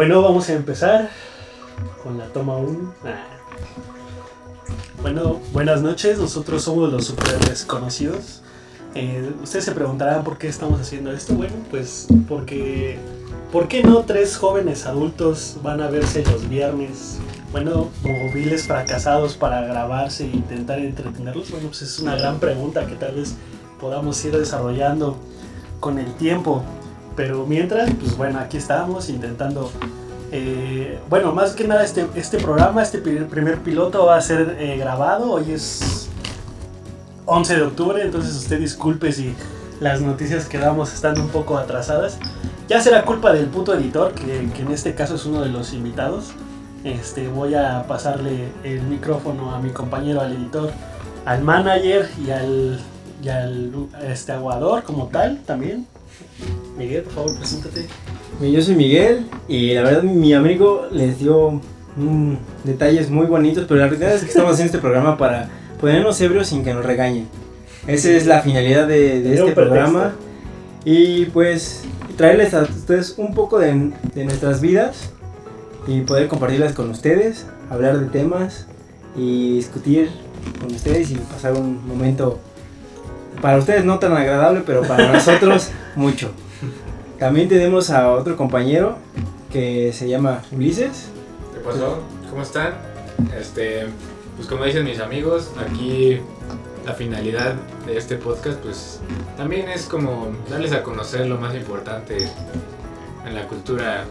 Bueno, 0.00 0.22
vamos 0.22 0.48
a 0.48 0.54
empezar 0.54 1.10
con 2.02 2.16
la 2.16 2.24
toma 2.28 2.56
1. 2.56 2.94
Bueno, 5.02 5.40
buenas 5.52 5.82
noches, 5.82 6.18
nosotros 6.18 6.62
somos 6.62 6.90
los 6.90 7.04
super 7.04 7.38
desconocidos. 7.40 8.40
Eh, 8.94 9.30
ustedes 9.42 9.66
se 9.66 9.72
preguntarán 9.72 10.24
por 10.24 10.38
qué 10.38 10.48
estamos 10.48 10.80
haciendo 10.80 11.12
esto. 11.12 11.34
Bueno, 11.34 11.52
pues 11.70 12.06
porque, 12.30 12.98
¿por 13.52 13.68
qué 13.68 13.82
no 13.82 13.98
tres 14.04 14.38
jóvenes 14.38 14.86
adultos 14.86 15.58
van 15.62 15.82
a 15.82 15.90
verse 15.90 16.24
los 16.24 16.48
viernes? 16.48 17.18
Bueno, 17.52 17.90
móviles 18.02 18.66
fracasados 18.66 19.36
para 19.36 19.60
grabarse 19.60 20.24
e 20.24 20.28
intentar 20.28 20.78
entretenerlos. 20.78 21.50
Bueno, 21.50 21.66
pues 21.66 21.82
es 21.82 21.98
una 21.98 22.16
gran 22.16 22.40
pregunta 22.40 22.86
que 22.86 22.94
tal 22.94 23.16
vez 23.16 23.34
podamos 23.78 24.24
ir 24.24 24.34
desarrollando 24.34 25.18
con 25.78 25.98
el 25.98 26.10
tiempo. 26.14 26.64
Pero 27.20 27.44
mientras, 27.44 27.90
pues 28.00 28.16
bueno, 28.16 28.38
aquí 28.38 28.56
estamos 28.56 29.10
intentando... 29.10 29.70
eh, 30.32 30.98
bueno, 31.10 31.32
más 31.34 31.52
que 31.52 31.68
nada 31.68 31.84
este, 31.84 32.06
este 32.14 32.38
programa, 32.38 32.82
este 32.82 32.96
pri- 32.96 33.26
primer 33.28 33.58
piloto 33.58 34.06
va 34.06 34.16
a 34.16 34.22
ser 34.22 34.56
eh, 34.58 34.78
grabado. 34.78 35.30
Hoy 35.32 35.52
es 35.52 36.08
11 37.26 37.56
de 37.56 37.62
octubre, 37.62 38.00
entonces 38.02 38.34
usted 38.34 38.58
disculpe 38.58 39.12
si 39.12 39.34
las 39.80 40.00
noticias 40.00 40.46
que 40.46 40.56
damos 40.56 40.94
están 40.94 41.20
un 41.20 41.28
poco 41.28 41.58
atrasadas. 41.58 42.16
Ya 42.68 42.80
será 42.80 43.04
culpa 43.04 43.34
del 43.34 43.48
puto 43.48 43.74
editor, 43.74 44.14
que, 44.14 44.48
que 44.56 44.62
en 44.62 44.70
este 44.70 44.94
caso 44.94 45.16
es 45.16 45.26
uno 45.26 45.42
de 45.42 45.50
los 45.50 45.74
invitados. 45.74 46.30
Este, 46.84 47.28
voy 47.28 47.54
a 47.54 47.84
pasarle 47.86 48.48
el 48.64 48.80
micrófono 48.84 49.54
a 49.54 49.58
mi 49.60 49.72
compañero, 49.72 50.22
al 50.22 50.32
editor, 50.32 50.70
al 51.26 51.42
manager 51.42 52.08
y 52.26 52.30
al, 52.30 52.80
y 53.22 53.28
al 53.28 53.72
este, 54.08 54.32
aguador 54.32 54.84
como 54.84 55.08
tal 55.08 55.42
también. 55.44 55.86
Miguel, 56.76 57.02
por 57.02 57.12
favor, 57.12 57.36
preséntate. 57.36 57.86
Yo 58.40 58.62
soy 58.62 58.74
Miguel 58.74 59.26
y 59.48 59.74
la 59.74 59.82
verdad 59.82 60.02
mi 60.02 60.32
amigo 60.32 60.86
les 60.90 61.18
dio 61.18 61.60
mm, 61.96 62.34
detalles 62.64 63.10
muy 63.10 63.26
bonitos, 63.26 63.66
pero 63.68 63.80
la 63.80 63.88
realidad 63.88 64.14
es 64.14 64.22
que 64.22 64.28
estamos 64.28 64.52
haciendo 64.52 64.70
este 64.74 64.78
programa 64.78 65.18
para 65.18 65.50
ponernos 65.80 66.20
ebrios 66.20 66.48
sin 66.48 66.64
que 66.64 66.72
nos 66.72 66.84
regañen. 66.84 67.28
Esa 67.86 68.10
es 68.10 68.26
la 68.26 68.40
finalidad 68.40 68.86
de, 68.86 69.34
este 69.34 69.52
programa. 69.52 70.12
Y 70.84 71.26
pues 71.26 71.82
traerles 72.16 72.54
a 72.54 72.62
ustedes 72.62 73.14
un 73.18 73.34
poco 73.34 73.58
de, 73.58 73.92
de 74.14 74.24
nuestras 74.24 74.60
vidas 74.60 75.10
y 75.86 76.00
poder 76.02 76.28
compartirlas 76.28 76.72
con 76.72 76.90
ustedes, 76.90 77.46
hablar 77.68 77.98
de 77.98 78.06
temas 78.06 78.66
y 79.16 79.56
discutir 79.56 80.10
con 80.60 80.74
ustedes 80.74 81.10
y 81.10 81.16
pasar 81.16 81.54
un 81.54 81.86
momento 81.86 82.38
para 83.40 83.58
ustedes 83.58 83.84
no 83.84 83.98
tan 83.98 84.12
agradable, 84.12 84.62
pero 84.64 84.82
para 84.82 85.12
nosotros 85.12 85.70
mucho. 85.96 86.30
También 87.18 87.48
tenemos 87.48 87.90
a 87.90 88.10
otro 88.12 88.36
compañero 88.36 88.96
que 89.52 89.92
se 89.92 90.08
llama 90.08 90.42
Ulises. 90.52 91.08
¿Qué 91.52 91.60
pasó? 91.60 91.98
¿Cómo 92.30 92.42
están? 92.42 92.74
Este, 93.38 93.86
pues 94.36 94.48
como 94.48 94.64
dicen 94.64 94.84
mis 94.84 95.00
amigos, 95.00 95.50
aquí 95.60 96.20
la 96.86 96.94
finalidad 96.94 97.54
de 97.86 97.98
este 97.98 98.16
podcast 98.16 98.58
pues 98.60 99.00
también 99.36 99.68
es 99.68 99.82
como 99.84 100.28
darles 100.48 100.72
a 100.72 100.82
conocer 100.82 101.26
lo 101.26 101.36
más 101.38 101.54
importante 101.54 102.16
en 103.26 103.34
la 103.34 103.46
cultura 103.46 104.04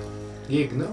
geek, 0.48 0.74
¿no? 0.74 0.86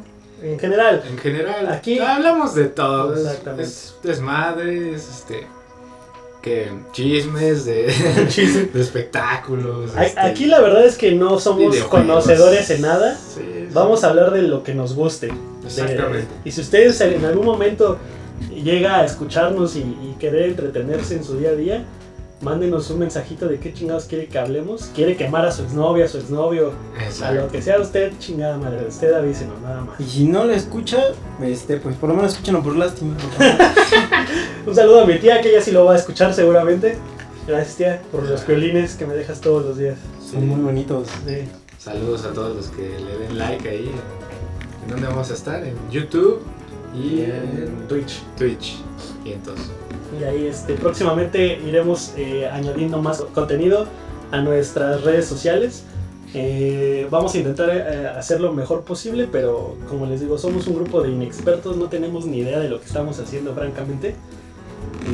En 0.42 0.58
general, 0.58 1.02
En 1.08 1.18
general, 1.18 1.66
Aquí- 1.68 1.98
hablamos 1.98 2.54
de 2.54 2.66
todo, 2.66 3.14
es- 3.14 3.20
Exactamente. 3.20 3.62
es 3.64 3.94
desmadres, 4.02 5.08
este 5.08 5.46
que 6.46 6.70
chismes 6.92 7.64
de, 7.64 7.86
espectáculos. 8.74 9.96
a- 9.96 10.04
este, 10.06 10.20
aquí 10.20 10.46
la 10.46 10.60
verdad 10.60 10.84
es 10.86 10.96
que 10.96 11.10
no 11.12 11.40
somos 11.40 11.76
conocedores 11.78 12.70
en 12.70 12.82
nada. 12.82 13.16
Sí, 13.16 13.40
sí. 13.42 13.68
Vamos 13.72 14.04
a 14.04 14.10
hablar 14.10 14.30
de 14.30 14.42
lo 14.42 14.62
que 14.62 14.72
nos 14.72 14.94
guste. 14.94 15.26
De- 15.26 15.34
Exactamente. 15.66 16.28
y 16.44 16.52
si 16.52 16.60
ustedes 16.60 17.00
en 17.00 17.24
algún 17.24 17.44
momento 17.44 17.98
llega 18.54 19.00
a 19.00 19.04
escucharnos 19.04 19.74
y, 19.74 19.80
y 19.80 20.14
querer 20.20 20.50
entretenerse 20.50 21.16
en 21.16 21.24
su 21.24 21.36
día 21.36 21.50
a 21.50 21.54
día, 21.54 21.84
mándenos 22.42 22.90
un 22.90 23.00
mensajito 23.00 23.48
de 23.48 23.58
qué 23.58 23.72
chingados 23.72 24.04
quiere 24.04 24.26
que 24.28 24.38
hablemos. 24.38 24.90
Quiere 24.94 25.16
quemar 25.16 25.46
a 25.46 25.50
su 25.50 25.62
exnovia, 25.62 26.04
a 26.04 26.08
su 26.08 26.18
exnovio, 26.18 26.72
a 27.24 27.32
lo 27.32 27.48
que 27.48 27.60
sea 27.60 27.80
usted, 27.80 28.12
chingada 28.20 28.56
madre. 28.56 28.86
Usted 28.88 29.12
avísenos, 29.14 29.60
nada 29.62 29.80
más. 29.80 29.98
Y 30.00 30.04
si 30.04 30.24
no 30.24 30.44
lo 30.44 30.52
escucha, 30.52 30.98
este, 31.42 31.78
pues 31.78 31.96
por 31.96 32.10
lo 32.10 32.14
menos 32.14 32.32
escúchenlo 32.34 32.62
por 32.62 32.76
lástima. 32.76 33.16
por 33.16 33.30
favor. 33.32 33.66
Un 34.66 34.74
saludo 34.74 35.02
a 35.02 35.06
mi 35.06 35.16
tía, 35.20 35.40
que 35.40 35.50
ella 35.50 35.60
sí 35.60 35.70
lo 35.70 35.84
va 35.84 35.92
a 35.92 35.96
escuchar 35.96 36.34
seguramente. 36.34 36.98
Gracias, 37.46 37.76
tía, 37.76 38.02
por 38.10 38.24
los 38.24 38.44
violines 38.44 38.96
que 38.96 39.06
me 39.06 39.14
dejas 39.14 39.40
todos 39.40 39.64
los 39.64 39.78
días. 39.78 39.96
Son 40.20 40.44
muy 40.44 40.60
bonitos. 40.60 41.06
Sí. 41.24 41.44
Saludos 41.78 42.24
a 42.24 42.32
todos 42.32 42.56
los 42.56 42.66
que 42.70 42.82
le 42.82 43.16
den 43.16 43.38
like 43.38 43.68
ahí. 43.68 43.88
¿En 44.82 44.90
dónde 44.90 45.06
vamos 45.06 45.30
a 45.30 45.34
estar? 45.34 45.64
En 45.64 45.76
YouTube 45.88 46.42
y 46.92 47.20
en 47.20 47.86
Twitch. 47.86 48.24
Twitch. 48.36 48.78
Y 49.24 49.34
entonces. 49.34 49.70
Y 50.20 50.24
ahí 50.24 50.46
este, 50.48 50.74
próximamente 50.74 51.60
iremos 51.64 52.14
eh, 52.16 52.48
añadiendo 52.48 53.00
más 53.00 53.20
contenido 53.20 53.86
a 54.32 54.40
nuestras 54.40 55.04
redes 55.04 55.26
sociales. 55.26 55.84
Eh, 56.34 57.06
vamos 57.08 57.32
a 57.36 57.38
intentar 57.38 57.70
eh, 57.70 58.08
hacer 58.08 58.40
lo 58.40 58.52
mejor 58.52 58.82
posible, 58.82 59.28
pero 59.30 59.76
como 59.88 60.06
les 60.06 60.20
digo, 60.22 60.36
somos 60.38 60.66
un 60.66 60.74
grupo 60.74 61.02
de 61.02 61.12
inexpertos, 61.12 61.76
no 61.76 61.88
tenemos 61.88 62.26
ni 62.26 62.38
idea 62.38 62.58
de 62.58 62.68
lo 62.68 62.80
que 62.80 62.86
estamos 62.86 63.20
haciendo, 63.20 63.54
francamente. 63.54 64.16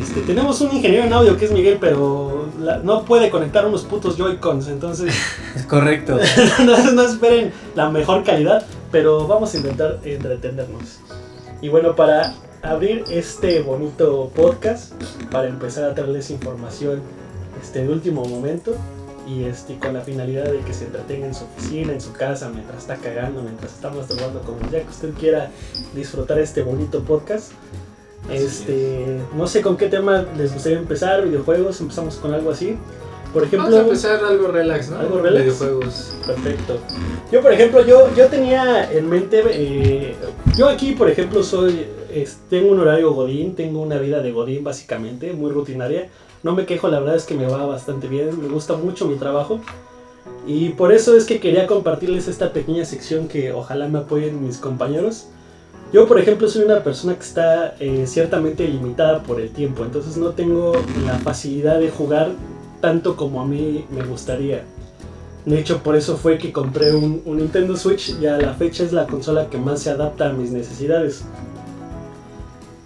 Este, 0.01 0.23
tenemos 0.23 0.61
un 0.63 0.75
ingeniero 0.75 1.05
en 1.05 1.13
audio 1.13 1.37
que 1.37 1.45
es 1.45 1.53
Miguel, 1.53 1.77
pero 1.81 2.47
la- 2.59 2.79
no 2.79 3.05
puede 3.05 3.29
conectar 3.31 3.67
unos 3.67 3.83
putos 3.85 4.17
Joy-Cons, 4.17 4.69
entonces 4.69 5.15
Es 5.57 5.67
correcto. 5.67 6.19
no, 6.65 6.93
no 6.93 7.03
esperen 7.03 7.53
la 7.75 7.91
mejor 7.91 8.25
calidad, 8.25 8.65
pero 8.91 9.27
vamos 9.27 9.53
a 9.55 9.57
intentar 9.59 9.99
entretenernos. 10.05 11.01
Y 11.61 11.69
bueno, 11.69 11.95
para 11.95 12.35
abrir 12.63 13.05
este 13.11 13.61
bonito 13.61 14.31
podcast, 14.35 14.93
para 15.31 15.49
empezar 15.49 15.85
a 15.85 15.95
traerles 15.95 16.31
información 16.31 17.03
este, 17.63 17.83
de 17.83 17.89
último 17.91 18.25
momento 18.25 18.75
y 19.29 19.45
este, 19.45 19.79
con 19.79 19.95
la 19.95 20.01
finalidad 20.01 20.45
de 20.45 20.59
que 20.61 20.73
se 20.75 20.87
entretenga 20.87 21.27
en 21.27 21.35
su 21.35 21.45
oficina, 21.45 21.93
en 21.93 22.01
su 22.01 22.13
casa, 22.13 22.49
mientras 22.49 22.79
está 22.79 22.97
cagando, 22.97 23.43
mientras 23.43 23.73
está 23.73 23.91
masturbando, 23.91 24.41
como 24.41 24.59
ya 24.71 24.81
que 24.83 24.89
usted 24.89 25.11
quiera 25.15 25.51
disfrutar 25.95 26.39
este 26.39 26.63
bonito 26.63 27.03
podcast. 27.05 27.53
Este, 28.31 29.19
no 29.37 29.47
sé 29.47 29.63
con 29.63 29.77
qué 29.77 29.89
tema 29.89 30.25
les 30.37 30.53
gustaría 30.53 30.79
empezar, 30.79 31.25
videojuegos, 31.25 31.81
empezamos 31.81 32.17
con 32.17 32.33
algo 32.33 32.51
así. 32.51 32.77
Por 33.33 33.45
ejemplo, 33.45 33.71
Vamos 33.71 33.79
a 33.81 33.83
empezar 33.85 34.25
algo 34.25 34.49
relax, 34.49 34.91
¿no? 34.91 34.99
¿Algo 34.99 35.21
relax? 35.21 35.45
Videojuegos. 35.45 36.17
Perfecto. 36.27 36.79
Yo, 37.31 37.41
por 37.41 37.53
ejemplo, 37.53 37.85
yo, 37.85 38.15
yo 38.15 38.27
tenía 38.27 38.93
en 38.93 39.09
mente, 39.09 39.43
eh, 39.51 40.15
yo 40.57 40.69
aquí, 40.69 40.93
por 40.93 41.09
ejemplo, 41.09 41.43
soy, 41.43 41.87
es- 42.13 42.41
tengo 42.51 42.71
un 42.73 42.81
horario 42.81 43.13
godín, 43.15 43.55
tengo 43.55 43.81
una 43.81 43.97
vida 43.99 44.21
de 44.21 44.33
godín 44.33 44.63
básicamente, 44.65 45.33
muy 45.33 45.51
rutinaria. 45.51 46.11
No 46.43 46.55
me 46.55 46.67
quejo, 46.67 46.89
la 46.89 47.01
verdad 47.01 47.17
es 47.17 47.25
que 47.25 47.35
me 47.35 47.47
va 47.47 47.65
bastante 47.65 48.07
bien, 48.07 48.41
me 48.41 48.49
gusta 48.49 48.75
mucho 48.77 49.07
mi 49.07 49.17
trabajo. 49.17 49.61
Y 50.47 50.71
por 50.71 50.93
eso 50.93 51.17
es 51.17 51.25
que 51.25 51.41
quería 51.41 51.67
compartirles 51.67 52.29
esta 52.29 52.53
pequeña 52.53 52.85
sección 52.85 53.29
que 53.29 53.53
ojalá 53.53 53.89
me 53.89 54.01
apoyen 54.01 54.45
mis 54.45 54.59
compañeros. 54.59 55.29
Yo, 55.93 56.09
por 56.09 56.19
ejemplo, 56.19 56.49
soy 56.49 56.65
una 56.65 56.83
persona 56.83 57.15
que 57.15 57.21
está 57.21 57.75
eh, 57.79 58.05
ciertamente 58.07 58.67
limitada 58.67 59.23
por 59.23 59.41
el 59.41 59.51
tiempo, 59.51 59.85
entonces 59.85 60.17
no 60.17 60.31
tengo 60.31 60.73
la 61.07 61.19
facilidad 61.19 61.79
de 61.81 61.91
jugar 61.91 62.31
tanto 62.81 63.15
como 63.15 63.43
a 63.43 63.47
mí 63.47 63.85
me 63.91 64.03
gustaría. 64.03 64.65
De 65.45 65.59
hecho, 65.59 65.83
por 65.83 65.95
eso 65.97 66.17
fue 66.17 66.39
que 66.39 66.51
compré 66.53 66.95
un, 66.95 67.23
Nintendo 67.27 67.77
Switch 67.77 68.17
y 68.21 68.27
a 68.27 68.39
la 68.39 68.55
fecha 68.55 68.85
es 68.85 68.93
la 68.93 69.07
consola 69.07 69.51
que 69.51 69.59
más 69.59 69.81
se 69.83 69.91
adapta 69.91 70.31
a 70.31 70.33
mis 70.33 70.51
necesidades. 70.51 71.25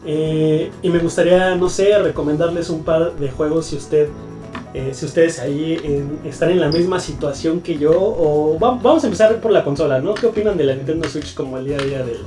Eh, 0.04 0.70
y 0.82 0.88
me 0.88 0.98
gustaría, 0.98 1.54
no 1.54 1.68
sé, 1.68 1.96
recomendarles 1.98 2.70
un 2.70 2.82
par 2.82 3.14
de 3.16 3.30
juegos 3.30 3.66
si 3.66 3.76
usted, 3.76 4.08
eh, 4.74 4.90
si 4.94 5.04
ustedes 5.06 5.38
ahí 5.38 5.78
están 6.24 6.50
en 6.50 6.60
la 6.60 6.70
misma 6.70 6.98
situación 6.98 7.60
que 7.60 7.78
yo. 7.78 7.92
O 7.96 8.58
va- 8.58 8.78
vamos 8.82 9.04
a 9.04 9.06
empezar 9.06 9.40
por 9.40 9.52
la 9.52 9.62
consola, 9.62 10.00
¿no? 10.00 10.14
¿Qué 10.14 10.26
opinan 10.26 10.56
de 10.56 10.64
la 10.64 10.74
Nintendo 10.74 11.08
Switch 11.08 11.34
como 11.34 11.58
el 11.58 11.66
día 11.66 11.76
a 11.78 11.82
día 11.82 11.98
del, 12.04 12.18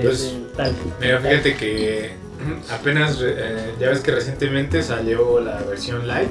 Pues, 0.00 0.34
tal? 0.56 0.72
Mira, 1.00 1.20
fíjate 1.20 1.54
que 1.56 2.12
apenas, 2.70 3.18
eh, 3.22 3.72
ya 3.78 3.90
ves 3.90 4.00
que 4.00 4.10
recientemente 4.12 4.82
salió 4.82 5.40
la 5.40 5.58
versión 5.62 6.06
Lite 6.08 6.30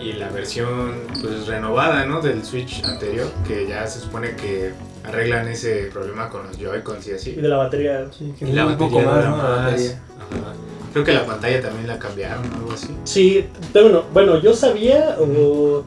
y 0.00 0.12
la 0.14 0.28
versión 0.30 0.92
pues 1.20 1.46
renovada, 1.46 2.04
¿no? 2.06 2.20
Del 2.20 2.44
Switch 2.44 2.82
anterior, 2.84 3.28
que 3.46 3.66
ya 3.68 3.86
se 3.86 4.00
supone 4.00 4.36
que 4.36 4.72
arreglan 5.04 5.48
ese 5.48 5.88
problema 5.92 6.28
con 6.28 6.46
los 6.46 6.58
Joy-Cons 6.58 7.06
y 7.06 7.10
Y 7.10 7.14
así. 7.14 7.32
de 7.32 7.48
la 7.48 7.56
batería. 7.56 8.06
Sí, 8.16 8.32
que 8.38 8.46
Y 8.46 8.52
la 8.52 8.66
un 8.66 8.72
batería 8.72 8.90
poco 8.94 9.10
más, 9.10 9.24
¿no? 9.24 9.36
La 9.36 9.42
más. 9.42 9.64
batería. 9.66 9.90
Ajá. 10.18 10.52
Creo 10.92 11.04
que 11.04 11.12
la 11.12 11.26
pantalla 11.26 11.60
también 11.60 11.86
la 11.86 11.98
cambiaron 11.98 12.50
o 12.52 12.54
algo 12.56 12.72
así. 12.72 12.88
Sí, 13.04 13.46
bueno, 13.72 14.04
bueno, 14.12 14.40
yo 14.40 14.54
sabía 14.54 15.16
o 15.18 15.84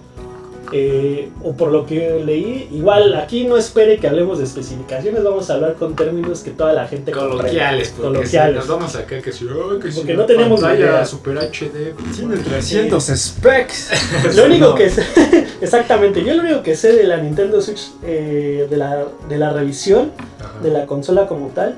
eh, 0.72 1.30
o 1.44 1.54
por 1.54 1.72
lo 1.72 1.86
que 1.86 2.22
leí, 2.24 2.68
igual 2.72 3.16
aquí 3.16 3.46
no 3.46 3.58
espere 3.58 3.98
que 3.98 4.08
hablemos 4.08 4.38
de 4.38 4.44
especificaciones, 4.46 5.24
vamos 5.24 5.50
a 5.50 5.56
hablar 5.56 5.76
con 5.76 5.96
términos 5.96 6.42
que 6.42 6.52
toda 6.52 6.74
la 6.74 6.88
gente. 6.88 7.12
Coloquiales, 7.12 7.90
porque 7.90 8.04
Coloquiales. 8.20 8.54
si 8.54 8.60
nos 8.60 8.68
vamos 8.78 8.96
acá 8.96 9.22
que 9.22 9.32
si, 9.32 9.46
ay, 9.46 9.80
que 9.82 9.92
si 9.92 9.98
Porque 10.00 10.14
no 10.14 10.26
tenemos 10.26 10.62
pantalla 10.62 10.80
idea. 10.86 11.06
Super 11.06 11.38
HD. 11.38 11.94
Tiene 12.16 12.38
300 12.38 13.04
specs. 13.04 13.90
Lo 14.36 14.46
único 14.46 14.68
No. 14.70 14.76
que 14.76 14.90
sé, 14.90 15.04
exactamente, 15.62 16.24
yo 16.24 16.34
lo 16.36 16.42
único 16.44 16.62
que 16.64 16.76
sé 16.76 16.94
de 16.94 17.04
la 17.06 17.18
Nintendo 17.18 17.62
Switch, 17.62 17.92
eh, 18.04 18.68
de, 18.70 18.78
la, 18.78 19.06
de 19.28 19.38
la 19.38 19.52
revisión 19.52 20.12
Ajá. 20.40 20.60
de 20.62 20.70
la 20.72 20.86
consola 20.86 21.28
como 21.28 21.48
tal, 21.48 21.76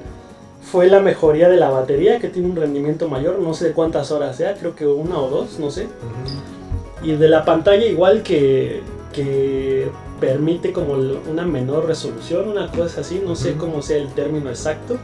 fue 0.71 0.87
la 0.87 0.99
mejoría 0.99 1.49
de 1.49 1.57
la 1.57 1.69
batería 1.69 2.19
que 2.19 2.27
tiene 2.29 2.47
un 2.49 2.55
rendimiento 2.55 3.07
mayor, 3.09 3.39
no 3.39 3.53
sé 3.53 3.65
de 3.65 3.71
cuántas 3.73 4.11
horas 4.11 4.35
sea, 4.37 4.53
creo 4.55 4.75
que 4.75 4.85
una 4.85 5.17
o 5.19 5.29
dos, 5.29 5.59
no 5.59 5.69
sé. 5.71 5.83
Ujú. 5.85 6.60
Y 7.03 7.13
de 7.13 7.27
la 7.27 7.44
pantalla 7.45 7.86
igual 7.86 8.21
que, 8.24 8.81
que 9.13 9.88
permite 10.19 10.71
como 10.71 10.94
una 10.94 11.45
menor 11.45 11.86
resolución, 11.88 12.48
una 12.48 12.71
cosa 12.71 13.01
así, 13.01 13.21
no 13.25 13.36
sé 13.36 13.53
cómo 13.53 13.81
sea 13.81 13.98
el 13.98 14.09
término 14.13 14.50
exacto. 14.50 14.98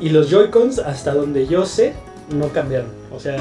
Y 0.00 0.10
los 0.10 0.30
Joy-Cons, 0.30 0.78
hasta 0.78 1.12
donde 1.14 1.46
yo 1.46 1.66
sé, 1.66 1.92
no 2.34 2.48
cambiaron. 2.48 2.90
O 3.14 3.20
sea, 3.20 3.36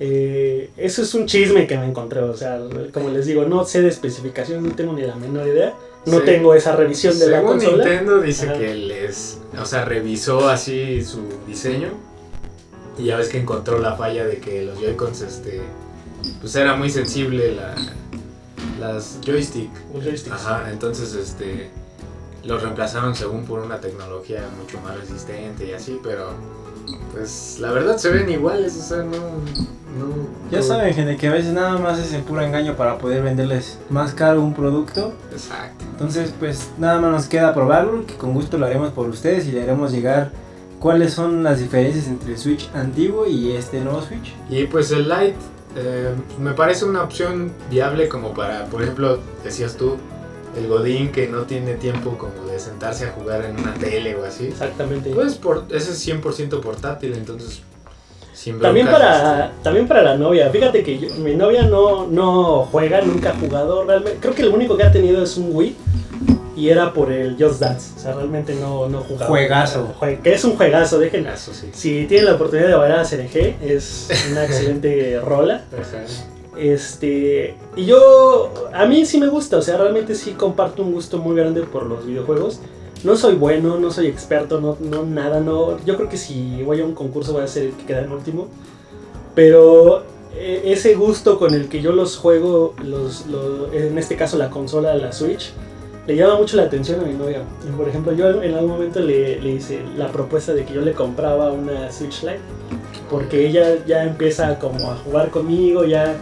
eh, 0.00 0.70
eso 0.76 1.02
es 1.02 1.14
un 1.14 1.26
chisme 1.26 1.66
que 1.66 1.76
me 1.76 1.86
encontré. 1.86 2.20
O 2.20 2.36
sea, 2.36 2.60
como 2.92 3.08
les 3.08 3.26
digo, 3.26 3.44
no 3.46 3.64
sé 3.64 3.82
de 3.82 3.88
especificaciones, 3.88 4.62
no 4.62 4.74
tengo 4.76 4.92
ni 4.92 5.02
la 5.02 5.16
menor 5.16 5.46
idea. 5.48 5.74
No 6.06 6.18
Sí. 6.20 6.24
tengo 6.24 6.54
esa 6.54 6.76
revisión 6.76 7.18
de 7.18 7.28
la 7.28 7.42
consola. 7.42 7.84
Nintendo 7.84 8.20
dice 8.20 8.46
Ajá. 8.48 8.58
que 8.58 8.74
les, 8.74 9.38
o 9.60 9.64
sea, 9.64 9.84
revisó 9.84 10.48
así 10.48 11.02
su 11.04 11.22
diseño 11.46 11.88
y 12.96 13.04
ya 13.06 13.16
ves 13.16 13.28
que 13.28 13.38
encontró 13.38 13.78
la 13.78 13.94
falla 13.96 14.24
de 14.24 14.38
que 14.38 14.62
los 14.64 14.78
Joy-Cons, 14.80 15.22
este, 15.22 15.60
pues 16.40 16.54
era 16.56 16.76
muy 16.76 16.90
sensible 16.90 17.54
la, 17.54 17.74
las 18.80 19.18
joystick. 19.24 19.70
Los 19.94 20.04
joysticks. 20.04 20.34
Ajá, 20.36 20.70
entonces, 20.70 21.14
este, 21.14 21.70
los 22.44 22.62
reemplazaron 22.62 23.14
según 23.14 23.44
por 23.44 23.60
una 23.60 23.80
tecnología 23.80 24.42
mucho 24.60 24.80
más 24.80 24.96
resistente 24.98 25.66
y 25.66 25.72
así, 25.72 25.98
pero, 26.02 26.30
pues, 27.12 27.58
la 27.60 27.72
verdad 27.72 27.96
se 27.98 28.10
ven 28.10 28.28
iguales, 28.30 28.76
o 28.76 28.82
sea, 28.82 28.98
no, 28.98 29.16
no. 29.16 30.28
Ya 30.50 30.58
no- 30.58 30.64
saben, 30.64 30.94
gente, 30.94 31.16
que 31.16 31.28
a 31.28 31.32
veces 31.32 31.52
nada 31.52 31.76
más 31.78 31.98
es 31.98 32.12
el 32.12 32.22
puro 32.22 32.42
engaño 32.42 32.76
para 32.76 32.98
poder 32.98 33.22
venderles 33.22 33.78
más 33.90 34.12
caro 34.14 34.40
un 34.42 34.54
producto. 34.54 35.12
Exacto. 35.32 35.84
Entonces, 35.92 36.32
pues 36.38 36.70
nada 36.78 37.00
más 37.00 37.10
nos 37.10 37.26
queda 37.26 37.52
probarlo, 37.54 38.06
que 38.06 38.14
con 38.14 38.32
gusto 38.32 38.58
lo 38.58 38.66
haremos 38.66 38.92
por 38.92 39.08
ustedes 39.08 39.46
y 39.46 39.52
le 39.52 39.62
haremos 39.62 39.90
llegar 39.92 40.30
cuáles 40.78 41.12
son 41.12 41.42
las 41.42 41.58
diferencias 41.58 42.06
entre 42.06 42.32
el 42.32 42.38
Switch 42.38 42.70
antiguo 42.72 43.26
y 43.26 43.50
este 43.52 43.80
nuevo 43.80 44.00
Switch. 44.02 44.32
Y 44.48 44.66
pues 44.66 44.92
el 44.92 45.08
Lite 45.08 45.34
eh, 45.76 46.14
me 46.40 46.52
parece 46.52 46.84
una 46.84 47.02
opción 47.02 47.52
viable 47.70 48.08
como 48.08 48.34
para, 48.34 48.66
por 48.66 48.82
ejemplo, 48.82 49.18
decías 49.44 49.76
tú, 49.76 49.96
el 50.56 50.66
Godín 50.66 51.12
que 51.12 51.28
no 51.28 51.42
tiene 51.42 51.74
tiempo 51.74 52.16
como 52.18 52.50
de 52.50 52.58
sentarse 52.58 53.06
a 53.06 53.12
jugar 53.12 53.44
en 53.44 53.60
una 53.60 53.74
tele 53.74 54.16
o 54.16 54.24
así. 54.24 54.46
Exactamente. 54.46 55.10
Pues 55.10 55.36
por, 55.36 55.64
ese 55.70 55.92
es 55.92 56.08
100% 56.08 56.60
portátil, 56.60 57.12
entonces 57.14 57.62
sin 58.32 58.60
También 58.60 58.86
para, 58.86 59.52
también 59.62 59.88
para 59.88 60.02
la 60.02 60.16
novia. 60.16 60.48
Fíjate 60.50 60.82
que 60.84 60.98
yo- 60.98 61.14
mi 61.16 61.34
novia 61.34 61.64
no, 61.64 62.06
no 62.06 62.64
juega, 62.70 63.00
nunca 63.02 63.30
ha 63.30 63.34
jugado 63.34 63.84
realmente. 63.84 64.18
Creo 64.20 64.34
que 64.34 64.44
lo 64.44 64.52
único 64.54 64.76
que 64.76 64.84
ha 64.84 64.92
tenido 64.92 65.22
es 65.22 65.36
un 65.36 65.50
Wii. 65.54 65.76
Y 66.58 66.70
era 66.70 66.92
por 66.92 67.12
el 67.12 67.36
Just 67.38 67.60
Dance. 67.60 67.92
O 67.96 68.00
sea, 68.00 68.14
realmente 68.14 68.54
no, 68.54 68.88
no 68.88 69.00
jugaba. 69.02 69.26
Juegazo. 69.26 69.94
Jue- 70.00 70.20
que 70.20 70.32
es 70.34 70.44
un 70.44 70.56
juegazo, 70.56 71.00
Eso 71.02 71.52
sí. 71.54 71.68
Si 71.72 72.06
tienen 72.06 72.26
la 72.26 72.34
oportunidad 72.34 72.68
de 72.68 72.74
bailar 72.74 72.98
a 73.00 73.04
CNG, 73.04 73.56
es 73.62 74.08
una 74.32 74.44
excelente 74.44 75.20
rola. 75.24 75.64
Este, 76.56 77.54
y 77.76 77.84
yo, 77.84 78.52
a 78.72 78.84
mí 78.86 79.06
sí 79.06 79.18
me 79.18 79.28
gusta, 79.28 79.58
o 79.58 79.62
sea, 79.62 79.76
realmente 79.76 80.14
sí 80.16 80.32
comparto 80.32 80.82
un 80.82 80.92
gusto 80.92 81.18
muy 81.18 81.36
grande 81.36 81.62
por 81.62 81.86
los 81.86 82.04
videojuegos. 82.04 82.60
No 83.04 83.16
soy 83.16 83.36
bueno, 83.36 83.78
no 83.78 83.92
soy 83.92 84.06
experto, 84.08 84.60
no, 84.60 84.76
no 84.80 85.04
nada, 85.04 85.38
no. 85.38 85.78
Yo 85.84 85.96
creo 85.96 86.08
que 86.08 86.16
si 86.16 86.60
voy 86.64 86.80
a 86.80 86.84
un 86.84 86.94
concurso 86.94 87.32
voy 87.32 87.42
a 87.42 87.46
ser 87.46 87.64
el 87.66 87.72
que 87.74 87.84
queda 87.84 88.00
en 88.00 88.10
último. 88.10 88.48
Pero 89.36 90.02
eh, 90.34 90.62
ese 90.64 90.94
gusto 90.96 91.38
con 91.38 91.54
el 91.54 91.68
que 91.68 91.80
yo 91.80 91.92
los 91.92 92.16
juego, 92.16 92.74
los, 92.82 93.26
los- 93.26 93.72
en 93.72 93.96
este 93.96 94.16
caso 94.16 94.36
la 94.36 94.50
consola, 94.50 94.94
la 94.96 95.12
Switch, 95.12 95.52
le 96.08 96.16
llama 96.16 96.36
mucho 96.36 96.56
la 96.56 96.64
atención 96.64 96.98
a 97.00 97.04
mi 97.04 97.12
novia. 97.14 97.42
Por 97.76 97.88
ejemplo, 97.88 98.12
yo 98.12 98.42
en 98.42 98.54
algún 98.54 98.70
momento 98.70 98.98
le, 98.98 99.38
le 99.40 99.50
hice 99.50 99.80
la 99.96 100.08
propuesta 100.08 100.52
de 100.54 100.64
que 100.64 100.74
yo 100.74 100.80
le 100.80 100.92
compraba 100.92 101.52
una 101.52 101.92
Switch 101.92 102.22
Lite. 102.22 102.40
Porque 103.10 103.46
ella 103.46 103.76
ya 103.86 104.02
empieza 104.04 104.58
como 104.58 104.90
a 104.90 104.96
jugar 104.96 105.30
conmigo, 105.30 105.84
ya 105.84 106.16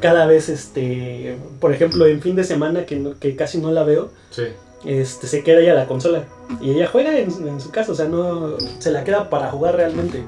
cada 0.00 0.26
vez, 0.26 0.48
este, 0.48 1.36
por 1.60 1.72
ejemplo, 1.72 2.06
en 2.06 2.20
fin 2.20 2.36
de 2.36 2.44
semana 2.44 2.84
que, 2.84 2.96
no- 2.96 3.18
que 3.18 3.34
casi 3.36 3.58
no 3.58 3.70
la 3.72 3.82
veo, 3.84 4.10
Sí. 4.30 4.42
este, 4.84 5.26
se 5.26 5.42
queda 5.42 5.60
ella 5.60 5.74
la 5.74 5.86
consola. 5.86 6.24
Y 6.60 6.70
ella 6.72 6.86
juega 6.86 7.16
en, 7.18 7.30
en 7.48 7.60
su 7.60 7.70
casa, 7.70 7.92
o 7.92 7.94
sea, 7.94 8.06
no 8.06 8.56
se 8.80 8.90
la 8.90 9.02
queda 9.04 9.30
para 9.30 9.50
jugar 9.50 9.74
realmente. 9.76 10.22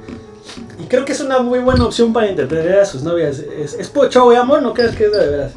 Y 0.82 0.86
creo 0.86 1.04
que 1.04 1.12
es 1.12 1.20
una 1.20 1.38
muy 1.40 1.58
buena 1.60 1.84
opción 1.84 2.12
para 2.12 2.28
entretener 2.28 2.78
a 2.80 2.84
sus 2.86 3.02
novias. 3.02 3.38
Es, 3.38 3.74
es 3.74 3.88
por 3.88 4.08
show 4.08 4.32
y 4.32 4.36
amor, 4.36 4.62
no 4.62 4.72
creas 4.74 4.96
que 4.96 5.04
es 5.06 5.12
de 5.12 5.28
veras. 5.28 5.52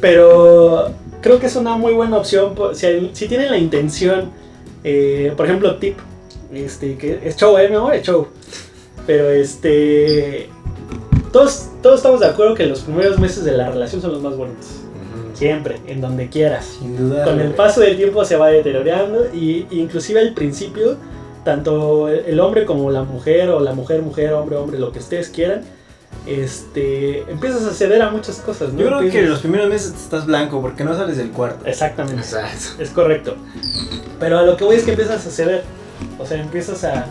Pero 0.00 0.90
creo 1.24 1.40
que 1.40 1.46
es 1.46 1.56
una 1.56 1.74
muy 1.76 1.94
buena 1.94 2.18
opción. 2.18 2.54
por- 2.54 2.74
Si, 2.76 2.86
si 3.14 3.26
tienen 3.28 3.50
la 3.50 3.56
intención, 3.58 4.30
eh, 4.84 5.32
por 5.36 5.46
ejemplo, 5.46 5.76
tip, 5.76 5.96
este, 6.52 6.96
que 6.98 7.18
es 7.24 7.34
show, 7.36 7.56
¿eh, 7.58 7.68
mi 7.70 7.76
amor? 7.76 7.94
Es 7.94 8.02
show. 8.06 8.28
Pero 9.06 9.30
este. 9.30 10.48
Todos, 11.32 11.68
todos 11.82 11.96
estamos 11.96 12.20
de 12.20 12.26
acuerdo 12.26 12.54
que 12.54 12.66
los 12.66 12.82
primeros 12.82 13.18
meses 13.18 13.42
de 13.44 13.52
la 13.52 13.70
relación 13.70 14.00
son 14.02 14.12
los 14.12 14.22
más 14.22 14.36
bonitos. 14.36 14.66
Siempre, 15.32 15.78
en 15.88 16.00
donde 16.00 16.28
quieras. 16.28 16.76
Sin 16.78 16.96
duda. 16.96 17.24
Con 17.24 17.40
el 17.40 17.52
paso 17.54 17.80
del 17.80 17.96
tiempo 17.96 18.24
se 18.24 18.36
va 18.36 18.48
deteriorando 18.50 19.26
y 19.34 19.66
y 19.70 19.80
inclusive 19.80 20.20
al 20.20 20.32
principio, 20.34 20.96
tanto 21.44 22.08
el 22.08 22.38
hombre 22.38 22.64
como 22.66 22.90
la 22.90 23.02
mujer 23.02 23.48
o 23.50 23.58
la 23.60 23.72
mujer, 23.72 24.02
mujer, 24.02 24.32
hombre, 24.34 24.56
hombre, 24.56 24.78
lo 24.78 24.92
que 24.92 25.00
ustedes 25.00 25.28
quieran, 25.30 25.62
este, 26.26 27.20
empiezas 27.30 27.64
a 27.64 27.72
ceder 27.74 28.02
a 28.02 28.10
muchas 28.10 28.36
cosas. 28.36 28.72
¿no? 28.72 28.80
Yo 28.80 28.86
creo 28.86 28.98
que 29.00 29.06
Empiezas- 29.06 29.30
los 29.30 29.40
primeros 29.40 29.68
meses 29.68 29.94
estás 29.94 30.26
blanco 30.26 30.60
porque 30.60 30.84
no 30.84 30.94
sales 30.96 31.16
del 31.16 31.30
cuarto. 31.30 31.66
Exactamente. 31.66 32.20
Exacto. 32.22 32.82
Es 32.82 32.90
correcto. 32.90 33.36
Pero 34.20 34.38
a 34.38 34.42
lo 34.42 34.56
que 34.56 34.64
voy 34.64 34.76
es 34.76 34.84
que 34.84 34.90
empiezas 34.92 35.26
a 35.26 35.30
ceder. 35.30 35.62
O 36.18 36.26
sea, 36.26 36.40
empiezas 36.40 36.84
a, 36.84 37.06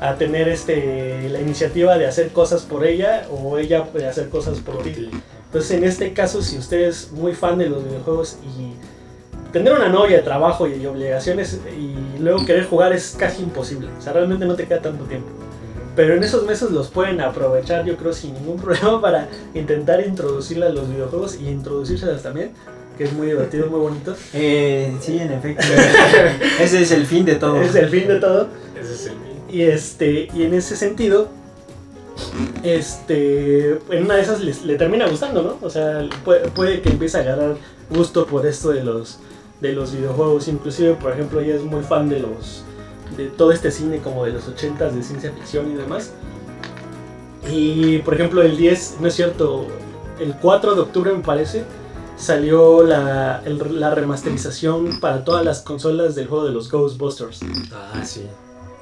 a 0.00 0.14
tener 0.16 0.48
este, 0.48 1.28
la 1.30 1.40
iniciativa 1.40 1.96
de 1.98 2.06
hacer 2.06 2.28
cosas 2.30 2.62
por 2.62 2.86
ella 2.86 3.26
o 3.30 3.58
ella 3.58 3.84
de 3.94 4.06
hacer 4.06 4.28
cosas 4.28 4.58
por, 4.58 4.76
Por 4.76 4.84
ti. 4.84 4.90
ti. 4.92 5.10
Entonces, 5.46 5.70
en 5.72 5.84
este 5.84 6.12
caso, 6.12 6.42
si 6.42 6.58
usted 6.58 6.80
es 6.82 7.10
muy 7.12 7.34
fan 7.34 7.58
de 7.58 7.68
los 7.68 7.84
videojuegos 7.84 8.38
y 8.56 8.72
tener 9.52 9.72
una 9.72 9.88
novia 9.88 10.18
de 10.18 10.22
trabajo 10.22 10.68
y, 10.68 10.74
y 10.74 10.86
obligaciones 10.86 11.58
y 11.76 12.20
luego 12.20 12.44
querer 12.46 12.66
jugar 12.66 12.92
es 12.92 13.16
casi 13.18 13.42
imposible. 13.42 13.88
O 13.98 14.00
sea, 14.00 14.12
realmente 14.12 14.46
no 14.46 14.54
te 14.54 14.66
queda 14.66 14.80
tanto 14.80 15.04
tiempo. 15.06 15.28
Pero 15.96 16.14
en 16.14 16.22
esos 16.22 16.44
meses 16.46 16.70
los 16.70 16.88
pueden 16.88 17.20
aprovechar, 17.20 17.84
yo 17.84 17.96
creo, 17.96 18.12
sin 18.12 18.34
ningún 18.34 18.56
problema 18.62 19.00
para 19.00 19.28
intentar 19.54 20.04
introducirla 20.06 20.66
a 20.66 20.70
los 20.70 20.88
videojuegos 20.88 21.38
y 21.40 21.48
introducírselas 21.48 22.22
también, 22.22 22.52
que 22.96 23.04
es 23.04 23.12
muy 23.12 23.26
divertido, 23.28 23.66
muy 23.68 23.80
bonito. 23.80 24.14
Eh, 24.32 24.94
sí, 25.00 25.18
en 25.18 25.32
efecto. 25.32 25.64
Ese 26.60 26.82
es 26.82 26.90
el 26.92 27.06
fin 27.06 27.24
de 27.24 27.34
todo. 27.36 27.60
Es 27.60 27.74
el 27.74 27.88
fin 27.88 28.06
de 28.08 28.16
todo. 28.20 28.48
Ese 28.80 28.94
es 28.94 29.06
el 29.06 29.16
mío. 29.16 29.30
Y 29.50 29.62
este, 29.62 30.28
y 30.32 30.44
en 30.44 30.54
ese 30.54 30.76
sentido, 30.76 31.28
este, 32.62 33.70
en 33.90 34.04
una 34.04 34.16
de 34.16 34.22
esas 34.22 34.40
les- 34.40 34.64
le, 34.64 34.76
termina 34.76 35.08
gustando, 35.08 35.42
¿no? 35.42 35.58
O 35.60 35.70
sea, 35.70 36.08
puede, 36.24 36.48
puede 36.50 36.80
que 36.82 36.90
empiece 36.90 37.18
a 37.18 37.20
agarrar 37.20 37.56
gusto 37.90 38.26
por 38.26 38.46
esto 38.46 38.70
de 38.70 38.84
los, 38.84 39.18
de 39.60 39.72
los 39.72 39.92
videojuegos. 39.92 40.48
Inclusive, 40.48 40.94
por 40.94 41.12
ejemplo, 41.12 41.40
ella 41.40 41.54
es 41.56 41.62
muy 41.62 41.82
fan 41.82 42.08
de 42.08 42.20
los, 42.20 42.62
de 43.16 43.26
todo 43.26 43.52
este 43.52 43.70
cine 43.70 43.98
como 43.98 44.24
de 44.24 44.32
los 44.32 44.48
80s 44.48 44.92
de 44.92 45.02
ciencia 45.02 45.32
ficción 45.32 45.70
y 45.70 45.74
demás. 45.74 46.12
Y, 47.50 47.98
por 47.98 48.14
ejemplo, 48.14 48.42
el 48.42 48.56
10, 48.56 48.96
no 49.00 49.08
es 49.08 49.14
cierto, 49.14 49.66
el 50.20 50.34
4 50.34 50.74
de 50.74 50.80
octubre 50.82 51.12
me 51.12 51.22
parece, 51.22 51.64
salió 52.16 52.82
la, 52.82 53.42
el- 53.46 53.80
la 53.80 53.94
remasterización 53.94 55.00
para 55.00 55.24
todas 55.24 55.44
las 55.44 55.62
consolas 55.62 56.14
del 56.14 56.28
juego 56.28 56.44
de 56.44 56.52
los 56.52 56.70
Ghostbusters. 56.70 57.40
Ah, 57.72 58.02
sí. 58.04 58.26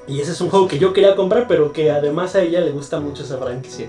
Y 0.08 0.20
ese 0.20 0.32
es 0.32 0.40
un 0.40 0.50
juego 0.50 0.66
que 0.66 0.78
yo 0.78 0.92
quería 0.92 1.14
comprar, 1.14 1.46
pero 1.46 1.72
que 1.72 1.90
además 1.90 2.34
a 2.34 2.42
ella 2.42 2.60
le 2.60 2.72
gusta 2.72 2.98
mucho 2.98 3.22
esa 3.22 3.38
franquicia. 3.38 3.88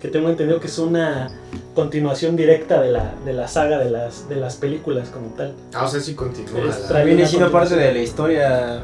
Que 0.00 0.08
tengo 0.08 0.28
entendido 0.28 0.60
que 0.60 0.66
es 0.66 0.78
una 0.78 1.30
continuación 1.74 2.36
directa 2.36 2.80
de 2.80 2.92
la, 2.92 3.14
de 3.24 3.32
la 3.32 3.48
saga 3.48 3.78
de 3.78 3.90
las, 3.90 4.28
de 4.28 4.36
las 4.36 4.56
películas 4.56 5.08
como 5.08 5.28
tal. 5.28 5.54
Ah, 5.72 5.86
o 5.86 5.88
sea, 5.88 6.00
sí 6.00 6.14
continúa. 6.14 6.60
Es 6.68 6.90
la- 6.90 7.02
Viene 7.02 7.26
siendo 7.26 7.50
parte 7.50 7.74
de 7.74 7.92
la 7.92 7.98
historia 7.98 8.82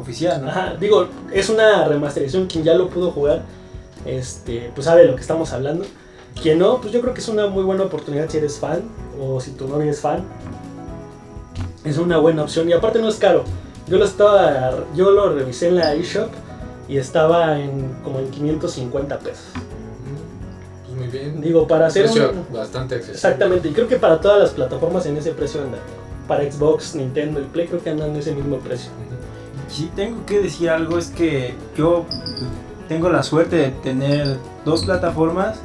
oficial, 0.00 0.42
¿no? 0.42 0.48
Ajá, 0.48 0.74
digo, 0.78 1.06
es 1.32 1.48
una 1.48 1.86
remasterización. 1.86 2.46
Quien 2.46 2.64
ya 2.64 2.74
lo 2.74 2.88
pudo 2.88 3.10
jugar, 3.10 3.42
este, 4.04 4.70
pues 4.74 4.86
sabe 4.86 5.02
de 5.02 5.08
lo 5.08 5.14
que 5.14 5.22
estamos 5.22 5.52
hablando. 5.52 5.84
Quien 6.40 6.58
no, 6.58 6.80
pues 6.80 6.92
yo 6.92 7.00
creo 7.00 7.14
que 7.14 7.20
es 7.20 7.28
una 7.28 7.46
muy 7.46 7.62
buena 7.64 7.84
oportunidad 7.84 8.28
si 8.28 8.38
eres 8.38 8.58
fan 8.58 8.82
o 9.20 9.40
si 9.40 9.52
tu 9.52 9.68
novia 9.68 9.90
es 9.90 10.00
fan. 10.00 10.24
Es 11.84 11.98
una 11.98 12.18
buena 12.18 12.42
opción 12.42 12.68
y 12.68 12.72
aparte 12.72 13.00
no 13.00 13.08
es 13.08 13.16
caro. 13.16 13.44
Yo 13.88 13.98
lo 13.98 14.04
estaba, 14.04 14.84
yo 14.94 15.10
lo 15.10 15.34
revisé 15.34 15.68
en 15.68 15.76
la 15.76 15.94
eShop 15.94 16.30
y 16.88 16.96
estaba 16.96 17.58
en 17.58 17.94
como 18.04 18.18
en 18.18 18.30
550 18.30 19.18
pesos. 19.18 19.46
Pues 20.86 20.98
muy 20.98 21.08
bien. 21.08 21.40
Digo, 21.40 21.66
para 21.66 21.86
hacer 21.86 22.04
Precio 22.04 22.30
un... 22.30 22.52
bastante 22.52 22.96
accesible. 22.96 23.16
Exactamente, 23.16 23.68
y 23.68 23.72
creo 23.72 23.88
que 23.88 23.96
para 23.96 24.20
todas 24.20 24.38
las 24.38 24.50
plataformas 24.50 25.06
en 25.06 25.16
ese 25.16 25.32
precio 25.32 25.62
andan. 25.62 25.80
Para 26.28 26.48
Xbox, 26.50 26.94
Nintendo 26.94 27.40
y 27.40 27.44
Play 27.44 27.66
creo 27.66 27.82
que 27.82 27.90
andan 27.90 28.10
en 28.10 28.16
ese 28.16 28.32
mismo 28.32 28.58
precio. 28.58 28.90
Si 29.70 29.86
tengo 29.86 30.26
que 30.26 30.40
decir 30.40 30.70
algo 30.70 30.98
es 30.98 31.08
que 31.08 31.54
yo 31.76 32.04
tengo 32.88 33.08
la 33.08 33.22
suerte 33.22 33.56
de 33.56 33.68
tener 33.70 34.36
dos 34.64 34.84
plataformas 34.84 35.60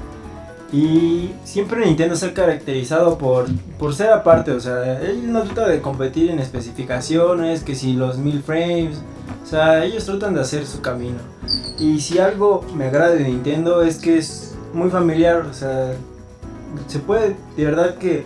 y 0.71 1.31
siempre 1.43 1.85
Nintendo 1.85 2.15
se 2.15 2.27
ha 2.27 2.33
caracterizado 2.33 3.17
por, 3.17 3.45
por 3.79 3.95
ser 3.95 4.09
aparte, 4.09 4.51
o 4.51 4.59
sea, 4.59 4.99
él 5.01 5.31
no 5.31 5.43
trata 5.43 5.67
de 5.69 5.81
competir 5.81 6.29
en 6.29 6.39
especificaciones, 6.39 7.63
que 7.63 7.75
si 7.75 7.93
los 7.93 8.17
mil 8.17 8.43
frames, 8.43 8.97
o 9.43 9.45
sea, 9.45 9.85
ellos 9.85 10.05
tratan 10.05 10.33
de 10.33 10.41
hacer 10.41 10.65
su 10.65 10.81
camino. 10.81 11.17
Y 11.79 11.99
si 11.99 12.19
algo 12.19 12.65
me 12.75 12.85
agrada 12.85 13.11
de 13.11 13.23
Nintendo 13.23 13.83
es 13.83 13.97
que 13.97 14.17
es 14.17 14.55
muy 14.73 14.89
familiar, 14.89 15.45
o 15.49 15.53
sea, 15.53 15.93
se 16.87 16.99
puede, 16.99 17.35
de 17.55 17.65
verdad 17.65 17.95
que 17.95 18.25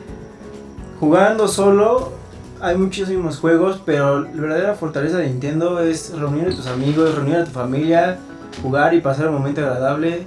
jugando 0.99 1.47
solo 1.47 2.13
hay 2.61 2.77
muchísimos 2.77 3.37
juegos, 3.39 3.81
pero 3.85 4.21
la 4.21 4.29
verdadera 4.41 4.73
fortaleza 4.75 5.17
de 5.17 5.27
Nintendo 5.27 5.79
es 5.79 6.11
reunir 6.17 6.47
a 6.49 6.55
tus 6.55 6.67
amigos, 6.67 7.15
reunir 7.15 7.37
a 7.37 7.45
tu 7.45 7.51
familia, 7.51 8.17
jugar 8.61 8.93
y 8.93 9.01
pasar 9.01 9.27
un 9.29 9.35
momento 9.35 9.61
agradable. 9.61 10.23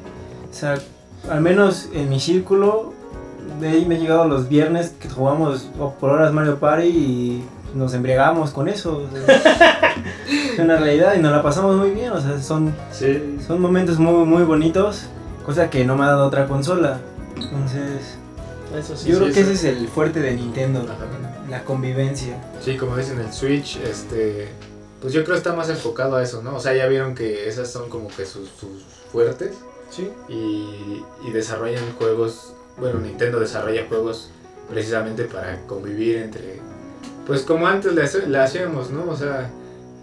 O 0.50 0.54
sea, 0.54 0.74
al 1.30 1.40
menos 1.40 1.88
en 1.92 2.08
mi 2.08 2.20
círculo, 2.20 2.92
de 3.60 3.68
ahí 3.68 3.84
me 3.86 3.96
he 3.96 3.98
llegado 3.98 4.26
los 4.26 4.48
viernes 4.48 4.94
que 4.98 5.08
jugamos 5.08 5.68
por 6.00 6.10
horas 6.10 6.32
Mario 6.32 6.58
Party 6.58 6.86
y 6.88 7.44
nos 7.74 7.94
embriagamos 7.94 8.50
con 8.50 8.68
eso. 8.68 9.02
o 9.10 9.26
sea, 9.26 9.94
es 10.52 10.58
una 10.58 10.76
realidad 10.76 11.14
y 11.16 11.20
nos 11.20 11.32
la 11.32 11.42
pasamos 11.42 11.76
muy 11.76 11.90
bien. 11.90 12.12
O 12.12 12.20
sea, 12.20 12.38
son, 12.40 12.74
Sí. 12.90 13.38
son 13.46 13.60
momentos 13.60 13.98
muy, 13.98 14.24
muy 14.24 14.42
bonitos, 14.44 15.04
cosa 15.44 15.70
que 15.70 15.84
no 15.84 15.96
me 15.96 16.04
ha 16.04 16.08
dado 16.08 16.26
otra 16.26 16.46
consola. 16.46 16.98
Entonces, 17.36 18.16
Eso 18.78 18.96
sí. 18.96 19.10
yo 19.10 19.16
sí, 19.16 19.20
creo 19.22 19.34
que 19.34 19.40
ese 19.40 19.52
es 19.52 19.64
el 19.64 19.88
fuerte 19.88 20.20
de 20.20 20.32
Nintendo, 20.34 20.80
Ajá. 20.80 21.31
La 21.52 21.64
convivencia. 21.64 22.42
Sí, 22.60 22.76
como 22.76 22.96
dicen 22.96 23.20
el 23.20 23.32
Switch, 23.32 23.76
este, 23.76 24.48
pues 25.00 25.12
yo 25.12 25.22
creo 25.22 25.36
está 25.36 25.52
más 25.52 25.68
enfocado 25.68 26.16
a 26.16 26.22
eso, 26.22 26.42
¿no? 26.42 26.56
O 26.56 26.60
sea, 26.60 26.74
ya 26.74 26.86
vieron 26.86 27.14
que 27.14 27.48
esas 27.48 27.70
son 27.70 27.88
como 27.90 28.08
que 28.08 28.24
sus, 28.24 28.48
sus 28.48 28.82
fuertes 29.12 29.52
Sí. 29.90 30.10
y, 30.28 31.04
y 31.26 31.30
desarrollan 31.32 31.92
juegos, 31.98 32.54
bueno, 32.78 32.98
Nintendo 33.00 33.38
desarrolla 33.38 33.86
juegos 33.86 34.30
precisamente 34.70 35.24
para 35.24 35.60
convivir 35.66 36.16
entre, 36.16 36.60
pues 37.26 37.42
como 37.42 37.66
antes 37.66 37.92
le, 37.92 38.38
hacíamos, 38.38 38.90
¿no? 38.90 39.10
O 39.10 39.16
sea, 39.16 39.50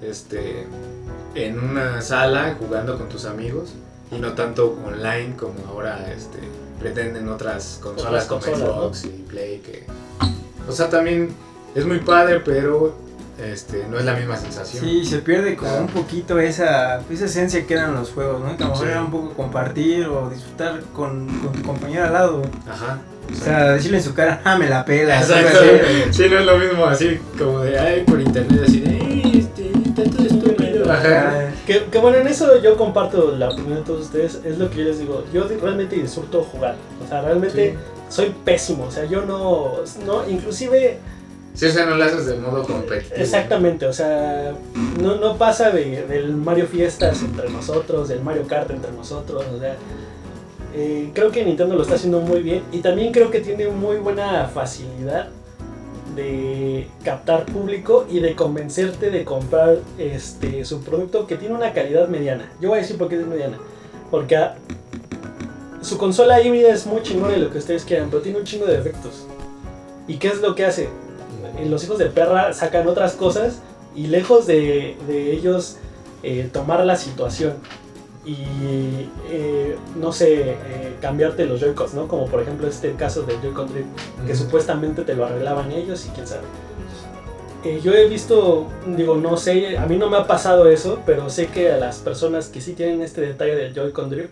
este, 0.03 0.67
en 1.33 1.59
una 1.59 2.03
sala 2.03 2.55
jugando 2.59 2.97
con 2.99 3.09
tus 3.09 3.25
amigos 3.25 3.73
y 4.11 4.19
no 4.19 4.33
tanto 4.33 4.77
online 4.85 5.35
como 5.35 5.55
ahora, 5.67 6.13
este, 6.13 6.37
pretenden 6.79 7.27
otras 7.27 7.79
consolas 7.81 8.29
Otras 8.29 8.55
como 8.55 8.57
Xbox 8.57 9.05
y 9.05 9.25
Play 9.27 9.59
que, 9.59 9.85
o 10.69 10.71
sea, 10.71 10.89
también 10.89 11.29
es 11.75 11.85
muy 11.85 11.99
padre, 11.99 12.39
pero 12.43 12.95
este, 13.43 13.85
no 13.89 13.97
es 13.99 14.05
la 14.05 14.13
misma 14.15 14.35
sensación. 14.37 14.83
Sí, 14.83 15.05
se 15.05 15.19
pierde 15.19 15.55
como 15.55 15.75
un 15.77 15.87
poquito 15.87 16.39
esa, 16.39 17.01
esa 17.09 17.25
esencia 17.25 17.65
que 17.65 17.73
eran 17.73 17.93
los 17.95 18.11
juegos, 18.11 18.41
¿no? 18.41 18.55
Que 18.57 18.63
a 18.63 18.67
lo 18.67 18.71
mejor 18.73 18.85
Sí. 18.87 18.91
era 18.91 19.01
un 19.03 19.11
poco 19.11 19.33
compartir 19.33 20.05
o 20.07 20.29
disfrutar 20.29 20.81
con, 20.93 21.27
con 21.39 21.51
tu 21.53 21.61
compañero 21.63 22.05
al 22.05 22.13
lado. 22.13 22.41
Ajá. 22.69 22.99
O 23.31 23.35
sea, 23.35 23.71
decirle 23.73 23.97
en 23.99 24.03
su 24.03 24.13
cara, 24.15 24.41
ah, 24.43 24.57
me 24.57 24.67
la 24.67 24.83
pela. 24.83 25.19
Exacto. 25.19 25.59
Sí, 26.11 26.23
no 26.29 26.39
es 26.39 26.45
lo 26.45 26.57
mismo 26.57 26.85
así 26.85 27.19
como 27.37 27.59
de, 27.59 27.79
ay, 27.79 28.03
por 28.03 28.19
internet, 28.19 28.61
así 28.67 28.79
de, 28.81 28.89
"Ey, 28.97 29.39
este, 29.39 29.71
tanto. 29.95 30.28
Ajá. 30.91 31.51
Que, 31.65 31.85
que 31.85 31.97
bueno, 31.99 32.17
en 32.17 32.27
eso 32.27 32.61
yo 32.61 32.75
comparto 32.77 33.35
la 33.37 33.49
opinión 33.49 33.75
de 33.75 33.81
todos 33.81 34.01
ustedes. 34.05 34.39
Es 34.45 34.57
lo 34.57 34.69
que 34.69 34.77
yo 34.77 34.83
les 34.85 34.99
digo. 34.99 35.23
Yo 35.33 35.45
realmente 35.61 35.95
disfruto 35.95 36.43
jugar. 36.43 36.75
O 37.03 37.07
sea, 37.07 37.21
realmente 37.21 37.71
Sí. 37.73 37.77
soy 38.09 38.33
pésimo. 38.45 38.85
O 38.85 38.91
sea, 38.91 39.05
yo 39.05 39.21
no. 39.25 39.75
no 40.05 40.29
inclusive. 40.29 40.97
Sí, 41.53 41.65
o 41.65 41.71
sea, 41.71 41.85
no 41.85 41.95
lo 41.95 42.03
haces 42.03 42.25
de 42.25 42.35
modo 42.37 42.63
competitivo. 42.63 43.15
Exactamente. 43.21 43.85
O 43.85 43.93
sea, 43.93 44.53
no, 45.01 45.15
no 45.15 45.37
pasa 45.37 45.71
de, 45.71 46.05
del 46.07 46.33
Mario 46.35 46.67
Fiestas 46.67 47.21
entre 47.21 47.49
nosotros, 47.49 48.07
del 48.07 48.21
Mario 48.21 48.47
Kart 48.47 48.69
entre 48.71 48.91
nosotros. 48.91 49.43
O 49.55 49.59
sea, 49.59 49.75
eh, 50.75 51.09
creo 51.13 51.31
que 51.31 51.43
Nintendo 51.43 51.75
lo 51.75 51.81
está 51.81 51.95
haciendo 51.95 52.19
muy 52.21 52.41
bien. 52.41 52.63
Y 52.71 52.79
también 52.79 53.11
creo 53.11 53.31
que 53.31 53.39
tiene 53.41 53.67
muy 53.67 53.97
buena 53.97 54.45
facilidad 54.53 55.29
de 56.15 56.87
captar 57.03 57.45
público 57.45 58.05
y 58.09 58.19
de 58.19 58.35
convencerte 58.35 59.11
de 59.11 59.23
comprar 59.23 59.79
este 59.97 60.65
su 60.65 60.81
producto 60.81 61.27
que 61.27 61.35
tiene 61.35 61.55
una 61.55 61.73
calidad 61.73 62.07
mediana. 62.07 62.51
Yo 62.59 62.69
voy 62.69 62.79
a 62.79 62.81
decir 62.81 62.97
por 62.97 63.09
qué 63.09 63.19
es 63.19 63.25
mediana. 63.25 63.57
Porque 64.11 64.35
ah, 64.35 64.55
su 65.81 65.97
consola 65.97 66.41
híbrida 66.41 66.69
es 66.69 66.85
muy 66.85 67.01
chingona 67.03 67.37
y 67.37 67.39
lo 67.39 67.51
que 67.51 67.59
ustedes 67.59 67.85
quieran, 67.85 68.09
pero 68.09 68.21
tiene 68.21 68.39
un 68.39 68.43
chingo 68.43 68.65
de 68.65 68.77
defectos. 68.77 69.27
¿Y 70.07 70.17
qué 70.17 70.29
es 70.29 70.41
lo 70.41 70.55
que 70.55 70.65
hace? 70.65 70.89
Eh, 71.57 71.65
Los 71.67 71.83
hijos 71.83 71.99
de 71.99 72.07
perra 72.07 72.53
sacan 72.53 72.87
otras 72.87 73.13
cosas 73.13 73.59
y 73.95 74.07
lejos 74.07 74.47
de, 74.47 74.97
de 75.07 75.31
ellos 75.31 75.77
eh, 76.23 76.49
tomar 76.51 76.85
la 76.85 76.95
situación 76.95 77.53
y 78.31 79.09
eh, 79.29 79.77
no 79.95 80.11
sé, 80.11 80.51
eh, 80.51 80.95
cambiarte 81.01 81.45
los 81.45 81.59
Joy-Cons, 81.59 81.93
¿no? 81.95 82.07
Como 82.07 82.27
por 82.27 82.41
ejemplo 82.41 82.67
este 82.67 82.93
caso 82.93 83.23
del 83.23 83.41
Joy-Con 83.41 83.71
Drift 83.71 83.87
que 84.25 84.33
Ujú. 84.33 84.43
supuestamente 84.43 85.03
te 85.03 85.15
lo 85.15 85.25
arreglaban 85.25 85.71
ellos 85.71 86.05
y 86.05 86.09
quién 86.09 86.27
sabe. 86.27 86.43
Eh, 87.63 87.81
yo 87.83 87.93
he 87.93 88.07
visto, 88.07 88.67
digo, 88.87 89.15
no 89.17 89.35
sé, 89.35 89.77
a 89.77 89.85
mí 89.85 89.97
no 89.97 90.09
me 90.09 90.17
ha 90.17 90.27
pasado 90.27 90.69
eso, 90.69 90.99
pero 91.05 91.29
sé 91.29 91.47
que 91.47 91.71
a 91.71 91.77
las 91.77 91.97
personas 91.97 92.47
que 92.47 92.61
sí 92.61 92.73
tienen 92.73 93.01
este 93.01 93.21
detalle 93.21 93.55
del 93.55 93.73
Joy-Con 93.73 94.09
Drift, 94.09 94.29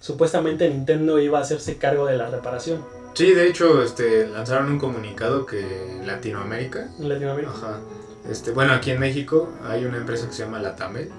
supuestamente 0.00 0.68
Nintendo 0.68 1.18
iba 1.20 1.38
a 1.38 1.42
hacerse 1.42 1.76
cargo 1.76 2.06
de 2.06 2.16
la 2.16 2.28
reparación 2.28 2.78
Sí, 3.14 3.32
de 3.32 3.46
hecho, 3.48 3.80
este, 3.82 4.26
lanzaron 4.26 4.72
un 4.72 4.78
comunicado 4.80 5.46
que 5.46 5.60
en 5.60 6.04
Latinoamérica, 6.06 6.88
en 6.98 7.08
Latinoamérica. 7.08 7.52
ajá, 7.52 7.78
este, 8.28 8.50
bueno, 8.50 8.72
aquí 8.72 8.90
en 8.90 8.98
México 8.98 9.48
hay 9.64 9.84
una 9.84 9.98
empresa 9.98 10.26
que 10.26 10.32
se 10.32 10.42
llama 10.44 10.58
Latamel 10.60 11.10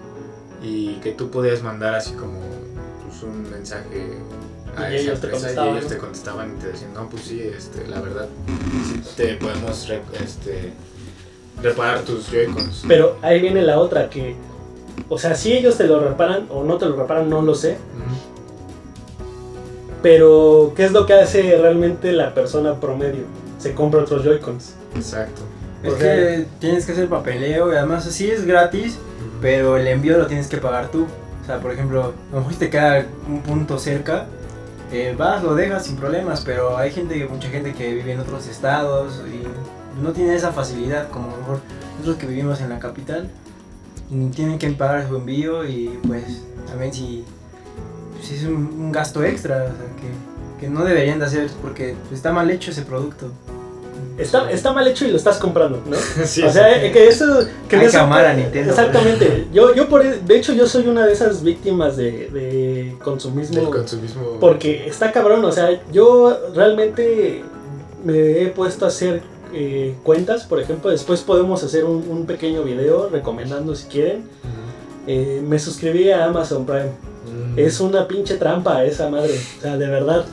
y 0.62 0.96
que 0.96 1.12
tú 1.12 1.30
podías 1.30 1.62
mandar 1.64 1.96
así 1.96 2.14
como 2.14 2.40
pues, 3.04 3.24
un 3.24 3.50
mensaje 3.52 4.14
a 4.76 4.92
Y 4.92 4.96
esa 4.96 5.04
ellos 5.04 5.22
te 5.22 5.28
empresa 5.28 5.66
y 5.66 5.70
ellos 5.70 5.84
¿no? 5.84 5.90
te 5.90 5.98
contestaban 5.98 6.56
y 6.58 6.62
te 6.62 6.68
decían, 6.68 6.94
no, 6.94 7.10
pues 7.10 7.24
sí, 7.24 7.42
este, 7.42 7.88
la 7.88 8.02
verdad, 8.02 8.28
te 9.16 9.36
podemos 9.36 9.88
re- 9.88 10.02
este, 10.24 10.74
reparar 11.62 12.02
tus 12.02 12.28
Joy-Cons. 12.30 12.84
Pero 12.88 13.18
ahí 13.22 13.40
viene 13.42 13.62
la 13.62 13.80
otra 13.80 14.10
que, 14.10 14.36
o 15.08 15.18
sea, 15.18 15.36
si 15.36 15.54
ellos 15.54 15.78
te 15.78 15.86
lo 15.88 16.00
reparan 16.00 16.48
o 16.50 16.64
no 16.64 16.78
te 16.78 16.86
lo 16.88 16.96
reparan, 16.96 17.30
no 17.30 17.42
lo 17.42 17.56
sé. 17.56 17.78
Pero, 20.02 20.74
¿qué 20.76 20.86
es 20.86 20.92
lo 20.92 21.06
que 21.06 21.14
hace 21.14 21.58
realmente 21.58 22.12
la 22.12 22.34
persona 22.34 22.80
promedio? 22.80 23.24
Se 23.58 23.74
compra 23.74 24.02
otros 24.02 24.24
Joy-Cons. 24.24 24.74
Exacto. 24.96 25.42
Es 25.82 25.94
que 25.96 26.46
tienes 26.60 26.86
que 26.86 26.92
hacer 26.92 27.08
papeleo 27.08 27.72
y 27.72 27.76
además 27.76 28.04
sí 28.06 28.30
es 28.30 28.46
gratis, 28.46 28.98
pero 29.42 29.78
el 29.78 29.88
envío 29.88 30.18
lo 30.18 30.28
tienes 30.28 30.48
que 30.48 30.58
pagar 30.58 30.90
tú. 30.90 31.08
O 31.42 31.46
sea, 31.46 31.60
por 31.60 31.72
ejemplo, 31.72 32.14
a 32.32 32.36
lo 32.36 32.42
mejor 32.42 32.56
te 32.56 32.70
queda 32.70 33.06
un 33.28 33.42
punto 33.42 33.78
cerca, 33.78 34.26
eh, 34.92 35.16
vas, 35.18 35.44
lo 35.44 35.56
dejas 35.56 35.86
sin 35.86 35.96
problemas, 35.96 36.42
pero 36.42 36.78
hay 36.78 36.92
gente, 36.92 37.28
mucha 37.28 37.50
gente 37.50 37.74
que 37.74 37.94
vive 37.94 38.14
en 38.14 38.20
otros 38.20 38.48
estados 38.48 39.22
y 39.28 40.02
no 40.02 40.12
tiene 40.12 40.36
esa 40.36 40.52
facilidad 40.52 41.10
como 41.10 41.28
a 41.28 41.32
lo 41.32 41.38
mejor 41.38 41.60
nosotros 41.94 42.18
que 42.18 42.28
vivimos 42.28 42.62
en 42.62 42.70
la 42.70 42.80
capital. 42.80 43.30
Tienen 44.36 44.60
que 44.60 44.70
pagar 44.72 45.08
su 45.08 45.16
envío 45.16 45.68
y 45.68 46.00
pues 46.08 46.44
también 46.68 46.94
si, 46.94 47.26
si 48.22 48.36
es 48.36 48.44
un, 48.44 48.56
un 48.56 48.92
gasto 48.92 49.24
extra, 49.24 49.56
o 49.56 49.68
sea, 49.68 49.96
que, 50.00 50.66
que 50.66 50.70
no 50.70 50.84
deberían 50.86 51.20
de 51.20 51.26
hacer 51.26 51.50
porque 51.62 51.96
está 52.12 52.32
mal 52.32 52.50
hecho 52.52 52.72
ese 52.72 52.84
producto. 52.84 53.32
Está, 54.18 54.50
está 54.50 54.72
mal 54.72 54.88
hecho 54.88 55.06
y 55.06 55.10
lo 55.12 55.18
estás 55.18 55.38
comprando, 55.38 55.82
¿no? 55.86 55.96
Sí, 56.26 56.42
o 56.42 56.50
sea, 56.52 56.74
sí. 56.80 56.86
eh, 56.86 56.92
que 56.92 57.08
eso... 57.08 57.26
Que 57.68 57.76
Hay 57.76 57.82
de 57.82 57.88
que 57.92 57.96
eso- 57.98 58.00
amar 58.00 58.26
a 58.26 58.34
Nintendo. 58.34 58.70
Exactamente. 58.70 59.48
Yo, 59.54 59.74
yo 59.76 59.90
por, 59.90 60.06
e- 60.06 60.20
de 60.20 60.38
hecho, 60.38 60.54
yo 60.54 60.68
soy 60.68 60.88
una 60.88 61.06
de 61.06 61.12
esas 61.14 61.44
víctimas 61.44 61.98
de, 61.98 62.30
de 62.30 62.96
consumismo. 63.04 63.56
Del 63.60 63.70
consumismo. 63.70 64.38
Porque 64.40 64.88
está 64.88 65.12
cabrón, 65.12 65.44
o 65.44 65.52
sea, 65.52 65.82
yo 65.92 66.38
realmente 66.56 67.44
me 68.06 68.42
he 68.44 68.48
puesto 68.48 68.86
a 68.86 68.88
hacer 68.88 69.22
eh, 69.54 69.96
cuentas, 70.04 70.44
por 70.44 70.62
ejemplo, 70.62 70.92
después 70.92 71.22
podemos 71.22 71.64
hacer 71.64 71.84
un, 71.86 72.06
un 72.10 72.26
pequeño 72.26 72.64
video 72.64 73.10
recomendando 73.10 73.76
si 73.76 73.88
quieren. 73.88 74.24
Eh, 75.08 75.42
me 75.46 75.60
suscribí 75.60 76.10
a 76.12 76.26
Amazon 76.26 76.66
Prime. 76.66 76.86
Mm. 77.56 77.60
Es 77.60 77.80
una 77.80 78.08
pinche 78.08 78.36
trampa 78.36 78.84
esa 78.86 79.10
madre, 79.10 79.34
o 79.58 79.62
sea, 79.62 79.78
de 79.78 79.88
verdad. 79.88 80.26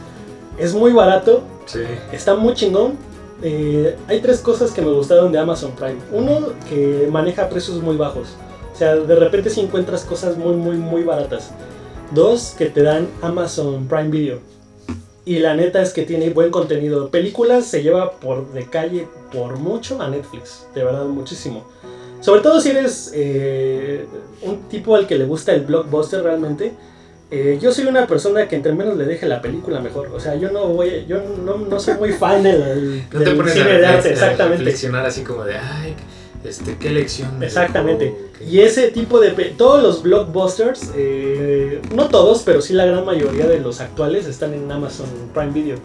Es 0.59 0.73
muy 0.75 0.93
barato, 0.93 1.43
Sí. 1.67 1.81
está 2.13 2.35
muy 2.35 2.55
chingón. 2.55 2.95
Eh, 3.43 3.97
hay 4.07 4.21
tres 4.21 4.41
cosas 4.41 4.71
que 4.71 4.83
me 4.83 4.93
gustaron 4.93 5.33
de 5.33 5.39
Amazon 5.39 5.73
Prime. 5.73 5.99
Uno, 6.13 6.53
que 6.69 7.09
maneja 7.11 7.49
precios 7.49 7.83
muy 7.83 7.97
bajos. 7.97 8.29
O 8.73 8.77
sea, 8.77 8.97
de 8.97 9.15
repente 9.17 9.51
si 9.51 9.61
encuentras 9.61 10.05
cosas 10.05 10.37
muy, 10.37 10.55
muy, 10.55 10.77
muy 10.77 11.03
baratas. 11.03 11.51
Dos, 12.13 12.55
que 12.57 12.67
te 12.67 12.83
dan 12.83 13.09
Amazon 13.21 13.87
Prime 13.89 14.09
Video. 14.09 14.39
Y 15.25 15.39
la 15.39 15.55
neta 15.55 15.83
es 15.83 15.93
que 15.93 16.03
tiene 16.03 16.31
buen 16.31 16.51
contenido. 16.51 17.09
Películas 17.09 17.67
se 17.67 17.83
lleva 17.83 18.13
por 18.13 18.53
de 18.53 18.67
calle 18.67 19.07
por 19.33 19.59
mucho 19.59 20.01
a 20.01 20.09
Netflix. 20.09 20.67
De 20.75 20.85
verdad, 20.85 21.05
muchísimo. 21.05 21.65
Sobre 22.21 22.41
todo 22.41 22.61
si 22.61 22.71
eres 22.71 23.13
eh, 23.15 24.07
un 24.43 24.63
tipo 24.69 24.95
al 24.95 25.07
que 25.07 25.19
le 25.19 25.25
gusta 25.25 25.53
el 25.53 25.63
blockbuster 25.63 26.23
realmente. 26.23 26.73
Eh, 27.33 27.59
yo 27.61 27.73
soy 27.73 27.87
una 27.87 28.07
persona 28.07 28.47
que 28.47 28.57
entre 28.57 28.73
menos 28.75 28.97
le 28.97 29.05
deje 29.07 29.27
la 29.27 29.41
película 29.41 29.81
mejor. 29.81 30.09
O 30.15 30.21
sea, 30.21 30.35
yo 30.37 30.53
no 30.53 30.67
voy, 30.69 31.07
yo 31.09 31.21
no, 31.45 31.57
no 31.57 31.81
soy 31.81 31.95
muy 31.95 32.13
fan 32.13 32.43
del, 32.43 33.05
No 33.13 33.19
te 33.21 33.25
del 33.25 33.37
pones 33.37 33.53
a, 33.55 33.57
cine 33.57 33.79
de 33.79 33.87
arte, 33.87 34.11
exactamente. 34.13 34.59
reflexionar 34.59 35.07
así 35.07 35.23
como 35.23 35.45
de, 35.45 35.57
ay, 35.57 35.95
este, 36.45 36.77
qué 36.79 36.91
lección. 36.91 37.39
me 37.39 37.47
Exactamente. 37.47 38.05
dejó, 38.07 38.19
Y 38.51 38.61
ese 38.61 38.91
tipo 38.91 39.19
de... 39.21 39.31
Todos 39.57 39.83
los 39.83 40.03
blockbusters, 40.03 40.91
eh, 40.97 41.81
no 41.95 42.09
todos, 42.09 42.43
pero 42.45 42.61
sí 42.61 42.75
la 42.75 42.85
gran 42.85 43.05
mayoría 43.05 43.47
de 43.47 43.61
los 43.61 43.81
actuales 43.81 44.27
están 44.27 44.53
en 44.55 44.71
Amazon 44.71 45.07
Prime 45.33 45.53
Video. 45.53 45.77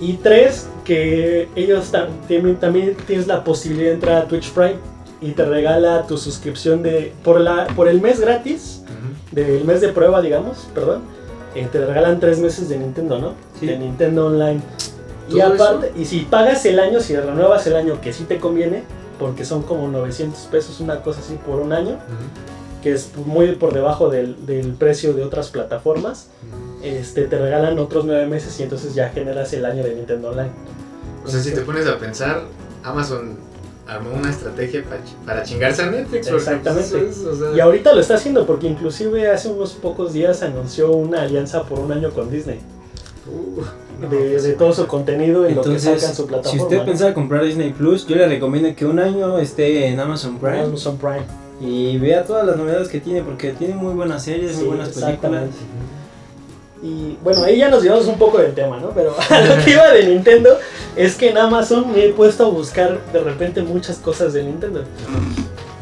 Y 0.00 0.14
tres, 0.14 0.66
que 0.84 1.48
ellos 1.56 1.92
tam- 1.92 2.08
tienen- 2.28 2.56
también 2.56 2.96
tienes 3.06 3.26
la 3.26 3.42
posibilidad 3.44 3.88
de 3.88 3.94
entrar 3.94 4.22
a 4.22 4.28
Twitch 4.28 4.50
Prime 4.52 4.76
y 5.20 5.32
te 5.32 5.44
regala 5.44 6.06
tu 6.06 6.16
suscripción 6.16 6.82
de 6.84 7.12
por, 7.24 7.40
la, 7.40 7.66
por 7.74 7.88
el 7.88 8.00
mes 8.00 8.20
gratis. 8.20 8.77
Del 9.32 9.64
mes 9.64 9.80
de 9.80 9.88
prueba, 9.88 10.20
digamos, 10.22 10.68
perdón. 10.74 11.02
eh, 11.54 11.68
te 11.70 11.84
regalan 11.84 12.20
tres 12.20 12.38
meses 12.38 12.68
de 12.68 12.78
Nintendo, 12.78 13.18
¿no? 13.18 13.34
Sí. 13.58 13.66
De 13.66 13.78
Nintendo 13.78 14.26
Online. 14.26 14.60
Y 15.28 15.38
¿Todo 15.38 15.54
aparte, 15.54 15.92
y 15.96 16.04
si 16.06 16.20
pagas 16.20 16.64
el 16.66 16.78
año, 16.80 17.00
si 17.00 17.14
renuevas 17.16 17.66
el 17.66 17.76
año 17.76 18.00
que 18.00 18.12
sí 18.12 18.24
te 18.24 18.38
conviene, 18.38 18.84
porque 19.18 19.44
son 19.44 19.62
como 19.62 19.88
900 19.88 20.38
pesos, 20.44 20.80
una 20.80 21.02
cosa 21.02 21.20
así 21.20 21.34
por 21.44 21.60
un 21.60 21.72
año, 21.72 21.98
que 22.82 22.92
es 22.92 23.10
muy 23.16 23.52
por 23.56 23.74
debajo 23.74 24.08
del, 24.08 24.46
del 24.46 24.72
precio 24.74 25.12
de 25.12 25.24
otras 25.24 25.48
plataformas, 25.48 26.28
este, 26.82 27.24
te 27.24 27.36
regalan 27.38 27.78
otros 27.78 28.04
nueve 28.04 28.26
meses 28.26 28.58
y 28.60 28.62
entonces 28.62 28.94
ya 28.94 29.10
generas 29.10 29.52
el 29.52 29.64
año 29.66 29.82
de 29.82 29.94
Nintendo 29.96 30.30
Online. 30.30 30.50
O 31.26 31.28
sea, 31.28 31.40
si 31.40 31.52
te 31.52 31.60
pones 31.62 31.86
a 31.86 31.98
pensar, 31.98 32.42
Amazon 32.84 33.36
armó 33.88 34.10
una 34.12 34.30
estrategia 34.30 34.84
pa 34.84 34.96
ch- 34.96 35.24
para 35.26 35.42
chingarse 35.42 35.82
a 35.82 35.90
Netflix. 35.90 36.28
Exactamente. 36.28 36.90
pues, 36.98 37.16
eso 37.16 37.30
es, 37.32 37.38
o 37.40 37.48
sea, 37.48 37.56
Y 37.56 37.60
ahorita 37.60 37.92
lo 37.94 38.00
está 38.00 38.14
haciendo 38.14 38.46
porque 38.46 38.66
inclusive 38.68 39.28
hace 39.30 39.48
unos 39.48 39.72
pocos 39.72 40.12
días 40.12 40.42
anunció 40.42 40.92
una 40.92 41.22
alianza 41.22 41.64
por 41.64 41.78
un 41.80 41.90
año 41.92 42.10
con 42.10 42.30
Disney. 42.30 42.60
uh, 43.26 43.62
no, 44.02 44.08
de, 44.08 44.16
pues, 44.16 44.42
de 44.44 44.52
todo 44.52 44.72
su 44.72 44.86
contenido 44.86 45.44
en 45.46 45.56
lo 45.56 45.62
que 45.62 45.78
saca 45.78 45.94
en 46.06 46.14
su 46.14 46.22
si 46.22 46.28
plataforma. 46.28 46.62
usted 46.62 46.76
¿no? 46.78 46.84
piensa 46.84 47.14
comprar 47.14 47.42
Disney 47.44 47.72
Plus, 47.72 48.06
yo 48.06 48.14
le 48.16 48.28
recomiendo 48.28 48.72
que 48.76 48.86
un 48.86 48.98
año 49.00 49.38
esté 49.38 49.86
en 49.88 49.98
Amazon 49.98 50.38
Prime 50.38 50.60
Amazon 50.60 50.96
Prime. 50.98 51.22
y 51.60 51.98
vea 51.98 52.24
todas 52.24 52.46
las 52.46 52.56
novedades 52.56 52.88
que 52.88 53.00
tiene, 53.00 53.22
porque 53.22 53.52
tiene 53.54 53.74
muy 53.74 53.94
buenas 53.94 54.22
series, 54.22 54.52
Sí, 54.52 54.58
muy 54.58 54.68
buenas 54.76 54.90
películas. 54.90 55.44
Y 56.82 57.16
bueno, 57.24 57.42
ahí 57.42 57.58
ya 57.58 57.68
nos 57.68 57.82
llevamos 57.82 58.06
un 58.06 58.18
poco 58.18 58.38
del 58.38 58.54
tema, 58.54 58.78
¿no? 58.78 58.90
Pero 58.90 59.14
a 59.30 59.40
lo 59.40 59.64
que 59.64 59.70
iba 59.72 59.88
de 59.90 60.04
Nintendo 60.06 60.56
es 60.96 61.16
que 61.16 61.30
en 61.30 61.38
Amazon 61.38 61.92
me 61.92 62.04
he 62.06 62.12
puesto 62.12 62.46
a 62.46 62.48
buscar 62.48 63.00
de 63.12 63.20
repente 63.20 63.62
muchas 63.62 63.96
cosas 63.98 64.32
de 64.32 64.44
Nintendo. 64.44 64.84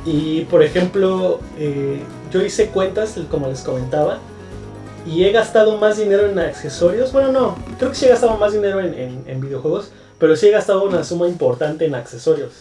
Y 0.05 0.43
por 0.45 0.63
ejemplo, 0.63 1.41
eh, 1.59 2.01
yo 2.33 2.41
hice 2.43 2.69
cuentas, 2.69 3.15
como 3.31 3.49
les 3.49 3.61
comentaba, 3.63 4.19
y 5.07 5.25
he 5.25 5.33
gastado 5.33 5.77
más 5.79 5.99
dinero 5.99 6.27
en 6.29 6.39
accesorios. 6.39 7.13
Bueno, 7.13 7.33
no, 7.33 7.57
creo 7.79 7.91
que 7.91 7.97
sí 7.97 8.07
he 8.07 8.09
gastado 8.09 8.37
más 8.37 8.53
dinero 8.53 8.81
en, 8.81 8.95
en- 8.95 9.25
en 9.27 9.41
videojuegos, 9.41 9.91
pero 10.19 10.35
sí 10.37 10.47
he 10.49 10.51
gastado 10.51 10.85
una 10.85 11.05
suma 11.05 11.29
importante 11.29 11.85
en 11.87 11.95
accesorios, 11.95 12.53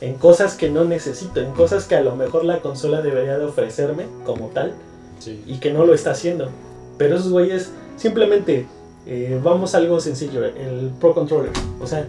en 0.00 0.14
cosas 0.14 0.54
que 0.54 0.68
no 0.68 0.84
necesito, 0.84 1.40
en 1.40 1.52
cosas 1.52 1.84
que 1.86 1.94
a 1.96 2.02
lo 2.02 2.14
mejor 2.14 2.44
la 2.44 2.58
consola 2.58 3.00
debería 3.02 3.38
de 3.38 3.44
ofrecerme 3.46 4.04
como 4.26 4.48
tal 4.48 4.74
Sí. 5.18 5.42
y 5.46 5.58
que 5.58 5.72
no 5.72 5.84
lo 5.86 5.94
está 5.94 6.10
haciendo. 6.12 6.50
Pero 7.00 7.16
esos 7.16 7.30
güeyes 7.30 7.70
simplemente 7.96 8.66
eh, 9.06 9.40
vamos 9.42 9.74
a 9.74 9.78
algo 9.78 9.98
sencillo, 10.00 10.44
el 10.44 10.90
Pro 11.00 11.14
Controller. 11.14 11.50
O 11.80 11.86
sea, 11.86 12.06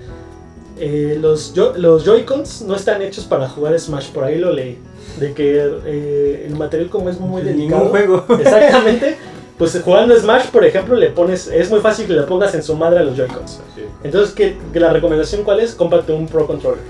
eh, 0.77 1.17
los, 1.17 1.55
los 1.77 2.03
Joy-Cons 2.03 2.63
no 2.63 2.75
están 2.75 3.01
hechos 3.01 3.24
para 3.24 3.48
jugar 3.48 3.79
Smash, 3.79 4.10
por 4.10 4.25
ahí 4.25 4.38
lo 4.38 4.51
leí. 4.51 4.77
De 5.17 5.31
que 5.31 5.65
eh, 5.86 6.45
el 6.45 6.57
material 6.57 6.89
como 6.89 7.10
es 7.10 7.21
muy 7.21 7.41
delicado. 7.41 7.86
Ningún 7.86 7.89
juego. 7.89 8.25
Exactamente. 8.38 9.15
Pues 9.57 9.81
jugando 9.81 10.13
Smash, 10.13 10.48
por 10.48 10.65
ejemplo, 10.65 10.98
le 10.98 11.10
pones, 11.10 11.48
es 11.48 11.69
muy 11.69 11.79
fácil 11.79 12.05
que 12.05 12.12
le 12.12 12.24
pongas 12.24 12.53
en 12.53 12.62
su 12.62 12.75
madre 12.75 13.00
a 13.00 13.03
los 13.03 13.15
Joy-Cons. 13.15 13.62
Entonces, 14.03 14.36
¿qué, 14.36 14.57
que 14.74 14.79
la 14.81 14.91
recomendación 14.91 15.45
cuál 15.45 15.62
es? 15.62 15.74
Cómprate 15.74 16.12
un 16.12 16.27
Pro 16.27 16.48
Controller. 16.48 16.83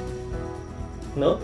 ¿No? 1.16 1.38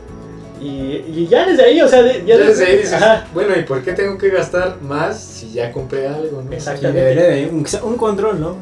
Y, 0.61 1.03
y 1.07 1.27
ya 1.29 1.45
desde 1.45 1.63
ahí, 1.63 1.81
o 1.81 1.87
sea, 1.87 2.01
de- 2.01 2.23
Ya 2.25 2.37
desde 2.37 2.65
ahí 2.65 2.77
dices, 2.77 2.93
Ajá, 2.93 3.27
bueno, 3.33 3.53
¿y 3.57 3.63
por 3.63 3.83
qué 3.83 3.93
tengo 3.93 4.17
que 4.17 4.29
gastar 4.29 4.81
más 4.81 5.19
si 5.19 5.51
ya 5.53 5.71
compré 5.71 6.07
algo? 6.07 6.41
¿no? 6.41 6.49
Sí, 6.49 6.55
Exactamente. 6.55 6.99
debería 6.99 7.23
de- 7.23 7.45
un, 7.47 7.65
un 7.83 7.97
control, 7.97 8.39
¿no? 8.39 8.55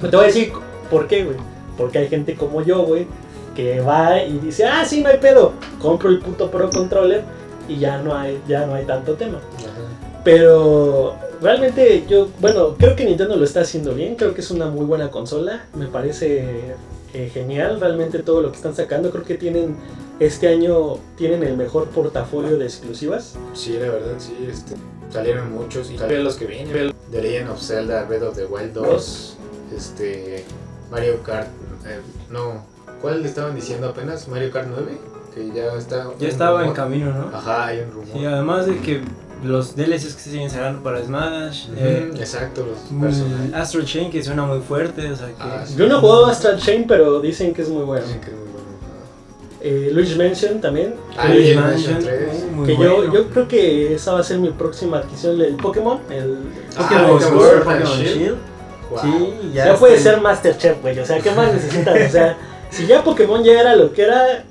Pues 0.00 0.10
te 0.10 0.16
voy 0.16 0.24
a 0.24 0.28
decir 0.28 0.52
por 0.90 1.06
qué, 1.06 1.24
güey. 1.24 1.36
Porque 1.78 1.98
hay 1.98 2.08
gente 2.08 2.34
como 2.34 2.62
yo, 2.62 2.82
güey, 2.84 3.06
que 3.54 3.80
va 3.80 4.22
y 4.22 4.38
dice, 4.38 4.64
ah, 4.64 4.84
sí, 4.84 5.02
no 5.02 5.08
hay 5.08 5.18
pedo. 5.18 5.52
Compro 5.80 6.08
el 6.10 6.18
puto 6.20 6.50
Pro 6.50 6.68
Controller 6.70 7.22
y 7.68 7.78
ya 7.78 7.98
no 7.98 8.14
hay, 8.16 8.40
ya 8.48 8.66
no 8.66 8.74
hay 8.74 8.84
tanto 8.84 9.14
tema. 9.14 9.38
Ajá. 9.58 10.20
Pero 10.24 11.16
realmente 11.40 12.04
yo, 12.08 12.28
bueno, 12.40 12.74
creo 12.78 12.96
que 12.96 13.04
Nintendo 13.04 13.36
lo 13.36 13.44
está 13.44 13.60
haciendo 13.60 13.94
bien. 13.94 14.16
Creo 14.16 14.34
que 14.34 14.40
es 14.40 14.50
una 14.50 14.66
muy 14.66 14.84
buena 14.84 15.10
consola. 15.10 15.64
Me 15.74 15.86
parece 15.86 16.74
eh, 17.14 17.30
genial 17.32 17.80
realmente 17.80 18.18
todo 18.20 18.42
lo 18.42 18.50
que 18.50 18.56
están 18.56 18.74
sacando. 18.74 19.10
Creo 19.10 19.24
que 19.24 19.36
tienen, 19.36 19.76
este 20.20 20.48
año 20.48 20.98
tienen 21.16 21.42
el 21.42 21.56
mejor 21.56 21.88
portafolio 21.88 22.58
de 22.58 22.64
exclusivas. 22.64 23.36
Sí, 23.54 23.74
la 23.74 23.90
verdad, 23.90 24.14
sí. 24.18 24.36
Este, 24.50 24.74
salieron 25.10 25.52
muchos 25.52 25.90
y 25.90 25.98
salieron 25.98 26.24
los 26.24 26.36
que 26.36 26.46
vienen. 26.46 26.92
The 27.10 27.22
Legend 27.22 27.50
of 27.50 27.62
Zelda, 27.62 28.04
Breath 28.04 28.22
of 28.22 28.36
the 28.36 28.46
Wild 28.46 28.72
2, 28.72 29.36
este, 29.76 30.44
Mario 30.90 31.22
Kart, 31.22 31.48
eh, 31.86 32.00
no, 32.30 32.64
¿cuál 33.00 33.22
le 33.22 33.28
estaban 33.28 33.54
diciendo 33.54 33.88
apenas? 33.88 34.26
Mario 34.28 34.50
Kart 34.50 34.68
9, 34.68 34.98
que 35.34 35.52
ya 35.52 35.72
está. 35.74 36.10
Ya 36.18 36.28
estaba 36.28 36.64
en 36.64 36.72
camino, 36.72 37.12
¿no? 37.12 37.36
Ajá, 37.36 37.66
hay 37.66 37.80
un 37.80 37.92
rumor. 37.92 38.08
Sí, 38.12 38.24
además 38.24 38.66
de 38.66 38.78
que 38.78 39.00
los 39.46 39.74
DLCs 39.76 40.14
que 40.14 40.20
se 40.22 40.30
siguen 40.30 40.50
sacando 40.50 40.82
para 40.82 41.02
Smash, 41.04 41.66
eh, 41.76 42.10
Exacto, 42.18 42.66
los 42.66 43.00
personajes. 43.00 43.54
Astro 43.54 43.82
Chain 43.84 44.10
que 44.10 44.22
suena 44.22 44.44
muy 44.44 44.60
fuerte, 44.60 45.10
o 45.10 45.16
sea 45.16 45.28
que... 45.28 45.34
Ah, 45.40 45.64
sí. 45.66 45.74
Yo 45.76 45.86
no 45.88 45.96
he 45.96 46.00
jugado 46.00 46.26
Astral 46.26 46.58
Chain, 46.58 46.86
pero 46.86 47.20
dicen 47.20 47.54
que 47.54 47.62
es 47.62 47.68
muy 47.68 47.84
bueno. 47.84 48.04
Dicen 48.06 48.20
que 48.20 48.30
es 48.30 48.36
muy 48.36 48.42
bueno. 48.42 48.56
Eh, 49.60 49.90
Luigi 49.92 50.16
Mansion 50.16 50.60
también. 50.60 50.94
Ah, 51.16 51.28
Luigi's 51.28 51.56
Mansion 51.56 51.94
Mansion, 51.94 52.04
3. 52.04 52.28
uh, 52.50 52.52
muy 52.54 52.66
que 52.66 52.72
yo, 52.76 52.96
bueno. 52.96 53.14
yo 53.14 53.28
creo 53.30 53.48
que 53.48 53.94
esa 53.94 54.12
va 54.12 54.20
a 54.20 54.22
ser 54.22 54.38
mi 54.38 54.50
próxima 54.50 54.98
adquisición, 54.98 55.40
el 55.40 55.56
Pokémon. 55.56 55.98
El 56.10 56.38
Ah, 56.76 56.82
Pokémon 56.82 57.10
Pokémon 57.12 57.20
Sword, 57.20 57.40
Sword 57.40 57.56
and 57.56 57.64
Pokémon 57.64 57.98
Shield. 57.98 58.16
Shield. 58.18 58.36
Wow. 58.90 59.00
Sí, 59.02 59.34
ya, 59.54 59.64
ya. 59.66 59.76
puede 59.76 59.98
ser 59.98 60.20
Masterchef, 60.20 60.80
güey. 60.82 60.98
O 61.00 61.04
sea, 61.06 61.20
¿qué 61.20 61.30
más 61.32 61.52
necesitas? 61.52 62.08
O 62.08 62.12
sea, 62.12 62.36
si 62.70 62.86
ya 62.86 63.02
Pokémon 63.02 63.42
ya 63.42 63.60
era 63.60 63.74
lo 63.74 63.92
que 63.92 64.02
era, 64.02 64.44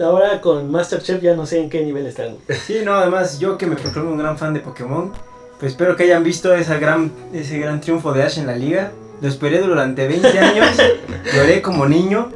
ahora 0.00 0.40
con 0.40 0.70
Masterchef 0.70 1.22
ya 1.22 1.34
no 1.34 1.46
sé 1.46 1.60
en 1.60 1.70
qué 1.70 1.82
nivel 1.82 2.06
están. 2.06 2.36
Sí, 2.66 2.80
no, 2.84 2.94
además 2.94 3.38
yo 3.38 3.58
que 3.58 3.66
me 3.66 3.76
proclamo 3.76 4.10
un 4.10 4.18
gran 4.18 4.38
fan 4.38 4.54
de 4.54 4.60
Pokémon, 4.60 5.12
pues 5.58 5.72
espero 5.72 5.96
que 5.96 6.04
hayan 6.04 6.22
visto 6.22 6.54
esa 6.54 6.78
gran, 6.78 7.10
ese 7.32 7.58
gran 7.58 7.80
triunfo 7.80 8.12
de 8.12 8.22
Ash 8.22 8.38
en 8.38 8.46
la 8.46 8.56
liga. 8.56 8.92
Lo 9.20 9.28
esperé 9.28 9.60
durante 9.60 10.06
20 10.06 10.26
años, 10.38 10.68
lloré 11.34 11.60
como 11.62 11.86
niño. 11.86 12.30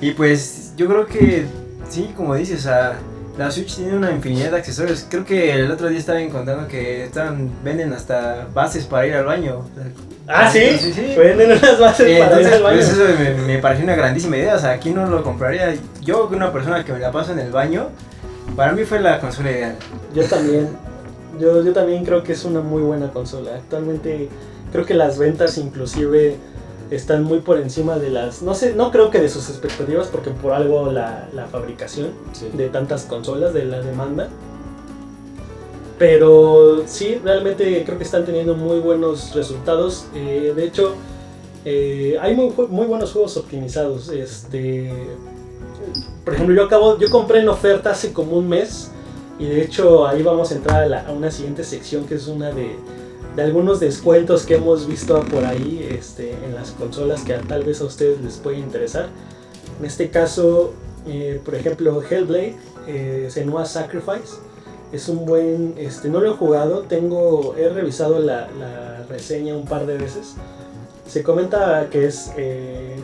Y 0.00 0.12
pues 0.12 0.72
yo 0.76 0.86
creo 0.86 1.06
que, 1.06 1.46
sí, 1.88 2.12
como 2.16 2.34
dices, 2.34 2.60
o 2.60 2.62
sea, 2.62 2.98
la 3.38 3.50
Switch 3.50 3.76
tiene 3.76 3.96
una 3.96 4.10
infinidad 4.10 4.50
de 4.50 4.56
accesorios. 4.58 5.06
Creo 5.08 5.24
que 5.24 5.52
el 5.52 5.70
otro 5.70 5.88
día 5.88 5.98
estaba 5.98 6.20
encontrando 6.20 6.68
que 6.68 7.04
están, 7.04 7.50
venden 7.64 7.92
hasta 7.92 8.46
bases 8.52 8.84
para 8.84 9.06
ir 9.06 9.14
al 9.14 9.24
baño. 9.24 9.62
Ah, 10.26 10.50
sí, 10.50 10.60
Sí, 10.78 10.92
sí. 10.92 11.14
Venden 11.16 11.52
unas 11.52 11.78
bases 11.78 12.06
Eh, 12.06 12.18
para 12.22 12.40
ir 12.40 12.46
al 12.48 12.62
baño. 12.62 12.76
pues 12.76 12.88
eso 12.90 13.02
me, 13.18 13.34
me 13.46 13.58
pareció 13.58 13.84
una 13.84 13.94
grandísima 13.96 14.36
idea. 14.36 14.56
O 14.56 14.58
sea, 14.58 14.70
aquí 14.72 14.90
no 14.90 15.06
lo 15.06 15.22
compraría. 15.22 15.74
Yo, 16.02 16.28
una 16.30 16.52
persona 16.52 16.84
que 16.84 16.92
me 16.92 16.98
la 16.98 17.10
paso 17.10 17.32
en 17.32 17.38
el 17.38 17.50
baño, 17.50 17.88
para 18.56 18.72
mí 18.72 18.84
fue 18.84 19.00
la 19.00 19.18
consola 19.20 19.50
ideal. 19.50 19.76
Yo 20.14 20.24
también. 20.24 20.68
Yo, 21.40 21.64
yo 21.64 21.72
también 21.72 22.04
creo 22.04 22.22
que 22.22 22.32
es 22.32 22.44
una 22.44 22.60
muy 22.60 22.82
buena 22.82 23.10
consola. 23.10 23.52
Actualmente 23.56 24.28
creo 24.72 24.84
que 24.84 24.94
las 24.94 25.18
ventas 25.18 25.56
inclusive 25.56 26.36
están 26.90 27.22
muy 27.24 27.40
por 27.40 27.58
encima 27.58 27.98
de 27.98 28.10
las... 28.10 28.42
No 28.42 28.54
sé, 28.54 28.74
no 28.74 28.90
creo 28.90 29.10
que 29.10 29.20
de 29.20 29.28
sus 29.28 29.48
expectativas 29.48 30.08
porque 30.08 30.30
por 30.30 30.52
algo 30.52 30.90
la, 30.90 31.28
la 31.34 31.46
fabricación 31.46 32.08
Sí. 32.32 32.48
de 32.52 32.68
tantas 32.68 33.04
consolas, 33.04 33.54
de 33.54 33.64
la 33.64 33.80
demanda. 33.80 34.28
Pero 35.98 36.82
sí, 36.86 37.20
realmente 37.22 37.82
creo 37.84 37.98
que 37.98 38.04
están 38.04 38.24
teniendo 38.24 38.54
muy 38.54 38.78
buenos 38.80 39.34
resultados. 39.34 40.06
Eh, 40.14 40.52
de 40.56 40.64
hecho, 40.64 40.94
eh, 41.64 42.16
hay 42.20 42.34
muy, 42.34 42.52
muy 42.68 42.86
buenos 42.86 43.12
juegos 43.12 43.36
optimizados. 43.36 44.08
Este, 44.08 44.90
por 46.24 46.34
ejemplo, 46.34 46.54
yo 46.56 46.64
acabo, 46.64 46.98
yo 46.98 47.10
compré 47.10 47.40
en 47.40 47.48
oferta 47.50 47.90
hace 47.90 48.12
como 48.14 48.36
un 48.38 48.48
mes 48.48 48.90
y 49.38 49.44
de 49.46 49.62
hecho 49.62 50.06
ahí 50.06 50.22
vamos 50.22 50.52
a 50.52 50.54
entrar 50.54 50.82
a, 50.82 50.86
la- 50.86 51.06
a 51.06 51.12
una 51.12 51.30
siguiente 51.30 51.64
sección 51.64 52.04
que 52.06 52.14
es 52.14 52.26
una 52.28 52.50
de, 52.50 52.76
de 53.36 53.42
algunos 53.42 53.80
descuentos 53.80 54.44
que 54.44 54.56
hemos 54.56 54.86
visto 54.86 55.20
por 55.24 55.44
ahí 55.44 55.86
este, 55.90 56.32
en 56.32 56.54
las 56.54 56.72
consolas 56.72 57.22
que 57.22 57.34
tal 57.34 57.64
vez 57.64 57.80
a 57.80 57.84
ustedes 57.84 58.20
les 58.20 58.36
puede 58.38 58.58
interesar. 58.58 59.08
En 59.78 59.86
este 59.86 60.10
caso, 60.10 60.72
eh, 61.06 61.40
por 61.44 61.54
ejemplo, 61.54 62.02
Hellblade, 62.02 62.56
eh, 62.86 63.28
Senua 63.30 63.64
Sacrifice, 63.66 64.38
es 64.92 65.08
un 65.08 65.24
buen, 65.24 65.74
este, 65.76 66.08
no 66.08 66.20
lo 66.20 66.32
he 66.32 66.36
jugado, 66.36 66.80
tengo, 66.80 67.54
he 67.56 67.68
revisado 67.68 68.18
la, 68.18 68.48
la 68.58 69.06
reseña 69.08 69.54
un 69.54 69.64
par 69.64 69.86
de 69.86 69.96
veces. 69.96 70.34
Se 71.06 71.22
comenta 71.22 71.88
que 71.90 72.06
es 72.06 72.32
eh, 72.36 72.96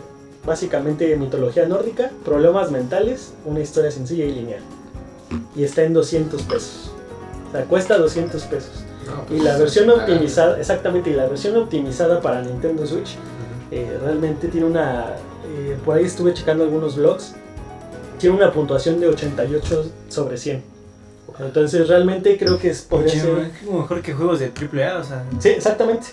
básicamente 0.45 1.15
mitología 1.17 1.67
nórdica, 1.67 2.11
problemas 2.25 2.71
mentales, 2.71 3.33
una 3.45 3.61
historia 3.61 3.91
sencilla 3.91 4.25
y 4.25 4.33
lineal. 4.33 4.63
Y 5.55 5.65
está 5.65 5.83
en 5.83 5.93
200 5.93 6.43
pesos. 6.43 6.93
O 7.49 7.53
sea, 7.53 7.65
cuesta 7.65 7.99
200 7.99 8.43
pesos. 8.45 8.86
No, 9.07 9.23
Y 9.25 9.39
pues, 9.39 9.43
la 9.45 9.57
versión 9.57 9.91
optimizada, 9.91 10.59
exactamente, 10.59 11.11
y 11.11 11.15
la 11.15 11.27
versión 11.27 11.57
optimizada 11.57 12.21
para 12.21 12.43
Nintendo 12.43 12.87
Switch 12.87 13.17
eh, 13.71 13.99
realmente 14.03 14.49
tiene 14.49 14.67
una. 14.67 15.15
eh, 15.49 15.77
por 15.85 15.97
ahí 15.97 16.05
estuve 16.05 16.35
checando 16.35 16.65
algunos 16.65 16.97
blogs. 16.97 17.35
Tiene 18.19 18.37
una 18.37 18.51
puntuación 18.53 18.99
de 19.01 19.09
88 19.09 19.91
sobre 20.09 20.37
100. 20.39 20.63
Entonces 21.39 21.87
realmente 21.87 22.39
creo 22.39 22.59
que 22.59 22.71
es, 22.71 22.83
podría 22.83 23.13
Oye, 23.13 23.21
ser. 23.21 23.53
como 23.67 23.81
mejor 23.81 24.01
que 24.01 24.15
juegos 24.15 24.41
de 24.41 24.47
AAA, 24.47 24.99
o 24.99 25.05
sea. 25.05 25.25
Sí, 25.39 25.51
exactamente. 25.51 26.07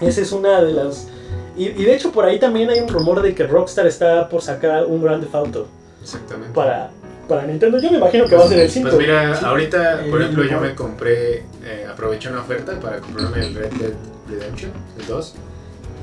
Esa 0.00 0.20
es 0.20 0.32
una 0.32 0.60
de 0.62 0.72
las. 0.72 1.08
Y, 1.56 1.64
y 1.68 1.84
de 1.84 1.94
hecho 1.94 2.12
por 2.12 2.24
ahí 2.24 2.38
también 2.38 2.68
hay 2.70 2.80
un 2.80 2.88
rumor 2.88 3.22
de 3.22 3.34
que 3.34 3.46
Rockstar 3.46 3.86
está 3.86 4.28
por 4.28 4.42
sacar 4.42 4.84
un 4.86 5.02
Grand 5.02 5.22
Theft 5.22 5.34
Auto 5.34 5.66
Exactamente. 6.02 6.52
para, 6.54 6.90
para 7.30 7.46
Nintendo. 7.46 7.78
Yo 7.78 7.90
me 7.90 7.96
imagino 7.98 8.26
que 8.26 8.36
va 8.36 8.44
a 8.44 8.48
ser 8.48 8.58
el 8.58 8.70
5. 8.70 8.88
Pues 8.90 8.98
mira, 9.00 9.38
ahorita, 9.38 10.00
por 10.10 10.20
ejemplo, 10.20 10.44
yo 10.44 10.60
me 10.60 10.74
compré, 10.74 11.36
eh, 11.64 11.86
aproveché 11.90 12.28
una 12.28 12.40
oferta 12.40 12.78
para 12.78 12.98
comprarme 12.98 13.46
el 13.46 13.54
Red 13.54 13.72
Dead 13.74 13.92
Redemption, 14.28 14.72
el 14.98 15.06
2. 15.06 15.34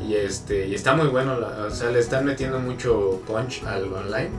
Y, 0.08 0.16
este, 0.16 0.68
y 0.68 0.74
está 0.74 0.96
muy 0.96 1.08
bueno, 1.08 1.38
la- 1.40 1.66
o 1.68 1.70
sea, 1.70 1.92
le 1.92 2.00
están 2.00 2.24
metiendo 2.26 2.60
mucho 2.60 3.22
punch 3.28 3.64
al 3.66 3.92
online. 3.94 4.30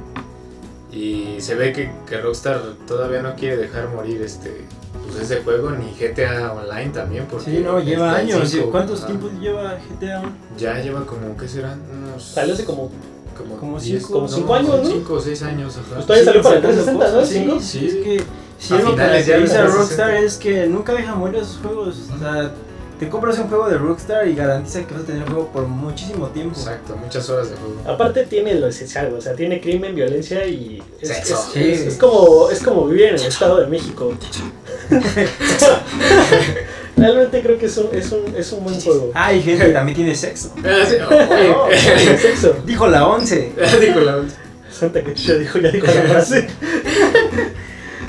Y 0.90 1.36
se 1.40 1.54
ve 1.54 1.72
que, 1.72 1.90
que 2.08 2.18
Rockstar 2.20 2.60
todavía 2.86 3.20
no 3.22 3.34
quiere 3.34 3.56
dejar 3.58 3.88
morir 3.88 4.22
este 4.22 4.64
pues 5.06 5.22
ese 5.22 5.42
juego, 5.42 5.70
ni 5.70 5.90
GTA 5.98 6.52
Online 6.52 6.90
también, 6.90 7.24
porque 7.30 7.50
Sí, 7.50 7.58
no, 7.64 7.80
lleva 7.80 8.14
años. 8.16 8.46
cinco. 8.50 8.70
¿Cuántos 8.70 9.06
tiempos 9.06 9.30
lleva 9.40 9.78
GTA? 9.88 10.22
Ya 10.58 10.78
lleva 10.80 11.04
como, 11.06 11.34
¿qué 11.36 11.48
serán? 11.48 11.80
Unos... 11.90 12.22
Salió 12.24 12.52
hace 12.54 12.64
como. 12.64 12.90
Como, 13.38 13.56
como 13.56 13.78
diez- 13.80 13.98
cinco- 14.00 14.12
como 14.12 14.28
cinco 14.28 14.54
años, 14.54 14.82
¿no? 14.82 14.90
Cinco 14.90 15.14
o 15.14 15.20
seis 15.20 15.42
años, 15.42 15.76
ajá. 15.76 15.94
Pues 15.94 16.06
todavía 16.06 16.24
salió 16.26 16.42
para 16.42 16.56
el 16.56 16.62
Siguen 16.62 16.98
360, 16.98 17.54
¿no? 17.54 17.60
Sí, 17.60 17.78
Sí. 17.78 17.86
es 17.86 17.94
que 18.04 18.22
si 18.58 18.74
A 18.74 18.76
algo 18.78 18.96
caracteriza 18.96 19.60
a 19.62 19.66
Rockstar 19.66 20.10
360. 20.10 20.18
es 20.26 20.36
que 20.36 20.66
nunca 20.66 20.92
deja 20.92 21.14
morir 21.14 21.36
esos 21.40 21.58
juegos. 21.62 21.96
O 22.14 22.18
sea, 22.18 22.52
te 22.98 23.08
compras 23.08 23.38
un 23.38 23.46
juego 23.48 23.68
de 23.68 23.78
Rockstar 23.78 24.26
y 24.26 24.34
garantiza 24.34 24.84
que 24.84 24.92
vas 24.92 25.04
a 25.04 25.06
tener 25.06 25.22
el 25.22 25.28
juego 25.28 25.46
por 25.52 25.66
muchísimo 25.68 26.26
tiempo. 26.30 26.58
Exacto, 26.58 26.96
muchas 26.96 27.30
horas 27.30 27.48
de 27.50 27.56
juego. 27.56 27.76
Aparte 27.86 28.24
tiene 28.26 28.54
lo 28.56 28.66
esencial, 28.66 29.14
o 29.14 29.20
sea, 29.20 29.34
tiene 29.36 29.60
crimen, 29.60 29.94
violencia 29.94 30.44
y 30.46 30.82
es, 31.00 31.08
Sexo. 31.08 31.34
es- 31.34 31.52
Sí. 31.52 31.70
es- 31.70 31.80
es 31.82 31.96
como, 31.96 32.50
es 32.50 32.60
como 32.60 32.86
vivir 32.88 33.04
en 33.06 33.14
el 33.14 33.22
Estado 33.26 33.60
de 33.60 33.68
México. 33.68 34.12
Realmente 36.98 37.42
creo 37.42 37.58
que 37.58 37.66
es 37.66 37.76
un, 37.78 37.88
es 37.94 38.12
un, 38.12 38.36
es 38.36 38.52
un 38.52 38.64
buen 38.64 38.80
juego. 38.80 39.10
Ah, 39.14 39.32
y 39.32 39.40
gente 39.42 39.66
que 39.66 39.72
también 39.80 39.96
tiene 39.96 40.14
sexo. 40.14 40.52
Ah, 40.64 40.84
No, 41.00 41.66
tiene 41.68 42.18
sexo. 42.18 42.56
Dijo 42.64 42.86
la 42.88 43.06
11. 43.06 43.52
Dijo 43.80 44.00
la- 44.00 44.24
Santa 44.70 45.02
que 45.02 45.14
ya 45.14 45.34
dijo, 45.34 45.58
ya 45.58 45.70
dijo 45.70 45.86
la 45.86 45.92
frase. 46.02 46.46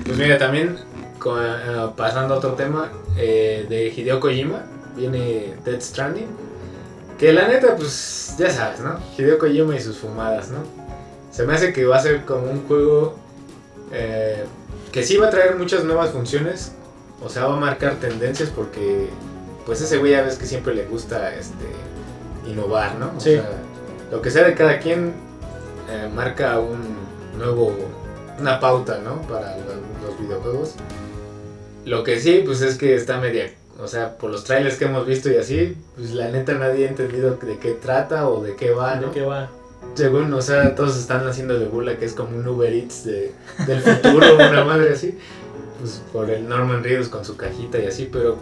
Pues 0.05 0.17
mira, 0.17 0.37
también 0.37 0.77
con- 1.19 1.41
eh, 1.43 1.87
pasando 1.95 2.33
a 2.33 2.37
otro 2.37 2.53
tema 2.53 2.91
eh, 3.17 3.65
de 3.69 3.87
Hideo 3.95 4.19
Kojima, 4.19 4.65
viene 4.95 5.53
Dead 5.65 5.79
Stranding. 5.81 6.27
Que 7.17 7.33
la 7.33 7.47
neta, 7.47 7.75
pues 7.75 8.35
ya 8.37 8.49
sabes, 8.49 8.79
¿no? 8.79 8.99
Hideo 9.17 9.37
Kojima 9.37 9.75
y 9.75 9.81
sus 9.81 9.97
fumadas, 9.97 10.49
¿no? 10.49 10.59
Se 11.31 11.43
me 11.45 11.53
hace 11.53 11.73
que 11.73 11.85
va 11.85 11.97
a 11.97 12.01
ser 12.01 12.23
como 12.25 12.49
un 12.51 12.65
juego 12.67 13.17
eh, 13.91 14.43
que 14.91 15.03
sí 15.03 15.17
va 15.17 15.27
a 15.27 15.29
traer 15.29 15.55
muchas 15.55 15.83
nuevas 15.83 16.11
funciones. 16.11 16.73
O 17.23 17.29
sea, 17.29 17.45
va 17.45 17.55
a 17.57 17.59
marcar 17.59 17.95
tendencias 17.95 18.49
porque, 18.49 19.09
pues 19.65 19.81
ese 19.81 19.97
güey 19.97 20.11
ya 20.13 20.21
ves 20.21 20.37
que 20.37 20.45
siempre 20.45 20.73
le 20.73 20.85
gusta 20.85 21.33
este, 21.35 21.65
innovar, 22.47 22.95
¿no? 22.95 23.11
O 23.17 23.19
Sí. 23.19 23.33
sea, 23.33 23.49
lo 24.11 24.21
que 24.21 24.31
sea 24.31 24.43
de 24.45 24.55
cada 24.55 24.79
quien 24.79 25.13
eh, 25.91 26.09
marca 26.13 26.59
un 26.59 26.79
nuevo, 27.37 27.75
una 28.39 28.59
pauta, 28.59 28.99
¿no? 29.03 29.21
Para 29.23 29.57
lo- 29.57 30.07
los 30.07 30.19
videojuegos. 30.19 30.75
Lo 31.85 32.03
que 32.03 32.19
sí, 32.19 32.43
pues 32.45 32.61
es 32.61 32.77
que 32.77 32.95
está 32.95 33.19
media, 33.19 33.51
o 33.81 33.87
sea, 33.87 34.17
por 34.17 34.29
los 34.29 34.43
trailers 34.43 34.75
que 34.75 34.85
hemos 34.85 35.05
visto 35.07 35.29
y 35.31 35.37
así, 35.37 35.75
pues 35.95 36.11
la 36.11 36.27
neta 36.29 36.53
nadie 36.53 36.85
ha 36.85 36.89
entendido 36.89 37.35
de 37.35 37.57
qué 37.57 37.71
trata 37.73 38.27
o 38.29 38.43
de 38.43 38.55
qué 38.55 38.71
va, 38.71 38.95
¿no? 38.95 39.07
¿De 39.07 39.13
qué 39.13 39.21
va? 39.23 39.49
Según, 39.95 40.31
o 40.33 40.41
sea, 40.41 40.75
todos 40.75 40.97
están 40.97 41.25
haciendo 41.27 41.57
de 41.57 41.65
burla 41.65 41.97
que 41.97 42.05
es 42.05 42.13
como 42.13 42.37
un 42.37 42.47
Uber 42.47 42.71
Eats 42.71 43.05
de, 43.05 43.33
del 43.65 43.81
futuro, 43.81 44.35
una 44.35 44.63
madre 44.63 44.93
así. 44.93 45.17
Pues 45.79 46.01
por 46.11 46.29
el 46.29 46.47
Norman 46.49 46.83
Reedus 46.83 47.07
con 47.09 47.23
su 47.23 47.37
cajita 47.37 47.79
y 47.79 47.85
así, 47.87 48.09
pero, 48.11 48.37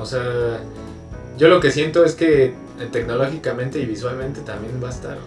o 0.00 0.06
sea, 0.06 0.60
yo 1.36 1.48
lo 1.48 1.60
que 1.60 1.70
siento 1.70 2.04
es 2.04 2.14
que 2.14 2.44
eh, 2.46 2.54
tecnológicamente 2.92 3.78
y 3.80 3.86
visualmente 3.86 4.40
también 4.42 4.80
va 4.82 4.88
a 4.88 4.92
estar 4.92 5.18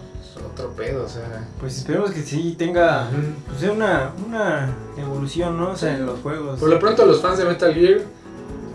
otro 0.52 0.70
pedo, 0.70 1.04
o 1.04 1.08
sea. 1.08 1.46
Pues 1.60 1.76
esperemos 1.76 2.12
que 2.12 2.22
sí 2.22 2.54
tenga 2.58 3.08
pues, 3.46 3.70
una, 3.70 4.12
una 4.26 4.74
evolución, 4.96 5.58
¿no? 5.58 5.70
O 5.72 5.76
sea, 5.76 5.94
en 5.96 6.06
los 6.06 6.18
juegos. 6.20 6.58
Por 6.58 6.70
lo 6.70 6.78
pronto 6.78 7.04
los 7.04 7.20
fans 7.20 7.38
de 7.38 7.44
Metal 7.44 7.74
Gear, 7.74 8.00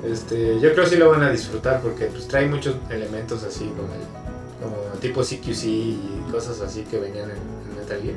este, 0.08 0.60
yo 0.60 0.71
creo 0.74 0.84
que 0.84 0.91
sí 0.91 0.95
lo 0.98 1.10
van 1.10 1.24
a 1.24 1.32
disfrutar 1.32 1.82
porque 1.82 2.06
pues 2.06 2.28
trae 2.28 2.48
muchos 2.48 2.76
elementos 2.91 3.43
así 3.43 3.65
como, 3.76 3.88
el- 3.93 4.62
como 4.63 5.00
tipo 5.00 5.21
CQC 5.24 5.63
y 5.65 6.24
cosas 6.32 6.62
así 6.62 6.84
que 6.84 7.00
venían 7.00 7.32
en, 7.32 7.38
en 7.38 7.78
Metal 7.80 8.00
Gear. 8.02 8.15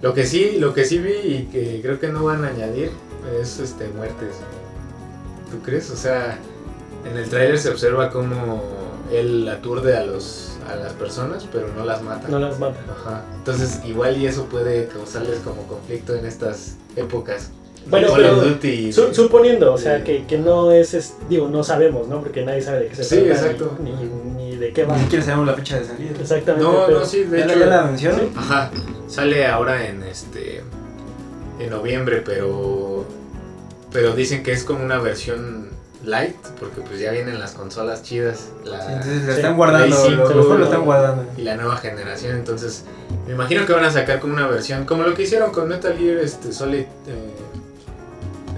Lo 0.00 0.14
que 0.14 0.24
sí, 0.26 0.56
lo 0.58 0.72
que 0.74 0.84
sí 0.84 0.98
vi 0.98 1.12
y 1.12 1.48
que 1.52 1.80
creo 1.82 1.98
que 2.00 2.08
no 2.08 2.24
van 2.24 2.44
a 2.44 2.48
añadir 2.48 2.90
es 3.40 3.58
este 3.60 3.88
muertes. 3.88 4.36
¿Tú 5.50 5.60
crees? 5.62 5.90
O 5.90 5.96
sea, 5.96 6.38
en 7.10 7.16
el 7.16 7.28
tráiler 7.28 7.58
se 7.58 7.68
observa 7.70 8.10
como 8.10 8.62
él 9.12 9.48
aturde 9.48 9.96
a 9.96 10.04
los 10.04 10.50
a 10.70 10.76
las 10.76 10.94
personas, 10.94 11.46
pero 11.52 11.68
no 11.76 11.84
las 11.84 12.00
mata. 12.02 12.26
No 12.28 12.38
las 12.38 12.58
mata. 12.58 12.78
Ajá. 12.90 13.22
Entonces, 13.36 13.80
igual 13.84 14.16
y 14.16 14.26
eso 14.26 14.46
puede 14.46 14.86
causarles 14.86 15.40
como 15.40 15.62
conflicto 15.66 16.14
en 16.16 16.24
estas 16.24 16.76
épocas. 16.96 17.50
Bueno, 17.86 18.08
pero 18.16 18.36
Duty. 18.36 18.90
Su- 18.94 19.12
suponiendo, 19.14 19.74
o 19.74 19.76
sea, 19.76 20.02
que, 20.02 20.24
que 20.24 20.38
no 20.38 20.72
es, 20.72 20.94
es- 20.94 21.16
digo, 21.28 21.48
no 21.50 21.62
sabemos, 21.62 22.08
¿no? 22.08 22.22
Porque 22.22 22.42
nadie 22.42 22.62
sabe 22.62 22.80
de 22.80 22.86
qué 22.88 22.96
se 22.96 23.04
Sí, 23.04 23.16
trata, 23.26 23.42
exacto. 23.42 23.76
Ni, 23.82 23.90
ni, 23.92 24.04
ni 24.50 24.56
de 24.56 24.72
qué 24.72 24.84
va. 24.86 24.96
Ni 24.96 25.02
siquiera 25.02 25.22
sabemos 25.22 25.46
la 25.48 25.52
fecha 25.54 25.78
de 25.80 25.84
salida. 25.84 26.12
Exactamente. 26.18 26.64
No, 26.66 26.86
pero- 26.86 27.00
no, 27.00 27.04
sí, 27.04 27.24
de 27.24 27.38
¿Ya, 27.40 27.44
la- 27.46 27.52
hecho. 27.52 27.60
ya 27.60 27.66
la? 27.66 27.96
Sí. 28.18 28.32
Ajá. 28.36 28.70
Sale 29.06 29.46
ahora 29.46 29.86
en 29.86 30.02
este. 30.02 30.62
En 31.60 31.68
noviembre, 31.70 32.22
pero. 32.24 32.93
Pero 33.94 34.12
dicen 34.14 34.42
que 34.42 34.52
es 34.52 34.64
como 34.64 34.84
una 34.84 34.98
versión 34.98 35.68
light, 36.04 36.36
porque 36.60 36.82
pues 36.82 37.00
ya 37.00 37.12
vienen 37.12 37.38
las 37.38 37.52
consolas 37.52 38.02
chidas. 38.02 38.48
La, 38.64 38.78
Sí, 38.82 38.86
entonces 38.92 39.22
la 39.24 39.32
Sí. 39.32 39.40
están 39.40 39.56
guardando, 39.56 39.86
Play 39.86 40.10
lo, 40.10 40.16
cinco, 40.16 40.28
lo 40.28 40.42
mejor 40.42 40.58
lo 40.58 40.64
están 40.66 40.84
guardando. 40.84 41.24
y 41.38 41.42
la 41.42 41.56
nueva 41.56 41.76
generación. 41.78 42.36
Entonces, 42.36 42.84
me 43.26 43.32
imagino 43.32 43.64
que 43.64 43.72
van 43.72 43.84
a 43.84 43.90
sacar 43.90 44.20
como 44.20 44.34
una 44.34 44.46
versión. 44.46 44.84
Como 44.84 45.04
lo 45.04 45.14
que 45.14 45.22
hicieron 45.22 45.50
con 45.52 45.66
Metal 45.68 45.96
Gear 45.96 46.18
este, 46.18 46.52
Solid. 46.52 46.80
eh, 46.80 46.86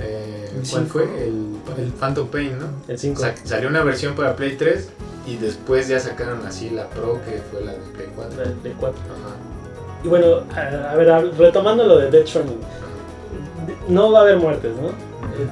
eh, 0.01 0.49
¿Cuál 0.55 0.65
cinco. 0.67 0.89
fue? 0.93 1.03
El, 1.05 1.57
el 1.79 1.93
Phantom 1.93 2.29
Pain, 2.29 2.59
¿no? 2.59 2.67
El 2.89 2.99
5. 2.99 3.21
Sa- 3.21 3.35
salió 3.45 3.69
una 3.69 3.83
versión 3.85 4.15
para 4.15 4.35
Play 4.35 4.57
3 4.57 4.89
y 5.27 5.37
después 5.37 5.87
ya 5.89 6.01
sacaron 6.01 6.45
así 6.47 6.71
la 6.71 6.89
Pro, 6.89 7.21
que 7.25 7.41
fue 7.51 7.63
la 7.65 7.73
de 7.73 7.79
Play 7.95 8.09
4. 8.17 8.37
Del 8.63 8.73
4. 8.73 8.99
Ajá. 9.03 9.37
Y 10.03 10.09
bueno, 10.09 10.43
a, 10.55 10.91
a 10.93 10.95
ver, 10.97 11.11
a- 11.11 11.21
retomando 11.21 11.85
lo 11.85 11.99
de 11.99 12.11
Death 12.11 12.27
Stranding. 12.29 12.61
No 13.89 14.11
va 14.13 14.21
a 14.21 14.23
haber 14.23 14.39
muertes, 14.39 14.73
¿no? 14.77 14.89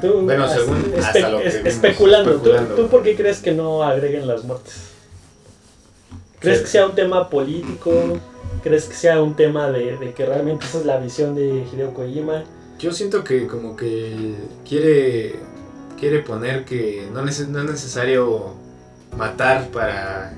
Tú, 0.00 0.20
Bueno, 0.22 0.48
según 0.48 0.92
hasta 1.00 1.28
lo 1.28 1.38
que 1.40 1.46
es- 1.48 1.54
vimos, 1.58 1.68
especulando, 1.74 2.30
¿tú- 2.32 2.36
especulando. 2.50 2.74
¿Tú, 2.74 2.88
por 2.88 3.02
qué 3.02 3.14
crees 3.16 3.38
que 3.40 3.52
no 3.52 3.82
agreguen 3.82 4.26
las 4.26 4.44
muertes? 4.44 4.74
¿Crees 6.40 6.58
Sí. 6.58 6.64
que 6.64 6.70
sea 6.70 6.86
un 6.86 6.94
tema 6.94 7.28
político? 7.30 7.92
¿Crees 8.62 8.84
que 8.84 8.94
sea 8.94 9.22
un 9.22 9.34
tema 9.34 9.70
de, 9.70 9.96
de 9.96 10.12
que 10.12 10.24
realmente 10.26 10.64
esa 10.66 10.78
es 10.78 10.86
la 10.86 10.98
visión 10.98 11.34
de 11.34 11.64
Hideo 11.72 11.92
Kojima? 11.94 12.44
Yo 12.78 12.92
siento 12.92 13.24
que 13.24 13.46
como 13.46 13.76
que 13.76 14.34
quiere 14.68 15.36
quiere 15.98 16.18
poner 16.20 16.64
que 16.64 17.08
no, 17.12 17.22
neces- 17.22 17.46
no 17.48 17.60
es 17.60 17.70
necesario 17.70 18.54
matar 19.16 19.68
para 19.68 20.34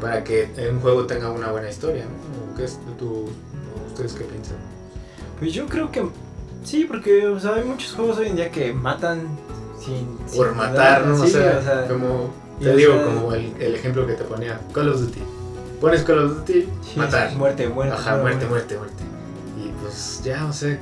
para 0.00 0.22
que 0.24 0.48
un 0.72 0.80
juego 0.80 1.06
tenga 1.06 1.30
una 1.30 1.50
buena 1.52 1.68
historia, 1.68 2.04
¿no? 2.04 2.56
¿Qué 2.56 2.64
es 2.64 2.78
tu, 2.98 3.28
¿Ustedes 3.88 4.12
qué 4.14 4.24
piensan? 4.24 4.56
Pues 5.38 5.52
yo 5.52 5.66
creo 5.66 5.90
que 5.92 6.04
sí, 6.68 6.84
porque 6.84 7.26
o 7.26 7.38
sea, 7.40 7.54
hay 7.54 7.64
muchos 7.64 7.92
juegos 7.94 8.18
hoy 8.18 8.28
en 8.28 8.36
día 8.36 8.50
que 8.50 8.72
matan 8.72 9.26
sin. 9.80 10.06
Por 10.36 10.48
sin 10.48 10.56
matar, 10.56 11.06
¿no? 11.06 11.16
Sí, 11.16 11.22
o, 11.24 11.26
sea, 11.28 11.58
o 11.60 11.62
sea, 11.62 11.88
como 11.88 12.30
y 12.60 12.64
te 12.64 12.76
digo, 12.76 12.94
sea- 12.94 13.04
como 13.04 13.32
el, 13.32 13.52
el 13.58 13.74
ejemplo 13.74 14.06
que 14.06 14.14
te 14.14 14.24
ponía, 14.24 14.60
Call 14.72 14.88
of 14.88 15.00
Duty. 15.00 15.20
Pones 15.80 16.02
Call 16.02 16.18
of 16.18 16.38
Duty, 16.38 16.68
sí, 16.82 16.98
matar. 16.98 17.32
Muerte, 17.36 17.68
muerte. 17.68 17.94
Ajá, 17.94 18.16
muerte, 18.16 18.46
muerte, 18.46 18.76
muerte. 18.76 19.02
Y 19.64 19.68
pues 19.80 20.20
ya, 20.24 20.44
o 20.46 20.52
sea, 20.52 20.78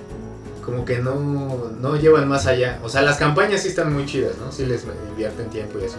como 0.65 0.85
que 0.85 0.99
no, 0.99 1.71
no 1.79 1.97
llevan 1.97 2.27
más 2.29 2.47
allá. 2.47 2.81
O 2.83 2.89
sea, 2.89 3.03
las 3.03 3.19
campañas 3.19 3.63
sí 3.63 3.69
están 3.69 3.93
muy 3.93 4.07
chidas, 4.07 4.39
¿no? 4.39 4.51
Sí 4.51 4.65
les 4.67 4.85
invierten 5.11 5.51
tiempo 5.51 5.79
y 5.81 5.85
así. 5.85 5.97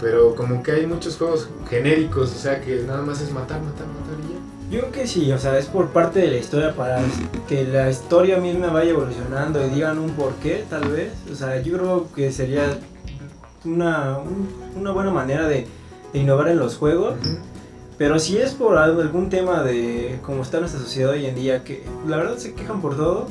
Pero 0.00 0.34
como 0.34 0.62
que 0.62 0.72
hay 0.72 0.86
muchos 0.86 1.16
juegos 1.16 1.48
genéricos, 1.70 2.34
o 2.34 2.38
sea, 2.38 2.60
que 2.60 2.82
nada 2.86 3.02
más 3.02 3.20
es 3.20 3.30
matar, 3.32 3.60
matar, 3.62 3.86
matar 3.86 4.16
y 4.28 4.32
ya. 4.32 4.35
Yo 4.70 4.80
creo 4.80 4.90
que 4.92 5.06
sí, 5.06 5.30
o 5.32 5.38
sea, 5.38 5.58
es 5.58 5.66
por 5.66 5.90
parte 5.90 6.18
de 6.20 6.28
la 6.28 6.36
historia 6.38 6.74
para 6.74 6.98
que 7.48 7.64
la 7.64 7.88
historia 7.88 8.38
misma 8.38 8.68
vaya 8.68 8.90
evolucionando 8.90 9.64
y 9.64 9.70
digan 9.70 9.98
un 9.98 10.10
porqué, 10.10 10.64
tal 10.68 10.88
vez. 10.88 11.12
O 11.30 11.34
sea, 11.36 11.60
yo 11.62 11.76
creo 11.78 12.08
que 12.14 12.32
sería 12.32 12.76
una, 13.64 14.18
un- 14.18 14.48
una 14.80 14.90
buena 14.90 15.10
manera 15.10 15.46
de, 15.48 15.66
de 16.12 16.18
innovar 16.18 16.48
en 16.48 16.58
los 16.58 16.76
juegos. 16.76 17.14
Pero 17.98 18.18
si 18.18 18.36
es 18.38 18.52
por 18.52 18.76
algún 18.76 19.30
tema 19.30 19.62
de 19.62 20.18
cómo 20.22 20.42
está 20.42 20.58
nuestra 20.60 20.80
sociedad 20.80 21.12
hoy 21.12 21.26
en 21.26 21.34
día, 21.34 21.62
que 21.64 21.82
la 22.06 22.16
verdad 22.18 22.36
se 22.36 22.52
quejan 22.52 22.82
por 22.82 22.94
todo, 22.96 23.28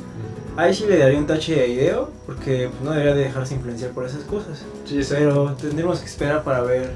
ahí 0.56 0.74
sí 0.74 0.86
le 0.88 0.98
daría 0.98 1.18
un 1.18 1.26
tache 1.26 1.54
de 1.54 1.68
ideo, 1.68 2.10
porque 2.26 2.68
pues, 2.70 2.82
no 2.82 2.90
debería 2.90 3.14
de 3.14 3.24
dejarse 3.24 3.54
influenciar 3.54 3.92
por 3.92 4.04
esas 4.06 4.24
cosas. 4.24 4.64
Sí, 4.84 5.00
Pero 5.08 5.52
tendremos 5.54 6.00
que 6.00 6.06
esperar 6.06 6.42
para 6.42 6.62
ver. 6.62 6.94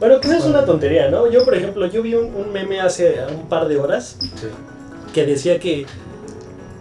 Bueno, 0.00 0.20
que 0.20 0.28
eso 0.28 0.36
es 0.38 0.44
una 0.44 0.64
tontería, 0.64 1.10
¿no? 1.10 1.28
Yo, 1.30 1.44
por 1.44 1.54
ejemplo, 1.54 1.86
yo 1.86 2.02
vi 2.02 2.14
un, 2.14 2.32
un 2.34 2.52
meme 2.52 2.80
hace 2.80 3.16
un 3.34 3.48
par 3.48 3.66
de 3.68 3.78
horas 3.78 4.16
Sí. 4.20 4.46
que 5.12 5.26
decía 5.26 5.58
que 5.58 5.86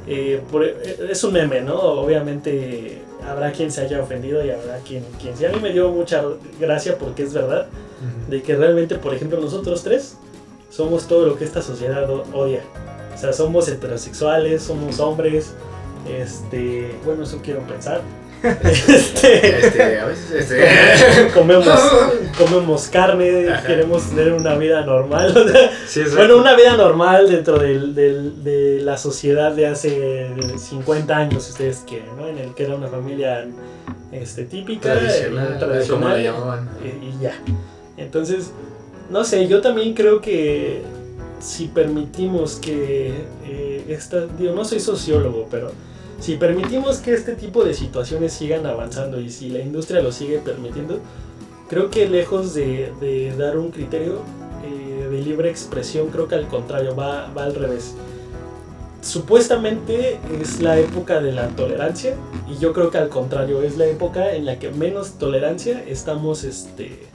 eh, 0.07 0.41
por- 0.51 0.63
eh, 0.63 1.07
es 1.09 1.23
un 1.23 1.33
meme, 1.33 1.61
¿no? 1.61 1.75
Obviamente 1.75 3.01
habrá 3.27 3.51
quien 3.51 3.71
se 3.71 3.81
haya 3.81 4.01
ofendido 4.01 4.45
y 4.45 4.51
habrá 4.51 4.77
quien, 4.87 5.03
quien 5.21 5.35
sí. 5.35 5.45
A 5.45 5.49
mí 5.49 5.59
me 5.61 5.71
dio 5.73 5.89
mucha 5.89 6.23
gracia 6.59 6.97
porque 6.97 7.23
es 7.23 7.33
verdad 7.33 7.67
de 8.29 8.41
que 8.43 8.55
realmente, 8.55 8.95
por 8.95 9.13
ejemplo, 9.15 9.39
nosotros 9.41 9.81
tres 9.83 10.15
somos 10.69 11.07
todo 11.07 11.25
lo 11.25 11.37
que 11.37 11.43
esta 11.45 11.61
sociedad 11.63 12.07
odia. 12.33 12.61
O 13.15 13.17
sea, 13.17 13.33
somos 13.33 13.67
heterosexuales, 13.67 14.61
somos 14.61 14.99
hombres, 14.99 15.53
este, 16.07 16.91
bueno, 17.03 17.23
eso 17.23 17.39
quiero 17.43 17.61
pensar. 17.61 18.01
Este, 18.63 19.59
Este, 19.67 19.99
a 19.99 20.05
veces, 20.05 20.31
este. 20.51 21.27
comemos, 21.33 21.65
comemos 22.37 22.87
carne, 22.87 23.49
Ajá. 23.49 23.65
queremos 23.65 24.09
tener 24.09 24.33
una 24.33 24.55
vida 24.55 24.85
normal. 24.85 25.35
o 25.35 25.47
sea, 25.47 25.71
Sí, 25.87 26.01
exacto. 26.01 26.17
bueno, 26.19 26.37
una 26.37 26.55
vida 26.55 26.77
normal 26.77 27.29
dentro 27.29 27.57
del, 27.59 27.95
del- 27.95 28.43
de 28.43 28.81
la 28.81 28.97
sociedad 28.97 29.51
de 29.53 29.67
hace 29.67 30.27
50 30.57 31.15
años, 31.17 31.43
si 31.43 31.51
ustedes 31.51 31.83
quieren, 31.87 32.15
¿no? 32.17 32.27
En 32.27 32.37
el 32.37 32.53
que 32.53 32.63
era 32.65 32.75
una 32.75 32.87
familia 32.87 33.45
este, 34.11 34.43
típica, 34.45 34.93
tradicional, 34.93 35.53
eh, 35.53 35.59
tradicional, 35.59 36.23
llamaban. 36.23 36.69
eh, 36.83 36.99
y 37.19 37.23
ya. 37.23 37.33
Entonces, 37.97 38.51
no 39.09 39.23
sé, 39.23 39.47
yo 39.47 39.61
también 39.61 39.93
creo 39.93 40.21
que 40.21 40.81
si 41.39 41.67
permitimos 41.67 42.55
que 42.57 43.13
eh, 43.45 43.85
esta, 43.89 44.25
digo, 44.37 44.53
no 44.53 44.63
soy 44.65 44.79
sociólogo, 44.79 45.47
pero 45.49 45.71
si 46.19 46.35
permitimos 46.35 46.97
que 46.97 47.13
este 47.13 47.35
tipo 47.35 47.63
de 47.63 47.73
situaciones 47.73 48.33
sigan 48.33 48.65
avanzando 48.65 49.19
y 49.19 49.29
si 49.29 49.49
la 49.49 49.59
industria 49.59 50.01
lo 50.01 50.11
sigue 50.11 50.39
permitiendo, 50.39 50.99
creo 51.69 51.89
que 51.89 52.07
lejos 52.07 52.53
de, 52.53 53.33
dar 53.37 53.57
un 53.57 53.71
criterio 53.71 54.21
eh, 54.65 55.07
de 55.09 55.21
libre 55.21 55.49
expresión, 55.49 56.07
creo 56.07 56.27
que 56.27 56.35
al 56.35 56.47
contrario, 56.47 56.95
va, 56.95 57.31
va 57.33 57.43
al 57.43 57.55
revés. 57.55 57.95
Supuestamente 59.01 60.19
es 60.41 60.59
la 60.59 60.79
época 60.79 61.21
de 61.21 61.31
la 61.31 61.47
tolerancia 61.49 62.15
y 62.49 62.57
yo 62.57 62.73
creo 62.73 62.89
que 62.89 62.97
al 62.97 63.09
contrario 63.09 63.61
es 63.61 63.77
la 63.77 63.85
época 63.85 64.33
en 64.33 64.45
la 64.45 64.59
que 64.59 64.71
menos 64.71 65.13
tolerancia 65.13 65.81
estamos 65.87 66.43
este, 66.43 67.07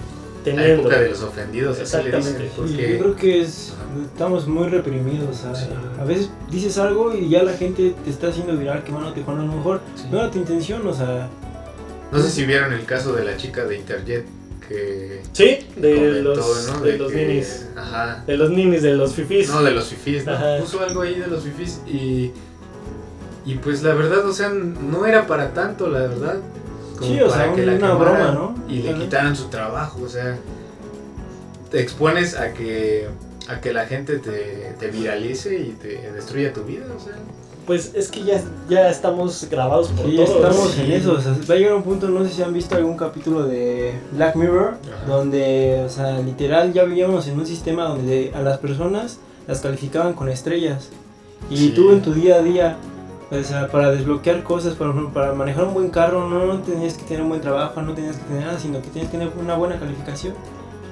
La 0.50 0.56
teniendo. 0.56 0.82
época 0.82 1.00
de 1.00 1.08
los 1.10 1.22
ofendidos, 1.22 1.78
así 1.80 1.96
le 1.96 2.02
dicen. 2.04 2.14
Exactamente. 2.18 2.46
Y 2.46 2.56
Porque, 2.56 2.92
yo 2.92 2.98
creo 2.98 3.16
que 3.16 3.40
es, 3.42 3.72
estamos 4.04 4.46
muy 4.48 4.68
reprimidos. 4.68 5.44
A, 5.44 5.54
Sí. 5.54 5.66
a 6.00 6.04
veces 6.04 6.30
dices 6.50 6.78
algo 6.78 7.14
y 7.14 7.28
ya 7.28 7.42
la 7.42 7.52
gente 7.52 7.94
te 8.04 8.10
está 8.10 8.28
haciendo 8.28 8.56
viral, 8.56 8.82
quemándote 8.84 9.22
cuando 9.22 9.42
a 9.44 9.46
lo 9.46 9.52
mejor 9.52 9.80
Sí. 9.94 10.04
no 10.10 10.18
era 10.18 10.30
tu 10.30 10.38
intención, 10.38 10.86
o 10.86 10.92
sea. 10.94 11.28
no 12.10 12.18
sé 12.20 12.28
si 12.30 12.44
vieron 12.44 12.72
el 12.74 12.84
caso 12.84 13.14
de 13.14 13.24
la 13.24 13.36
chica 13.38 13.64
de 13.64 13.76
Interjet 13.78 14.26
que 14.68 15.22
Sí, 15.32 15.58
de 15.76 15.94
comentó, 15.94 16.34
los, 16.34 16.72
¿no? 16.72 16.80
de 16.80 16.98
los 16.98 17.10
que- 17.12 17.26
ninis. 17.26 17.66
Ajá. 17.76 18.22
De 18.26 18.36
los 18.36 18.50
ninis, 18.50 18.82
de 18.82 18.94
los 18.94 19.14
fifis. 19.14 19.48
No, 19.48 19.62
de 19.62 19.70
los 19.70 19.86
fifís, 19.88 20.24
¿no? 20.26 20.32
Puso 20.60 20.80
algo 20.82 21.02
ahí 21.02 21.18
de 21.18 21.26
los 21.26 21.42
fifís 21.42 21.80
y. 21.86 22.30
Y 23.44 23.54
pues 23.56 23.82
la 23.82 23.92
verdad, 23.94 24.24
o 24.26 24.32
sea, 24.32 24.50
no 24.50 25.04
era 25.06 25.26
para 25.26 25.52
tanto, 25.52 25.88
la 25.88 26.00
verdad. 26.00 26.36
Como 27.02 27.14
Sí, 27.14 27.20
o 27.20 27.30
sea, 27.30 27.52
que 27.52 27.66
la 27.66 27.72
una 27.74 27.94
broma, 27.94 28.30
¿no? 28.32 28.54
Y 28.68 28.78
le 28.82 28.90
Ajá. 28.90 28.98
quitaran 29.00 29.36
su 29.36 29.44
trabajo, 29.48 30.00
o 30.04 30.08
sea. 30.08 30.36
Te 31.70 31.80
expones 31.80 32.36
a 32.36 32.52
que. 32.52 33.08
a 33.48 33.60
que 33.60 33.72
la 33.72 33.86
gente 33.86 34.18
te, 34.18 34.74
te 34.78 34.88
viralice 34.88 35.58
y 35.58 35.70
te 35.80 36.12
destruya 36.12 36.52
tu 36.52 36.62
vida, 36.64 36.84
o 36.96 37.00
sea. 37.00 37.14
Pues 37.66 37.92
es 37.94 38.08
que 38.10 38.24
ya, 38.24 38.42
ya 38.68 38.88
estamos 38.90 39.46
grabados 39.50 39.88
por 39.88 40.06
Sí, 40.06 40.16
todos. 40.16 40.30
estamos 40.30 40.70
Sí. 40.72 40.80
en 40.82 40.92
eso. 40.92 41.12
O 41.12 41.20
sea, 41.20 41.32
va 41.48 41.54
a 41.54 41.58
llegar 41.58 41.74
un 41.74 41.82
punto, 41.84 42.08
no 42.08 42.24
sé 42.24 42.30
si 42.32 42.42
han 42.42 42.52
visto 42.52 42.74
algún 42.76 42.96
capítulo 42.96 43.44
de 43.46 43.92
Black 44.12 44.34
Mirror, 44.36 44.74
Ajá. 44.82 45.04
donde, 45.06 45.82
o 45.86 45.88
sea, 45.88 46.18
literal 46.20 46.72
ya 46.72 46.84
vivíamos 46.84 47.26
en 47.28 47.38
un 47.38 47.46
sistema 47.46 47.84
donde 47.84 48.32
a 48.34 48.42
las 48.42 48.58
personas 48.58 49.18
las 49.46 49.60
calificaban 49.60 50.14
con 50.14 50.28
estrellas. 50.28 50.88
Y 51.50 51.56
Sí. 51.56 51.70
tú 51.70 51.92
en 51.92 52.02
tu 52.02 52.14
día 52.14 52.36
a 52.36 52.42
día, 52.42 52.76
o 53.32 53.42
sea, 53.44 53.68
para 53.68 53.90
desbloquear 53.90 54.42
cosas, 54.42 54.74
por 54.74 54.88
ejemplo, 54.90 55.10
para 55.12 55.32
manejar 55.32 55.64
un 55.64 55.74
buen 55.74 55.88
carro, 55.90 56.28
no, 56.28 56.44
no 56.46 56.58
tenías 56.60 56.94
que 56.94 57.04
tener 57.04 57.22
un 57.22 57.30
buen 57.30 57.40
trabajo, 57.40 57.80
no 57.82 57.94
tenías 57.94 58.16
que 58.16 58.24
tener 58.24 58.44
nada, 58.46 58.58
sino 58.58 58.80
que 58.82 58.88
tenías 58.88 59.10
que 59.10 59.18
tener 59.18 59.32
una 59.40 59.54
buena 59.56 59.78
calificación. 59.78 60.34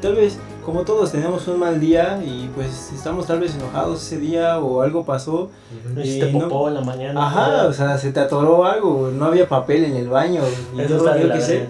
Tal 0.00 0.14
vez, 0.14 0.38
como 0.64 0.82
todos 0.84 1.12
tenemos 1.12 1.46
un 1.48 1.58
mal 1.58 1.78
día 1.78 2.22
y 2.24 2.48
pues 2.54 2.90
estamos 2.94 3.26
tal 3.26 3.40
vez 3.40 3.54
enojados 3.54 4.02
ese 4.02 4.16
día 4.18 4.58
o 4.58 4.80
algo 4.80 5.04
pasó, 5.04 5.50
No 5.94 6.00
Y 6.00 6.04
hiciste 6.08 6.32
no- 6.32 6.48
popó 6.48 6.68
en 6.68 6.74
la 6.74 6.80
mañana. 6.80 7.26
Ajá, 7.26 7.66
o 7.66 7.72
sea, 7.74 7.98
se 7.98 8.10
te 8.12 8.20
atoró 8.20 8.64
algo, 8.64 9.10
no 9.14 9.26
había 9.26 9.46
papel 9.46 9.84
en 9.84 9.96
el 9.96 10.08
baño, 10.08 10.40
y 10.74 10.80
Eso 10.80 11.04
de 11.04 11.22
yo 11.22 11.32
qué 11.34 11.40
sé. 11.42 11.66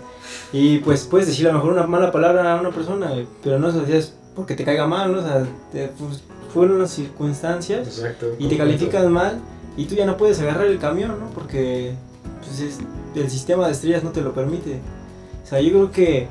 Y 0.52 0.78
pues 0.78 1.04
puedes 1.06 1.26
decir 1.26 1.48
a 1.48 1.52
lo 1.52 1.58
mejor 1.58 1.72
una 1.72 1.86
mala 1.88 2.12
palabra 2.12 2.56
a 2.56 2.60
una 2.60 2.70
persona, 2.70 3.10
pero 3.42 3.58
no 3.58 3.70
se 3.72 3.78
lo 3.78 3.82
decías 3.84 4.14
porque 4.36 4.54
te 4.54 4.64
caiga 4.64 4.86
mal, 4.86 5.10
¿no? 5.12 5.18
O 5.18 5.22
sea, 5.22 5.44
te- 5.72 5.88
pues, 5.88 6.22
fueron 6.54 6.78
las 6.78 6.90
circunstancias 6.92 7.86
Exacto. 7.88 8.26
y 8.38 8.46
te 8.48 8.56
califican 8.56 9.10
mal 9.12 9.40
y 9.76 9.84
tú 9.86 9.94
ya 9.94 10.06
no 10.06 10.16
puedes 10.16 10.40
agarrar 10.40 10.66
el 10.66 10.78
camión, 10.78 11.18
¿no? 11.20 11.30
Porque 11.30 11.92
pues, 12.44 12.60
es- 12.60 12.78
el 13.14 13.30
sistema 13.30 13.66
de 13.66 13.72
estrellas 13.72 14.04
no 14.04 14.10
te 14.10 14.20
lo 14.20 14.32
permite. 14.32 14.78
O 15.42 15.46
sea, 15.46 15.60
yo 15.60 15.70
creo 15.70 15.90
que 15.90 16.28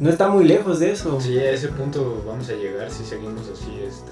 no 0.00 0.10
está 0.10 0.28
muy 0.28 0.44
lejos 0.44 0.78
de 0.80 0.92
eso. 0.92 1.20
Sí, 1.20 1.38
a 1.38 1.50
ese 1.50 1.68
punto 1.68 2.22
vamos 2.26 2.48
a 2.48 2.52
llegar 2.52 2.90
si 2.90 3.04
seguimos 3.04 3.42
así, 3.52 3.70
este, 3.86 4.10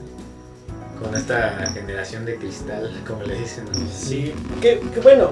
con 1.03 1.14
esta 1.16 1.66
generación 1.72 2.25
de 2.25 2.37
cristal, 2.37 2.90
como 3.07 3.22
le 3.25 3.38
dicen. 3.38 3.64
¿no? 3.66 3.72
Sí, 3.92 4.33
que, 4.61 4.81
que 4.92 5.01
bueno, 5.01 5.31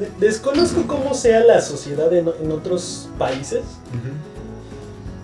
de- 0.00 0.26
desconozco 0.26 0.86
cómo 0.86 1.12
sea 1.14 1.40
la 1.40 1.60
sociedad 1.60 2.12
en, 2.12 2.30
en 2.42 2.52
otros 2.52 3.08
países, 3.18 3.62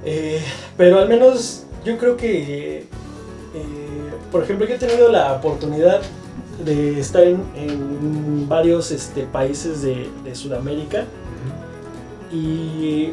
eh, 0.04 0.42
pero 0.76 0.98
al 0.98 1.08
menos 1.08 1.64
yo 1.84 1.96
creo 1.98 2.16
que, 2.16 2.78
eh, 2.80 2.86
por 4.30 4.42
ejemplo, 4.42 4.66
yo 4.66 4.74
he 4.74 4.78
tenido 4.78 5.10
la 5.10 5.32
oportunidad 5.34 6.00
de 6.64 7.00
estar 7.00 7.24
en, 7.24 7.42
en 7.56 8.48
varios 8.48 8.90
este, 8.90 9.22
países 9.22 9.82
de, 9.82 10.08
de 10.24 10.34
Sudamérica 10.34 11.04
y 12.32 13.10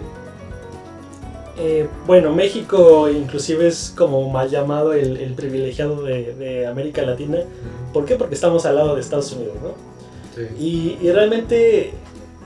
eh, 1.57 1.87
bueno, 2.07 2.33
México 2.33 3.09
inclusive 3.09 3.67
es 3.67 3.93
como 3.97 4.29
mal 4.29 4.49
llamado 4.49 4.93
el, 4.93 5.17
el 5.17 5.33
privilegiado 5.33 6.03
de, 6.03 6.33
de 6.35 6.67
América 6.67 7.01
Latina. 7.01 7.39
¿Por 7.91 8.05
qué? 8.05 8.15
Porque 8.15 8.35
estamos 8.35 8.65
al 8.65 8.75
lado 8.75 8.95
de 8.95 9.01
Estados 9.01 9.33
Unidos, 9.33 9.55
¿no? 9.61 9.73
Sí. 10.35 10.97
Y, 11.01 11.05
y 11.05 11.11
realmente 11.11 11.91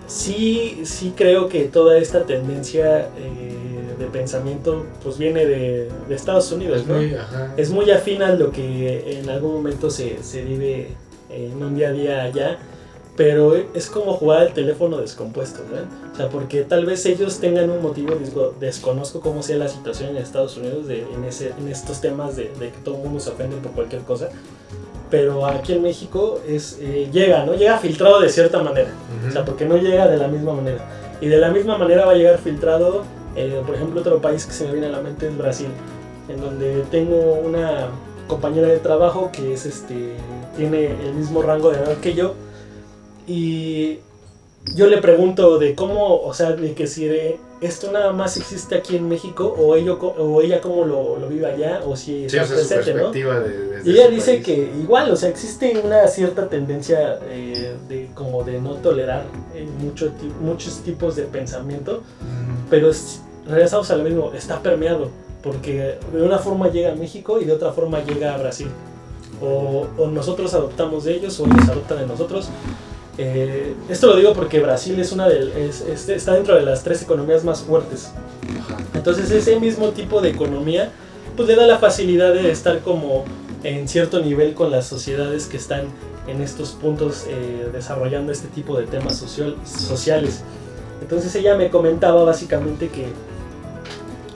sí, 0.08 0.82
sí 0.84 1.14
creo 1.16 1.48
que 1.48 1.66
toda 1.66 1.98
esta 1.98 2.24
tendencia 2.24 3.10
eh, 3.20 3.73
pensamiento 4.14 4.86
pues 5.04 5.18
viene 5.18 5.46
de, 5.46 5.90
de 6.08 6.16
Estados 6.16 6.50
Unidos, 6.54 6.82
Es 6.82 6.88
¿no? 6.88 6.96
muy, 6.96 7.14
ajá. 7.16 7.54
Es 7.58 7.70
muy 7.70 7.92
afín 7.92 8.22
a 8.24 8.34
lo 8.34 8.52
que 8.52 9.20
en 9.20 9.30
algún 9.30 9.54
momento 9.56 9.90
se, 9.90 10.24
se 10.24 10.44
vive 10.44 10.88
en 11.30 11.62
un 11.62 11.76
día 11.76 11.90
a 11.90 11.92
día 11.92 12.24
allá, 12.24 12.58
pero 13.18 13.56
es 13.74 13.90
como 13.90 14.14
jugar 14.14 14.40
al 14.40 14.54
teléfono 14.54 14.98
descompuesto, 14.98 15.62
¿no? 15.70 16.12
O 16.14 16.16
sea, 16.16 16.30
porque 16.30 16.62
tal 16.64 16.86
vez 16.86 17.06
ellos 17.06 17.40
tengan 17.40 17.70
un 17.70 17.82
motivo, 17.82 18.16
digo, 18.16 18.56
desconozco 18.60 19.20
cómo 19.20 19.44
sea 19.44 19.58
la 19.58 19.68
situación 19.68 20.12
en 20.12 20.18
Estados 20.18 20.58
Unidos 20.58 20.88
de, 20.88 21.02
en, 21.02 21.24
ese, 21.26 21.52
en 21.60 21.68
estos 21.68 22.02
temas 22.02 22.36
de, 22.36 22.52
de 22.60 22.70
que 22.70 22.78
todo 22.84 22.96
el 22.96 23.02
mundo 23.04 23.20
se 23.20 23.30
ofende 23.32 23.58
por 23.58 23.72
cualquier 23.74 24.02
cosa, 24.04 24.30
pero 25.12 25.46
aquí 25.46 25.74
en 25.74 25.84
México 25.84 26.40
es, 26.48 26.80
eh, 26.82 27.08
llega, 27.12 27.46
¿no? 27.46 27.54
Llega 27.54 27.78
filtrado 27.78 28.20
de 28.20 28.30
cierta 28.30 28.64
manera. 28.64 28.90
Ujú. 29.20 29.30
O 29.30 29.32
sea, 29.32 29.46
porque 29.46 29.66
no 29.66 29.78
llega 29.78 30.08
de 30.08 30.18
la 30.18 30.28
misma 30.28 30.54
manera. 30.54 30.80
Y 31.22 31.28
de 31.28 31.38
la 31.38 31.52
misma 31.52 31.78
manera 31.78 32.06
va 32.06 32.14
a 32.14 32.16
llegar 32.16 32.40
filtrado, 32.40 33.04
eh, 33.36 33.62
por 33.66 33.76
ejemplo, 33.76 34.02
otro 34.02 34.22
país 34.22 34.46
que 34.46 34.54
se 34.54 34.66
me 34.66 34.74
viene 34.74 34.88
a 34.88 34.92
la 34.92 35.02
mente 35.02 35.28
es 35.28 35.38
Brasil, 35.38 35.70
en 36.30 36.42
donde 36.42 36.84
tengo 36.92 37.34
una 37.34 37.90
compañera 38.28 38.68
de 38.68 38.80
trabajo 38.80 39.32
que 39.32 39.54
es 39.54 39.66
este 39.66 40.14
tiene 40.56 40.86
el 40.86 41.14
mismo 41.14 41.42
rango 41.42 41.72
de 41.72 41.80
edad 41.80 41.98
que 41.98 42.14
yo 42.14 42.36
y 43.28 44.00
yo 44.76 44.88
le 44.88 44.98
pregunto 45.00 45.60
de 45.60 45.76
cómo, 45.76 46.22
o 46.22 46.34
sea, 46.34 46.52
de 46.54 46.74
que 46.74 46.88
si 46.88 47.06
esto 47.66 47.92
nada 47.92 48.12
más 48.14 48.38
existe 48.38 48.76
aquí 48.76 48.96
en 48.96 49.08
México 49.08 49.54
o, 49.58 49.76
ello, 49.76 49.98
co- 50.00 50.16
o 50.18 50.42
ella 50.42 50.60
cómo 50.62 50.86
lo, 50.86 51.18
lo 51.18 51.28
vive 51.28 51.46
allá 51.48 51.82
o 51.86 51.96
si 51.96 52.30
Sí, 52.30 52.38
está 52.38 52.44
o 52.44 52.46
sea, 52.48 52.58
su 52.64 52.68
presente, 52.68 52.94
¿no? 52.94 53.12
perspectiva 53.12 53.40
de, 53.40 53.82
Y 53.86 53.92
ella 53.92 54.06
su 54.08 54.12
dice 54.12 54.32
país. 54.34 54.46
que 54.46 54.72
igual, 54.82 55.12
o 55.12 55.16
sea, 55.16 55.30
existe 55.30 55.80
una 55.84 56.08
cierta 56.08 56.48
tendencia 56.50 57.20
eh, 57.30 57.76
de 57.90 58.10
como 58.14 58.44
de 58.44 58.60
no 58.62 58.74
tolerar 58.76 59.24
eh, 59.56 59.68
mucho 59.80 60.12
muchos 60.42 60.80
tipos 60.80 61.16
de 61.16 61.24
pensamiento, 61.24 62.02
pero 62.70 62.90
es, 62.90 63.22
regresamos 63.48 63.90
a 63.92 63.96
lo 63.98 64.04
mismo, 64.04 64.32
está 64.34 64.62
permeado, 64.62 65.10
porque 65.42 65.98
de 66.14 66.22
una 66.22 66.40
forma 66.40 66.70
llega 66.70 66.92
a 66.94 66.96
México 66.96 67.40
y 67.42 67.46
de 67.46 67.52
otra 67.54 67.72
forma 67.74 68.04
llega 68.04 68.34
a 68.34 68.38
Brasil. 68.38 68.68
O, 69.42 69.88
o 69.98 70.08
nosotros 70.08 70.54
adoptamos 70.54 71.04
de 71.04 71.16
ellos 71.16 71.38
o 71.40 71.46
ellos 71.46 71.68
adoptan 71.70 71.98
de 72.00 72.08
nosotros. 72.08 72.50
Eh, 73.18 73.76
esto 73.90 74.08
lo 74.08 74.16
digo 74.16 74.34
porque 74.34 74.60
Brasil 74.60 75.00
es 75.00 75.12
una 75.12 75.28
de, 75.30 75.68
es- 75.70 75.82
es- 75.82 76.10
está 76.10 76.34
dentro 76.34 76.56
de 76.56 76.64
las 76.64 76.84
tres 76.84 77.02
economías 77.04 77.44
más 77.44 77.62
fuertes. 77.62 78.12
Entonces 78.96 79.30
ese 79.32 79.60
mismo 79.60 79.90
tipo 79.90 80.22
de 80.22 80.30
economía 80.30 80.90
pues 81.36 81.48
le 81.48 81.56
da 81.56 81.66
la 81.68 81.78
facilidad 81.80 82.34
de 82.34 82.52
estar 82.52 82.80
como 82.80 83.26
en 83.64 83.88
cierto 83.88 84.20
nivel 84.20 84.54
con 84.54 84.72
las 84.72 84.86
sociedades 84.88 85.46
que 85.48 85.58
están 85.58 85.86
en 86.28 86.42
estos 86.42 86.70
puntos 86.72 87.26
eh, 87.28 87.70
desarrollando 87.74 88.32
este 88.32 88.48
tipo 88.48 88.78
de 88.78 88.86
temas 88.88 89.18
social, 89.18 89.56
sociales. 89.66 90.42
Entonces 91.02 91.36
ella 91.36 91.56
me 91.56 91.70
comentaba 91.70 92.24
básicamente 92.24 92.90
que, 92.90 93.06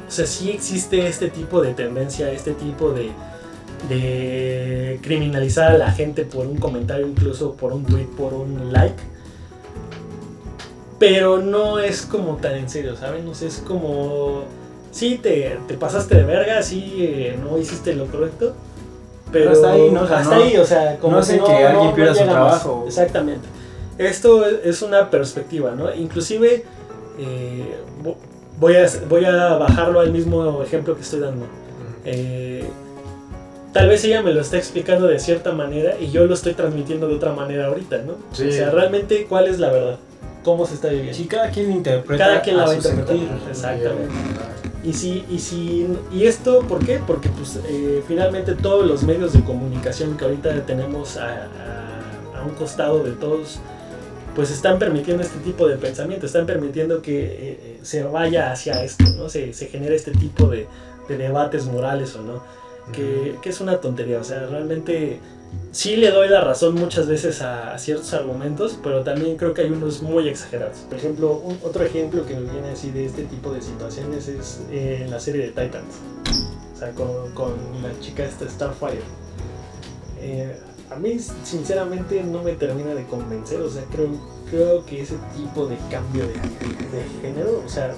o 0.07 0.11
sea, 0.11 0.25
sí 0.25 0.51
existe 0.51 1.07
este 1.07 1.29
tipo 1.29 1.61
de 1.61 1.73
tendencia, 1.73 2.31
este 2.31 2.53
tipo 2.53 2.91
de, 2.91 3.11
de 3.89 4.99
criminalizar 5.01 5.71
a 5.71 5.77
la 5.77 5.91
gente 5.91 6.23
por 6.25 6.47
un 6.47 6.57
comentario, 6.57 7.07
incluso 7.07 7.53
por 7.53 7.73
un 7.73 7.85
tweet, 7.85 8.05
por 8.17 8.33
un 8.33 8.71
like. 8.73 8.95
Pero 10.99 11.37
no 11.39 11.79
es 11.79 12.01
como 12.03 12.37
tan 12.37 12.55
en 12.55 12.69
serio, 12.69 12.95
¿saben? 12.95 13.23
No 13.25 13.35
sé, 13.35 13.47
es 13.47 13.63
como... 13.65 14.43
Sí, 14.91 15.19
te, 15.21 15.59
te 15.67 15.75
pasaste 15.75 16.15
de 16.15 16.23
verga, 16.23 16.63
sí, 16.63 16.95
eh, 16.97 17.37
no 17.41 17.57
hiciste 17.59 17.93
lo 17.93 18.07
correcto. 18.07 18.55
Pero, 19.31 19.51
hasta 19.51 19.73
ahí, 19.73 19.91
¿no? 19.91 20.01
O 20.03 20.07
sea, 20.07 20.19
hasta 20.19 20.35
no- 20.37 20.41
ahí, 20.43 20.57
o 20.57 20.65
sea, 20.65 20.97
como 20.97 21.17
no 21.17 21.23
si 21.23 21.33
hacen 21.33 21.45
que 21.45 21.65
alguien 21.65 21.93
pierda 21.93 22.15
su 22.15 22.21
más. 22.21 22.29
trabajo. 22.31 22.83
Exactamente. 22.87 23.47
Esto 23.99 24.45
es 24.45 24.81
una 24.81 25.09
perspectiva, 25.11 25.71
¿no? 25.75 25.93
Inclusive 25.93 26.63
eh, 27.19 27.75
vo- 28.03 28.15
voy, 28.59 28.75
a, 28.77 28.87
voy 29.07 29.25
a 29.25 29.53
bajarlo 29.57 29.99
al 29.99 30.11
mismo 30.11 30.63
ejemplo 30.63 30.95
que 30.95 31.01
estoy 31.01 31.19
dando. 31.19 31.45
Eh, 32.05 32.67
tal 33.73 33.87
vez 33.89 34.03
ella 34.05 34.21
me 34.21 34.33
lo 34.33 34.41
está 34.41 34.57
explicando 34.57 35.07
de 35.07 35.19
cierta 35.19 35.51
manera 35.51 35.95
y 35.99 36.09
yo 36.11 36.25
lo 36.25 36.33
estoy 36.33 36.53
transmitiendo 36.53 37.07
de 37.07 37.15
otra 37.15 37.33
manera 37.33 37.67
ahorita, 37.67 37.99
¿no? 37.99 38.13
Sí. 38.31 38.47
O 38.47 38.51
sea, 38.51 38.71
realmente, 38.71 39.25
¿cuál 39.29 39.47
es 39.47 39.59
la 39.59 39.71
verdad? 39.71 39.97
¿Cómo 40.43 40.65
se 40.65 40.75
está 40.75 40.87
viviendo? 40.89 41.13
Sí, 41.13 41.25
cada 41.25 41.49
quien 41.51 41.71
interpreta. 41.71 42.25
Cada 42.25 42.41
quien 42.41 42.57
la 42.57 42.65
va 42.65 42.71
a 42.71 42.75
interpretar. 42.75 43.07
sentir. 43.17 43.29
Exactamente. 43.49 44.13
Y 44.83 44.93
si, 44.93 45.25
y 45.29 45.39
si, 45.39 45.87
y 46.13 46.25
esto, 46.25 46.61
¿por 46.61 46.85
qué? 46.85 47.01
Porque 47.05 47.27
pues 47.29 47.59
eh, 47.67 48.01
finalmente 48.07 48.53
todos 48.55 48.85
los 48.87 49.03
medios 49.03 49.33
de 49.33 49.41
comunicación 49.43 50.15
que 50.15 50.23
ahorita 50.23 50.65
tenemos 50.65 51.17
a, 51.17 51.25
a- 51.27 52.39
a 52.39 52.43
un 52.45 52.51
costado 52.51 53.03
de 53.03 53.11
todos, 53.11 53.59
pues 54.35 54.51
están 54.51 54.79
permitiendo 54.79 55.23
este 55.23 55.39
tipo 55.39 55.67
de 55.67 55.75
pensamiento, 55.75 56.27
están 56.27 56.45
permitiendo 56.45 57.01
que 57.01 57.25
eh, 57.25 57.59
eh, 57.61 57.79
se 57.81 58.03
vaya 58.03 58.51
hacia 58.51 58.81
esto, 58.83 59.03
¿no? 59.17 59.27
Se, 59.27 59.51
se 59.51 59.65
genere 59.65 59.95
este 59.95 60.11
tipo 60.11 60.47
de, 60.47 60.67
de 61.09 61.17
debates 61.17 61.65
morales 61.65 62.15
o 62.15 62.21
no, 62.21 62.43
que, 62.93 63.35
que 63.41 63.49
es 63.49 63.59
una 63.61 63.79
tontería, 63.81 64.19
o 64.19 64.23
sea, 64.23 64.45
realmente 64.47 65.19
sí 65.71 65.95
le 65.95 66.11
doy 66.11 66.27
la 66.29 66.41
razón 66.41 66.75
muchas 66.75 67.07
veces 67.07 67.41
a, 67.41 67.73
a 67.73 67.79
ciertos 67.79 68.13
argumentos, 68.13 68.77
pero 68.83 69.03
también 69.03 69.37
creo 69.37 69.53
que 69.53 69.61
hay 69.61 69.69
unos 69.69 70.01
muy 70.01 70.27
exagerados. 70.27 70.77
Por 70.89 70.97
ejemplo, 70.97 71.33
un- 71.43 71.59
otro 71.63 71.83
ejemplo 71.83 72.25
que 72.25 72.35
me 72.35 72.49
viene 72.51 72.69
así 72.69 72.91
de 72.91 73.05
este 73.05 73.23
tipo 73.23 73.51
de 73.51 73.61
situaciones 73.61 74.27
es 74.27 74.61
eh, 74.71 75.01
en 75.03 75.11
la 75.11 75.19
serie 75.19 75.41
de 75.43 75.47
Titans, 75.49 75.95
o 76.73 76.77
sea, 76.77 76.91
con, 76.91 77.31
con 77.33 77.53
la 77.81 77.97
chica 78.01 78.23
esta 78.25 78.49
Starfire. 78.49 79.01
Eh, 80.19 80.55
a 80.89 80.95
mí 80.95 81.17
sinceramente 81.43 82.23
no 82.23 82.41
me 82.43 82.53
termina 82.53 82.93
de 82.95 83.05
convencer, 83.05 83.59
o 83.61 83.69
sea, 83.69 83.83
creo, 83.91 84.07
creo 84.49 84.85
que 84.85 85.01
ese 85.01 85.15
tipo 85.35 85.67
de 85.67 85.75
cambio 85.91 86.25
de, 86.25 86.33
de 86.33 87.03
género, 87.21 87.61
o 87.65 87.69
sea, 87.69 87.93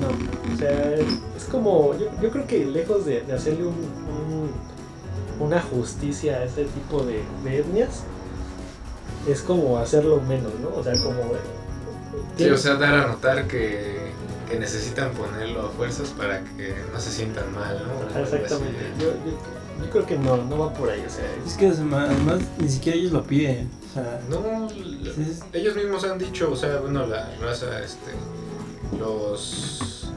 no, 0.00 0.54
o 0.54 0.56
sea, 0.58 0.94
es 0.94 1.44
como, 1.50 1.96
yo, 1.98 2.06
yo 2.20 2.30
creo 2.30 2.46
que 2.46 2.64
lejos 2.64 3.04
de, 3.04 3.20
de 3.22 3.32
hacerle 3.32 3.64
un, 3.66 3.74
un- 3.74 4.72
una 5.40 5.60
justicia 5.60 6.36
a 6.38 6.44
ese 6.44 6.64
tipo 6.64 7.02
de, 7.04 7.22
de 7.44 7.58
etnias, 7.58 8.02
es 9.28 9.40
como 9.42 9.78
hacerlo 9.78 10.20
menos, 10.20 10.52
¿no? 10.60 10.68
O 10.78 10.82
sea, 10.84 10.92
como... 11.02 11.20
Sí, 12.36 12.48
o 12.50 12.56
sea, 12.58 12.74
dar 12.74 12.94
a 12.94 13.06
notar 13.08 13.46
que, 13.48 14.12
que 14.48 14.58
necesitan 14.58 15.10
ponerlo 15.12 15.66
a 15.66 15.68
fuerzas 15.70 16.10
para 16.10 16.40
que 16.40 16.74
no 16.92 17.00
se 17.00 17.10
sientan 17.10 17.52
mal, 17.54 17.82
¿no? 17.86 18.20
Exactamente, 18.20 18.78
yo, 19.00 19.06
yo, 19.06 19.84
yo 19.84 19.90
creo 19.90 20.06
que 20.06 20.18
no, 20.18 20.36
no 20.36 20.58
va 20.58 20.72
por 20.74 20.90
ahí, 20.90 21.02
o 21.06 21.10
sea, 21.10 21.24
Es 21.46 21.54
que 21.54 21.68
además, 21.68 22.10
además 22.10 22.40
ni 22.58 22.68
siquiera 22.68 22.98
ellos 22.98 23.12
lo 23.12 23.22
piden. 23.24 23.70
O 23.90 23.94
sea, 23.94 24.20
No, 24.28 24.68
Sí. 24.68 25.40
ellos 25.52 25.74
mismos 25.76 26.04
han 26.04 26.18
dicho, 26.18 26.50
o 26.52 26.56
sea, 26.56 26.78
bueno, 26.80 27.06
la 27.06 27.28
raza, 27.40 27.66
este, 27.82 28.10
los, 28.98 30.10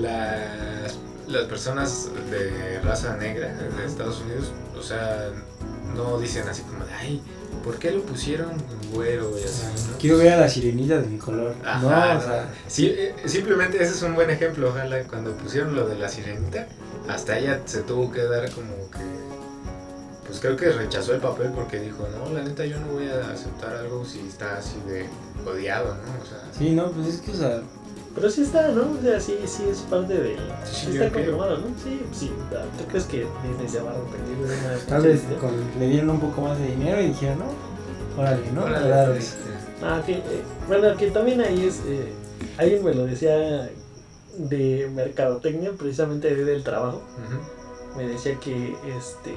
las, 0.00 0.98
las 1.26 1.44
personas 1.44 2.10
de 2.30 2.80
raza 2.80 3.16
negra 3.16 3.48
de 3.54 3.86
Estados 3.86 4.20
Unidos, 4.20 4.52
o 4.78 4.82
sea, 4.82 5.30
no 5.94 6.18
dicen 6.18 6.48
así 6.48 6.62
como 6.62 6.84
de, 6.84 6.92
ay, 6.92 7.22
¿por 7.64 7.78
qué 7.78 7.90
lo 7.90 8.02
pusieron 8.02 8.50
güero 8.92 9.38
y 9.38 9.44
así, 9.44 9.64
no? 9.90 9.98
quiero 9.98 10.18
ver 10.18 10.32
a 10.32 10.36
la 10.38 10.48
sirenita 10.48 10.98
de 11.00 11.06
mi 11.08 11.18
color. 11.18 11.54
Ajá, 11.64 11.80
no, 11.80 12.14
no. 12.14 12.18
o 12.18 12.22
sea, 12.22 12.48
Sí, 12.66 12.86
eh, 12.86 13.14
simplemente 13.26 13.82
ese 13.82 13.92
es 13.92 14.02
un 14.02 14.14
buen 14.14 14.30
ejemplo. 14.30 14.70
Ojalá 14.70 15.02
cuando 15.04 15.32
pusieron 15.32 15.74
lo 15.74 15.86
de 15.86 15.98
la 15.98 16.08
sirenita, 16.08 16.66
hasta 17.08 17.38
ella 17.38 17.60
se 17.64 17.82
tuvo 17.82 18.10
que 18.10 18.22
dar 18.22 18.50
como 18.52 18.90
que. 18.90 19.27
Pues 20.28 20.40
creo 20.40 20.56
que 20.56 20.70
rechazó 20.70 21.14
el 21.14 21.20
papel 21.20 21.50
porque 21.54 21.80
dijo: 21.80 22.06
No, 22.16 22.32
la 22.32 22.42
neta, 22.44 22.64
yo 22.66 22.78
no 22.80 22.86
voy 22.92 23.08
a 23.08 23.30
aceptar 23.32 23.74
algo 23.74 24.04
si 24.04 24.20
está 24.20 24.58
así 24.58 24.76
de 24.86 25.06
odiado, 25.50 25.94
¿no? 25.94 26.22
O 26.22 26.26
sea, 26.26 26.38
sí, 26.56 26.70
no, 26.74 26.90
pues 26.92 27.06
es 27.14 27.20
que, 27.22 27.30
o 27.32 27.34
sea, 27.34 27.62
pero 28.14 28.30
sí 28.30 28.42
está, 28.42 28.68
¿no? 28.68 28.82
O 28.98 29.02
sea, 29.02 29.18
sí, 29.20 29.38
sí 29.46 29.64
es 29.70 29.78
parte 29.78 30.12
de... 30.14 30.36
Sí, 30.64 30.86
Sí 30.86 30.92
está 30.98 31.10
confirmado, 31.12 31.58
¿no? 31.58 31.66
Sí, 31.82 32.02
sí. 32.12 32.32
¿Tú 32.78 32.84
crees 32.88 33.04
que 33.06 33.26
Disney 33.46 33.68
se 33.68 33.80
va 33.80 33.90
a 33.92 33.94
arrepentir 33.94 34.36
de 34.36 34.44
una 34.44 34.78
tal 34.88 35.02
vez 35.02 35.24
idea? 35.24 35.38
con- 35.38 35.80
le 35.80 35.86
dieron 35.88 36.10
un 36.10 36.20
poco 36.20 36.40
más 36.42 36.58
de 36.58 36.66
dinero 36.66 37.00
y 37.00 37.06
dijeron, 37.08 37.38
no, 37.38 38.20
órale, 38.22 38.52
¿no? 38.52 38.64
órale, 38.64 39.18
este, 39.18 39.38
Ah, 39.82 40.02
que, 40.04 40.14
eh, 40.14 40.22
bueno, 40.66 40.96
que 40.96 41.10
también 41.12 41.40
ahí 41.40 41.64
es, 41.64 41.80
eh, 41.86 42.12
alguien 42.58 42.84
me 42.84 42.92
lo 42.92 43.06
decía 43.06 43.70
de 44.36 44.90
mercadotecnia, 44.92 45.70
precisamente 45.78 46.34
de 46.34 46.44
del 46.44 46.64
trabajo, 46.64 47.00
me 47.96 48.06
decía 48.08 48.36
que 48.40 48.76
este, 48.96 49.34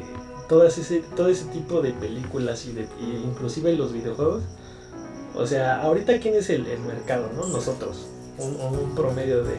todas 0.52 0.78
ese, 0.78 1.00
todo 1.16 1.30
ese 1.30 1.46
tipo 1.46 1.82
de 1.82 1.94
películas 1.94 2.66
y, 2.66 2.74
de, 2.74 2.82
y 3.00 3.24
inclusive 3.26 3.72
los 3.74 3.94
videojuegos, 3.94 4.44
o 5.34 5.48
sea, 5.48 5.82
ahorita 5.82 6.20
quién 6.20 6.36
es 6.36 6.50
el, 6.50 6.68
el 6.68 6.80
mercado, 6.82 7.30
¿no? 7.34 7.48
Nosotros, 7.48 8.08
un, 8.38 8.58
un 8.60 8.94
promedio 8.94 9.46
de, 9.46 9.56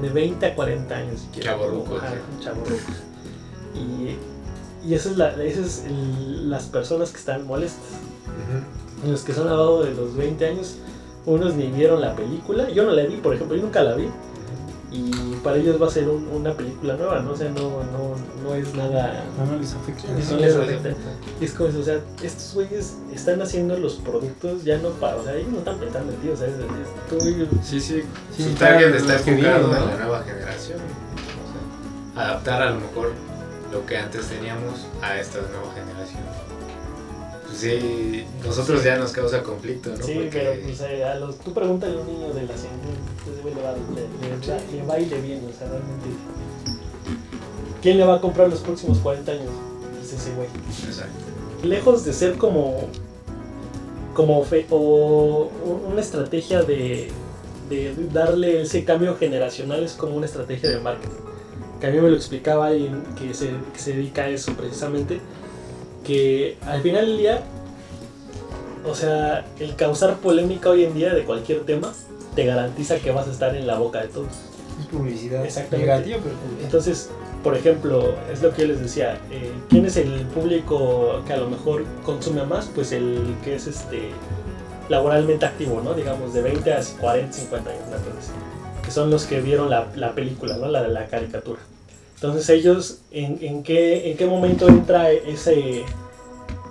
de 0.00 0.08
20 0.08 0.46
a 0.46 0.54
40 0.54 0.94
años, 0.94 1.20
si 1.22 1.26
quieres. 1.26 1.50
Sí. 2.00 2.44
chavorrucos. 2.44 2.78
Y, 3.74 4.88
y 4.88 4.94
esa 4.94 5.10
es, 5.10 5.16
la, 5.16 5.42
es 5.42 5.84
el- 5.84 6.48
las 6.48 6.66
personas 6.66 7.10
que 7.10 7.18
están 7.18 7.44
molestas. 7.44 7.82
Ujú. 9.02 9.10
Los 9.10 9.22
que 9.24 9.32
son 9.32 9.48
abajo 9.48 9.82
de 9.82 9.92
los 9.94 10.14
20 10.14 10.46
años, 10.46 10.76
unos 11.26 11.54
ni 11.54 11.66
vieron 11.72 12.00
la 12.00 12.14
película. 12.14 12.70
Yo 12.70 12.84
no 12.84 12.92
la 12.92 13.02
vi, 13.04 13.16
por 13.16 13.34
ejemplo, 13.34 13.56
yo 13.56 13.62
nunca 13.64 13.82
la 13.82 13.94
vi. 13.96 14.08
Y 14.92 15.10
para 15.42 15.56
ellos 15.56 15.80
va 15.80 15.86
a 15.86 15.90
ser 15.90 16.06
un- 16.08 16.28
una 16.28 16.52
película 16.52 16.94
nueva, 16.96 17.20
¿no? 17.20 17.30
O 17.32 17.36
sea, 17.36 17.48
no, 17.48 17.62
no, 17.62 18.14
no 18.44 18.54
es 18.54 18.74
nada... 18.74 19.24
No, 19.38 19.46
no 19.52 19.58
les 19.58 19.72
afecta. 19.74 20.18
Eso 20.18 20.36
les 20.36 20.54
afecta. 20.54 20.90
Es 21.40 21.52
como 21.54 21.70
eso, 21.70 21.78
o 21.80 21.82
sea, 21.82 21.98
estos 22.22 22.52
güeyes 22.54 22.98
están 23.12 23.40
haciendo 23.40 23.78
los 23.78 23.94
productos 23.94 24.64
ya 24.64 24.76
no 24.78 24.90
para... 24.90 25.16
O 25.16 25.24
sea, 25.24 25.34
ellos 25.34 25.50
no 25.50 25.58
están 25.58 25.78
pensando 25.78 26.12
en 26.12 26.18
ti, 26.18 26.28
o 26.28 26.36
sea, 26.36 26.46
es, 26.48 26.54
es- 26.56 27.08
tú, 27.08 27.18
Sí, 27.62 27.80
sí, 27.80 28.02
Sí, 28.36 28.42
su 28.44 28.50
para 28.54 28.72
target 28.78 28.94
está 28.96 29.16
que 29.24 29.30
enfocado 29.30 29.64
en 29.64 29.80
¿no? 29.80 29.86
la 29.86 29.96
nueva 29.96 30.22
generación. 30.24 30.78
O 30.78 32.14
sea, 32.14 32.24
adaptar 32.24 32.62
a 32.62 32.70
lo 32.70 32.80
mejor 32.80 33.12
lo 33.72 33.86
que 33.86 33.96
antes 33.96 34.26
teníamos 34.26 34.86
a 35.00 35.18
esta 35.18 35.38
nueva 35.38 35.72
generación. 35.74 36.22
Pues 37.52 37.60
sí, 37.60 38.24
nosotros 38.44 38.82
ya 38.82 38.96
nos 38.96 39.12
causa 39.12 39.42
conflicto, 39.42 39.90
¿no? 39.90 39.96
Sí, 40.02 40.14
Porque- 40.14 40.30
pero 40.32 40.62
pues 40.62 40.80
eh, 40.80 41.04
a 41.04 41.14
los, 41.16 41.38
tú 41.38 41.52
pregúntale 41.52 41.96
a 41.96 42.00
un 42.00 42.06
niño 42.06 42.28
de 42.32 42.42
la 42.42 42.56
ciencia, 42.56 42.70
ese 43.30 43.42
güey 43.42 43.54
le 43.54 43.62
va, 43.62 43.72
le, 43.72 44.70
le, 44.70 44.80
le 44.80 44.86
va 44.86 44.98
y 44.98 45.06
le 45.06 45.20
viene, 45.20 45.42
o 45.46 45.52
sea, 45.58 45.68
realmente. 45.68 46.08
¿Quién 47.82 47.98
le 47.98 48.04
va 48.04 48.16
a 48.16 48.20
comprar 48.20 48.48
los 48.48 48.60
próximos 48.60 48.98
40 48.98 49.32
años? 49.32 49.50
Pues 49.98 50.12
ese 50.12 50.32
güey. 50.34 50.48
Exacto. 50.86 51.12
lejos 51.62 52.04
de 52.04 52.12
ser 52.12 52.36
como 52.38 52.88
como 54.14 54.44
fe- 54.44 54.66
o 54.70 55.50
una 55.90 56.00
estrategia 56.00 56.62
de, 56.62 57.10
de 57.70 57.94
darle 58.12 58.60
ese 58.62 58.84
cambio 58.84 59.16
generacional 59.16 59.82
es 59.84 59.92
como 59.94 60.16
una 60.16 60.26
estrategia 60.26 60.68
de 60.70 60.80
marketing 60.80 61.14
que 61.80 61.86
a 61.86 61.90
mí 61.90 61.98
me 61.98 62.10
lo 62.10 62.16
explicaba 62.16 62.66
alguien 62.68 63.02
que 63.18 63.32
se, 63.32 63.48
que 63.72 63.78
se 63.78 63.92
dedica 63.94 64.22
a 64.24 64.28
eso 64.28 64.52
precisamente 64.52 65.20
que 66.04 66.56
al 66.66 66.82
final 66.82 67.06
del 67.06 67.18
día 67.18 67.42
o 68.84 68.94
sea 68.94 69.44
el 69.60 69.76
causar 69.76 70.16
polémica 70.18 70.70
hoy 70.70 70.84
en 70.84 70.94
día 70.94 71.14
de 71.14 71.24
cualquier 71.24 71.60
tema 71.60 71.92
te 72.34 72.44
garantiza 72.44 72.96
que 72.96 73.10
vas 73.10 73.28
a 73.28 73.30
estar 73.30 73.54
en 73.54 73.66
la 73.66 73.78
boca 73.78 74.00
de 74.00 74.08
todos 74.08 74.28
Es 74.80 74.86
publicidad. 74.86 75.44
Exactamente. 75.44 75.86
Negativa, 75.86 76.18
pero 76.22 76.34
publicidad. 76.36 76.64
entonces, 76.64 77.10
por 77.42 77.56
ejemplo, 77.56 78.14
es 78.32 78.42
lo 78.42 78.52
que 78.52 78.62
yo 78.62 78.68
les 78.68 78.80
decía, 78.80 79.18
eh, 79.30 79.52
¿quién 79.68 79.84
es 79.84 79.96
el 79.96 80.26
público 80.26 81.22
que 81.26 81.32
a 81.32 81.36
lo 81.36 81.50
mejor 81.50 81.84
consume 82.04 82.44
más? 82.44 82.70
Pues 82.74 82.92
el 82.92 83.36
que 83.44 83.56
es 83.56 83.66
este 83.66 84.10
laboralmente 84.88 85.44
activo, 85.44 85.80
¿no? 85.82 85.94
Digamos, 85.94 86.32
de 86.34 86.42
20 86.42 86.72
a 86.72 86.80
40, 87.00 87.32
50 87.32 87.70
años, 87.70 87.82
una 87.88 87.96
cosa 87.98 88.18
así. 88.18 88.32
Que 88.84 88.90
son 88.90 89.10
los 89.10 89.24
que 89.26 89.40
vieron 89.40 89.70
la, 89.70 89.88
la 89.96 90.14
película, 90.14 90.56
¿no? 90.56 90.68
La 90.68 90.82
de 90.82 90.88
la 90.88 91.06
caricatura. 91.06 91.60
Entonces 92.22 92.48
ellos, 92.50 92.98
¿en, 93.10 93.38
en 93.42 93.64
qué, 93.64 94.12
¿en 94.12 94.16
qué 94.16 94.26
momento 94.26 94.68
entra 94.68 95.10
ese 95.10 95.82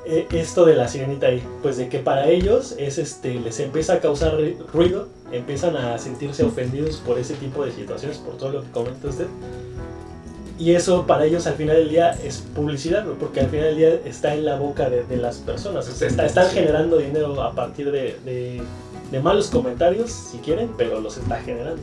e- 0.06 0.26
esto 0.32 0.64
de 0.64 0.78
la 0.78 0.88
sirenita 0.88 1.28
ahí? 1.28 1.44
Pues 1.62 1.76
de 1.76 1.90
que 1.90 2.00
para 2.00 2.30
ellos 2.30 2.74
es 2.80 2.98
este, 2.98 3.34
les 3.34 3.60
empieza 3.60 3.96
a 3.96 4.00
causar 4.00 4.38
ruido, 4.74 5.10
empiezan 5.34 5.76
a 5.76 5.98
sentirse 5.98 6.46
ofendidos 6.46 6.98
por 7.06 7.20
ese 7.20 7.34
tipo 7.34 7.66
de 7.66 7.74
situaciones, 7.74 8.18
por 8.20 8.38
todo 8.38 8.52
lo 8.54 8.62
que 8.64 8.72
comenta 8.72 9.10
usted. 9.10 9.28
Y 10.58 10.72
eso 10.72 11.06
para 11.06 11.26
ellos 11.26 11.46
al 11.48 11.56
final 11.56 11.76
del 11.76 11.90
día 11.90 12.12
es 12.24 12.38
publicidad, 12.56 13.04
¿no? 13.04 13.16
porque 13.16 13.42
al 13.42 13.48
final 13.50 13.66
del 13.66 13.78
día 13.78 14.00
está 14.06 14.34
en 14.34 14.46
la 14.46 14.56
boca 14.56 14.90
de, 14.90 15.04
de 15.04 15.18
las 15.18 15.40
personas. 15.40 15.86
O 15.90 15.92
sea, 15.92 16.08
está- 16.08 16.26
están 16.28 16.50
generando 16.52 16.96
dinero 16.98 17.42
a 17.44 17.52
partir 17.52 17.92
de, 17.92 18.16
de- 18.24 18.62
de 19.12 19.20
malos 19.20 19.48
comentarios, 19.50 20.12
si 20.12 20.38
quieren, 20.38 20.70
pero 20.78 21.02
los 21.02 21.18
está 21.18 21.42
generando. 21.42 21.82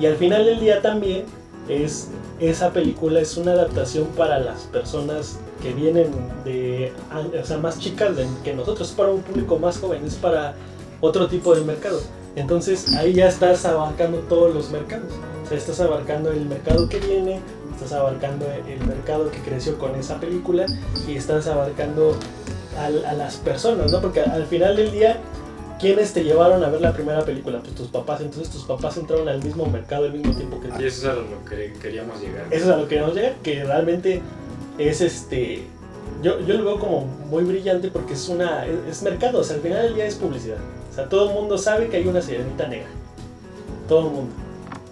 Y 0.00 0.06
al 0.06 0.16
final 0.16 0.44
del 0.46 0.58
día 0.58 0.82
también 0.82 1.22
es 1.68 2.08
esa 2.40 2.72
película 2.72 3.20
es 3.20 3.36
una 3.36 3.52
adaptación 3.52 4.06
para 4.16 4.38
las 4.38 4.62
personas 4.62 5.38
que 5.62 5.72
vienen 5.72 6.10
de, 6.44 6.92
o 7.40 7.44
sea, 7.44 7.58
más 7.58 7.78
chicas 7.78 8.12
que 8.44 8.54
nosotros, 8.54 8.92
para 8.92 9.10
un 9.10 9.22
público 9.22 9.58
más 9.58 9.78
joven, 9.78 10.04
es 10.04 10.14
para 10.14 10.54
otro 11.00 11.26
tipo 11.28 11.54
de 11.54 11.62
mercado. 11.62 12.00
Entonces 12.36 12.94
ahí 12.94 13.14
ya 13.14 13.28
estás 13.28 13.64
abarcando 13.64 14.18
todos 14.20 14.54
los 14.54 14.70
mercados. 14.70 15.12
O 15.44 15.48
sea, 15.48 15.58
estás 15.58 15.80
abarcando 15.80 16.30
el 16.30 16.46
mercado 16.46 16.88
que 16.88 17.00
viene, 17.00 17.40
estás 17.74 17.92
abarcando 17.92 18.46
el 18.46 18.86
mercado 18.86 19.30
que 19.30 19.38
creció 19.38 19.78
con 19.78 19.96
esa 19.96 20.20
película 20.20 20.66
y 21.06 21.16
estás 21.16 21.48
abarcando 21.48 22.16
a, 22.78 22.90
las 22.90 23.36
personas, 23.36 23.90
¿no? 23.90 24.00
Porque 24.00 24.20
al 24.20 24.46
final 24.46 24.76
del 24.76 24.92
día, 24.92 25.18
¿quiénes 25.78 26.12
te 26.12 26.24
llevaron 26.24 26.62
a 26.64 26.68
ver 26.68 26.80
la 26.80 26.92
primera 26.92 27.24
película? 27.24 27.60
Pues 27.60 27.74
tus 27.74 27.88
papás. 27.88 28.20
Entonces 28.20 28.50
tus 28.50 28.64
papás 28.64 28.96
entraron 28.96 29.28
al 29.28 29.42
mismo 29.42 29.66
mercado 29.66 30.04
al 30.04 30.12
mismo 30.12 30.34
tiempo 30.34 30.60
que 30.60 30.68
tú. 30.68 30.80
Y 30.80 30.86
eso 30.86 31.08
es 31.08 31.12
a 31.12 31.14
lo 31.14 31.44
que 31.44 31.72
queríamos 31.80 32.20
llegar. 32.20 32.46
Eso 32.50 32.64
es 32.66 32.70
a 32.70 32.76
lo 32.76 32.82
que 32.84 32.88
queremos 32.90 33.14
llegar, 33.14 33.34
que 33.42 33.64
realmente 33.64 34.22
es 34.78 35.00
este. 35.00 35.64
Yo, 36.22 36.40
yo 36.40 36.54
lo 36.54 36.64
veo 36.64 36.78
como 36.80 37.04
muy 37.30 37.44
brillante 37.44 37.88
porque 37.88 38.14
es 38.14 38.28
una. 38.28 38.66
Es, 38.66 38.76
es 38.90 39.02
mercado, 39.02 39.40
o 39.40 39.44
sea, 39.44 39.56
al 39.56 39.62
final 39.62 39.82
del 39.82 39.94
día 39.94 40.06
es 40.06 40.16
publicidad. 40.16 40.58
O 40.90 40.94
sea, 40.94 41.08
todo 41.08 41.28
el 41.28 41.34
mundo 41.34 41.58
sabe 41.58 41.88
que 41.88 41.98
hay 41.98 42.06
una 42.06 42.20
sirenita 42.20 42.66
negra. 42.66 42.88
Todo 43.88 44.08
el 44.08 44.14
mundo. 44.14 44.34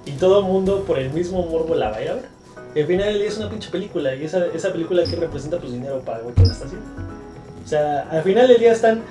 Y 0.05 0.13
todo 0.13 0.39
el 0.39 0.45
mundo 0.45 0.85
por 0.87 0.99
el 0.99 1.11
mismo 1.11 1.45
morbo 1.47 1.75
la 1.75 1.91
va 1.91 1.97
a 1.97 2.03
ir 2.03 2.11
a 2.11 2.15
ver. 2.15 2.37
Y 2.75 2.81
al 2.81 2.87
final 2.87 3.07
del 3.07 3.19
día 3.19 3.29
es 3.29 3.39
una 3.39 3.51
pinche 3.51 3.71
película. 3.71 4.15
Y 4.15 4.25
esa, 4.25 4.47
esa 4.47 4.71
película 4.71 5.03
que 5.05 5.17
representa 5.17 5.59
pues 5.59 5.73
dinero 5.73 6.01
para 6.01 6.19
el 6.19 6.25
güey 6.25 6.35
que 6.35 6.43
la 6.43 6.53
está 6.53 6.67
haciendo. 6.67 6.87
O 7.65 7.69
sea, 7.69 8.09
al 8.11 8.23
final 8.23 8.47
del 8.47 8.59
día 8.59 8.71
están 8.71 9.03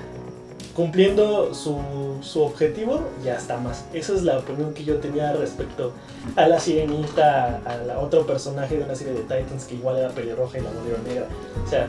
cumpliendo 0.76 1.54
su, 1.54 1.80
su 2.22 2.42
objetivo 2.42 3.02
y 3.24 3.30
hasta 3.30 3.58
más. 3.58 3.86
Esa 3.94 4.14
es 4.14 4.24
la 4.24 4.40
opinión 4.40 4.74
que 4.74 4.84
yo 4.84 4.98
tenía 4.98 5.32
respecto 5.32 5.94
a 6.36 6.48
la 6.48 6.60
sirenita, 6.60 7.62
a 7.66 8.00
otro 8.00 8.28
personaje 8.28 8.78
de 8.78 8.84
una 8.84 8.94
serie 8.94 9.14
de 9.14 9.22
Titans 9.22 9.66
que 9.66 9.76
igual 9.76 9.98
era 9.98 10.10
pelirroja 10.10 10.58
y 10.60 10.62
la 10.62 10.72
volvieron 10.72 11.04
negra. 11.06 11.28
O 11.66 11.70
sea, 11.70 11.88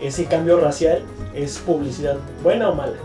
ese 0.00 0.26
cambio 0.26 0.60
racial 0.60 1.02
es 1.34 1.58
publicidad, 1.58 2.16
buena 2.42 2.70
o 2.70 2.74
mala. 2.76 2.96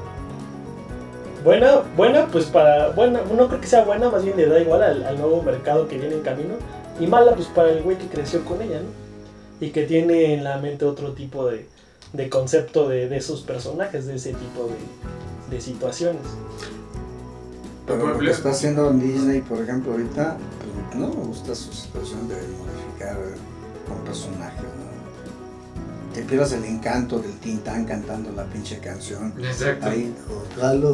Buena, 1.43 1.81
buena, 1.97 2.27
pues 2.27 2.45
para, 2.45 2.89
buena, 2.89 3.21
no 3.35 3.47
creo 3.47 3.59
que 3.59 3.67
sea 3.67 3.83
buena, 3.83 4.09
más 4.09 4.23
bien 4.23 4.37
le 4.37 4.45
da 4.45 4.59
igual 4.59 4.83
al, 4.83 5.03
al 5.03 5.17
nuevo 5.17 5.41
mercado 5.41 5.87
que 5.87 5.97
viene 5.97 6.13
en 6.13 6.21
camino. 6.21 6.53
Y 6.99 7.07
mala, 7.07 7.33
pues 7.33 7.47
para 7.47 7.71
el 7.71 7.81
güey 7.81 7.97
que 7.97 8.05
creció 8.05 8.45
con 8.45 8.61
ella, 8.61 8.79
¿no? 8.81 9.65
Y 9.65 9.71
que 9.71 9.83
tiene 9.83 10.35
en 10.35 10.43
la 10.43 10.57
mente 10.59 10.85
otro 10.85 11.13
tipo 11.13 11.47
de, 11.47 11.65
de 12.13 12.29
concepto 12.29 12.87
de, 12.87 13.09
de 13.09 13.19
sus 13.19 13.41
personajes, 13.41 14.05
de 14.05 14.15
ese 14.15 14.33
tipo 14.33 14.67
de, 14.67 14.75
de 15.49 15.61
situaciones. 15.61 16.21
Pero 17.85 18.07
lo 18.07 18.19
que 18.19 18.31
está 18.31 18.51
haciendo 18.51 18.91
Disney, 18.91 19.41
por 19.41 19.61
ejemplo, 19.61 19.91
ahorita, 19.91 20.37
pues, 20.89 20.99
no 20.99 21.09
me 21.09 21.15
gusta 21.15 21.53
su 21.53 21.71
situación 21.73 22.27
de 22.27 22.35
modificar 22.35 23.17
con 23.87 23.97
personajes, 24.05 24.61
¿no? 24.61 24.93
Te 26.13 26.21
pierdas 26.21 26.53
el 26.53 26.63
encanto 26.63 27.19
del 27.19 27.33
Tintán 27.39 27.85
cantando 27.85 28.31
la 28.31 28.45
pinche 28.45 28.77
canción. 28.77 29.33
Exacto. 29.37 29.87
Ahí, 29.87 30.13
ojalá, 30.55 30.93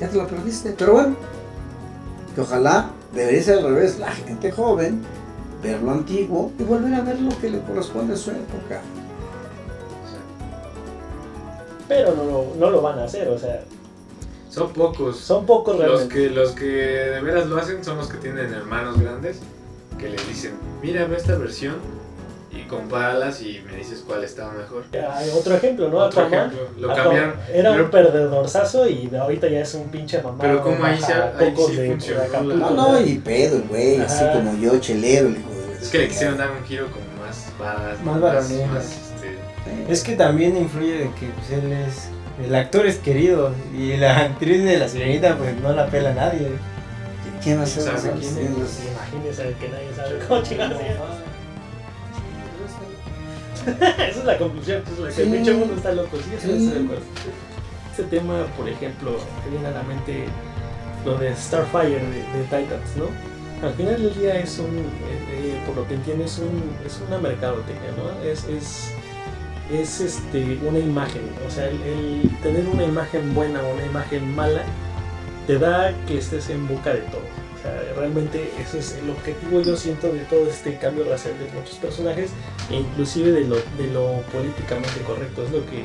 ya 0.00 0.08
te 0.08 0.16
lo 0.16 0.26
perdiste, 0.26 0.74
pero 0.76 0.94
bueno, 0.94 1.16
que 2.34 2.40
ojalá 2.40 2.90
debería 3.14 3.42
ser 3.42 3.58
al 3.58 3.64
revés, 3.74 3.98
la 3.98 4.10
gente 4.10 4.50
joven, 4.50 5.00
ver 5.62 5.80
lo 5.80 5.92
antiguo 5.92 6.50
y 6.58 6.64
volver 6.64 6.94
a 6.94 7.02
ver 7.02 7.20
lo 7.20 7.38
que 7.40 7.50
le 7.50 7.60
corresponde 7.62 8.14
a 8.14 8.16
su 8.16 8.32
época. 8.32 8.80
Pero 11.88 12.14
no 12.14 12.24
lo, 12.24 12.46
no 12.58 12.70
lo 12.70 12.80
van 12.82 12.98
a 12.98 13.04
hacer, 13.04 13.28
o 13.28 13.38
sea, 13.38 13.62
Son 14.50 14.72
pocos. 14.72 15.16
son 15.18 15.46
pocos 15.46 15.76
Los 15.78 15.86
realmente. 15.86 16.14
que, 16.14 16.30
los 16.30 16.50
que 16.52 16.64
de 16.66 17.20
veras 17.20 17.46
lo 17.46 17.56
hacen 17.58 17.84
son 17.84 17.96
los 17.98 18.08
que 18.08 18.18
tienen 18.18 18.52
hermanos 18.52 19.00
grandes 19.00 19.38
que 19.98 20.08
les 20.08 20.26
dicen, 20.28 20.52
mira, 20.82 21.04
ve 21.06 21.16
esta 21.16 21.36
versión 21.36 21.76
y 22.50 22.62
compáralas 22.68 23.40
y 23.40 23.62
me 23.66 23.76
dices 23.76 24.04
cuál 24.06 24.24
está 24.24 24.50
mejor. 24.50 24.84
Hay 24.92 25.30
otro 25.30 25.54
ejemplo, 25.54 25.88
¿no? 25.88 25.98
Otro 25.98 26.22
Aquaman. 26.22 26.48
ejemplo, 26.52 26.68
lo 26.88 26.94
cambiaron. 26.94 27.34
Era 27.52 27.70
pero- 27.72 27.84
un 27.84 27.90
perdedorzazo 27.90 28.86
y 28.88 29.06
de 29.06 29.18
ahorita 29.18 29.48
ya 29.48 29.60
es 29.60 29.74
un 29.74 29.88
pinche 29.88 30.20
mamá. 30.20 30.38
Pero 30.40 30.62
como 30.62 30.84
ahí 30.84 31.00
se- 31.00 31.12
ahí 31.14 31.54
sí 31.66 31.76
de, 31.76 31.88
funcionó 31.90 32.20
de 32.48 32.54
No, 32.56 32.70
¿no? 32.70 33.00
y 33.00 33.18
pedo, 33.18 33.56
el 33.56 33.62
güey, 33.62 34.00
así 34.00 34.24
como 34.34 34.54
yo, 34.58 34.78
chelero, 34.80 35.28
el 35.28 35.38
hijo 35.38 35.48
de 35.50 35.72
Es 35.82 35.88
que 35.88 35.98
le 35.98 36.08
quisieron 36.08 36.36
dar 36.36 36.50
un 36.50 36.62
giro 36.64 36.86
como 36.90 37.04
más 37.26 37.46
badass, 37.58 38.02
Más 38.04 38.20
más, 38.20 38.50
este, 38.50 38.66
Es 39.88 40.02
que 40.02 40.14
también 40.16 40.56
influye 40.56 40.92
de 40.98 41.10
que 41.18 41.26
pues, 41.34 41.50
él 41.50 41.72
es. 41.72 42.08
El 42.46 42.54
actor 42.54 42.86
es 42.86 42.96
querido 42.96 43.52
y 43.76 43.96
la 43.96 44.16
actriz 44.18 44.64
de 44.64 44.78
la 44.78 44.88
sirenita 44.88 45.36
pues 45.36 45.54
no 45.60 45.72
la 45.72 45.86
pela 45.88 46.14
nadie. 46.14 46.48
¿Quién 47.42 47.58
va 47.58 47.64
a 47.64 47.66
ser? 47.66 47.82
¿Sabe 47.84 48.14
no? 48.14 48.20
quién 48.20 48.34
¿Quién 48.34 48.54
Pues, 48.54 48.70
es? 48.70 48.86
Imagínese 48.90 49.54
que 49.60 49.68
nadie 49.68 49.88
sabe 49.94 50.18
cómo 50.26 50.42
chingados 50.42 50.78
se 50.78 50.88
llama. 50.88 51.06
Esa 53.62 54.06
es 54.18 54.24
la 54.24 54.38
conclusión, 54.38 54.82
pues, 54.84 54.98
la 54.98 55.10
que 55.14 55.22
el 55.22 55.30
pinche 55.30 55.52
mundo 55.52 55.74
está 55.76 55.92
loco. 55.92 56.16
Sí, 56.16 56.30
eso 56.36 56.46
Sí. 56.46 56.52
estoy 56.64 56.78
de 56.78 56.84
acuerdo. 56.84 57.04
Ese 57.92 58.02
tema, 58.04 58.46
por 58.56 58.68
ejemplo, 58.68 59.16
que 59.44 59.50
viene 59.50 59.66
a 59.68 59.70
la 59.70 59.82
mente 59.82 60.24
lo 61.04 61.18
de 61.18 61.34
Starfire 61.36 62.00
de, 62.00 62.22
de 62.22 62.42
Titans, 62.44 62.96
¿no? 62.96 63.06
Al 63.66 63.74
final 63.74 64.02
del 64.02 64.14
día 64.18 64.36
es 64.38 64.58
un, 64.58 64.76
eh, 64.78 65.28
eh, 65.30 65.60
por 65.66 65.76
lo 65.76 65.86
que 65.86 65.94
entiendo, 65.94 66.24
es, 66.24 66.38
un, 66.38 66.62
es 66.84 66.98
una 67.06 67.18
mercadotecnia, 67.18 67.90
¿no? 67.96 68.24
Es, 68.28 68.44
es, 68.44 68.90
es 69.70 70.00
este, 70.00 70.58
una 70.66 70.78
imagen, 70.78 71.22
o 71.46 71.50
sea, 71.50 71.68
el, 71.68 71.80
el 71.82 72.30
tener 72.42 72.66
una 72.66 72.84
imagen 72.84 73.34
buena 73.34 73.62
o 73.62 73.74
una 73.74 73.86
imagen 73.86 74.34
mala 74.34 74.62
te 75.46 75.58
da 75.58 75.92
que 76.06 76.18
estés 76.18 76.50
en 76.50 76.66
boca 76.68 76.92
de 76.92 77.00
todo. 77.00 77.22
O 77.54 77.62
sea, 77.62 77.94
realmente 77.96 78.50
ese 78.60 78.80
es 78.80 78.98
el 79.00 79.10
objetivo, 79.10 79.60
yo 79.60 79.76
siento, 79.76 80.12
de 80.12 80.20
todo 80.24 80.48
este 80.48 80.76
cambio 80.78 81.04
racial 81.04 81.34
de 81.38 81.44
muchos 81.58 81.76
personajes 81.76 82.30
e 82.70 82.76
inclusive 82.76 83.30
de 83.30 83.42
lo, 83.42 83.56
de 83.56 83.86
lo 83.92 84.22
políticamente 84.32 85.00
correcto. 85.06 85.44
Es 85.44 85.52
lo 85.52 85.64
que 85.66 85.84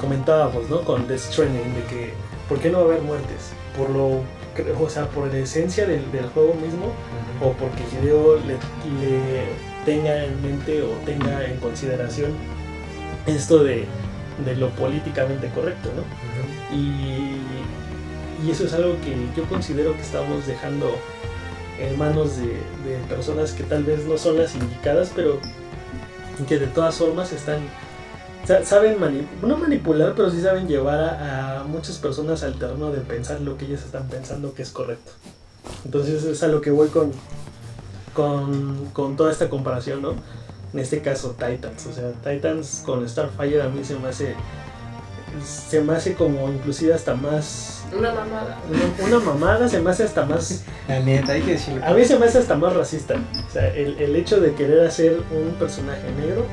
comentábamos, 0.00 0.68
¿no? 0.70 0.82
Con 0.82 1.06
Death 1.06 1.20
Stranding, 1.20 1.74
de 1.74 1.82
que, 1.84 2.12
¿por 2.48 2.58
qué 2.58 2.70
no 2.70 2.78
va 2.78 2.84
a 2.84 2.86
haber 2.88 3.02
muertes? 3.02 3.52
Por 3.76 3.90
lo, 3.90 4.22
o 4.80 4.88
sea, 4.88 5.06
por 5.08 5.32
la 5.32 5.38
esencia 5.38 5.86
del, 5.86 6.10
del 6.10 6.26
juego 6.30 6.54
mismo 6.54 6.92
o 7.40 7.52
porque 7.52 7.84
Hideo 7.92 8.36
le, 8.40 8.54
le 8.54 9.44
tenga 9.84 10.24
en 10.24 10.40
mente 10.42 10.82
o 10.82 10.88
tenga 11.04 11.44
en 11.44 11.58
consideración 11.58 12.32
esto 13.28 13.62
de, 13.64 13.86
de 14.44 14.56
lo 14.56 14.70
políticamente 14.70 15.48
correcto, 15.54 15.90
¿no? 15.96 16.76
Y, 16.76 17.36
y 18.46 18.50
eso 18.50 18.64
es 18.66 18.72
algo 18.74 18.94
que 19.02 19.16
yo 19.36 19.48
considero 19.48 19.94
que 19.94 20.02
estamos 20.02 20.46
dejando 20.46 20.96
en 21.80 21.98
manos 21.98 22.36
de, 22.36 22.46
de 22.46 22.98
personas 23.08 23.52
que 23.52 23.62
tal 23.64 23.84
vez 23.84 24.04
no 24.04 24.18
son 24.18 24.36
las 24.36 24.54
indicadas, 24.54 25.12
pero 25.14 25.38
que 26.48 26.58
de 26.58 26.66
todas 26.68 26.96
formas 26.96 27.32
están 27.32 27.58
sa- 28.46 28.64
saben 28.64 28.96
no 29.42 29.56
manipular, 29.56 30.14
pero 30.14 30.30
sí 30.30 30.40
saben 30.40 30.68
llevar 30.68 31.00
a, 31.00 31.60
a 31.60 31.64
muchas 31.64 31.98
personas 31.98 32.42
al 32.42 32.58
terreno 32.58 32.90
de 32.90 33.00
pensar 33.00 33.40
lo 33.40 33.56
que 33.58 33.64
ellas 33.66 33.82
están 33.82 34.08
pensando 34.08 34.54
que 34.54 34.62
es 34.62 34.70
correcto. 34.70 35.12
Entonces 35.84 36.24
es 36.24 36.42
a 36.42 36.48
lo 36.48 36.60
que 36.60 36.70
voy 36.70 36.88
con, 36.88 37.12
con, 38.14 38.86
con 38.92 39.16
toda 39.16 39.30
esta 39.32 39.48
comparación, 39.48 40.02
¿no? 40.02 40.14
En 40.74 40.80
este 40.80 41.00
caso 41.00 41.30
Titans, 41.38 41.86
o 41.86 41.92
sea, 41.92 42.10
Titans 42.22 42.82
con 42.84 43.08
Starfire 43.08 43.62
a 43.62 43.68
mí 43.68 43.82
se 43.84 43.98
me 43.98 44.08
hace 44.08 44.34
se 45.44 45.80
me 45.82 45.92
hace 45.94 46.14
como 46.14 46.48
inclusive 46.50 46.92
hasta 46.94 47.14
más 47.14 47.84
Una 47.96 48.12
mamada. 48.12 48.58
una, 48.68 49.06
una 49.16 49.24
mamada, 49.24 49.68
se 49.68 49.80
me 49.80 49.90
hace 49.90 50.04
hasta 50.04 50.24
más 50.24 50.64
La 50.88 51.00
neta, 51.00 51.32
hay 51.32 51.42
que 51.42 51.52
decirlo. 51.52 51.84
a 51.84 51.92
mí 51.92 52.04
se 52.04 52.18
me 52.18 52.26
hace 52.26 52.38
hasta 52.38 52.56
más 52.56 52.74
racista. 52.74 53.14
O 53.48 53.52
sea, 53.52 53.68
el, 53.74 53.98
el 54.00 54.16
hecho 54.16 54.40
de 54.40 54.52
querer 54.54 54.86
hacer 54.86 55.20
un 55.30 55.52
personaje 55.54 56.10
negro 56.20 56.44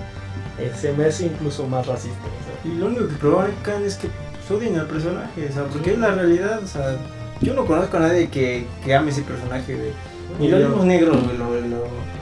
eh, 0.60 0.72
se 0.80 0.94
me 0.94 1.06
hace 1.06 1.26
incluso 1.26 1.68
más 1.68 1.88
racista. 1.88 2.20
o 2.20 2.64
sea. 2.64 2.72
Y 2.72 2.76
lo 2.78 2.86
único 2.88 3.08
que 3.08 3.16
provocan 3.16 3.84
es 3.84 3.96
que 3.96 4.08
pues, 4.08 4.52
odien 4.52 4.78
al 4.80 4.88
personaje, 4.88 5.48
o 5.50 5.54
sea, 5.54 5.64
porque 5.66 5.94
es 5.94 6.00
la 6.00 6.12
realidad, 6.12 6.62
o 6.64 6.68
sea, 6.68 6.96
yo 7.42 7.54
no 7.54 7.66
conozco 7.66 7.98
a 7.98 8.02
nadie 8.02 8.30
que, 8.30 8.68
que 8.84 8.94
ame 8.96 9.12
ese 9.12 9.22
personaje, 9.24 9.76
güey. 9.76 9.92
Ni 10.40 10.48
los 10.50 10.60
mismos 10.62 10.86
negros, 10.86 11.24
güey, 11.24 11.38
lo, 11.38 11.50
lo- 11.62 12.15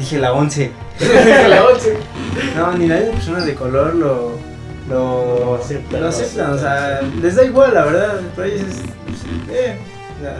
dije 0.00 0.18
la 0.18 0.32
11. 0.32 0.70
la 1.48 1.64
11. 1.66 1.96
No, 2.56 2.72
ni 2.72 2.88
las 2.88 3.02
personas 3.04 3.46
de 3.46 3.54
color 3.54 3.94
lo, 3.94 4.32
lo, 4.88 5.38
Lo 5.44 5.54
aceptan, 5.56 6.00
lo 6.00 6.06
lo 6.06 6.08
aceptan, 6.08 6.52
o 6.52 6.58
sea, 6.58 7.00
les 7.22 7.36
da 7.36 7.44
igual, 7.44 7.74
la 7.74 7.84
verdad, 7.84 8.20
para 8.34 8.48
ellos 8.48 8.62
es, 8.62 8.76
pues, 9.06 9.18
eh, 9.56 9.78
o 10.18 10.22
sea, 10.22 10.36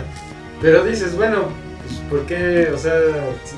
Pero 0.60 0.82
dices, 0.84 1.14
bueno, 1.14 1.44
pues, 1.86 2.00
¿por 2.08 2.26
qué? 2.26 2.70
O 2.74 2.78
sea, 2.78 2.94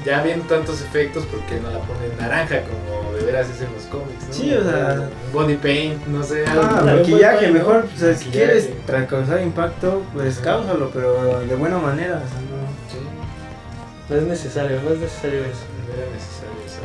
ya 0.05 0.23
viendo 0.23 0.45
tantos 0.47 0.81
efectos, 0.83 1.25
¿por 1.27 1.41
qué 1.47 1.61
no 1.61 1.71
la 1.71 1.79
ponen 1.79 2.17
naranja 2.19 2.63
como 2.63 3.13
de 3.15 3.25
veras 3.25 3.49
es 3.49 3.61
en 3.63 3.73
los 3.73 3.85
cómics? 3.85 4.27
¿no? 4.29 4.35
Sí, 4.35 4.53
o 4.55 4.63
sea- 4.65 5.09
Body 5.33 5.57
paint, 5.57 6.05
no 6.09 6.23
sé, 6.23 6.45
algo. 6.47 6.63
Ah, 6.65 6.81
Claro, 6.83 6.99
maquillaje, 6.99 7.39
pues, 7.49 7.53
mejor, 7.53 7.87
o 7.95 7.99
sea, 7.99 8.15
si 8.15 8.27
quieres 8.31 8.71
causar 9.09 9.41
impacto, 9.41 10.03
pues 10.13 10.37
Ajá. 10.39 10.45
cáusalo, 10.45 10.91
pero 10.93 11.41
de 11.41 11.55
buena 11.55 11.79
manera, 11.79 12.17
o 12.25 12.29
sea, 12.29 12.41
no. 12.41 12.63
Sí. 12.91 12.99
No 14.11 14.17
es 14.17 14.23
necesario, 14.25 14.83
no 14.83 14.91
es 14.93 14.99
necesario 14.99 15.41
eso. 15.41 15.65
Era 15.97 16.11
necesario 16.13 16.57
eso. 16.67 16.81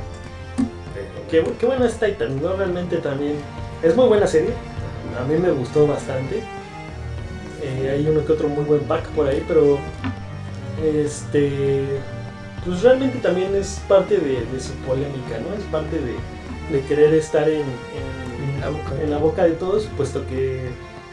Qué, 1.30 1.44
qué 1.60 1.66
bueno 1.66 1.86
es 1.86 2.00
Titan, 2.00 2.42
¿no? 2.42 2.56
Realmente 2.56 2.98
también 2.98 3.36
es 3.84 3.96
muy 3.96 4.08
buena 4.08 4.28
serie. 4.28 4.52
A 5.20 5.24
mí 5.24 5.38
me 5.38 5.52
gustó 5.52 5.88
bastante. 5.88 6.44
Eh, 7.62 7.90
hay 7.92 8.08
uno 8.08 8.26
que 8.26 8.32
otro 8.34 8.48
muy 8.50 8.64
buen 8.64 8.82
pack 8.82 9.08
por 9.10 9.28
ahí, 9.28 9.44
pero 9.48 9.80
este 10.84 12.00
pues 12.64 12.82
realmente 12.82 13.20
también 13.20 13.56
es 13.56 13.82
parte 13.88 14.18
de, 14.18 14.46
de 14.46 14.60
su 14.60 14.74
polémica, 14.86 15.40
¿no? 15.40 15.56
Es 15.58 15.64
parte 15.72 15.98
de, 15.98 16.78
de 16.78 16.86
querer 16.86 17.14
estar 17.14 17.48
en, 17.50 17.62
en, 17.62 18.60
La 18.60 18.70
boca. 18.70 18.92
en 19.02 19.10
la 19.10 19.18
boca 19.18 19.44
de 19.46 19.52
todos, 19.52 19.86
puesto 19.96 20.26
que 20.28 20.68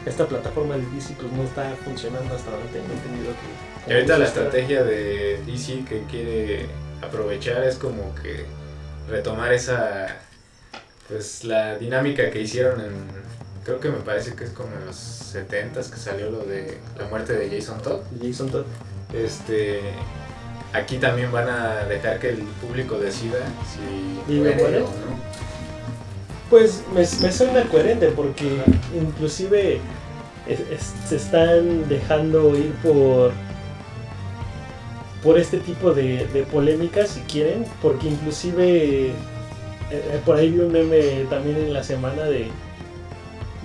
esta 0.05 0.27
plataforma 0.27 0.75
de 0.75 0.85
DC 0.93 1.15
pues, 1.19 1.31
no 1.31 1.43
está 1.43 1.75
funcionando 1.83 2.35
hasta 2.35 2.51
ahora. 2.51 2.63
Tengo 2.71 2.85
entendido 2.91 3.33
que. 3.33 3.91
Y 3.91 3.93
ahorita 3.95 4.17
la 4.17 4.25
estrategia 4.25 4.83
de 4.83 5.39
DC 5.45 5.85
que 5.85 6.03
quiere 6.09 6.65
aprovechar 7.01 7.63
es 7.63 7.75
como 7.77 8.13
que 8.15 8.45
retomar 9.09 9.53
esa 9.53 10.07
pues 11.07 11.43
la 11.43 11.77
dinámica 11.77 12.31
que 12.31 12.41
hicieron 12.41 12.81
en 12.81 12.93
creo 13.63 13.79
que 13.79 13.89
me 13.89 13.97
parece 13.99 14.33
que 14.35 14.43
es 14.45 14.49
como 14.51 14.69
en 14.75 14.85
los 14.85 14.95
70s 14.95 15.89
que 15.91 15.97
salió 15.97 16.29
lo 16.31 16.39
de 16.45 16.77
la 16.97 17.05
muerte 17.07 17.33
de 17.33 17.49
Jason 17.49 17.81
Todd. 17.81 18.01
Jason 18.21 18.49
Todd. 18.49 18.65
Este 19.13 19.81
aquí 20.73 20.97
también 20.97 21.31
van 21.31 21.47
a 21.49 21.85
dejar 21.85 22.19
que 22.19 22.29
el 22.29 22.37
público 22.61 22.97
decida 22.97 23.37
si 24.27 24.33
¿Y 24.33 24.39
muere 24.39 24.55
muere? 24.55 24.77
o 24.81 24.87
no. 24.87 25.25
Pues 26.49 26.83
me, 26.93 26.99
me 26.99 27.31
suena 27.31 27.63
coherente 27.69 28.07
porque 28.09 28.61
inclusive 28.95 29.79
es- 30.47 30.59
es- 30.71 30.93
se 31.09 31.15
están 31.15 31.87
dejando 31.89 32.55
ir 32.55 32.71
por 32.83 33.31
por 35.25 35.37
este 35.37 35.57
tipo 35.57 35.91
de, 35.93 36.25
de 36.27 36.43
polémicas 36.43 37.09
si 37.09 37.19
quieren 37.21 37.65
porque 37.81 38.07
inclusive 38.07 39.07
eh, 39.07 39.11
eh, 39.91 40.21
por 40.25 40.37
ahí 40.37 40.51
vi 40.51 40.59
un 40.59 40.71
meme 40.71 41.25
también 41.29 41.57
en 41.57 41.73
la 41.73 41.83
semana 41.83 42.23
de 42.23 42.47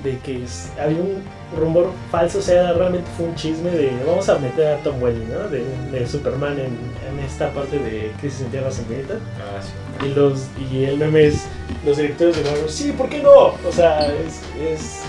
de 0.03 0.17
que 0.21 0.43
es- 0.45 0.71
había 0.81 0.97
un 0.99 1.23
rumor 1.59 1.91
falso, 2.11 2.39
o 2.39 2.43
sea, 2.43 2.73
realmente 2.73 3.07
fue 3.19 3.27
un 3.27 3.35
chisme 3.35 3.71
de 3.71 3.91
vamos 4.07 4.27
a 4.31 4.39
meter 4.39 4.67
a 4.69 4.77
Tom 4.79 5.03
Welling, 5.03 5.29
¿no? 5.29 5.47
De, 5.49 5.63
de 5.93 6.07
Superman 6.07 6.53
en, 6.59 6.79
en 7.13 7.23
esta 7.23 7.51
parte 7.51 7.79
de 7.79 8.11
Crisis 8.19 8.41
en 8.43 8.47
Tierras 8.51 8.79
Infinitas. 8.79 9.19
Ah, 9.39 9.61
sí. 9.61 10.07
Y, 10.07 10.15
los, 10.15 10.47
y 10.73 10.85
el 10.85 10.97
meme 10.97 11.27
es 11.27 11.43
los 11.85 11.99
directores 11.99 12.35
de 12.37 12.45
Marvel, 12.45 12.71
sí, 12.71 12.93
¿por 12.97 13.11
qué 13.11 13.19
no? 13.23 13.31
O 13.31 13.73
sea, 13.73 14.07
es, 14.07 14.41
es 14.73 15.01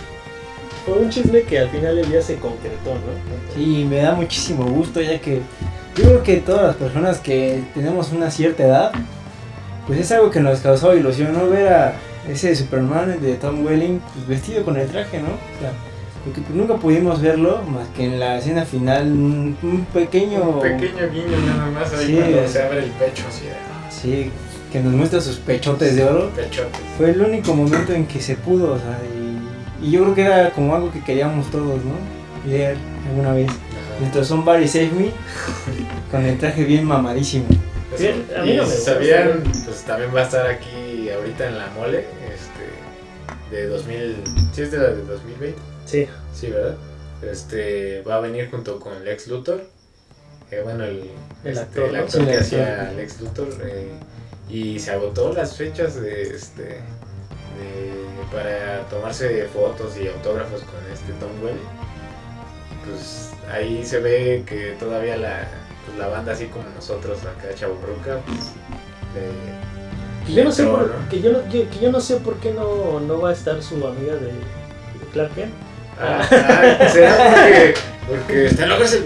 fue 0.86 0.95
un 0.95 1.10
chisme 1.10 1.43
que 1.43 1.60
al 1.60 1.70
final 1.70 1.95
del 1.95 2.10
día 2.10 2.22
se 2.22 2.36
concretó, 2.36 2.89
¿no? 2.95 3.56
Sí, 3.56 3.86
me 3.89 3.97
da 3.97 4.12
muchísimo 4.14 4.66
gusto 4.66 4.99
ya 4.99 5.22
que 5.22 5.39
yo 5.96 6.04
creo 6.04 6.24
que 6.24 6.38
todas 6.38 6.64
las 6.64 6.76
personas 6.76 7.20
que 7.20 7.64
tenemos 7.74 8.12
una 8.12 8.32
cierta 8.32 8.64
edad, 8.64 8.92
pues 9.88 10.00
es 10.00 10.12
algo 10.12 10.32
que 10.32 10.39
nos 10.39 10.60
causó 10.60 10.96
ilusión, 10.96 11.34
¿no? 11.34 11.50
Ver 11.50 11.68
a 11.74 11.94
ese 12.30 12.56
Superman 12.56 13.20
de 13.22 13.36
Tom 13.36 13.66
Welling 13.66 14.00
pues, 14.14 14.28
vestido 14.28 14.64
con 14.64 14.78
el 14.78 14.88
traje, 14.88 15.20
¿no? 15.20 15.28
O 15.30 15.60
sea, 15.62 15.72
porque 16.24 16.42
pues, 16.42 16.56
nunca 16.56 16.76
pudimos 16.76 17.22
verlo 17.22 17.62
más 17.64 17.88
que 17.89 18.06
en 18.06 18.20
la 18.20 18.38
escena 18.38 18.64
final, 18.64 19.12
un, 19.12 19.58
un 19.64 19.86
pequeño... 19.86 20.44
Un 20.44 20.62
pequeño 20.62 21.10
guiño 21.12 21.38
nada 21.48 21.72
más 21.72 21.94
ahí 21.94 22.06
Sí, 22.08 22.16
cuando 22.16 22.48
se 22.48 22.62
abre 22.62 22.80
el 22.80 22.92
pecho 22.92 23.24
así 23.28 23.46
de 23.46 23.52
ah, 23.52 23.89
Sí, 23.89 24.32
que 24.72 24.80
nos 24.80 24.94
muestra 24.94 25.20
sus 25.20 25.38
pechotes 25.38 25.96
de 25.96 26.04
oro. 26.06 26.30
pechotes. 26.30 26.80
Fue 26.98 27.10
el 27.10 27.22
único 27.22 27.54
momento 27.54 27.92
en 27.94 28.06
que 28.06 28.22
se 28.22 28.36
pudo, 28.36 28.74
o 28.74 28.78
sea, 28.78 29.00
y, 29.82 29.88
y 29.88 29.92
yo 29.92 30.04
creo 30.04 30.16
que 30.16 30.22
era 30.22 30.50
como 30.52 30.76
algo 30.76 30.92
que 30.92 31.02
queríamos 31.02 31.50
todos, 31.52 31.80
¿no? 31.84 32.50
Ver 32.50 32.78
alguna 33.10 33.34
vez. 33.34 33.52
Nuestro 34.02 34.24
Somebody 34.26 34.68
Save 34.68 34.89
Me, 34.91 35.12
con 36.12 36.26
el 36.26 36.38
traje 36.38 36.64
bien 36.66 36.84
mamadísimo. 36.86 37.45
Sí, 37.95 38.08
a 38.36 38.41
mí 38.41 38.52
y 38.54 38.58
no 38.58 38.64
me 38.64 38.70
si 38.70 38.76
gusta. 38.78 38.93
sabían, 38.93 39.43
pues 39.66 39.84
también 39.86 40.14
va 40.16 40.22
a 40.22 40.24
estar 40.24 40.47
aquí 40.47 41.10
ahorita 41.10 41.47
en 41.47 41.58
la 41.58 41.68
mole, 41.72 42.06
este, 42.34 43.56
de 43.56 43.68
2000, 43.68 44.16
¿sí 44.54 44.62
es 44.64 44.72
de 44.72 44.78
la 44.78 44.88
de 44.89 45.04
2020? 45.06 45.60
Sí, 45.86 46.08
Sí, 46.34 46.47
¿verdad? 46.49 46.76
Este, 47.22 48.02
va 48.02 48.16
a 48.16 48.20
venir 48.22 48.49
junto 48.49 48.80
con 48.80 49.04
Lex 49.06 49.28
Luthor, 49.28 49.62
eh, 50.49 50.62
bueno, 50.64 50.84
el, 50.86 51.12
El 51.43 51.52
este, 51.52 51.60
actor, 51.60 51.84
el 51.89 51.93
¿no? 51.93 51.99
actor 51.99 52.12
Sí, 52.12 52.20
el 52.22 52.28
que 52.32 52.38
hacía 52.38 52.91
Lex 52.95 53.22
Luthor, 53.22 53.47
eh, 53.66 53.88
y 54.49 54.80
se 54.80 54.91
agotó 54.91 55.32
las 55.34 55.56
fechas 55.58 56.02
de, 56.02 56.24
este, 56.36 56.64
de- 56.64 56.82
para 58.32 58.88
tomarse 58.89 59.45
fotos 59.54 59.97
y 59.97 60.08
autógrafos 60.08 60.62
con 60.62 60.80
este 60.91 61.12
Tom 61.20 61.30
Welling. 61.43 61.80
Pues 62.86 63.32
ahí 63.51 63.86
se 63.86 63.99
ve 63.99 64.43
que 64.45 64.75
todavía 64.79 65.17
la, 65.17 65.47
pues, 65.86 65.97
la 65.97 66.07
banda 66.07 66.34
así 66.34 66.45
como 66.47 66.65
nosotros 66.75 67.19
acá 67.21 67.53
chaburruca, 67.55 68.19
pues, 68.25 68.51
Que 70.25 70.34
yo 70.34 70.43
no 70.43 70.51
sé 70.51 70.63
por, 70.65 70.88
¿no? 70.88 71.09
que 71.09 71.21
yo 71.21 71.32
no, 71.32 71.43
que- 71.49 71.67
que 71.67 71.79
yo 71.79 71.91
no 71.91 71.99
sé 71.99 72.17
por 72.17 72.36
qué 72.36 72.51
no, 72.53 72.99
no 72.99 73.19
va 73.21 73.29
a 73.29 73.34
estar 73.34 73.61
su 73.61 73.75
amiga 73.86 74.13
de, 74.15 74.27
de 74.27 75.05
Clark 75.13 75.34
Kent. 75.36 75.51
Ah, 75.99 76.21
ah, 76.32 76.89
¿será 76.91 77.17
porque, 77.17 77.73
porque 78.07 78.45
está 78.45 78.65
la 78.65 78.77
cárcel? 78.79 79.03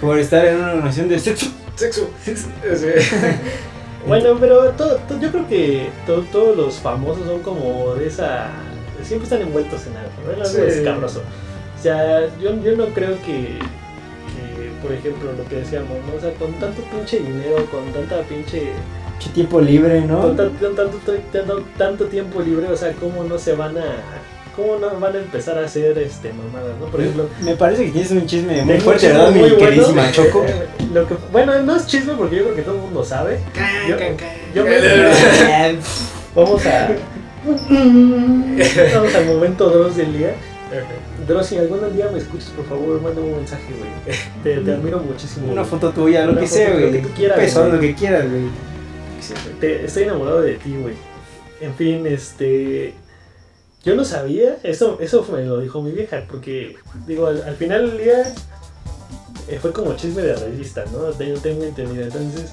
Por 0.00 0.18
estar 0.18 0.44
en 0.44 0.56
una 0.56 0.72
relación 0.74 1.08
de 1.08 1.18
sexo. 1.18 1.46
Sexo. 1.74 2.10
Sí. 2.24 2.34
Bueno, 4.06 4.36
pero 4.38 4.70
todo, 4.70 4.98
todo- 5.08 5.18
yo 5.20 5.32
creo 5.32 5.48
que 5.48 5.90
to- 6.06 6.24
todos 6.30 6.56
los 6.56 6.74
famosos 6.76 7.26
son 7.26 7.40
como 7.42 7.92
de 7.96 8.06
esa. 8.06 8.50
Siempre 9.02 9.24
están 9.24 9.42
envueltos 9.42 9.84
en 9.88 9.96
algo, 9.96 10.12
¿no? 10.38 10.44
Es 10.44 10.50
Sí. 10.52 10.60
escabroso. 10.78 11.22
O 11.86 11.88
sea, 11.88 12.28
yo, 12.42 12.50
yo 12.64 12.76
no 12.76 12.86
creo 12.86 13.14
que, 13.24 13.58
que, 13.60 14.70
por 14.82 14.90
ejemplo, 14.92 15.32
lo 15.34 15.48
que 15.48 15.54
decíamos, 15.56 15.90
¿no? 16.10 16.16
O 16.16 16.20
sea, 16.20 16.32
con 16.32 16.52
tanto 16.54 16.82
pinche 16.82 17.20
dinero, 17.20 17.64
con 17.70 17.84
tanta 17.92 18.22
pinche. 18.28 18.70
Mucho 19.14 19.30
tiempo 19.30 19.60
libre, 19.60 20.00
¿no? 20.00 20.20
Con 20.20 20.36
tan- 20.36 20.50
tan- 20.54 20.74
tanto, 20.74 20.98
tanto, 21.32 21.64
tanto 21.78 22.04
tiempo 22.06 22.42
libre, 22.42 22.66
o 22.66 22.76
sea, 22.76 22.92
¿cómo 22.94 23.22
no 23.22 23.38
se 23.38 23.54
van 23.54 23.78
a. 23.78 23.84
¿Cómo 24.56 24.78
no 24.80 24.98
van 24.98 25.14
a 25.14 25.18
empezar 25.18 25.58
a 25.58 25.64
hacer 25.66 25.96
este 25.98 26.32
mamadas, 26.32 26.76
no? 26.80 26.86
Por 26.86 27.00
ejemplo. 27.00 27.28
Me 27.42 27.54
parece 27.54 27.84
que 27.84 27.90
tienes 27.92 28.10
un 28.10 28.26
chisme 28.26 28.62
muy 28.64 28.80
fuerte, 28.80 29.06
¿verdad, 29.06 29.30
mi 29.30 29.38
muy 29.40 29.50
bueno. 29.50 29.64
queridísima 29.64 30.10
Choco? 30.10 30.44
Eh, 30.48 30.66
Lo 30.92 31.06
que, 31.06 31.14
bueno, 31.30 31.62
no 31.62 31.76
es 31.76 31.86
chisme 31.86 32.14
porque 32.14 32.36
yo 32.36 32.42
creo 32.42 32.56
que 32.56 32.62
todo 32.62 32.74
el 32.74 32.80
mundo 32.80 33.04
sabe. 33.04 33.38
Yo- 33.88 33.96
yo 34.56 34.64
me- 34.64 34.70
Vamos 36.34 36.66
a. 36.66 36.88
Vamos 37.46 39.14
al 39.14 39.24
momento 39.26 39.70
Dross 39.70 39.96
del 39.96 40.12
día. 40.18 40.34
Dross, 40.70 40.84
si 41.42 41.56
algún 41.58 41.80
día 41.94 42.08
me 42.12 42.18
escuchas, 42.18 42.50
por 42.50 42.64
favor, 42.66 43.00
mándame 43.00 43.28
un 43.28 43.36
mensaje, 43.36 43.72
güey. 43.78 43.90
Te, 44.42 44.60
te 44.60 44.72
admiro 44.72 44.98
muchísimo. 45.00 45.50
Una 45.52 45.64
foto 45.64 45.90
tuya, 45.90 46.26
lo 46.26 46.38
que 46.38 46.46
sea, 46.46 46.70
lo 46.74 46.80
güey. 46.88 46.92
que 46.92 46.98
tú 46.98 47.08
quieras, 47.14 47.38
Peso, 47.38 47.60
güey. 47.60 47.72
lo 47.72 47.80
que 47.80 47.94
quieras, 47.94 48.24
güey. 48.30 49.84
Estoy 49.84 50.02
enamorado 50.04 50.42
de 50.42 50.54
ti, 50.54 50.76
güey. 50.80 50.94
En 51.60 51.74
fin, 51.74 52.06
este. 52.06 52.94
Yo 53.84 53.94
no 53.94 54.04
sabía, 54.04 54.58
eso, 54.64 54.98
eso 55.00 55.26
me 55.32 55.44
lo 55.44 55.60
dijo 55.60 55.80
mi 55.80 55.92
vieja, 55.92 56.24
porque, 56.28 56.74
digo, 57.06 57.28
al, 57.28 57.42
al 57.44 57.54
final 57.54 57.88
del 57.90 57.98
día 58.04 58.34
eh, 59.48 59.58
fue 59.62 59.72
como 59.72 59.94
chisme 59.94 60.22
de 60.22 60.34
revista, 60.34 60.84
¿no? 60.92 60.98
Tengo, 61.12 61.38
tengo 61.38 61.62
entendido. 61.62 62.04
Entonces, 62.04 62.52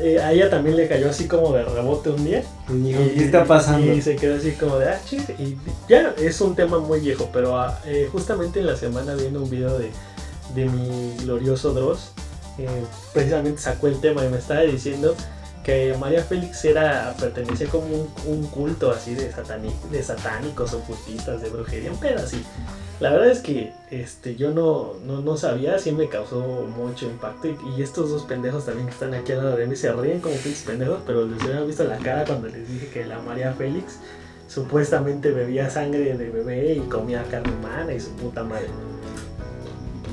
eh, 0.00 0.20
a 0.20 0.32
ella 0.32 0.48
también 0.50 0.76
le 0.76 0.86
cayó 0.88 1.10
así 1.10 1.26
como 1.26 1.52
de 1.52 1.64
rebote 1.64 2.10
un 2.10 2.24
día. 2.24 2.42
Y 2.88 2.92
¿qué 3.18 3.24
está 3.24 3.44
pasando? 3.44 3.92
Y 3.92 4.02
se 4.02 4.16
quedó 4.16 4.36
así 4.36 4.52
como 4.52 4.78
de, 4.78 4.88
ah, 4.90 5.00
chis. 5.04 5.22
Y 5.38 5.56
ya 5.88 6.14
es 6.18 6.40
un 6.40 6.54
tema 6.54 6.78
muy 6.78 7.00
viejo, 7.00 7.28
pero 7.32 7.58
ah, 7.58 7.78
eh, 7.86 8.08
justamente 8.10 8.60
en 8.60 8.66
la 8.66 8.76
semana 8.76 9.14
viendo 9.14 9.42
un 9.42 9.50
video 9.50 9.78
de, 9.78 9.90
de 10.54 10.66
mi 10.66 11.16
glorioso 11.22 11.72
Dross, 11.72 12.12
eh, 12.58 12.66
precisamente 13.12 13.60
sacó 13.60 13.86
el 13.88 14.00
tema 14.00 14.24
y 14.24 14.28
me 14.28 14.38
estaba 14.38 14.60
diciendo 14.62 15.14
que 15.64 15.94
María 16.00 16.22
Félix 16.22 16.64
era 16.64 17.14
pertenecía 17.20 17.68
como 17.68 17.84
un, 17.86 18.08
un 18.26 18.46
culto 18.46 18.90
así 18.90 19.14
de, 19.14 19.30
satani- 19.32 19.78
de 19.90 20.02
satánicos, 20.02 20.72
ocultistas, 20.72 21.42
de 21.42 21.50
brujería, 21.50 21.90
un 21.92 21.98
pedo 21.98 22.18
así. 22.24 22.42
La 23.00 23.10
verdad 23.10 23.30
es 23.30 23.38
que 23.38 23.72
este, 23.92 24.34
yo 24.34 24.50
no, 24.50 24.94
no, 25.04 25.20
no 25.20 25.36
sabía, 25.36 25.78
sí 25.78 25.92
me 25.92 26.08
causó 26.08 26.40
mucho 26.40 27.06
impacto. 27.06 27.48
Y, 27.48 27.82
estos 27.82 28.10
dos 28.10 28.24
pendejos 28.24 28.66
también 28.66 28.86
que 28.86 28.92
están 28.92 29.14
aquí 29.14 29.32
al 29.32 29.38
lado 29.38 29.56
de 29.56 29.66
mí 29.66 29.76
se 29.76 29.92
ríen 29.92 30.20
como 30.20 30.34
pinches 30.34 30.62
pendejos, 30.62 30.98
pero 31.06 31.24
les 31.24 31.40
hubieran 31.42 31.66
visto 31.66 31.84
la 31.84 31.98
cara 31.98 32.24
cuando 32.24 32.48
les 32.48 32.68
dije 32.68 32.88
que 32.88 33.04
la 33.04 33.20
María 33.20 33.52
Félix 33.52 34.00
supuestamente 34.48 35.30
bebía 35.30 35.70
sangre 35.70 36.16
de 36.16 36.30
bebé 36.30 36.72
y 36.72 36.80
comía 36.88 37.22
carne 37.30 37.52
humana 37.52 37.92
y 37.92 38.00
su 38.00 38.10
puta 38.16 38.42
madre. 38.42 38.66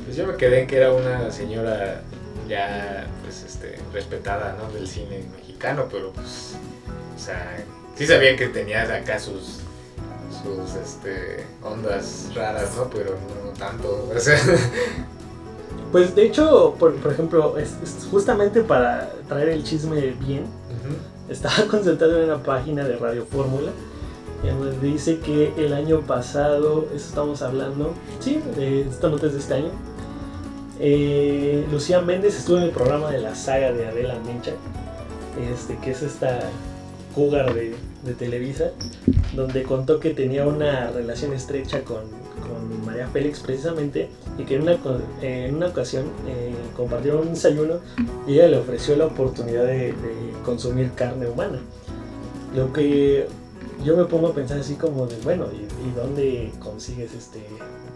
Pues 0.06 0.16
yo 0.16 0.28
me 0.28 0.36
quedé 0.36 0.62
en 0.62 0.68
que 0.68 0.78
era 0.78 0.92
una 0.92 1.32
señora 1.32 2.04
ya 2.48 3.08
pues 3.24 3.44
este 3.44 3.80
respetada 3.92 4.56
¿no? 4.62 4.72
del 4.72 4.88
cine 4.88 5.24
mexicano, 5.36 5.88
pero 5.92 6.12
pues 6.12 6.56
o 7.16 7.20
sea, 7.20 7.58
sí 7.96 8.06
sabía 8.06 8.36
que 8.36 8.50
tenía 8.50 8.84
acá 8.84 9.18
sus 9.18 9.62
sus 10.46 10.76
este 10.76 11.46
ondas 11.64 12.32
raras, 12.36 12.76
¿no? 12.78 12.90
Pero 12.90 13.16
no 13.44 13.52
tanto, 13.52 14.10
o 14.16 14.20
sea, 14.20 14.40
Pues 15.92 16.14
de 16.14 16.26
hecho, 16.26 16.76
por, 16.78 16.94
por 16.96 17.14
ejemplo, 17.14 17.58
es, 17.58 17.76
es 17.82 18.08
justamente 18.12 18.62
para 18.62 19.14
traer 19.30 19.50
el 19.50 19.64
chisme 19.64 20.02
bien, 20.20 20.46
estaba 21.30 21.56
concentrado 21.72 22.22
en 22.22 22.26
una 22.26 22.44
página 22.44 22.84
de 22.84 22.98
Radio 22.98 23.26
Fórmula 23.26 23.72
en 24.44 24.60
donde 24.60 24.88
dice 24.88 25.20
que 25.20 25.54
el 25.58 25.74
año 25.74 26.02
pasado, 26.02 26.88
eso 26.94 27.08
estamos 27.08 27.42
hablando, 27.42 27.94
sí, 28.20 28.42
de 28.56 28.82
esta 28.82 29.10
nota 29.10 29.28
es 29.28 29.34
de 29.34 29.40
este 29.40 29.54
año, 29.54 29.70
eh, 30.80 31.66
Lucía 31.72 32.02
Méndez 32.02 32.38
estuvo 32.38 32.58
en 32.58 32.64
el 32.64 32.72
programa 32.72 33.10
de 33.10 33.20
la 33.20 33.34
saga 33.34 33.72
de 33.72 33.88
Adela 33.88 34.20
Mencha 34.26 34.52
este, 35.54 35.78
que 35.78 35.92
es 35.92 36.02
esta 36.02 36.42
cougar 37.14 37.54
de, 37.54 37.76
de 38.04 38.14
Televisa, 38.14 38.72
donde 39.34 39.64
contó 39.64 40.00
que 40.00 40.12
tenía 40.12 40.46
una 40.46 40.92
relación 40.92 41.34
estrecha 41.34 41.82
con, 41.82 42.04
con 42.48 42.86
María 42.86 43.08
Félix 43.08 43.40
precisamente 43.40 44.10
y 44.38 44.44
que 44.44 44.56
en 44.56 44.64
una, 44.64 44.78
en 45.22 45.56
una 45.56 45.68
ocasión 45.68 46.06
eh, 46.28 46.54
compartieron 46.76 47.22
un 47.22 47.34
desayuno 47.34 47.80
y 48.28 48.34
ella 48.34 48.48
le 48.48 48.58
ofreció 48.58 48.96
la 48.96 49.06
oportunidad 49.06 49.66
de, 49.66 49.88
de 49.94 50.34
consumir 50.44 50.92
carne 50.96 51.28
humana. 51.28 51.60
Lo 52.56 52.72
que 52.72 53.28
yo 53.84 53.98
me 53.98 54.06
pongo 54.06 54.28
a 54.28 54.34
pensar 54.34 54.60
así 54.60 54.76
como 54.76 55.08
de, 55.08 55.18
bueno, 55.24 55.48
¿y, 55.54 55.64
y 55.88 55.92
dónde 55.96 56.52
consigues 56.60 57.14
este 57.14 57.40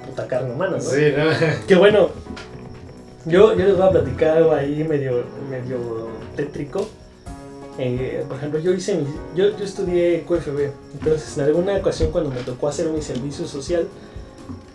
puta 0.05 0.27
carne 0.27 0.53
humana? 0.53 0.77
¿no? 0.77 0.81
Sí, 0.81 1.11
¿no? 1.15 1.25
Que 1.67 1.75
bueno, 1.75 2.09
yo, 3.25 3.55
yo 3.55 3.65
les 3.65 3.77
voy 3.77 3.87
a 3.87 3.91
platicar 3.91 4.37
algo 4.37 4.53
ahí 4.53 4.83
medio, 4.83 5.23
medio 5.49 6.07
tétrico. 6.35 6.87
Eh, 7.81 8.25
por 8.27 8.35
ejemplo, 8.35 8.59
yo 8.59 8.73
hice 8.73 8.95
mi, 8.95 9.05
yo, 9.35 9.57
yo 9.57 9.63
estudié 9.63 10.25
QFB, 10.27 10.59
entonces 10.99 11.37
en 11.37 11.45
alguna 11.45 11.77
ocasión 11.77 12.11
cuando 12.11 12.29
me 12.29 12.41
tocó 12.41 12.67
hacer 12.67 12.89
mi 12.89 13.01
servicio 13.01 13.47
social, 13.47 13.87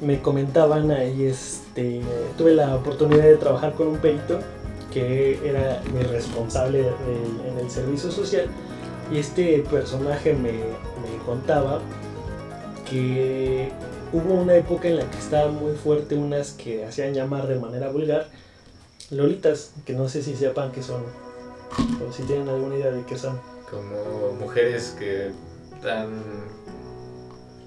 me 0.00 0.22
comentaban 0.22 0.90
ahí, 0.90 1.24
este, 1.24 2.00
tuve 2.38 2.54
la 2.54 2.74
oportunidad 2.74 3.24
de 3.24 3.36
trabajar 3.36 3.74
con 3.74 3.88
un 3.88 3.98
perito 3.98 4.38
que 4.90 5.38
era 5.46 5.82
mi 5.92 6.02
responsable 6.02 6.80
en 6.80 7.58
el 7.58 7.70
servicio 7.70 8.10
social 8.10 8.46
y 9.12 9.18
este 9.18 9.58
personaje 9.70 10.32
me, 10.32 10.52
me 10.52 11.24
contaba 11.26 11.82
que 12.88 13.70
hubo 14.14 14.32
una 14.34 14.56
época 14.56 14.88
en 14.88 14.96
la 14.96 15.10
que 15.10 15.18
estaba 15.18 15.50
muy 15.50 15.74
fuerte 15.74 16.14
unas 16.14 16.52
que 16.52 16.86
hacían 16.86 17.12
llamar 17.12 17.48
de 17.48 17.58
manera 17.58 17.90
vulgar 17.90 18.28
lolitas, 19.10 19.72
que 19.84 19.92
no 19.92 20.08
sé 20.08 20.22
si 20.22 20.34
sepan 20.36 20.72
qué 20.72 20.82
son 20.82 21.02
o 22.08 22.12
si 22.12 22.22
tienen 22.24 22.48
alguna 22.48 22.76
idea 22.76 22.90
de 22.90 23.02
qué 23.04 23.16
son. 23.18 23.38
Como 23.70 24.32
mujeres 24.40 24.94
que 24.98 25.30
dan. 25.82 26.08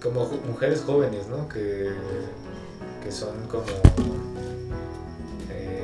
Como 0.01 0.25
ju- 0.29 0.41
mujeres 0.47 0.83
jóvenes, 0.85 1.27
¿no? 1.27 1.47
Que, 1.49 1.89
que 3.03 3.11
son 3.11 3.35
como. 3.49 3.63
eh, 5.51 5.83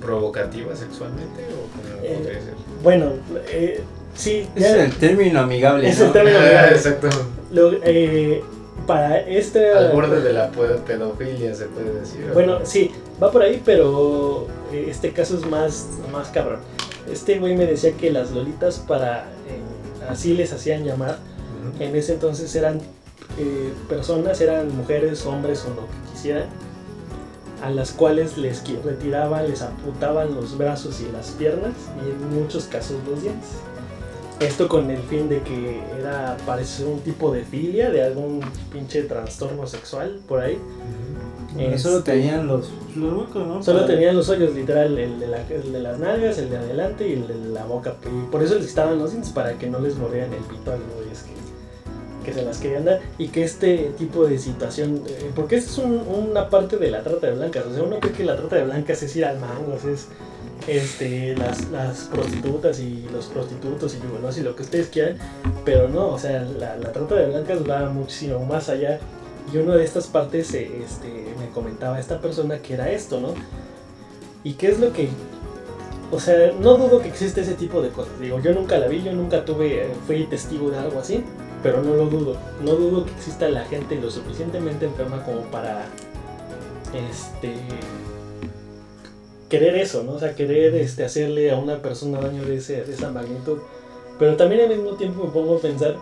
provocativas 0.00 0.78
sexualmente 0.78 1.44
o 1.44 1.68
como 1.76 2.04
Eh, 2.04 2.14
podría 2.18 2.40
ser. 2.40 2.54
Bueno, 2.82 3.12
eh, 3.48 3.82
sí, 4.14 4.48
ya- 4.56 4.68
es 4.68 4.74
el 4.92 4.98
término 4.98 5.40
amigable. 5.40 5.88
Es 5.88 5.98
¿no? 5.98 6.06
el 6.06 6.12
término 6.12 6.38
Ah, 6.40 6.42
amigable. 6.42 6.76
exacto. 6.76 7.08
lo- 7.52 7.72
eh, 7.82 8.42
para 8.86 9.20
este... 9.20 9.72
Al 9.72 9.92
borde 9.92 10.20
de 10.22 10.32
la 10.32 10.50
pe- 10.50 10.78
pedofilia 10.86 11.54
se 11.54 11.66
puede 11.66 11.92
decir. 12.00 12.26
¿o 12.30 12.34
Bueno, 12.34 12.60
no? 12.60 12.66
sí, 12.66 12.90
va 13.22 13.30
por 13.30 13.42
ahí, 13.42 13.60
pero 13.64 14.46
eh, 14.72 14.86
este 14.88 15.12
caso 15.12 15.36
es 15.36 15.46
más, 15.46 15.86
más 16.12 16.28
cabrón. 16.28 16.60
Este 17.10 17.38
güey 17.38 17.56
me 17.56 17.66
decía 17.66 17.92
que 17.92 18.10
las 18.10 18.30
lolitas 18.30 18.78
para... 18.78 19.24
eh, 19.48 20.08
así 20.08 20.34
les 20.34 20.52
hacían 20.52 20.84
llamar. 20.84 21.18
Ujú. 21.74 21.82
En 21.82 21.96
ese 21.96 22.14
entonces 22.14 22.54
eran 22.54 22.80
eh, 23.38 23.72
personas, 23.88 24.40
eran 24.40 24.76
mujeres, 24.76 25.24
hombres 25.26 25.64
o 25.64 25.70
lo 25.70 25.86
que 25.86 26.12
quisieran, 26.12 26.46
a 27.62 27.70
las 27.70 27.92
cuales 27.92 28.38
les 28.38 28.62
retiraban, 28.84 29.48
les 29.48 29.62
amputaban 29.62 30.34
los 30.34 30.56
brazos 30.56 31.00
y 31.00 31.12
las 31.12 31.30
piernas 31.30 31.74
y 32.04 32.10
en 32.10 32.40
muchos 32.40 32.64
casos 32.64 32.96
los 33.08 33.22
dientes. 33.22 33.50
Esto 34.40 34.68
con 34.68 34.90
el 34.90 35.02
fin 35.02 35.28
de 35.28 35.42
que 35.42 35.82
era 35.98 36.36
parecer 36.46 36.86
un 36.86 37.00
tipo 37.00 37.30
de 37.30 37.44
filia, 37.44 37.90
de 37.90 38.02
algún 38.02 38.40
pinche 38.72 39.02
trastorno 39.02 39.66
sexual 39.66 40.18
por 40.26 40.40
ahí. 40.40 40.58
Bueno, 41.54 41.78
solo 41.78 41.98
Este, 41.98 42.12
tenían 42.12 42.46
los, 42.46 42.70
los 42.96 43.12
huecos, 43.12 43.46
¿no? 43.46 43.62
Solo 43.62 43.80
Para- 43.80 43.92
tenían 43.94 44.16
los 44.16 44.28
hoyos, 44.28 44.54
literal, 44.54 44.96
el 44.98 45.18
de, 45.18 45.26
la- 45.26 45.46
el 45.48 45.72
de 45.72 45.80
las 45.80 45.98
nalgas, 45.98 46.38
el 46.38 46.48
de 46.50 46.56
adelante 46.58 47.08
y 47.08 47.12
el 47.14 47.26
de 47.26 47.34
la 47.52 47.64
boca. 47.64 47.96
Y 48.06 48.30
por 48.30 48.42
eso 48.42 48.54
les 48.54 48.66
estaban 48.66 48.98
los 48.98 49.10
dientes, 49.10 49.32
para 49.32 49.54
que 49.58 49.68
no 49.68 49.80
les 49.80 49.96
mordieran 49.96 50.32
el 50.32 50.40
pito 50.44 50.70
a 50.72 50.76
los 50.76 50.86
güeyes 50.94 51.22
que, 51.24 52.24
que 52.24 52.32
se 52.32 52.42
las 52.44 52.58
querían 52.58 52.84
dar. 52.84 53.00
Y 53.18 53.28
que 53.28 53.42
este 53.42 53.92
tipo 53.98 54.26
de 54.26 54.38
situación, 54.38 55.02
eh, 55.08 55.30
porque 55.34 55.56
esta 55.56 55.70
es 55.72 55.78
un- 55.78 56.04
una 56.30 56.48
parte 56.50 56.76
de 56.76 56.90
la 56.90 57.02
trata 57.02 57.26
de 57.26 57.32
blancas. 57.34 57.64
O 57.66 57.74
sea, 57.74 57.82
uno 57.82 57.98
cree 57.98 58.12
que 58.12 58.24
la 58.24 58.36
trata 58.36 58.56
de 58.56 58.64
blancas 58.64 59.02
es 59.02 59.16
ir 59.16 59.24
al 59.24 59.38
mangos, 59.40 59.84
es 59.84 60.06
este, 60.68 61.34
las, 61.36 61.68
las 61.70 62.00
prostitutas 62.12 62.78
y 62.80 63.08
los 63.12 63.26
prostitutos 63.26 63.94
y 63.94 64.06
bueno, 64.06 64.28
y 64.36 64.40
lo 64.42 64.54
que 64.54 64.62
ustedes 64.62 64.88
quieran. 64.88 65.16
Pero 65.64 65.88
no, 65.88 66.08
o 66.10 66.18
sea, 66.18 66.42
la, 66.42 66.76
la 66.76 66.92
trata 66.92 67.14
de 67.16 67.26
blancas 67.26 67.58
va 67.68 67.88
muchísimo 67.90 68.44
más 68.44 68.68
allá. 68.68 69.00
Y 69.52 69.58
una 69.58 69.76
de 69.76 69.84
estas 69.84 70.06
partes 70.06 70.54
eh, 70.54 70.70
este, 70.84 71.08
me 71.38 71.48
comentaba 71.52 71.98
esta 71.98 72.20
persona 72.20 72.60
que 72.60 72.74
era 72.74 72.90
esto, 72.90 73.20
¿no? 73.20 73.34
¿Y 74.44 74.54
qué 74.54 74.68
es 74.68 74.78
lo 74.78 74.92
que.? 74.92 75.08
O 76.12 76.20
sea, 76.20 76.52
no 76.52 76.76
dudo 76.76 77.00
que 77.00 77.08
existe 77.08 77.40
ese 77.40 77.54
tipo 77.54 77.82
de 77.82 77.90
cosas. 77.90 78.18
Digo, 78.20 78.40
yo 78.40 78.52
nunca 78.52 78.78
la 78.78 78.88
vi, 78.88 79.02
yo 79.02 79.12
nunca 79.12 79.44
tuve, 79.44 79.86
eh, 79.86 79.92
fui 80.06 80.24
testigo 80.24 80.70
de 80.70 80.78
algo 80.78 81.00
así, 81.00 81.24
pero 81.62 81.82
no 81.82 81.94
lo 81.94 82.06
dudo. 82.06 82.36
No 82.64 82.74
dudo 82.74 83.04
que 83.04 83.12
exista 83.12 83.48
la 83.48 83.64
gente 83.64 83.96
lo 83.96 84.10
suficientemente 84.10 84.86
enferma 84.86 85.24
como 85.24 85.42
para. 85.42 85.86
Este. 87.10 87.54
Querer 89.48 89.76
eso, 89.76 90.04
¿no? 90.04 90.12
O 90.12 90.18
sea, 90.20 90.36
querer 90.36 90.74
este, 90.76 91.04
hacerle 91.04 91.50
a 91.50 91.56
una 91.56 91.82
persona 91.82 92.20
daño 92.20 92.44
de, 92.44 92.56
ese, 92.56 92.84
de 92.84 92.92
esa 92.92 93.10
magnitud. 93.10 93.58
Pero 94.18 94.36
también 94.36 94.62
al 94.62 94.68
mismo 94.68 94.92
tiempo 94.92 95.24
me 95.24 95.30
pongo 95.30 95.56
a 95.56 95.60
pensar 95.60 95.96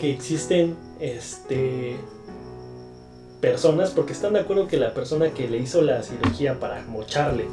que 0.00 0.10
existen 0.10 0.76
este 0.98 1.96
personas, 3.42 3.90
porque 3.90 4.14
están 4.14 4.32
de 4.32 4.40
acuerdo 4.40 4.66
que 4.68 4.78
la 4.78 4.94
persona 4.94 5.28
que 5.34 5.48
le 5.48 5.58
hizo 5.58 5.82
la 5.82 6.02
cirugía 6.02 6.58
para 6.58 6.80
mocharle 6.84 7.44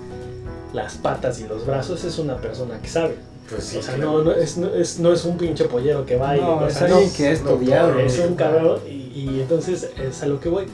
las 0.71 0.95
patas 0.95 1.41
y 1.41 1.47
los 1.47 1.65
brazos 1.65 2.05
es 2.05 2.17
una 2.19 2.37
persona 2.37 2.79
que 2.81 2.87
sabe. 2.87 3.15
Pues 3.49 3.63
sí. 3.63 3.77
o 3.77 3.81
sea, 3.81 3.95
claro. 3.95 4.11
no, 4.19 4.23
no, 4.25 4.31
es, 4.31 4.57
no, 4.57 4.67
es, 4.73 4.99
no 4.99 5.11
es 5.11 5.25
un 5.25 5.35
pinche 5.37 5.65
pollero 5.65 6.05
que 6.05 6.15
va 6.15 6.37
y... 6.37 6.39
No, 6.39 6.57
o 6.57 6.67
es 6.67 6.75
sea, 6.75 6.85
alguien 6.87 7.09
no, 7.09 7.13
que 7.17 7.25
ha 7.25 7.29
no, 7.31 7.35
estudiado. 7.35 7.99
es 7.99 8.19
un 8.19 8.35
cabrón 8.35 8.79
y, 8.87 8.91
y 8.91 9.39
entonces 9.41 9.89
es 9.99 10.21
a 10.23 10.27
lo 10.27 10.39
que 10.39 10.47
voy. 10.49 10.65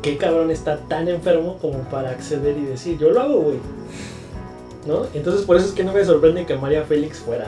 ¿Qué 0.00 0.16
cabrón 0.16 0.50
está 0.52 0.76
tan 0.88 1.08
enfermo 1.08 1.58
como 1.60 1.78
para 1.90 2.10
acceder 2.10 2.56
y 2.56 2.64
decir, 2.66 2.96
yo 2.98 3.10
lo 3.10 3.20
hago, 3.20 3.40
güey? 3.40 3.58
¿No? 4.86 5.06
Entonces 5.14 5.44
por 5.44 5.56
eso 5.56 5.66
es 5.66 5.72
que 5.72 5.82
no 5.82 5.92
me 5.92 6.04
sorprende 6.04 6.46
que 6.46 6.56
María 6.56 6.84
Félix 6.84 7.18
fuera 7.18 7.46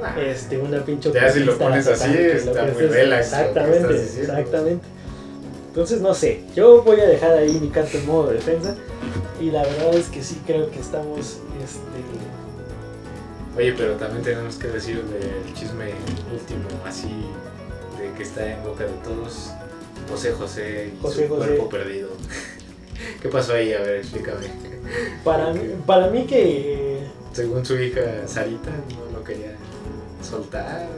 Nah. 0.00 0.20
este, 0.20 0.58
una 0.58 0.84
pinche 0.84 1.10
Ya 1.10 1.30
si 1.30 1.40
lo 1.40 1.56
pones 1.56 1.86
así, 1.86 2.14
está 2.14 2.64
muy 2.66 2.84
es- 2.84 2.90
relax 2.92 3.26
Exactamente, 3.26 3.94
exactamente. 3.96 4.86
Entonces, 5.76 6.00
no 6.00 6.14
sé, 6.14 6.42
yo 6.54 6.82
voy 6.82 6.98
a 7.00 7.06
dejar 7.06 7.32
ahí 7.32 7.58
mi 7.60 7.68
carta 7.68 7.98
en 7.98 8.06
modo 8.06 8.30
defensa. 8.30 8.74
Y 9.38 9.50
la 9.50 9.62
verdad 9.62 9.94
es 9.94 10.06
que 10.08 10.22
sí 10.22 10.40
creo 10.46 10.70
que 10.70 10.80
estamos. 10.80 11.40
Este, 11.62 11.80
Oye, 13.58 13.74
pero 13.76 13.92
también 13.96 14.24
tenemos 14.24 14.56
que 14.56 14.68
decir 14.68 15.04
del 15.04 15.52
chisme 15.52 15.92
último, 16.32 16.66
así, 16.86 17.10
de 18.00 18.10
que 18.16 18.22
está 18.22 18.54
en 18.54 18.64
boca 18.64 18.84
de 18.84 18.92
todos. 19.04 19.50
José 20.08 20.32
José 20.32 20.92
y 20.96 21.02
José 21.02 21.28
su 21.28 21.34
José. 21.34 21.46
cuerpo 21.46 21.68
perdido. 21.68 22.08
¿Qué 23.20 23.28
pasó 23.28 23.52
ahí? 23.52 23.74
A 23.74 23.80
ver, 23.80 23.96
explícame. 23.96 24.46
para, 25.24 25.52
mí, 25.52 25.60
para 25.84 26.08
mí 26.08 26.24
que. 26.24 27.00
Según 27.34 27.66
su 27.66 27.78
hija 27.78 28.26
Sarita, 28.26 28.70
no 28.70 29.18
lo 29.18 29.22
quería 29.22 29.54
soltar. 30.22 30.88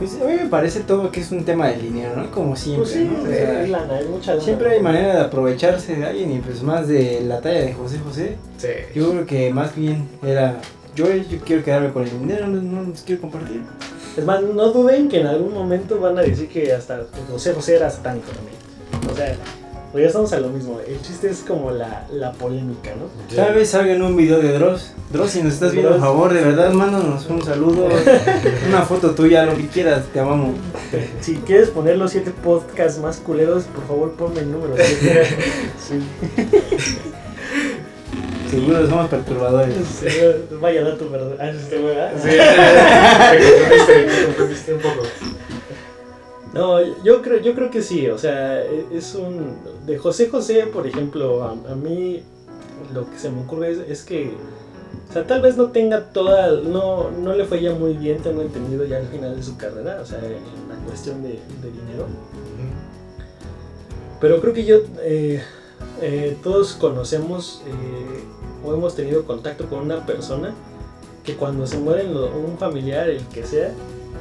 Pues 0.00 0.14
a 0.18 0.24
mí 0.24 0.32
me 0.32 0.48
parece 0.48 0.80
todo 0.80 1.12
que 1.12 1.20
es 1.20 1.30
un 1.30 1.44
tema 1.44 1.68
de 1.68 1.76
dinero, 1.76 2.16
¿no? 2.16 2.30
Como 2.30 2.56
siempre, 2.56 2.84
Pues 2.84 2.94
sí, 2.94 3.04
¿no? 3.04 3.22
O 3.22 3.26
sea, 3.26 3.62
es 3.62 3.68
lana, 3.68 3.96
hay 3.96 4.06
mucha 4.06 4.32
lana. 4.32 4.42
siempre 4.42 4.70
hay 4.70 4.80
manera 4.80 5.14
de 5.14 5.20
aprovecharse 5.20 5.94
de 5.94 6.06
alguien 6.06 6.32
y 6.32 6.38
pues 6.38 6.62
más 6.62 6.88
de 6.88 7.20
la 7.20 7.42
talla 7.42 7.60
de 7.60 7.74
José 7.74 7.98
José. 7.98 8.36
Sí. 8.56 8.68
Yo 8.94 9.10
creo 9.10 9.26
que 9.26 9.52
más 9.52 9.76
bien 9.76 10.08
era, 10.22 10.58
yo, 10.96 11.04
yo 11.14 11.38
quiero 11.44 11.62
quedarme 11.62 11.92
con 11.92 12.04
el 12.04 12.18
dinero, 12.18 12.46
no, 12.46 12.62
no 12.62 12.88
los 12.88 13.02
quiero 13.02 13.20
compartir. 13.20 13.60
Es 14.16 14.24
más, 14.24 14.42
no 14.42 14.70
duden 14.72 15.10
que 15.10 15.20
en 15.20 15.26
algún 15.26 15.52
momento 15.52 16.00
van 16.00 16.16
a 16.18 16.22
decir 16.22 16.48
que 16.48 16.72
hasta 16.72 17.02
José 17.30 17.52
José 17.52 17.76
era 17.76 17.90
satánico 17.90 18.28
también. 18.32 19.12
O 19.12 19.14
sea, 19.14 19.36
pues 19.92 20.02
ya 20.02 20.08
estamos 20.08 20.32
a 20.32 20.40
lo 20.40 20.48
mismo. 20.48 20.78
El 20.86 21.00
chiste 21.02 21.28
es 21.30 21.38
como 21.38 21.70
la, 21.70 22.06
la 22.12 22.32
polémica, 22.32 22.90
¿no? 22.94 23.06
Tal 23.34 23.54
vez 23.54 23.70
salga 23.70 23.92
en 23.92 24.02
un 24.02 24.16
video 24.16 24.38
de 24.38 24.52
Dross. 24.52 24.92
Dross, 25.12 25.30
si 25.30 25.42
nos 25.42 25.54
estás 25.54 25.72
viendo, 25.72 25.90
por 25.90 26.00
favor, 26.00 26.32
de 26.32 26.42
verdad, 26.42 26.70
mándanos 26.72 27.26
un 27.26 27.44
saludo, 27.44 27.88
una 28.68 28.82
foto 28.82 29.10
tuya, 29.10 29.44
lo 29.44 29.56
que 29.56 29.66
quieras, 29.66 30.04
te 30.12 30.20
amamos. 30.20 30.54
Si 31.20 31.36
quieres 31.38 31.70
poner 31.70 31.96
los 31.98 32.12
siete 32.12 32.30
podcasts 32.30 33.00
más 33.00 33.16
culeros, 33.18 33.64
por 33.64 33.86
favor 33.86 34.12
ponme 34.12 34.40
el 34.40 34.52
número. 34.52 34.74
siete. 34.76 35.26
Seguro 38.50 38.88
somos 38.88 39.08
perturbadores. 39.08 39.76
Sí, 40.00 40.06
Vaya 40.60 40.82
dato, 40.82 41.08
¿verdad? 41.08 41.36
Ah, 41.38 41.50
este 41.50 41.78
¿verdad? 41.78 42.12
Sí, 42.20 42.30
te 43.88 44.24
confundiste 44.26 44.74
un 44.74 44.80
poco. 44.80 45.02
No, 46.52 46.80
yo 47.04 47.22
creo, 47.22 47.40
yo 47.40 47.54
creo 47.54 47.70
que 47.70 47.80
sí, 47.82 48.08
o 48.08 48.18
sea, 48.18 48.60
e- 48.64 48.86
es 48.92 49.14
un... 49.14 49.54
De 49.86 49.98
José 49.98 50.28
José, 50.28 50.66
por 50.72 50.86
ejemplo, 50.86 51.44
a, 51.44 51.52
a 51.52 51.74
mí 51.76 52.22
lo 52.92 53.08
que 53.10 53.18
se 53.18 53.30
me 53.30 53.42
ocurre 53.42 53.70
es, 53.70 53.78
es 53.88 54.02
que, 54.02 54.32
o 55.08 55.12
sea, 55.12 55.26
tal 55.26 55.42
vez 55.42 55.56
no 55.56 55.70
tenga 55.70 56.12
toda, 56.12 56.50
no, 56.60 57.10
no 57.10 57.34
le 57.34 57.44
fue 57.44 57.62
ya 57.62 57.72
muy 57.72 57.94
bien, 57.94 58.20
tengo 58.22 58.42
entendido 58.42 58.84
ya 58.84 58.96
al 58.98 59.06
final 59.06 59.36
de 59.36 59.42
su 59.44 59.56
carrera, 59.56 60.00
o 60.02 60.06
sea, 60.06 60.18
en 60.18 60.68
la 60.68 60.74
cuestión 60.86 61.22
de, 61.22 61.28
de 61.62 61.70
dinero. 61.70 62.06
Pero 64.20 64.40
creo 64.40 64.52
que 64.52 64.64
yo, 64.64 64.78
eh, 65.02 65.42
eh, 66.02 66.36
todos 66.42 66.72
conocemos 66.74 67.62
eh, 67.66 68.24
o 68.66 68.74
hemos 68.74 68.94
tenido 68.94 69.24
contacto 69.24 69.66
con 69.66 69.80
una 69.80 70.04
persona 70.04 70.52
que 71.24 71.36
cuando 71.36 71.66
se 71.66 71.78
mueren 71.78 72.12
lo- 72.12 72.30
un 72.36 72.58
familiar, 72.58 73.08
el 73.08 73.24
que 73.28 73.44
sea, 73.46 73.72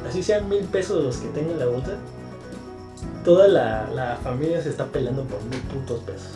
así 0.08 0.24
sean 0.24 0.48
mil 0.48 0.64
pesos 0.66 1.04
los 1.04 1.18
que 1.18 1.28
tengan 1.30 1.52
en 1.54 1.60
la 1.60 1.66
bolsa, 1.66 1.98
toda 3.24 3.48
la, 3.48 3.90
la 3.94 4.18
familia 4.24 4.62
se 4.62 4.70
está 4.70 4.86
peleando 4.86 5.24
por 5.24 5.42
mil 5.44 5.60
putos 5.62 6.00
pesos. 6.04 6.30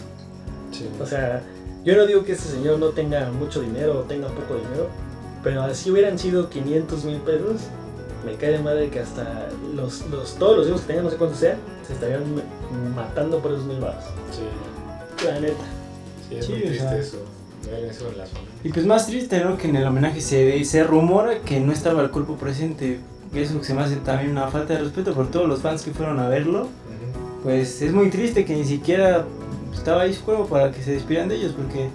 Sí. 0.72 0.88
O 1.02 1.06
sea, 1.06 1.42
yo 1.84 1.96
no 1.96 2.06
digo 2.06 2.24
que 2.24 2.34
este 2.34 2.50
señor 2.50 2.80
no 2.80 2.90
tenga 2.90 3.30
mucho 3.32 3.62
dinero 3.62 4.00
o 4.00 4.02
tenga 4.04 4.28
poco 4.28 4.56
dinero, 4.56 4.88
pero 5.44 5.62
así 5.64 5.92
hubieran 5.92 6.18
sido 6.18 6.50
500 6.50 7.04
mil 7.06 7.18
pesos, 7.18 7.62
me 8.26 8.36
cae 8.36 8.52
de 8.52 8.60
madre 8.60 8.90
que 8.90 9.00
hasta 9.02 9.50
los, 9.76 10.06
los, 10.10 10.36
todos 10.36 10.58
los 10.58 10.68
hijos 10.68 10.82
que 10.82 10.88
tengan, 10.88 11.04
no 11.06 11.12
sé 11.12 11.18
cuántos 11.18 11.40
sean, 11.40 11.58
se 11.86 11.94
estarían 11.94 12.24
matando 12.96 13.40
por 13.40 13.52
esos 13.52 13.66
mil 13.66 13.80
baros. 13.80 14.04
Sí, 14.32 15.26
La 15.26 15.40
neta. 15.40 15.64
sí, 16.30 16.36
es 16.38 16.46
Sí, 16.46 16.52
muy 16.54 16.62
o 16.62 16.66
triste 16.66 16.88
sea. 16.88 16.98
eso. 16.98 17.18
Ver 17.66 17.86
eso 17.86 18.10
en 18.10 18.18
la 18.18 18.26
zona. 18.26 18.40
Y 18.64 18.70
pues 18.74 18.86
más 18.86 19.08
triste, 19.08 19.40
¿no? 19.44 19.58
Que 19.58 19.68
en 19.70 19.76
el 19.78 19.86
homenaje 19.88 20.20
se, 20.22 20.64
se 20.66 20.84
rumora 20.84 21.40
que 21.42 21.60
no 21.62 21.72
estaba 21.72 22.02
el 22.02 22.12
cuerpo 22.12 22.36
presente. 22.36 23.00
Eso 23.34 23.64
se 23.64 23.74
me 23.74 23.82
hace 23.82 23.96
también 23.98 24.32
una 24.32 24.48
falta 24.48 24.74
de 24.74 24.80
respeto 24.80 25.14
por 25.14 25.30
todos 25.32 25.48
los 25.48 25.60
fans 25.62 25.82
que 25.82 25.92
fueron 25.92 26.20
a 26.20 26.28
verlo. 26.28 26.68
Pues 27.42 27.82
es 27.82 27.92
muy 27.92 28.10
triste 28.10 28.46
que 28.46 28.56
ni 28.56 28.64
siquiera 28.64 29.26
estaba 29.74 30.04
ahí 30.04 30.14
su 30.14 30.24
cuerpo 30.24 30.46
para 30.48 30.72
que 30.72 30.82
se 30.82 30.92
despidan 30.92 31.28
de 31.28 31.36
ellos, 31.36 31.54
porque 31.54 31.90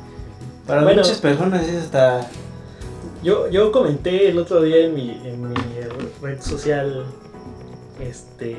para 0.66 0.82
Bueno. 0.82 1.00
muchas 1.02 1.18
personas 1.18 1.66
es 1.66 1.84
hasta... 1.84 2.28
Yo, 3.22 3.48
yo 3.48 3.72
comenté 3.72 4.28
el 4.28 4.38
otro 4.38 4.62
día 4.62 4.86
en 4.86 4.94
mi, 4.94 5.10
en 5.24 5.48
mi 5.48 5.54
red 6.22 6.40
social, 6.40 7.04
este, 8.00 8.56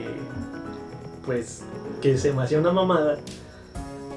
pues, 1.26 1.62
que 2.02 2.18
se 2.18 2.34
me 2.34 2.44
hacía 2.44 2.60
una 2.60 2.72
mamada 2.72 3.18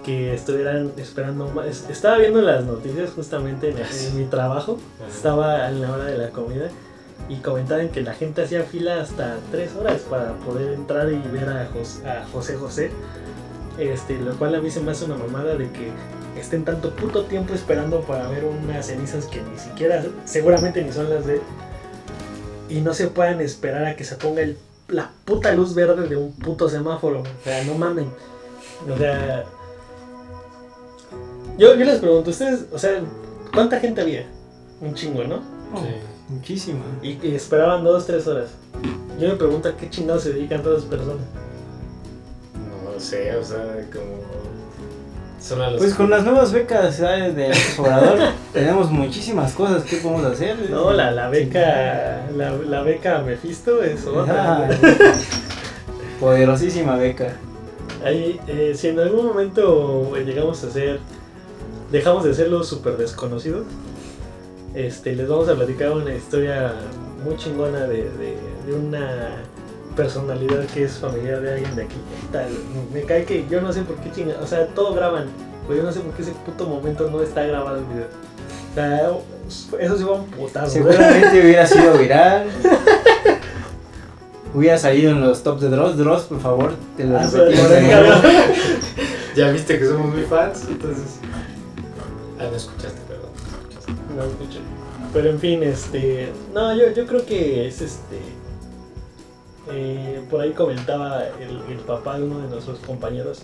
que 0.05 0.35
estuvieran 0.35 0.93
esperando 0.97 1.49
más. 1.51 1.89
Estaba 1.89 2.19
viendo 2.19 2.41
las 2.43 2.65
noticias 2.65 3.11
justamente 3.11 3.71
en, 3.71 3.77
en 3.79 4.19
mi 4.19 4.25
trabajo, 4.25 4.79
estaba 5.09 5.69
en 5.69 5.81
la 5.81 5.93
hora 5.93 6.05
de 6.05 6.19
la 6.19 6.31
comida 6.31 6.71
y 7.29 7.37
comentaban 7.37 7.89
que 7.89 8.03
la 8.03 8.15
gente 8.15 8.43
hacía 8.43 8.63
fila 8.65 9.01
hasta 9.01 9.37
tres 9.51 9.75
horas 9.75 10.03
para 10.03 10.35
poder 10.39 10.75
entrar 10.75 11.11
y 11.11 11.19
ver 11.33 11.49
a, 11.49 11.69
Jos- 11.73 12.05
a 12.05 12.27
José 12.33 12.57
José. 12.57 12.91
Este, 13.79 14.19
lo 14.19 14.35
cual 14.37 14.55
a 14.55 14.61
mí 14.61 14.71
se 14.71 14.81
me 14.81 14.91
hace 14.93 15.05
una 15.07 15.17
mamada 15.17 15.55
de 15.57 15.71
que 15.71 15.91
estén 16.39 16.65
tanto 16.65 16.91
puto 16.95 17.25
tiempo 17.25 17.55
esperando 17.55 18.01
para 18.03 18.29
ver 18.29 18.45
unas 18.45 18.87
cenizas 18.87 19.25
que 19.27 19.41
ni 19.43 19.59
siquiera, 19.59 20.05
seguramente 20.27 20.83
ni 20.83 20.93
son 20.93 21.09
las 21.09 21.25
de 21.27 21.41
y 22.69 22.81
no 22.81 22.93
se 22.95 23.09
puedan 23.09 23.41
esperar 23.41 23.85
a 23.87 23.97
que 23.97 24.05
se 24.05 24.17
ponga 24.17 24.43
el- 24.43 24.59
la 24.89 25.11
puta 25.25 25.53
luz 25.53 25.75
verde 25.75 26.07
de 26.09 26.17
un 26.17 26.33
puto 26.33 26.69
semáforo. 26.69 27.21
O 27.21 27.45
sea, 27.45 27.65
no 27.65 27.75
mamen. 27.75 28.11
O 28.93 28.97
sea, 28.99 29.45
yo, 31.59 31.75
les 31.75 31.99
pregunto, 31.99 32.31
ustedes, 32.31 32.67
o 32.73 32.79
sea, 32.79 33.01
¿cuánta 33.55 33.79
gente 33.79 34.01
había? 34.01 34.27
Un 34.81 34.95
chingo, 34.95 35.25
¿no? 35.25 35.37
Sí. 35.37 35.89
Muchísima. 36.33 36.81
Y, 37.03 37.19
y 37.23 37.35
esperaban 37.35 37.85
dos, 37.85 38.07
tres 38.07 38.27
horas. 38.27 38.51
Yo 39.19 39.29
me 39.29 39.35
pregunto 39.37 39.69
a 39.69 39.77
qué 39.77 39.89
chingados 39.91 40.23
se 40.25 40.33
dedican 40.33 40.63
todas 40.63 40.79
esas 40.79 40.91
personas. 40.91 41.23
No 42.85 43.01
sé, 43.01 43.37
o 43.37 43.45
sea, 43.45 43.87
como. 43.93 44.23
Son 45.41 45.61
a 45.61 45.71
los. 45.71 45.81
Pues 45.81 45.95
con 45.95 46.09
las 46.09 46.25
nuevas 46.25 46.53
becas 46.53 46.97
¿sabes? 46.97 47.35
del 47.35 47.53
Obrador 47.79 48.19
tenemos 48.53 48.91
muchísimas 48.91 49.53
cosas 49.53 49.83
que 49.85 49.97
podemos 49.97 50.25
hacer. 50.25 50.71
No, 50.71 50.93
la, 50.93 51.11
la 51.11 51.29
beca, 51.29 52.27
la, 52.37 52.53
la 52.53 52.83
beca 52.83 53.19
Mephisto 53.23 53.83
es 53.83 54.07
otra. 54.07 54.69
Ah, 54.69 54.71
Poderosísima 56.21 56.97
beca. 56.97 57.37
Ahí, 58.05 58.41
eh, 58.47 58.73
si 58.77 58.89
en 58.89 59.01
algún 59.01 59.27
momento 59.27 60.13
llegamos 60.17 60.63
a 60.65 60.71
ser, 60.71 61.01
dejamos 61.91 62.25
de 62.25 62.35
ser 62.35 62.49
los 62.49 62.69
super 62.69 62.97
desconocidos, 62.97 63.67
este, 64.75 65.15
les 65.15 65.29
vamos 65.29 65.49
a 65.49 65.55
platicar 65.55 65.91
una 65.93 66.15
historia 66.15 66.73
muy 67.25 67.37
chingona 67.37 67.81
de, 67.81 68.05
de- 68.11 68.37
de 68.67 68.73
una 68.75 69.37
personalidad 69.97 70.65
que 70.67 70.85
es 70.85 70.93
familiar 70.93 71.41
de 71.41 71.53
alguien 71.55 71.77
de 71.77 71.83
aquí. 71.85 71.97
Tal, 72.33 72.49
me 72.95 73.03
cae 73.03 73.25
que 73.25 73.47
yo 73.51 73.61
no 73.61 73.73
sé 73.73 73.83
por 73.83 73.97
qué 73.97 74.11
chinga, 74.13 74.35
o 74.43 74.47
sea, 74.47 74.67
todo 74.69 74.95
graban, 74.95 75.27
pero 75.69 75.81
yo 75.81 75.85
no 75.85 75.93
sé 75.93 76.01
por 76.01 76.15
qué 76.15 76.23
ese 76.23 76.33
puto 76.47 76.67
momento 76.67 77.11
no 77.11 77.21
está 77.23 77.43
grabado 77.45 77.77
el 77.79 77.85
video. 77.85 78.07
O 78.71 78.75
sea, 78.75 79.79
eso 79.81 79.99
sí 79.99 80.05
va 80.05 80.13
un 80.13 80.27
putazo. 80.27 80.71
Seguramente 80.71 81.41
hubiera 81.45 81.67
sido 81.67 81.99
viral. 81.99 82.47
Hubiera 84.55 84.77
salido 84.79 85.13
en 85.13 85.21
los 85.21 85.43
tops 85.43 85.63
de 85.63 85.69
Dross. 85.69 85.97
Dross, 85.97 86.23
por 86.25 86.41
favor, 86.41 86.73
te 86.97 87.05
lo 87.05 87.19
Ah, 87.19 87.27
repetimos. 87.31 87.69
Ya 89.37 89.51
viste 89.51 89.79
que 89.79 89.87
somos 89.87 90.13
muy 90.15 90.23
fans, 90.25 90.67
entonces. 90.69 91.19
Ah, 92.39 92.45
no 92.51 92.57
escuchaste. 92.57 93.01
Pero 95.13 95.31
en 95.31 95.39
fin, 95.39 95.63
este. 95.63 96.33
No, 96.55 96.75
yo, 96.75 96.91
yo 96.93 97.07
creo 97.07 97.25
que 97.27 97.67
es 97.67 97.81
este. 97.81 98.19
eh, 99.71 100.21
por 100.31 100.41
ahí 100.41 100.53
comentaba 100.53 101.25
el, 101.25 101.61
el 101.71 101.79
papá 101.81 102.19
de 102.19 102.25
uno 102.25 102.41
de 102.41 102.49
nuestros 102.49 102.79
compañeros 102.81 103.43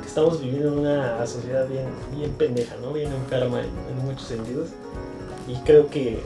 que 0.00 0.08
estamos 0.08 0.40
viviendo 0.40 0.68
en 0.72 0.78
una 0.78 1.26
sociedad 1.26 1.66
bien, 1.68 1.86
bien 2.16 2.30
pendeja, 2.32 2.76
¿no? 2.82 2.92
Bien 2.92 3.12
enferma 3.12 3.60
en, 3.60 3.66
en 3.66 4.04
muchos 4.04 4.28
sentidos. 4.28 4.70
Y 5.48 5.54
creo 5.64 5.88
que 5.88 6.20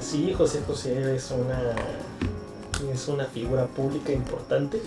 sí, 0.00 0.32
José 0.36 0.62
José 0.66 1.14
es 1.14 1.30
una, 1.30 1.58
es 2.92 3.08
una 3.08 3.24
figura 3.24 3.66
pública 3.66 4.12
importante. 4.12 4.80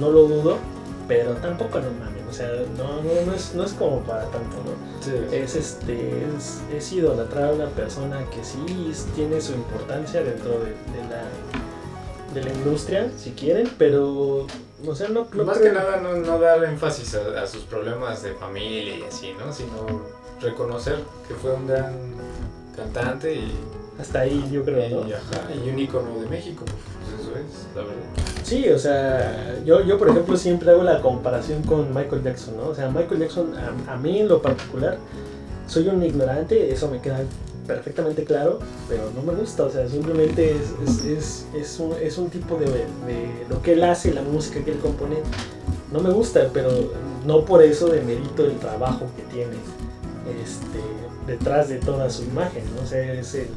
No 0.00 0.10
lo 0.10 0.22
dudo, 0.24 0.58
pero 1.06 1.34
tampoco 1.34 1.80
no. 1.80 1.86
O 2.34 2.36
sea, 2.36 2.48
no, 2.76 3.00
no, 3.00 3.26
no, 3.26 3.32
es, 3.32 3.54
no 3.54 3.62
es 3.62 3.72
como 3.74 4.00
para 4.00 4.22
tanto, 4.24 4.56
¿no? 4.56 4.72
Sí, 5.04 5.12
es 5.30 5.54
este 5.54 6.24
es, 6.36 6.62
es 6.76 6.92
idolatrar 6.92 7.50
a 7.50 7.52
una 7.52 7.66
persona 7.68 8.24
que 8.30 8.42
sí 8.42 8.58
tiene 9.14 9.40
su 9.40 9.52
importancia 9.52 10.20
dentro 10.20 10.50
de, 10.50 10.70
de 10.70 11.08
la 11.08 11.22
de 12.34 12.42
la 12.42 12.52
industria 12.52 13.08
si 13.16 13.30
quieren 13.30 13.70
pero 13.78 14.48
o 14.84 14.94
sea 14.96 15.08
no, 15.10 15.28
no 15.32 15.44
Más 15.44 15.58
creo- 15.58 15.72
que 15.72 15.78
nada, 15.78 15.98
no, 15.98 16.16
no 16.16 16.40
dar 16.40 16.64
énfasis 16.64 17.14
a, 17.14 17.40
a 17.40 17.46
sus 17.46 17.62
problemas 17.62 18.24
de 18.24 18.32
familia 18.34 18.96
y 18.98 19.02
así, 19.04 19.32
¿no? 19.38 19.52
Sino 19.52 20.02
reconocer 20.40 20.96
que 21.28 21.34
fue 21.34 21.52
un 21.54 21.68
gran 21.68 21.94
cantante 22.74 23.32
y, 23.36 23.54
hasta 24.00 24.20
ahí 24.22 24.44
yo 24.50 24.64
creo 24.64 24.84
y, 24.84 24.92
¿no? 24.92 25.16
ajá, 25.16 25.54
y 25.54 25.68
un 25.70 25.78
ícono 25.78 26.18
de 26.18 26.26
México. 26.28 26.64
Sí 28.42 28.68
o 28.68 28.78
sea 28.78 29.58
yo 29.64 29.82
yo 29.82 29.98
por 29.98 30.08
ejemplo 30.08 30.36
siempre 30.36 30.70
hago 30.70 30.82
la 30.82 31.00
comparación 31.00 31.62
con 31.62 31.94
Michael 31.94 32.22
Jackson 32.22 32.56
no 32.56 32.68
o 32.68 32.74
sea 32.74 32.90
Michael 32.90 33.20
Jackson 33.20 33.54
a, 33.56 33.94
a 33.94 33.96
mí 33.96 34.20
en 34.20 34.28
lo 34.28 34.42
particular 34.42 34.98
soy 35.66 35.88
un 35.88 36.02
ignorante 36.02 36.70
eso 36.72 36.88
me 36.90 37.00
queda 37.00 37.20
perfectamente 37.66 38.24
claro 38.24 38.58
pero 38.88 39.10
no 39.14 39.22
me 39.22 39.32
gusta 39.38 39.64
o 39.64 39.70
sea 39.70 39.88
simplemente 39.88 40.54
es, 40.54 41.04
es, 41.04 41.46
es, 41.54 41.80
es 42.02 42.18
un 42.18 42.30
tipo 42.30 42.56
de, 42.56 42.66
de 42.66 43.46
lo 43.48 43.62
que 43.62 43.72
él 43.72 43.84
hace 43.84 44.12
la 44.12 44.22
música 44.22 44.62
que 44.64 44.72
él 44.72 44.78
compone. 44.78 45.16
No 45.92 46.00
me 46.00 46.10
gusta, 46.10 46.50
pero 46.52 46.70
no 47.26 47.44
por 47.44 47.62
eso 47.62 47.86
demerito 47.88 48.44
el 48.44 48.58
trabajo 48.58 49.06
que 49.16 49.22
tiene 49.34 49.56
este, 50.42 50.80
detrás 51.26 51.68
de 51.68 51.76
toda 51.76 52.10
su 52.10 52.24
imagen, 52.24 52.64
¿no? 52.74 52.82
O 52.82 52.86
sea, 52.86 53.12
es 53.12 53.34
el, 53.34 53.48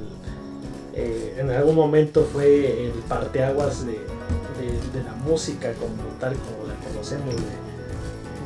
eh, 0.98 1.36
en 1.39 1.50
algún 1.52 1.76
momento 1.76 2.28
fue 2.34 2.86
el 2.88 2.91
parteaguas 3.08 3.86
de, 3.86 3.93
de, 3.93 4.98
de 4.98 5.04
la 5.04 5.14
música 5.14 5.72
como 5.74 5.93
tal, 6.20 6.34
como 6.36 6.68
la 6.68 6.74
conocemos. 6.91 7.36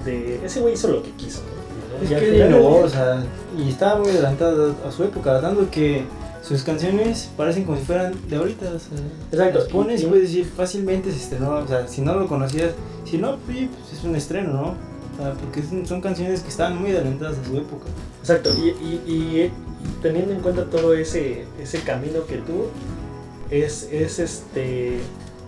De, 0.05 0.11
de- 0.11 0.45
ese 0.45 0.59
güey 0.61 0.73
hizo 0.73 0.87
lo 0.89 1.01
que 1.03 1.11
quiso, 1.11 1.41
¿no? 1.41 2.03
Es 2.03 2.09
que 2.19 2.45
innovó, 2.45 2.79
o 2.81 2.89
sea, 2.89 3.23
y 3.57 3.69
estaba 3.69 3.99
muy 3.99 4.09
adelantado 4.09 4.75
a 4.87 4.91
su 4.91 5.03
época, 5.03 5.39
dando 5.39 5.69
que 5.69 6.03
sus 6.41 6.63
canciones 6.63 7.29
parecen 7.37 7.63
como 7.65 7.77
si 7.77 7.83
fueran 7.85 8.13
de 8.27 8.35
ahorita, 8.35 8.65
o 8.65 8.79
sea, 8.79 8.97
Exacto, 9.31 9.59
las 9.59 9.67
pones 9.67 10.01
y- 10.01 10.05
puedes 10.07 10.23
decir 10.29 10.45
fácilmente 10.45 11.11
se 11.11 11.17
estrenó, 11.17 11.51
o 11.57 11.67
sea, 11.67 11.87
si 11.87 12.01
no 12.01 12.15
lo 12.15 12.27
conocías, 12.27 12.71
si 13.05 13.17
no, 13.19 13.37
pues, 13.45 13.67
pues, 13.69 13.99
es 13.99 14.03
un 14.03 14.15
estreno, 14.15 14.53
¿no? 14.53 14.61
O 14.71 15.17
sea, 15.23 15.33
porque 15.33 15.61
son, 15.85 16.01
canciones 16.01 16.41
que 16.41 16.49
estaban 16.49 16.77
muy 16.81 16.91
adelantadas 16.91 17.37
a 17.37 17.45
su 17.45 17.57
época. 17.57 17.85
Exacto, 18.21 18.49
y, 18.57 18.69
y- 18.69 19.01
y- 19.05 19.11
y 19.41 19.51
teniendo 20.01 20.33
en 20.33 20.39
cuenta 20.41 20.69
todo 20.69 20.93
ese, 20.93 21.45
ese 21.61 21.81
camino 21.81 22.25
que 22.25 22.37
tuvo, 22.37 22.69
es, 23.49 23.87
es, 23.91 24.19
este, 24.19 24.99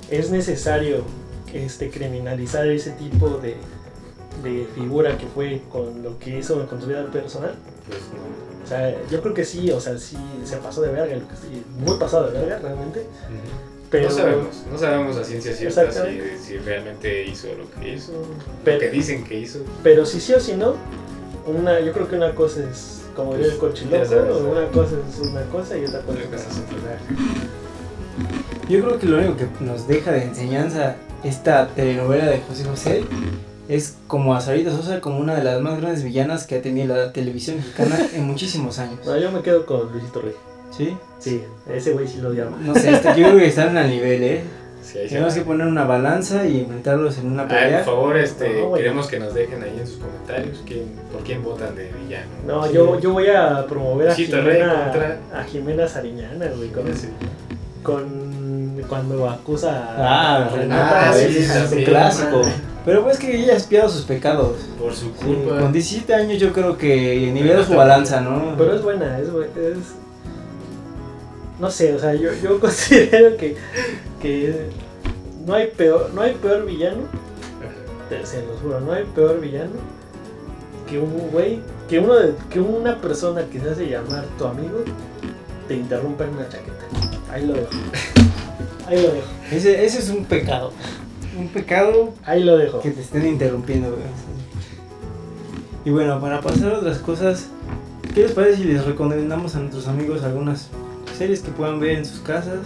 es 0.09 0.29
necesario 0.29 1.03
este, 1.53 1.89
criminalizar 1.89 2.67
ese 2.67 2.91
tipo 2.91 3.29
de, 3.38 3.55
de 4.43 4.67
figura 4.75 5.17
que 5.17 5.25
fue 5.27 5.61
con 5.71 6.03
lo 6.03 6.19
que 6.19 6.39
hizo 6.39 6.65
con 6.67 6.81
su 6.81 6.88
vida 6.88 7.05
personal. 7.11 7.55
Pues 7.88 7.99
no. 8.13 8.63
O 8.63 8.67
sea, 8.67 8.95
yo 9.09 9.21
creo 9.21 9.34
que 9.34 9.43
sí, 9.43 9.71
o 9.71 9.79
sea, 9.81 9.97
sí 9.97 10.17
se 10.45 10.57
pasó 10.57 10.81
de 10.81 10.91
verga, 10.91 11.15
lo 11.15 11.86
muy 11.86 11.97
pasado 11.99 12.31
de 12.31 12.39
verga 12.39 12.59
realmente. 12.59 13.05
Pero, 13.89 14.09
no 14.09 14.15
sabemos, 14.15 14.63
no 14.71 14.79
sabemos 14.79 15.17
a 15.17 15.23
ciencia 15.23 15.53
cierta 15.53 15.91
si, 15.91 16.19
si 16.43 16.57
realmente 16.57 17.27
hizo 17.27 17.49
lo 17.49 17.69
que 17.79 17.93
hizo, 17.93 18.13
lo 18.13 18.25
Pero- 18.63 18.79
que 18.79 18.89
dicen 18.89 19.23
que 19.23 19.38
hizo. 19.38 19.59
pero 19.84 20.05
si 20.05 20.19
sí 20.19 20.34
o 20.34 20.39
si 20.39 20.53
no, 20.53 20.75
una, 21.45 21.79
yo 21.79 21.93
creo 21.93 22.07
que 22.09 22.15
una 22.15 22.34
cosa 22.34 22.61
es 22.67 23.03
como 23.16 23.36
el 23.36 23.41
Pues, 23.41 23.53
cochiloco, 23.55 23.97
ya 23.97 24.05
sabes, 24.05 24.36
una 24.38 24.68
cosa 24.68 24.95
es 25.09 25.20
una 25.20 25.41
cosa 25.43 25.78
y 25.78 25.86
otra 25.86 26.01
cosa 26.01 26.20
Otra 26.26 26.38
es 26.38 26.57
otra. 26.57 26.99
Yo 28.70 28.82
creo 28.84 28.99
que 28.99 29.05
lo 29.07 29.18
único 29.18 29.38
que 29.38 29.47
nos 29.59 29.88
deja 29.88 30.11
de 30.11 30.24
enseñanza 30.24 30.95
esta 31.24 31.68
telenovela 31.68 32.26
de 32.26 32.39
José 32.41 32.64
José 32.66 33.03
es 33.68 33.95
como 34.07 34.36
a 34.36 34.41
Sarita 34.41 34.72
Sosa 34.72 34.99
como 35.01 35.20
una 35.20 35.36
de 35.36 35.43
las 35.43 35.61
más 35.61 35.80
grandes 35.80 36.03
villanas 36.03 36.45
que 36.47 36.55
ha 36.57 36.61
tenido 36.61 36.95
la 36.95 37.14
televisión 37.14 37.57
mexicana 37.57 37.97
en 38.14 38.26
muchísimos 38.26 38.80
años. 38.80 38.99
No, 39.05 39.18
yo 39.18 39.32
me 39.32 39.41
quedo 39.41 39.66
con 39.66 39.91
Luisito 39.91 40.22
Rey. 40.22 40.34
¿Sí? 40.76 40.97
Sí, 41.20 41.43
ese 41.70 41.93
güey 41.93 42.07
sí 42.07 42.18
lo 42.18 42.30
odiaba. 42.30 42.51
No 42.59 42.74
sé, 42.74 42.91
este, 42.93 43.09
yo 43.09 43.28
creo 43.28 43.38
que 43.38 43.47
están 43.47 43.78
al 43.78 43.89
nivel, 43.89 44.24
¿eh? 44.24 44.43
Sí, 44.84 44.99
Tenemos 45.07 45.34
que 45.34 45.41
poner 45.41 45.65
una 45.67 45.86
balanza 45.86 46.45
y 46.45 46.59
enfrentarlos 46.61 47.17
en 47.17 47.31
una 47.31 47.43
Ah, 47.43 47.47
pelea. 47.47 47.84
por 47.86 47.93
favor, 47.95 48.17
este, 48.17 48.61
No, 48.61 48.73
queremos 48.73 49.07
que 49.07 49.19
nos 49.19 49.34
dejen 49.34 49.63
ahí 49.63 49.77
en 49.79 49.88
sus 49.88 49.97
comentarios 49.97 50.61
quién, 50.65 50.84
por 51.11 51.23
quién 51.23 51.41
votan 51.43 51.73
de 51.75 51.89
villano. 52.03 52.27
No, 52.45 52.67
Sí. 52.67 52.73
yo, 52.73 52.99
yo 52.99 53.13
voy 53.13 53.27
a 53.29 53.65
promover 53.67 54.09
a 54.09 54.13
Jimena, 54.15 54.84
contra- 54.91 55.17
a 55.39 55.43
Jimena 55.45 55.88
Sariñana, 55.88 56.47
güey, 56.55 56.69
con, 56.69 56.93
Sí. 56.95 57.07
con 57.81 58.84
cuando 58.89 59.29
acusa 59.29 59.95
Ah, 59.97 60.45
a 60.45 60.49
Renata, 60.49 61.09
Ah, 61.11 61.15
ese 61.17 61.31
sí, 61.31 61.39
es 61.39 61.71
un 61.71 61.84
clásico. 61.84 62.41
Pero 62.86 63.03
pues 63.03 63.17
que 63.17 63.34
ella 63.41 63.53
ha 63.53 63.55
espiado 63.55 63.88
sus 63.88 64.03
pecados. 64.03 64.57
Por 64.77 64.93
su 64.93 65.05
Sí, 65.05 65.11
culpa. 65.25 65.59
con 65.59 65.71
17 65.71 66.13
años 66.13 66.38
yo 66.39 66.51
creo 66.51 66.77
que 66.77 67.31
niveló 67.34 67.63
su 67.63 67.71
Renata. 67.71 67.75
balanza, 67.89 68.19
¿no? 68.21 68.55
Pero 68.57 68.75
es 68.75 68.81
buena, 68.81 69.17
es, 69.19 69.27
es 69.29 69.77
no 71.64 71.72
sé, 71.72 71.93
o 71.95 71.99
sea, 71.99 72.14
yo, 72.14 72.30
yo 72.43 72.59
considero 72.66 73.38
que, 73.38 73.55
que 74.22 74.68
no 75.47 75.53
hay 75.53 75.68
peor, 75.68 76.11
no 76.14 76.22
hay 76.22 76.34
peor 76.34 76.66
villano, 76.66 77.03
te- 78.09 78.26
se 78.26 78.45
los 78.45 78.59
juro, 78.61 78.82
no 78.82 78.91
hay 78.91 79.05
peor 79.16 79.39
villano 79.39 79.72
que 80.89 80.99
un 80.99 81.30
güey, 81.32 81.59
que 81.89 81.99
uno 81.99 82.16
de, 82.16 82.34
que 82.49 82.59
una 82.59 82.99
persona 82.99 83.45
que 83.51 83.59
se 83.61 83.70
hace 83.70 83.89
llamar 83.89 84.26
tu 84.38 84.45
amigo 84.45 84.80
te 85.70 85.76
interrumpa 85.76 86.26
en 86.26 86.32
una 86.32 86.49
chaqueta. 86.49 86.84
Ahí 87.32 87.45
lo 87.47 87.53
dejo. 87.53 87.70
Ahí 88.88 88.97
lo 89.01 89.14
dejo. 89.14 89.28
Ese, 89.49 89.86
ese 89.86 89.99
es 89.99 90.09
un 90.09 90.26
pecado. 90.26 90.72
Un 91.38 91.47
pecado 91.47 92.14
Ahí 92.26 92.43
lo 92.43 92.57
dejo. 92.57 92.82
que 92.82 92.91
te 92.91 92.99
estén 93.01 93.26
interrumpiendo, 93.26 93.89
güey. 93.89 94.01
Y 95.86 95.89
bueno, 95.91 96.20
para 96.20 96.41
pasar 96.41 96.74
a 96.74 96.78
otras 96.80 96.97
cosas, 96.99 97.47
¿qué 98.14 98.24
les 98.24 98.34
parece 98.34 98.57
si 98.57 98.64
les 98.66 98.84
recomendamos 98.86 99.55
a 99.55 99.59
nuestros 99.59 99.88
amigos 99.88 100.24
algunas 100.24 100.68
series 101.18 101.41
que 101.41 101.51
puedan 101.51 101.80
ver 101.80 101.91
en 101.97 102.05
sus 102.05 102.20
casas? 102.20 102.59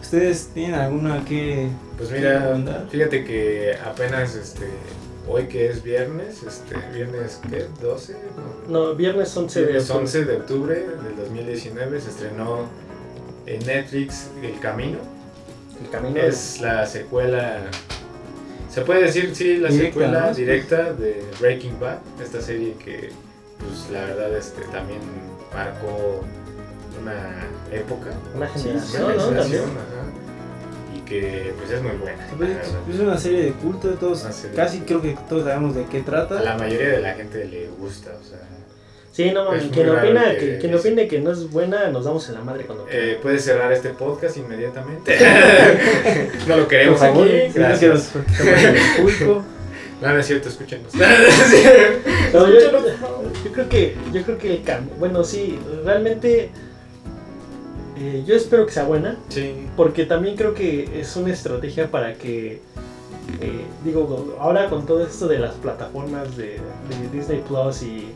¿Ustedes 0.00 0.48
tienen 0.54 0.74
alguna 0.74 1.24
que 1.24 1.68
Pues 1.96 2.10
mira, 2.10 2.56
fíjate 2.90 3.24
que 3.24 3.76
apenas 3.84 4.34
este 4.34 4.68
hoy 5.26 5.44
que 5.44 5.70
es 5.70 5.82
viernes, 5.82 6.42
este 6.42 6.76
viernes 6.94 7.40
¿qué? 7.48 7.66
12, 7.80 8.14
no, 8.68 8.88
No, 8.90 8.94
viernes 8.94 9.34
11 9.36 9.60
de 9.60 9.66
viernes 9.66 9.90
octubre. 9.90 10.02
11 10.04 10.24
de 10.26 10.36
octubre 10.36 10.74
del 10.74 11.16
2019 11.16 12.00
se 12.00 12.10
estrenó 12.10 12.68
en 13.46 13.64
Netflix 13.66 14.28
El 14.42 14.58
Camino. 14.60 14.98
El 15.82 15.90
camino 15.90 16.20
Es 16.20 16.60
la 16.60 16.86
secuela 16.86 17.62
se 18.70 18.80
puede 18.82 19.02
decir 19.04 19.30
sí, 19.34 19.56
la 19.58 19.68
Directa, 19.68 19.92
secuela 19.92 20.26
¿no? 20.30 20.34
directa 20.34 20.92
de 20.94 21.24
Breaking 21.40 21.78
Bad, 21.78 21.98
esta 22.22 22.40
serie 22.40 22.74
que 22.84 23.10
pues 23.58 23.88
la 23.92 24.00
verdad 24.04 24.36
este 24.36 24.62
también 24.72 24.98
marcó 25.54 26.22
una 27.00 27.46
época, 27.72 28.10
una 28.34 28.48
Sí, 28.54 28.62
generación, 28.62 29.04
una 29.04 29.14
¿no? 29.14 29.22
generación, 29.24 29.64
y 30.96 31.00
que 31.00 31.52
pues 31.58 31.70
es 31.70 31.82
muy 31.82 31.92
buena. 31.92 32.26
Pues, 32.36 32.50
es 32.94 33.00
una 33.00 33.18
serie 33.18 33.42
de 33.44 33.52
culto, 33.52 33.88
todos, 33.94 34.26
casi 34.54 34.80
creo 34.80 35.02
que 35.02 35.16
todos 35.28 35.44
sabemos 35.44 35.74
de 35.74 35.84
qué 35.86 35.98
A 36.00 36.04
trata. 36.04 36.40
la 36.40 36.56
mayoría 36.56 36.88
de 36.90 37.00
la 37.00 37.14
gente 37.14 37.44
le 37.44 37.68
gusta, 37.78 38.10
o 38.20 38.24
sea, 38.24 38.38
Sí, 39.12 39.30
no 39.30 39.44
mames, 39.44 39.66
Es 39.66 39.70
quien 39.70 39.88
opina 39.90 40.32
que- 40.32 40.38
que, 40.38 40.58
quien 40.58 40.74
opine 40.74 41.06
que 41.06 41.20
no 41.20 41.30
es 41.30 41.48
buena, 41.52 41.86
nos 41.88 42.04
damos 42.04 42.28
en 42.30 42.34
la 42.34 42.40
madre 42.40 42.64
cuando 42.64 42.84
eh, 42.90 43.16
puedes 43.22 43.44
cerrar 43.44 43.72
este 43.72 43.90
podcast 43.90 44.36
inmediatamente. 44.38 45.16
no 46.48 46.56
lo 46.56 46.66
queremos 46.66 46.98
Por 46.98 47.08
favor, 47.10 47.28
aquí. 47.28 47.52
Gracias. 47.54 48.10
No, 50.02 50.12
no 50.12 50.18
es 50.18 50.26
cierto, 50.26 50.48
escúchenos. 50.48 50.92
No, 52.34 52.48
yo, 52.48 52.58
yo 53.44 53.52
creo 53.52 53.68
que 53.68 53.96
yo 54.12 54.22
creo 54.24 54.38
que 54.38 54.54
el 54.56 54.62
cambio, 54.64 54.92
bueno, 54.98 55.22
sí, 55.22 55.56
realmente 55.84 56.50
eh, 57.96 58.24
yo 58.26 58.34
espero 58.34 58.66
que 58.66 58.72
sea 58.72 58.84
buena, 58.84 59.16
sí. 59.28 59.66
porque 59.76 60.04
también 60.04 60.36
creo 60.36 60.54
que 60.54 61.00
es 61.00 61.14
una 61.16 61.32
estrategia 61.32 61.90
para 61.90 62.14
que 62.14 62.60
eh, 63.40 63.64
digo, 63.84 64.36
ahora 64.40 64.68
con 64.68 64.84
todo 64.86 65.04
esto 65.06 65.26
de 65.28 65.38
las 65.38 65.54
plataformas 65.54 66.36
de, 66.36 66.58
de 66.88 67.08
Disney 67.12 67.42
Plus 67.46 67.82
y 67.82 68.08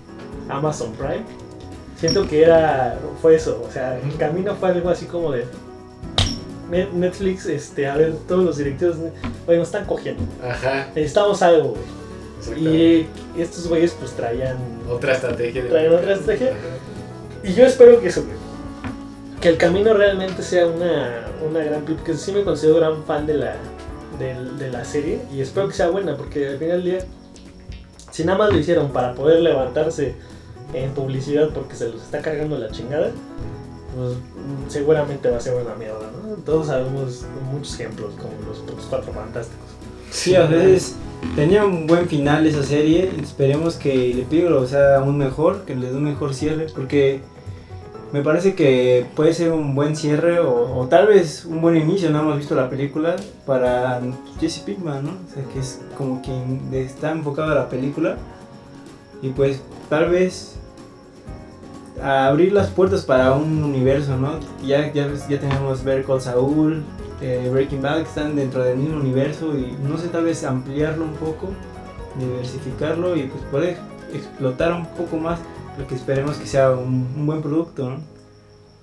Amazon 0.48 0.92
Prime, 0.92 1.22
siento 1.98 2.26
que 2.28 2.42
era 2.42 2.98
fue 3.22 3.36
eso, 3.36 3.64
o 3.68 3.72
sea, 3.72 3.98
el 3.98 4.16
camino 4.16 4.54
fue 4.56 4.70
algo 4.70 4.90
así 4.90 5.06
como 5.06 5.32
de 5.32 5.44
Net- 6.70 6.92
Netflix, 6.92 7.46
este, 7.46 7.86
a 7.86 7.96
ver, 7.96 8.14
todos 8.28 8.44
los 8.44 8.56
directivos, 8.58 8.96
bueno, 9.46 9.62
están 9.62 9.86
cogiendo, 9.86 10.22
Ajá. 10.46 10.88
necesitamos 10.94 11.40
algo, 11.42 11.70
güey. 11.70 11.98
Y 12.56 13.06
estos 13.38 13.66
güeyes 13.68 13.92
pues 13.98 14.12
traían 14.12 14.56
Otra 14.88 15.12
estrategia. 15.14 15.62
de 15.64 15.68
Traen 15.70 15.92
otra 15.92 16.12
estrategia. 16.14 16.52
Y 17.42 17.52
yo 17.52 17.66
espero 17.66 18.00
que 18.00 18.08
eso, 18.08 18.22
que 19.40 19.48
el 19.48 19.56
camino 19.56 19.94
realmente 19.94 20.42
sea 20.42 20.66
una, 20.66 21.26
una 21.48 21.60
gran 21.60 21.82
película, 21.82 22.04
que 22.04 22.14
sí 22.14 22.32
me 22.32 22.42
considero 22.42 22.76
gran 22.76 23.04
fan 23.04 23.26
de 23.26 23.34
la, 23.34 23.56
de, 24.18 24.70
la 24.70 24.84
serie 24.84 25.20
y 25.32 25.40
espero 25.40 25.68
que 25.68 25.74
sea 25.74 25.90
buena, 25.90 26.16
porque 26.16 26.48
al 26.48 26.58
final 26.58 26.82
del 26.82 26.84
día, 26.84 26.98
si 28.10 28.24
nada 28.24 28.38
más 28.38 28.52
lo 28.52 28.58
hicieron 28.58 28.90
para 28.90 29.14
poder 29.14 29.40
levantarse 29.40 30.16
en 30.74 30.90
publicidad 30.90 31.50
porque 31.50 31.76
se 31.76 31.88
los 31.88 32.02
está 32.02 32.20
cargando 32.20 32.58
la 32.58 32.70
chingada, 32.70 33.10
pues 33.94 34.12
mm, 34.12 34.68
seguramente 34.68 35.30
va 35.30 35.38
a 35.38 35.40
ser 35.40 35.54
una 35.54 35.74
mierda, 35.74 36.10
¿no? 36.10 36.34
Todos 36.44 36.66
sabemos 36.66 37.24
muchos 37.50 37.74
ejemplos, 37.78 38.14
como 38.14 38.32
los, 38.46 38.58
los 38.74 38.84
cuatro 38.86 39.12
fantásticos. 39.12 39.68
Sí, 40.10 40.34
a 40.34 40.46
veces 40.46 40.96
tenía 41.36 41.64
un 41.64 41.86
buen 41.86 42.08
final 42.08 42.46
esa 42.46 42.62
serie. 42.62 43.10
Esperemos 43.22 43.76
que 43.76 44.12
el 44.12 44.20
epílogo 44.20 44.66
sea 44.66 44.96
aún 44.96 45.18
mejor, 45.18 45.64
que 45.64 45.74
les 45.74 45.90
dé 45.90 45.96
un 45.96 46.04
mejor 46.04 46.34
cierre, 46.34 46.66
porque 46.74 47.20
me 48.12 48.22
parece 48.22 48.54
que 48.54 49.06
puede 49.14 49.34
ser 49.34 49.52
un 49.52 49.74
buen 49.74 49.94
cierre 49.94 50.40
o, 50.40 50.78
o 50.78 50.86
tal 50.86 51.08
vez 51.08 51.44
un 51.44 51.60
buen 51.60 51.76
inicio. 51.76 52.10
No 52.10 52.20
hemos 52.20 52.38
visto 52.38 52.54
la 52.54 52.70
película 52.70 53.16
para 53.44 54.00
Jesse 54.40 54.60
Pinkman, 54.60 55.04
¿no? 55.04 55.10
O 55.10 55.34
sea, 55.34 55.42
que 55.52 55.58
es 55.58 55.80
como 55.96 56.22
quien 56.22 56.60
está 56.72 57.10
enfocado 57.10 57.52
a 57.52 57.54
la 57.54 57.68
película 57.68 58.16
y 59.20 59.30
pues 59.30 59.62
tal 59.88 60.10
vez 60.10 60.58
abrir 62.02 62.52
las 62.52 62.68
puertas 62.68 63.04
para 63.04 63.32
un 63.32 63.62
universo, 63.62 64.16
¿no? 64.16 64.38
Ya, 64.64 64.92
ya, 64.92 65.08
ya 65.28 65.40
tenemos 65.40 65.82
Ver 65.84 66.04
Saul, 66.20 66.84
eh, 67.20 67.48
Breaking 67.52 67.82
Bad, 67.82 67.96
que 67.98 68.08
están 68.08 68.36
dentro 68.36 68.62
del 68.62 68.78
mismo 68.78 69.00
universo 69.00 69.56
y 69.56 69.76
no 69.86 69.98
sé, 69.98 70.08
tal 70.08 70.24
vez 70.24 70.44
ampliarlo 70.44 71.04
un 71.04 71.14
poco, 71.14 71.48
diversificarlo 72.18 73.16
y 73.16 73.24
pues 73.24 73.42
poder 73.44 73.76
explotar 74.12 74.72
un 74.72 74.86
poco 74.86 75.16
más 75.16 75.40
lo 75.78 75.86
que 75.86 75.94
esperemos 75.94 76.36
que 76.36 76.46
sea 76.46 76.70
un, 76.72 77.06
un 77.16 77.26
buen 77.26 77.40
producto, 77.42 77.90
¿no? 77.90 78.18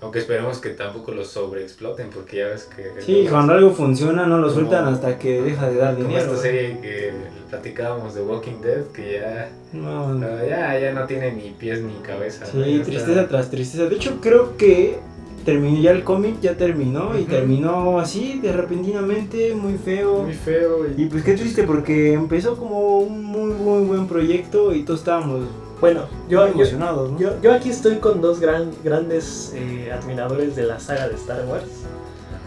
Aunque 0.01 0.19
esperemos 0.19 0.59
que 0.59 0.69
tampoco 0.69 1.11
los 1.13 1.27
sobreexploten, 1.29 2.09
porque 2.13 2.37
ya 2.37 2.47
ves 2.47 2.65
que. 2.75 3.01
Sí, 3.01 3.25
cuando 3.29 3.53
algo 3.53 3.71
funciona 3.71 4.25
no 4.27 4.37
lo 4.37 4.43
Como- 4.47 4.53
sueltan 4.59 4.87
hasta 4.93 5.17
que 5.17 5.41
deja 5.41 5.69
de 5.69 5.77
dar 5.77 5.95
Como 5.95 6.07
dinero. 6.07 6.25
esta 6.27 6.37
serie 6.41 6.79
que 6.79 7.11
platicábamos 7.49 8.13
de 8.13 8.21
Walking 8.21 8.61
Dead, 8.61 8.83
que 8.93 9.13
ya, 9.21 9.49
No, 9.73 10.19
ya, 10.47 10.77
ya 10.79 10.93
no 10.93 11.05
tiene 11.07 11.31
ni 11.33 11.51
pies 11.51 11.81
ni 11.81 11.93
cabeza. 12.03 12.45
¿no? 12.53 12.63
Sí, 12.63 12.73
está- 12.75 12.85
tristeza 12.85 13.27
tras 13.27 13.49
tristeza. 13.49 13.85
De 13.85 13.95
hecho, 13.95 14.19
creo 14.21 14.57
que 14.57 14.99
terminó 15.43 15.81
ya 15.81 15.91
el 15.91 16.03
cómic, 16.03 16.39
ya 16.41 16.55
terminó 16.55 17.17
y 17.17 17.23
terminó 17.23 17.99
así, 17.99 18.39
de 18.41 18.51
repentinamente, 18.51 19.53
muy 19.55 19.73
feo. 19.77 20.23
Muy 20.23 20.33
feo. 20.33 20.85
Y 20.97 21.05
pues 21.05 21.23
qué 21.23 21.33
triste 21.33 21.63
porque 21.63 22.13
empezó 22.13 22.57
como 22.57 22.99
un 22.99 23.23
muy, 23.23 23.53
muy 23.53 23.85
buen 23.85 24.07
proyecto 24.07 24.73
y 24.73 24.83
todos 24.83 24.99
estábamos 24.99 25.45
Bueno, 25.85 26.07
yo, 26.27 26.47
yo, 26.47 26.47
emocionados, 26.47 27.11
¿no? 27.11 27.19
Yo, 27.19 27.41
yo 27.43 27.53
aquí 27.53 27.69
estoy 27.69 27.97
con 27.97 28.19
dos 28.19 28.39
gran, 28.39 28.71
grandes 28.83 29.53
eh, 29.55 29.91
admiradores 29.91 30.55
de 30.55 30.63
la 30.63 30.79
saga 30.79 31.07
de 31.07 31.13
Star 31.13 31.45
Wars. 31.45 31.65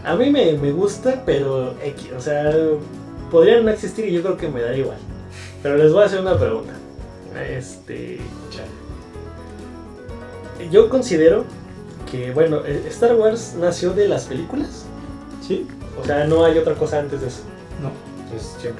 A 0.03 0.15
mí 0.17 0.29
me, 0.29 0.53
me 0.57 0.73
gusta, 0.73 1.23
pero 1.25 1.73
o 2.17 2.19
sea, 2.19 2.53
podrían 3.31 3.63
no 3.63 3.71
existir 3.71 4.05
y 4.09 4.11
yo 4.11 4.21
creo 4.23 4.35
que 4.35 4.49
me 4.49 4.61
da 4.61 4.75
igual. 4.75 4.97
Pero 5.63 5.77
les 5.77 5.93
voy 5.93 6.03
a 6.03 6.07
hacer 6.07 6.19
una 6.19 6.37
pregunta. 6.37 6.73
Este, 7.49 8.19
yo 10.69 10.89
considero 10.89 11.45
que, 12.11 12.31
bueno, 12.31 12.57
eh, 12.65 12.83
Star 12.89 13.15
Wars 13.15 13.55
nació 13.57 13.93
de 13.93 14.09
las 14.09 14.25
películas. 14.25 14.85
Sí, 15.47 15.65
O 16.01 16.05
sea, 16.05 16.25
no 16.25 16.43
hay 16.43 16.57
otra 16.57 16.73
cosa 16.75 16.99
antes 16.99 17.21
de 17.21 17.27
eso. 17.27 17.43
no. 17.81 18.09
Es 18.35 18.55
100%. 18.63 18.73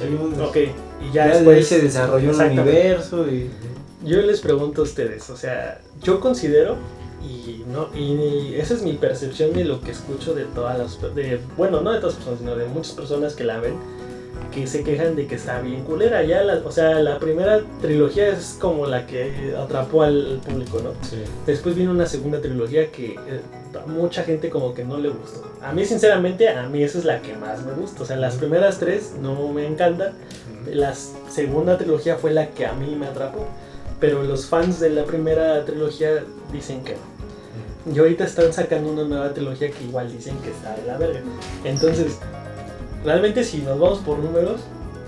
Sí, 0.00 0.42
Ok, 0.42 0.56
y 0.56 1.12
ya, 1.12 1.12
Ya, 1.12 1.24
de 1.26 1.30
ahí 1.30 1.36
después 1.44 1.68
se 1.68 1.80
desarrolló 1.82 2.24
un 2.24 2.30
Exactamente. 2.30 2.70
universo 2.72 3.28
y. 3.28 3.48
Yo 4.04 4.22
les 4.22 4.40
pregunto 4.40 4.82
a 4.82 4.84
ustedes, 4.84 5.28
o 5.30 5.36
sea, 5.36 5.80
yo 6.02 6.20
considero 6.20 6.76
y 7.22 7.64
no 7.66 7.88
y 7.96 8.54
esa 8.54 8.74
es 8.74 8.82
mi 8.82 8.92
percepción 8.92 9.52
de 9.52 9.64
lo 9.64 9.80
que 9.80 9.90
escucho 9.90 10.34
de 10.34 10.44
todas 10.44 10.78
las 10.78 11.14
de 11.16 11.40
bueno, 11.56 11.80
no 11.80 11.92
de 11.92 11.98
todas 11.98 12.14
las 12.14 12.24
personas, 12.24 12.38
sino 12.38 12.56
de 12.56 12.66
muchas 12.66 12.92
personas 12.92 13.34
que 13.34 13.44
la 13.44 13.58
ven 13.58 13.74
que 14.52 14.66
se 14.66 14.82
quejan 14.82 15.16
de 15.16 15.26
que 15.26 15.34
está 15.34 15.60
bien 15.60 15.84
culera 15.84 16.22
ya 16.22 16.42
la, 16.42 16.54
o 16.64 16.70
sea, 16.70 17.00
la 17.00 17.18
primera 17.18 17.60
trilogía 17.80 18.28
es 18.28 18.56
como 18.60 18.86
la 18.86 19.06
que 19.06 19.54
atrapó 19.56 20.02
al, 20.02 20.40
público, 20.46 20.80
¿no? 20.82 20.92
Sí. 21.02 21.18
Después 21.46 21.74
vino 21.74 21.90
una 21.90 22.06
segunda 22.06 22.40
trilogía 22.40 22.90
que 22.90 23.12
eh, 23.12 23.40
mucha 23.86 24.22
gente 24.22 24.48
como 24.48 24.74
que 24.74 24.84
no 24.84 24.98
le 24.98 25.10
gustó. 25.10 25.50
A 25.62 25.72
mí 25.72 25.84
sinceramente, 25.84 26.48
a 26.48 26.68
mí 26.68 26.82
esa 26.82 26.98
es 26.98 27.04
la 27.04 27.20
que 27.20 27.34
más 27.34 27.64
me 27.64 27.72
gusta, 27.72 28.02
o 28.02 28.06
sea, 28.06 28.16
las 28.16 28.36
primeras 28.36 28.78
tres 28.78 29.14
no 29.20 29.48
me 29.48 29.66
encantan. 29.66 30.12
La 30.72 30.94
segunda 30.94 31.78
trilogía 31.78 32.16
fue 32.16 32.30
la 32.30 32.50
que 32.50 32.66
a 32.66 32.72
mí 32.72 32.94
me 32.94 33.06
atrapó, 33.06 33.46
pero 34.00 34.22
los 34.22 34.46
fans 34.46 34.80
de 34.80 34.90
la 34.90 35.04
primera 35.04 35.64
trilogía 35.64 36.24
dicen 36.52 36.82
que 36.84 36.92
no. 36.94 37.94
Y 37.94 37.98
ahorita 37.98 38.24
están 38.24 38.52
sacando 38.52 38.90
una 38.92 39.04
nueva 39.04 39.32
trilogía 39.32 39.70
que 39.70 39.84
igual 39.84 40.12
dicen 40.12 40.36
que 40.38 40.50
está 40.50 40.74
de 40.76 40.86
la 40.86 40.98
verga. 40.98 41.20
Entonces, 41.64 42.18
realmente 43.04 43.44
si 43.44 43.58
nos 43.58 43.78
vamos 43.78 43.98
por 44.00 44.18
números, 44.18 44.60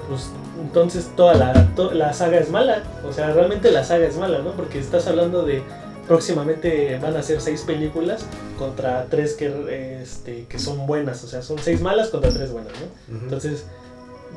pues 0.08 0.30
entonces 0.60 1.10
toda 1.16 1.34
la, 1.34 1.52
to- 1.74 1.92
la 1.92 2.12
saga 2.12 2.38
es 2.38 2.50
mala. 2.50 2.82
O 3.06 3.12
sea, 3.12 3.32
realmente 3.32 3.70
la 3.70 3.84
saga 3.84 4.06
es 4.06 4.16
mala, 4.16 4.38
¿no? 4.38 4.52
Porque 4.52 4.78
estás 4.78 5.06
hablando 5.06 5.42
de 5.42 5.62
próximamente 6.08 6.98
van 7.00 7.16
a 7.16 7.22
ser 7.22 7.40
seis 7.40 7.62
películas 7.62 8.24
contra 8.58 9.06
tres 9.08 9.34
que, 9.34 10.00
este, 10.02 10.46
que 10.46 10.58
son 10.58 10.86
buenas. 10.86 11.22
O 11.24 11.28
sea, 11.28 11.42
son 11.42 11.58
seis 11.58 11.80
malas 11.80 12.08
contra 12.08 12.30
tres 12.30 12.50
buenas, 12.50 12.72
¿no? 12.72 13.14
Ujú. 13.16 13.24
Entonces, 13.24 13.64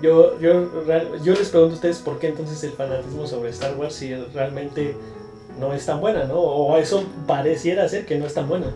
yo, 0.02 0.40
yo, 0.40 0.70
yo 1.24 1.34
les 1.34 1.50
pregunto 1.50 1.74
a 1.74 1.76
ustedes 1.76 2.00
por 2.00 2.20
qué 2.20 2.28
entonces 2.28 2.64
el 2.64 2.72
fanatismo 2.72 3.26
sobre 3.28 3.50
Star 3.52 3.76
Wars 3.78 3.94
si 3.96 4.14
realmente 4.34 4.96
no 5.60 5.74
es 5.74 5.86
tan 5.86 6.02
buena, 6.02 6.26
¿no? 6.26 6.36
O 6.40 6.78
eso 6.78 7.04
pareciera 7.28 7.88
ser 7.88 8.06
que 8.06 8.18
no 8.18 8.26
es 8.26 8.34
tan 8.34 8.48
buena. 8.50 8.68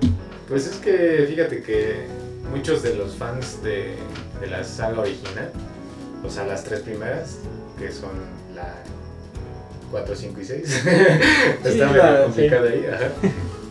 Pues 0.47 0.67
es 0.67 0.75
que 0.77 1.25
fíjate 1.27 1.61
que 1.63 2.05
muchos 2.53 2.81
de 2.83 2.93
los 2.95 3.15
fans 3.15 3.61
de, 3.63 3.95
de 4.39 4.47
la 4.47 4.63
saga 4.63 5.01
original, 5.01 5.51
o 6.25 6.29
sea, 6.29 6.45
las 6.45 6.63
tres 6.63 6.79
primeras, 6.81 7.39
que 7.77 7.91
son 7.91 8.11
la 8.55 8.73
4, 9.91 10.15
5 10.15 10.41
y 10.41 10.45
6, 10.45 10.63
está 10.85 11.71
Sí, 11.71 11.77
medio 11.79 11.95
la- 11.97 12.23
complicado 12.23 12.67
ahí, 12.69 12.85
ajá. 12.91 13.09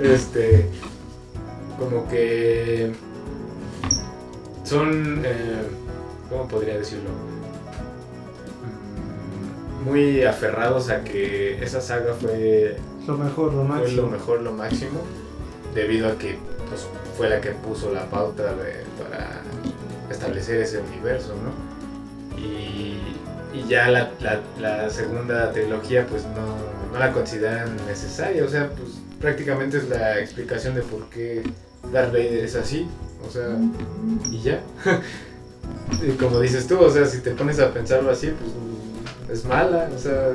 Este, 0.00 0.66
como 1.78 2.06
que 2.08 2.92
son, 4.64 5.22
eh, 5.24 5.62
¿cómo 6.28 6.48
podría 6.48 6.76
decirlo? 6.78 7.10
Muy 9.86 10.24
aferrados 10.24 10.90
a 10.90 11.04
que 11.04 11.62
esa 11.62 11.80
saga 11.80 12.12
fue 12.14 12.76
Lo 13.06 13.16
mejor, 13.16 13.54
lo 13.54 13.60
fue 13.64 13.68
máximo. 13.78 14.02
lo 14.02 14.08
mejor, 14.08 14.40
lo 14.42 14.52
máximo, 14.52 15.00
debido 15.74 16.08
a 16.08 16.18
que 16.18 16.38
pues, 16.68 16.86
fue 17.16 17.28
la 17.30 17.40
que 17.40 17.50
puso 17.52 17.92
la 17.92 18.04
pauta 18.10 18.42
de- 18.42 18.84
para 19.00 19.42
establecer 20.10 20.60
ese 20.60 20.80
universo, 20.80 21.34
¿no? 21.42 22.36
Y, 22.36 22.98
y 23.54 23.64
ya 23.68 23.88
la, 23.88 24.10
la- 24.20 24.40
la 24.60 24.90
segunda 24.90 25.52
trilogía 25.52 26.04
pues 26.06 26.24
no, 26.24 26.92
no 26.92 26.98
la 26.98 27.12
consideran 27.12 27.76
necesaria, 27.86 28.44
o 28.44 28.48
sea, 28.48 28.68
pues 28.70 28.90
prácticamente 29.20 29.78
es 29.78 29.88
la 29.88 30.18
explicación 30.18 30.74
de 30.74 30.82
por 30.82 31.08
qué 31.10 31.42
Darth 31.92 32.10
Vader 32.12 32.44
es 32.44 32.56
así, 32.56 32.88
o 33.26 33.30
sea, 33.30 33.56
y 34.32 34.42
ya. 34.42 34.60
Como 36.20 36.40
dices 36.40 36.66
tú, 36.66 36.78
o 36.80 36.90
sea, 36.90 37.06
si 37.06 37.20
te 37.20 37.30
pones 37.30 37.58
a 37.60 37.72
pensarlo 37.72 38.10
así, 38.10 38.28
pues 38.38 38.50
es 39.30 39.44
mala, 39.44 39.88
o 39.94 39.98
sea, 39.98 40.32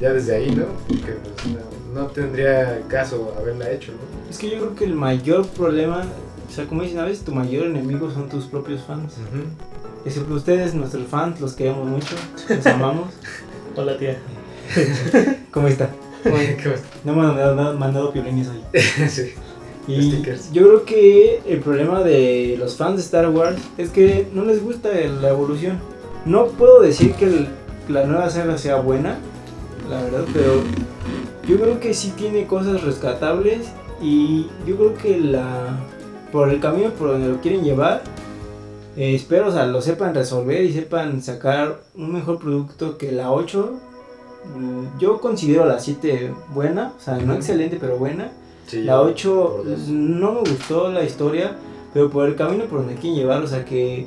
ya 0.00 0.12
desde 0.12 0.36
ahí, 0.36 0.50
¿no? 0.50 0.64
Porque 0.88 1.12
pues, 1.12 1.54
no, 1.94 2.00
no 2.02 2.06
tendría 2.08 2.80
caso 2.88 3.34
haberla 3.38 3.70
hecho, 3.70 3.92
¿no? 3.92 4.30
Es 4.30 4.38
que 4.38 4.50
yo 4.50 4.58
creo 4.58 4.74
que 4.74 4.84
el 4.84 4.94
mayor 4.94 5.46
problema, 5.48 6.02
o 6.48 6.52
sea, 6.52 6.66
como 6.66 6.82
dicen 6.82 6.98
a 6.98 7.04
veces, 7.04 7.24
tu 7.24 7.32
mayor 7.32 7.66
enemigo 7.66 8.10
son 8.10 8.28
tus 8.28 8.46
propios 8.46 8.82
fans. 8.82 9.14
Excepto 10.04 10.34
ustedes, 10.34 10.74
nuestros 10.74 11.06
fans, 11.06 11.40
los 11.40 11.54
queremos 11.54 11.86
mucho, 11.86 12.14
los 12.48 12.66
amamos. 12.66 13.08
Hola 13.76 13.96
tía. 13.98 14.18
¿Cómo 15.50 15.68
está? 15.68 15.90
¿Cómo 16.22 16.36
está? 16.36 16.88
No 17.04 17.14
me 17.14 17.20
han 17.22 17.28
mandado, 17.36 17.78
mandado 17.78 18.12
piolines 18.12 18.48
hoy. 18.48 18.80
sí. 19.08 19.32
Y 19.88 20.00
Stickers. 20.12 20.52
yo 20.52 20.62
creo 20.62 20.84
que 20.84 21.42
el 21.44 21.58
problema 21.58 22.04
de 22.04 22.54
los 22.56 22.76
fans 22.76 22.96
de 22.98 23.02
Star 23.02 23.28
Wars 23.30 23.56
es 23.76 23.90
que 23.90 24.28
no 24.32 24.44
les 24.44 24.62
gusta 24.62 24.90
la 25.20 25.30
evolución. 25.30 25.80
No 26.24 26.46
puedo 26.46 26.80
decir 26.82 27.14
que 27.14 27.24
el- 27.24 27.48
la 27.92 28.04
nueva 28.04 28.30
saga 28.30 28.56
sea 28.58 28.76
buena, 28.76 29.18
la 29.88 30.02
verdad, 30.02 30.24
pero 30.32 30.62
yo 31.46 31.60
creo 31.60 31.80
que 31.80 31.92
sí 31.94 32.12
tiene 32.16 32.46
cosas 32.46 32.82
rescatables 32.82 33.68
y 34.00 34.46
yo 34.66 34.76
creo 34.76 34.94
que 34.94 35.18
la 35.18 35.76
por 36.32 36.48
el 36.48 36.60
camino 36.60 36.90
por 36.90 37.08
donde 37.08 37.28
lo 37.28 37.40
quieren 37.40 37.62
llevar, 37.62 38.02
eh, 38.96 39.14
espero, 39.14 39.48
o 39.48 39.52
sea, 39.52 39.66
lo 39.66 39.82
sepan 39.82 40.14
resolver 40.14 40.62
y 40.64 40.72
sepan 40.72 41.22
sacar 41.22 41.80
un 41.94 42.12
mejor 42.12 42.38
producto 42.38 42.96
que 42.96 43.12
la 43.12 43.30
8. 43.30 43.72
Mm, 44.56 44.98
Yo 44.98 45.20
considero 45.20 45.66
la 45.66 45.78
7 45.78 46.32
buena, 46.54 46.94
o 46.96 47.00
sea, 47.00 47.16
no 47.18 47.34
excelente, 47.34 47.76
pero 47.80 47.96
buena. 47.96 48.32
Sí, 48.66 48.82
La 48.82 49.00
8 49.02 49.54
por 49.56 49.66
dos. 49.68 49.88
no 49.88 50.32
me 50.32 50.40
gustó 50.40 50.90
la 50.90 51.04
historia, 51.04 51.56
pero 51.92 52.08
por 52.10 52.26
el 52.26 52.34
camino 52.34 52.64
por 52.64 52.78
donde 52.80 52.94
quieren 52.94 53.14
llevar, 53.18 53.42
o 53.42 53.46
sea, 53.46 53.64
que, 53.64 54.06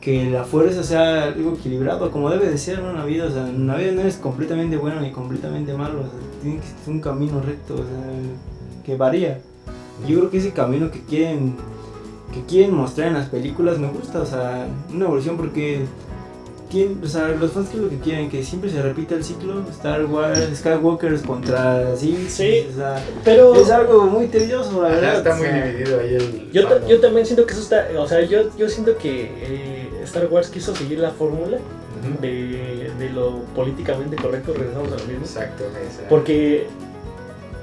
que 0.00 0.30
la 0.30 0.44
fuerza 0.44 0.82
sea 0.84 1.24
algo 1.24 1.54
equilibrado, 1.54 2.10
como 2.10 2.30
debe 2.30 2.48
de 2.48 2.58
ser 2.58 2.80
¿no? 2.80 2.90
en 2.90 2.96
la 2.96 3.04
vida. 3.04 3.26
O 3.26 3.30
sea, 3.30 3.48
en 3.48 3.66
la 3.66 3.76
vida 3.76 3.92
no 3.92 4.00
eres 4.02 4.16
completamente 4.16 4.76
bueno 4.76 5.00
ni 5.00 5.10
completamente 5.10 5.72
malo, 5.74 6.00
o 6.00 6.02
sea, 6.02 6.10
tiene 6.42 6.58
que 6.58 6.66
ser 6.66 6.94
un 6.94 7.00
camino 7.00 7.40
recto, 7.40 7.74
o 7.74 7.78
sea, 7.78 7.86
que 8.84 8.96
varía. 8.96 9.40
Yo 10.06 10.18
creo 10.18 10.30
que 10.30 10.38
ese 10.38 10.52
camino 10.52 10.90
que 10.90 11.00
quieren 11.00 11.54
que 12.32 12.42
quieren 12.44 12.74
mostrar 12.74 13.08
en 13.08 13.14
las 13.14 13.28
películas 13.28 13.78
me 13.78 13.88
gusta, 13.88 14.20
o 14.20 14.26
sea, 14.26 14.66
una 14.92 15.04
evolución 15.06 15.36
porque 15.38 15.80
quieren, 16.70 17.00
o 17.02 17.06
sea, 17.06 17.28
los 17.28 17.52
fans 17.52 17.68
que 17.70 17.76
es 17.76 17.82
lo 17.82 17.88
que 17.88 17.98
quieren, 17.98 18.28
que 18.28 18.42
siempre 18.44 18.68
se 18.68 18.82
repita 18.82 19.14
el 19.14 19.24
ciclo, 19.24 19.62
Star 19.70 20.04
Wars, 20.04 20.40
Skywalkers 20.56 21.22
contra 21.22 21.96
Sith, 21.96 22.28
Sí. 22.28 22.66
o 22.70 22.76
sea, 22.76 23.02
Pero 23.24 23.54
es 23.54 23.70
algo 23.70 24.02
muy 24.06 24.26
tedioso, 24.26 24.82
la 24.82 24.88
verdad. 24.88 25.16
está 25.18 25.32
o 25.32 25.36
muy 25.36 25.46
sea, 25.46 25.64
dividido 25.66 26.00
ahí 26.00 26.14
el. 26.16 26.50
yo, 26.52 26.86
yo 26.88 27.00
también 27.00 27.24
siento 27.24 27.46
que 27.46 27.52
eso 27.54 27.62
está, 27.62 27.86
o 27.98 28.06
sea, 28.06 28.20
yo, 28.22 28.54
yo 28.58 28.68
siento 28.68 28.98
que 28.98 29.30
eh, 29.40 29.85
Star 30.06 30.26
Wars 30.30 30.48
quiso 30.48 30.74
seguir 30.74 30.98
la 30.98 31.10
fórmula 31.10 31.58
de, 32.20 32.90
de 32.98 33.10
lo 33.10 33.40
políticamente 33.54 34.16
correcto, 34.16 34.54
regresamos 34.54 34.92
a 34.92 34.96
lo 34.96 35.04
mismo. 35.04 35.24
Exacto. 35.24 35.64
Porque, 36.08 36.66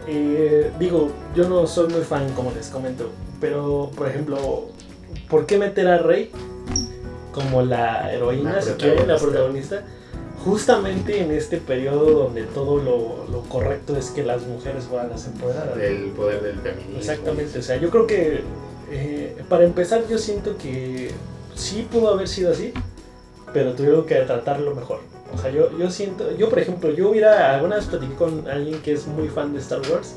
eh, 0.08 0.72
digo, 0.80 1.12
yo 1.36 1.48
no 1.50 1.66
soy 1.68 1.92
muy 1.92 2.02
fan, 2.02 2.30
como 2.34 2.52
les 2.52 2.68
comento, 2.70 3.10
pero, 3.40 3.92
por 3.96 4.08
ejemplo, 4.08 4.68
¿por 5.30 5.46
qué 5.46 5.58
meter 5.58 5.88
a 5.88 5.98
Rey 6.00 6.32
como 7.32 7.62
la 7.64 8.14
heroína, 8.14 8.54
La 8.54 8.62
si 8.62 8.72
quieren, 8.74 9.08
la 9.08 9.18
protagonista. 9.18 9.78
protagonista? 9.78 9.84
Justamente 10.44 11.22
en 11.22 11.32
este 11.32 11.58
periodo 11.58 12.24
donde 12.26 12.44
todo 12.44 12.78
lo, 12.78 13.26
lo 13.32 13.42
correcto 13.48 13.96
es 13.96 14.12
que 14.12 14.24
las 14.24 14.42
mujeres 14.44 14.84
fueran 14.84 15.10
las 15.10 15.26
empoderadas. 15.26 15.78
El 15.78 16.08
poder 16.12 16.42
del 16.42 16.60
feminismo. 16.60 16.98
Exactamente, 16.98 17.60
o 17.60 17.62
sea, 17.62 17.78
yo 17.78 17.90
creo 17.90 18.06
que 18.08 18.42
eh, 18.92 19.38
para 19.48 19.64
empezar 19.64 20.04
yo 20.10 20.18
siento 20.18 20.58
que 20.58 21.12
sí 21.56 21.88
pudo 21.92 22.10
haber 22.10 22.28
sido 22.28 22.52
así, 22.52 22.74
pero 23.54 23.74
tuvieron 23.74 24.06
que 24.06 24.16
tratarlo 24.16 24.74
mejor. 24.76 25.00
O 25.34 25.38
sea, 25.38 25.50
yo, 25.52 25.76
yo 25.78 25.90
siento, 25.90 26.36
yo 26.38 26.50
por 26.50 26.60
ejemplo, 26.60 26.92
yo 26.92 27.10
hubiera, 27.10 27.56
alguna 27.56 27.76
vez 27.78 27.86
platiqué 27.86 28.14
con 28.16 28.48
alguien 28.50 28.82
que 28.82 28.94
es 28.94 29.08
muy 29.08 29.28
fan 29.30 29.54
de 29.54 29.60
Star 29.60 29.82
Wars, 29.92 30.16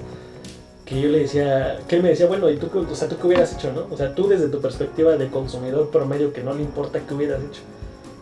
que 0.85 1.01
yo 1.01 1.09
le 1.09 1.21
decía, 1.21 1.81
que 1.89 1.97
él 1.97 2.03
me 2.03 2.11
decía, 2.11 2.27
bueno, 2.27 2.49
¿y 2.51 2.57
tú, 2.59 2.69
o 2.79 2.95
sea, 2.95 3.09
tú 3.09 3.17
qué 3.19 3.27
hubieras 3.27 3.55
hecho, 3.55 3.73
no? 3.73 3.87
O 3.93 3.97
sea, 3.97 4.15
tú 4.15 4.29
desde 4.29 4.49
tu 4.49 4.61
perspectiva 4.61 5.17
de 5.17 5.29
consumidor 5.29 5.91
promedio 5.91 6.33
que 6.33 6.43
no 6.43 6.55
le 6.55 6.63
importa 6.63 7.01
qué 7.07 7.15
hubieras 7.15 7.41
hecho. 7.43 7.63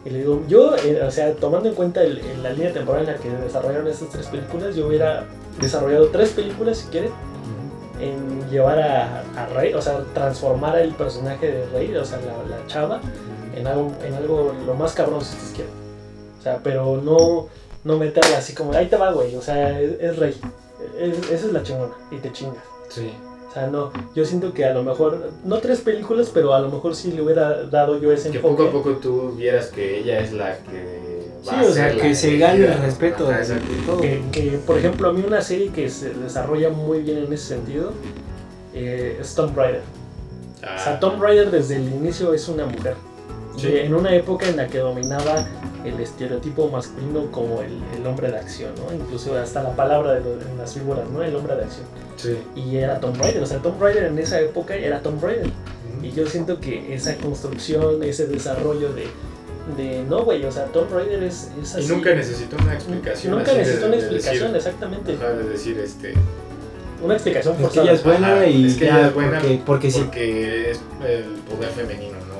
Y 0.06 0.10
le 0.10 0.18
digo, 0.18 0.42
yo, 0.48 0.76
eh, 0.76 1.02
o 1.02 1.10
sea, 1.10 1.32
tomando 1.34 1.68
en 1.68 1.74
cuenta 1.74 2.02
el- 2.02 2.18
el- 2.18 2.42
la 2.42 2.50
línea 2.52 2.72
temporal 2.72 3.06
en 3.06 3.14
la 3.14 3.18
que 3.18 3.28
desarrollaron 3.30 3.86
estas 3.88 4.10
tres 4.10 4.26
películas, 4.28 4.76
yo 4.76 4.86
hubiera 4.86 5.26
desarrollado 5.60 6.08
tres 6.08 6.30
películas, 6.30 6.78
si 6.78 6.88
quieren. 6.88 7.10
En 8.00 8.48
llevar 8.50 8.78
a, 8.80 9.20
a 9.36 9.46
Rey, 9.54 9.72
o 9.74 9.80
sea, 9.82 10.00
transformar 10.14 10.78
el 10.78 10.92
personaje 10.94 11.50
de 11.50 11.66
Rey, 11.66 11.94
o 11.94 12.04
sea, 12.04 12.18
la, 12.18 12.56
la 12.56 12.66
chava, 12.66 13.00
en 13.54 13.66
algo, 13.66 13.92
en 14.04 14.14
algo 14.14 14.52
lo 14.66 14.74
más 14.74 14.92
cabrón 14.94 15.20
si 15.24 15.34
ustedes 15.36 15.52
quieren. 15.54 15.72
O 16.38 16.42
sea, 16.42 16.60
pero 16.62 17.00
no, 17.02 17.48
no 17.84 17.98
meterla 17.98 18.38
así 18.38 18.54
como, 18.54 18.72
ahí 18.72 18.86
te 18.86 18.96
va, 18.96 19.12
güey, 19.12 19.34
o 19.36 19.42
sea, 19.42 19.80
es, 19.80 19.92
es 20.00 20.16
Rey. 20.18 20.34
Es- 20.98 21.30
esa 21.30 21.46
es 21.46 21.52
la 21.52 21.62
chingona 21.62 21.94
y 22.10 22.16
te 22.16 22.30
chingas. 22.32 22.62
Sí. 22.88 23.10
O 23.48 23.52
sea, 23.54 23.68
no, 23.68 23.92
yo 24.16 24.24
siento 24.24 24.52
que 24.52 24.64
a 24.64 24.74
lo 24.74 24.82
mejor, 24.82 25.30
no 25.44 25.58
tres 25.58 25.80
películas, 25.80 26.30
pero 26.34 26.52
a 26.54 26.58
lo 26.60 26.68
mejor 26.70 26.96
sí 26.96 27.12
le 27.12 27.22
hubiera 27.22 27.62
dado 27.64 28.00
yo 28.00 28.10
ese 28.10 28.30
Que 28.32 28.38
enfoque. 28.38 28.56
poco 28.64 28.68
a 28.68 28.72
poco 28.72 28.90
tú 28.96 29.32
vieras 29.36 29.68
que 29.68 30.00
ella 30.00 30.18
es 30.18 30.32
la 30.32 30.58
que. 30.58 31.13
Sí, 31.44 31.54
o 31.62 31.72
sea, 31.72 31.94
que 31.94 32.14
se 32.14 32.38
gane 32.38 32.64
el 32.64 32.78
respeto 32.78 33.26
de 33.28 33.34
exacto. 33.34 33.66
todo. 33.86 34.00
Que, 34.00 34.22
que, 34.32 34.58
por 34.66 34.78
ejemplo, 34.78 35.10
a 35.10 35.12
mí 35.12 35.22
una 35.26 35.42
serie 35.42 35.70
que 35.70 35.90
se 35.90 36.14
desarrolla 36.14 36.70
muy 36.70 37.02
bien 37.02 37.18
en 37.18 37.32
ese 37.32 37.48
sentido 37.54 37.92
eh, 38.74 39.18
es 39.20 39.34
Tomb 39.34 39.56
Raider. 39.56 39.82
Ah, 40.62 40.76
O 40.78 40.82
sea, 40.82 41.00
Tomb 41.00 41.22
Raider 41.22 41.50
desde 41.50 41.76
el 41.76 41.82
inicio 41.92 42.32
es 42.34 42.48
una 42.48 42.66
mujer. 42.66 42.94
Sí. 43.56 43.68
En 43.76 43.94
una 43.94 44.14
época 44.14 44.48
en 44.48 44.56
la 44.56 44.66
que 44.66 44.78
dominaba 44.78 45.46
el 45.84 46.00
estereotipo 46.00 46.68
masculino 46.70 47.30
como 47.30 47.60
el, 47.60 47.78
el 47.96 48.06
hombre 48.06 48.30
de 48.32 48.38
acción, 48.38 48.72
¿no? 48.76 48.92
Incluso 48.94 49.36
hasta 49.38 49.62
la 49.62 49.76
palabra 49.76 50.14
de 50.14 50.20
lo- 50.22 50.40
en 50.40 50.56
las 50.58 50.72
figuras, 50.74 51.04
¿no? 51.10 51.22
El 51.22 51.36
hombre 51.36 51.54
de 51.56 51.64
acción. 51.64 51.86
Sí. 52.16 52.36
Y 52.56 52.76
era 52.78 52.98
Tomb 53.00 53.16
Raider, 53.20 53.42
o 53.42 53.46
sea, 53.46 53.58
Tomb 53.58 53.80
Raider 53.80 54.04
en 54.04 54.18
esa 54.18 54.40
época 54.40 54.74
era 54.74 55.00
Tomb 55.02 55.22
Raider. 55.22 55.50
Y 56.02 56.10
yo 56.12 56.26
siento 56.26 56.58
que 56.60 56.94
esa 56.94 57.14
construcción, 57.16 58.02
ese 58.02 58.26
desarrollo 58.26 58.92
de, 58.92 59.06
de 59.76 60.04
no, 60.04 60.24
güey, 60.24 60.44
o 60.44 60.52
sea, 60.52 60.66
Tomb 60.66 60.92
Raider 60.92 61.22
es, 61.22 61.50
es 61.62 61.74
Y 61.74 61.78
así. 61.80 61.88
nunca 61.88 62.14
necesitó 62.14 62.56
una 62.62 62.74
explicación. 62.74 63.32
Nunca 63.36 63.44
así 63.50 63.52
de- 63.54 63.58
necesitó 63.64 63.86
una 63.86 63.96
de 63.96 64.02
explicación, 64.02 64.52
decir- 64.52 64.56
exactamente. 64.56 65.14
ajá, 65.14 65.28
de 65.32 65.44
decir, 65.48 65.78
este. 65.78 66.14
Una 67.02 67.14
explicación 67.14 67.54
Es 67.54 67.58
que 67.58 67.64
forzada. 67.64 67.84
ella 67.86 67.92
es 67.94 68.04
buena 68.04 68.32
Ajá, 68.34 68.46
y 68.46 68.66
es 68.66 68.74
que 68.76 68.84
ya, 68.86 68.98
ella 68.98 69.06
es 69.08 69.14
buena 69.14 69.38
porque, 69.40 69.62
porque 69.66 69.90
sí. 69.90 70.00
Porque 70.00 70.70
es 70.70 70.80
el 71.06 71.24
poder 71.50 71.70
femenino, 71.70 72.14
¿no? 72.18 72.34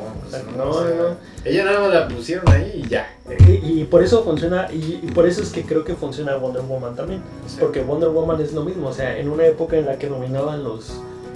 No, 0.56 0.64
No, 0.64 0.70
o 0.70 0.80
sea, 0.86 0.94
no, 0.96 1.08
no. 1.10 1.16
Ella 1.44 1.64
nada 1.64 1.80
más 1.80 1.92
la 1.94 2.08
pusieron 2.08 2.48
ahí 2.48 2.82
y 2.84 2.88
ya. 2.88 3.14
Y, 3.46 3.80
y 3.80 3.84
por 3.84 4.02
eso 4.02 4.24
funciona, 4.24 4.68
y, 4.72 5.00
y 5.02 5.10
por 5.12 5.26
eso 5.28 5.42
es 5.42 5.50
que 5.50 5.62
creo 5.64 5.84
que 5.84 5.94
funciona 5.94 6.36
Wonder 6.36 6.62
Woman 6.62 6.94
también. 6.96 7.22
Porque 7.60 7.82
Wonder 7.82 8.08
Woman 8.10 8.40
es 8.40 8.52
lo 8.52 8.64
mismo, 8.64 8.88
o 8.88 8.92
sea, 8.92 9.16
en 9.18 9.28
una 9.28 9.44
época 9.46 9.76
en 9.76 9.86
la 9.86 9.98
que 9.98 10.08
dominaban 10.08 10.62
los, 10.64 10.94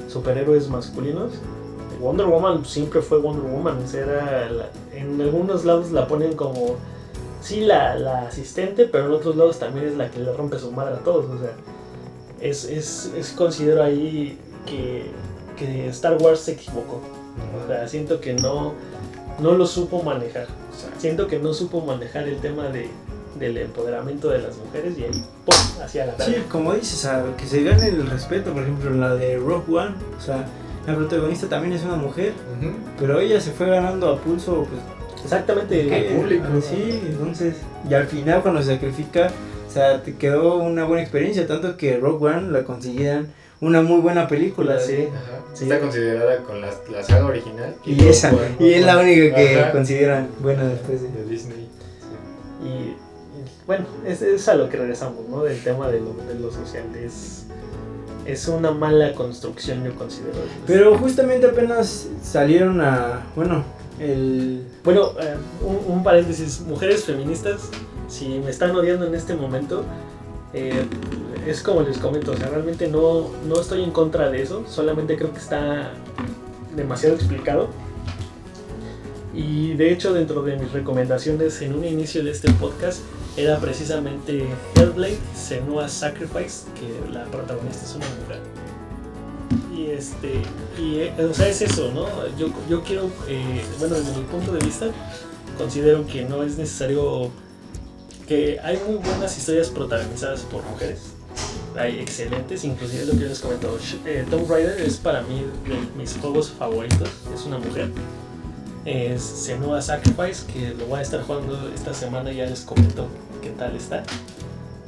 superhéroes 0.09 0.69
masculinos, 0.69 1.33
Wonder 2.01 2.27
Woman 2.27 2.65
siempre 2.65 3.03
fue 3.03 3.19
Wonder 3.19 3.51
Woman. 3.51 3.79
Era 3.93 4.49
en 4.93 5.21
algunos 5.21 5.65
lados 5.65 5.91
la 5.93 6.07
ponen 6.07 6.35
como, 6.35 6.77
sí, 7.41 7.61
la, 7.61 7.95
la, 7.97 8.23
asistente, 8.23 8.87
pero 8.87 9.07
en 9.07 9.13
otros 9.13 9.37
lados 9.37 9.59
también 9.59 9.89
es 9.89 9.97
la 9.97 10.11
que 10.11 10.21
le 10.21 10.33
rompe 10.33 10.59
su 10.59 10.71
madre 10.73 10.97
a 10.97 10.99
todos. 10.99 11.27
O 11.27 11.39
sea, 11.39 11.53
es, 12.41 12.65
es, 12.65 13.13
es 13.17 13.33
considero 13.33 13.83
ahí 13.83 14.39
que, 14.67 15.11
que, 15.57 15.89
Star 15.89 16.17
Wars 16.21 16.41
se 16.41 16.53
equivocó. 16.53 17.01
O 17.65 17.69
sea, 17.69 17.89
siento 17.89 18.21
que 18.21 18.35
no, 18.35 18.75
no 19.41 19.53
lo 19.53 19.67
supo 19.67 20.03
manejar. 20.03 20.47
Siento 20.99 21.27
que 21.27 21.39
no 21.39 21.53
supo 21.53 21.81
manejar 21.81 22.29
el 22.29 22.39
tema 22.41 22.69
de, 22.69 22.89
del 23.39 23.57
empoderamiento 23.59 24.29
de 24.29 24.41
las 24.41 24.57
mujeres 24.57 24.99
y 24.99 25.05
ahí, 25.05 25.25
¡pum! 25.45 25.83
hacia 25.83 26.07
la 26.07 26.19
Sí, 26.19 26.37
como 26.51 26.75
dices, 26.75 27.09
que 27.37 27.47
se 27.47 27.63
gane 27.63 27.89
el 27.89 28.07
respeto, 28.07 28.53
por 28.53 28.63
ejemplo, 28.63 28.91
en 28.91 29.01
la 29.01 29.15
de 29.15 29.37
Rogue 29.37 29.77
One, 29.77 29.95
o 30.17 30.21
sea, 30.21 30.47
la 30.89 30.97
protagonista 30.97 31.49
también 31.49 31.75
es 31.75 31.85
una 31.85 31.97
mujer, 31.97 32.33
pero 32.99 33.21
ella 33.21 33.41
se 33.41 33.53
fue 33.53 33.69
ganando 33.69 34.09
a 34.09 34.19
pulso, 34.19 34.67
pues. 34.69 34.81
Exactamente, 35.23 35.81
el 35.81 36.17
público. 36.17 36.47
Sí, 36.63 37.03
entonces, 37.07 37.57
y 37.89 37.93
al 37.93 38.07
final 38.07 38.41
cuando 38.41 38.63
se 38.63 38.73
sacrifica, 38.75 39.29
o 39.67 39.71
sea, 39.71 40.03
te 40.03 40.17
quedó 40.17 40.57
una 40.57 40.85
buena 40.85 41.03
experiencia, 41.03 41.47
tanto 41.47 41.77
que 41.77 41.99
Rogue 41.99 42.27
One 42.27 42.51
la 42.51 42.65
consiguieran 42.65 43.29
una 43.61 43.83
muy 43.83 44.01
buena 44.01 44.29
película. 44.29 44.81
Sí. 44.81 45.09
Está 45.61 45.81
considerada 45.81 46.39
con 46.39 46.61
la, 46.63 46.71
la 46.91 47.03
saga 47.03 47.27
original. 47.27 47.75
Y, 47.85 48.07
esa, 48.07 48.33
y 48.59 48.73
es 48.73 48.87
la 48.87 48.99
única 48.99 49.35
que 49.35 49.69
consideran 49.73 50.29
buena 50.41 50.65
después 50.65 51.03
de, 51.03 51.25
Disney. 51.25 51.69
Y, 52.65 52.97
bueno, 53.67 53.85
es, 54.07 54.23
es, 54.23 54.49
a 54.49 54.55
lo 54.55 54.71
que 54.71 54.79
regresamos, 54.79 55.29
¿no? 55.29 55.43
Del 55.43 55.63
tema 55.63 55.89
de 55.89 56.01
lo, 56.01 56.15
de 56.15 56.35
lo 56.37 56.51
social. 56.51 56.85
Es, 56.97 57.48
es 58.29 58.47
una 58.47 58.71
mala 58.71 59.15
construcción, 59.15 59.83
yo 59.85 59.95
considero. 59.95 60.37
Pero 60.67 60.99
justamente 60.99 61.47
apenas 61.47 62.09
salieron 62.23 62.81
a. 62.81 63.27
Bueno, 63.35 63.65
el. 63.99 64.65
Bueno, 64.85 65.13
eh, 65.21 65.37
un, 65.89 66.03
paréntesis: 66.05 66.61
mujeres 66.61 67.05
feministas, 67.05 67.71
si 68.07 68.29
me 68.41 68.51
están 68.51 68.77
odiando 68.77 69.07
en 69.07 69.15
este 69.15 69.35
momento, 69.35 69.83
eh, 70.53 70.85
es 71.47 71.63
como 71.63 71.81
les 71.81 71.97
comento, 71.97 72.33
o 72.33 72.37
sea, 72.37 72.51
realmente 72.51 72.89
no, 72.89 73.31
no 73.47 73.61
estoy 73.61 73.83
en 73.83 73.93
contra 73.93 74.31
de 74.31 74.43
eso, 74.43 74.65
solamente 74.69 75.17
creo 75.17 75.33
que 75.33 75.39
está 75.39 75.93
demasiado 76.77 77.15
explicado. 77.15 77.69
Y 79.35 79.75
de 79.75 79.93
hecho, 79.93 80.13
dentro 80.13 80.43
de 80.43 80.57
mis 80.57 80.71
recomendaciones 80.73 81.63
en 81.63 81.75
un 81.75 81.85
inicio 81.85 82.23
de 82.25 82.33
este 82.33 82.53
podcast, 82.53 83.01
era 83.39 83.59
precisamente 83.59 84.45
Hellblade, 84.75 85.19
Senua 85.35 85.89
Sacrifice, 85.89 86.67
que 86.75 87.13
la 87.13 87.25
protagonista 87.27 87.85
es 87.85 87.95
una 87.95 88.07
mujer. 88.21 88.41
Y 89.73 89.91
este, 89.91 90.43
y, 90.77 90.99
eh, 90.99 91.15
o 91.25 91.33
sea, 91.33 91.49
es 91.49 91.63
eso, 91.63 91.93
¿no? 91.93 92.07
Yo, 92.37 92.49
yo 92.69 92.83
quiero, 92.83 93.11
eh, 93.29 93.65
bueno, 93.79 93.95
desde 93.95 94.17
mi 94.17 94.25
punto 94.25 94.53
de 94.53 94.65
vista, 94.65 94.87
considero 95.57 96.05
que 96.05 96.25
no 96.25 96.43
es 96.43 96.59
necesario, 96.59 97.31
que 98.27 98.59
hay 98.61 98.79
muy 98.89 98.97
buenas 98.97 99.39
historias 99.39 99.69
protagonizadas 99.69 100.41
por 100.41 100.65
mujeres. 100.65 101.01
Hay 101.79 102.01
excelentes, 102.01 102.65
inclusive 102.65 103.07
lo 103.07 103.13
que 103.13 103.27
les 103.27 103.39
comentado, 103.39 103.79
eh, 104.05 104.27
Tomb 104.29 104.51
Raider 104.51 104.81
es 104.81 104.97
para 104.97 105.23
mí 105.23 105.45
de 105.65 105.79
mis 105.97 106.17
juegos 106.17 106.51
favoritos, 106.51 107.09
es 107.33 107.45
una 107.45 107.59
mujer 107.59 107.91
es 108.89 109.23
Senua 109.23 109.83
Sacrifice, 109.83 110.47
que 110.51 110.75
lo 110.75 110.87
voy 110.87 111.01
a 111.01 111.03
estar 111.03 111.23
jugando 111.23 111.71
esta 111.75 111.93
semana, 111.93 112.33
ya 112.33 112.47
les 112.47 112.63
comento 112.63 113.07
qué 113.49 113.59
tal 113.59 113.77
está. 113.77 114.03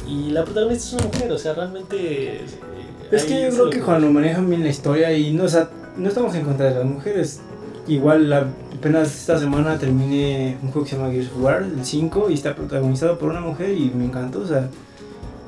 Y 0.06 0.30
la 0.30 0.44
protagonista 0.44 0.84
es 0.86 0.92
una 0.94 1.04
mujer, 1.04 1.32
o 1.32 1.38
sea, 1.38 1.54
realmente... 1.54 2.36
Eh, 2.36 2.44
es 3.10 3.24
que 3.24 3.42
yo 3.42 3.50
creo 3.50 3.70
que 3.70 3.80
cuando 3.80 4.10
manejan 4.10 4.48
bien 4.48 4.62
la 4.62 4.68
historia 4.68 5.12
y 5.12 5.32
no, 5.32 5.44
no 5.96 6.08
estamos 6.08 6.34
en 6.34 6.44
contra 6.44 6.66
de 6.66 6.74
las 6.76 6.84
mujeres. 6.84 7.40
Igual 7.88 8.32
apenas 8.32 9.14
esta 9.14 9.38
semana 9.38 9.78
terminé 9.78 10.56
un 10.62 10.70
juego 10.70 10.84
que 10.84 10.90
se 10.90 10.96
llama 10.96 11.10
Gears 11.10 11.28
of 11.28 11.42
War, 11.42 11.62
el 11.62 11.84
5, 11.84 12.30
y 12.30 12.34
está 12.34 12.54
protagonizado 12.54 13.18
por 13.18 13.30
una 13.30 13.40
mujer 13.40 13.70
y 13.70 13.90
me 13.90 14.04
encantó, 14.04 14.40
o 14.40 14.46
sea... 14.46 14.68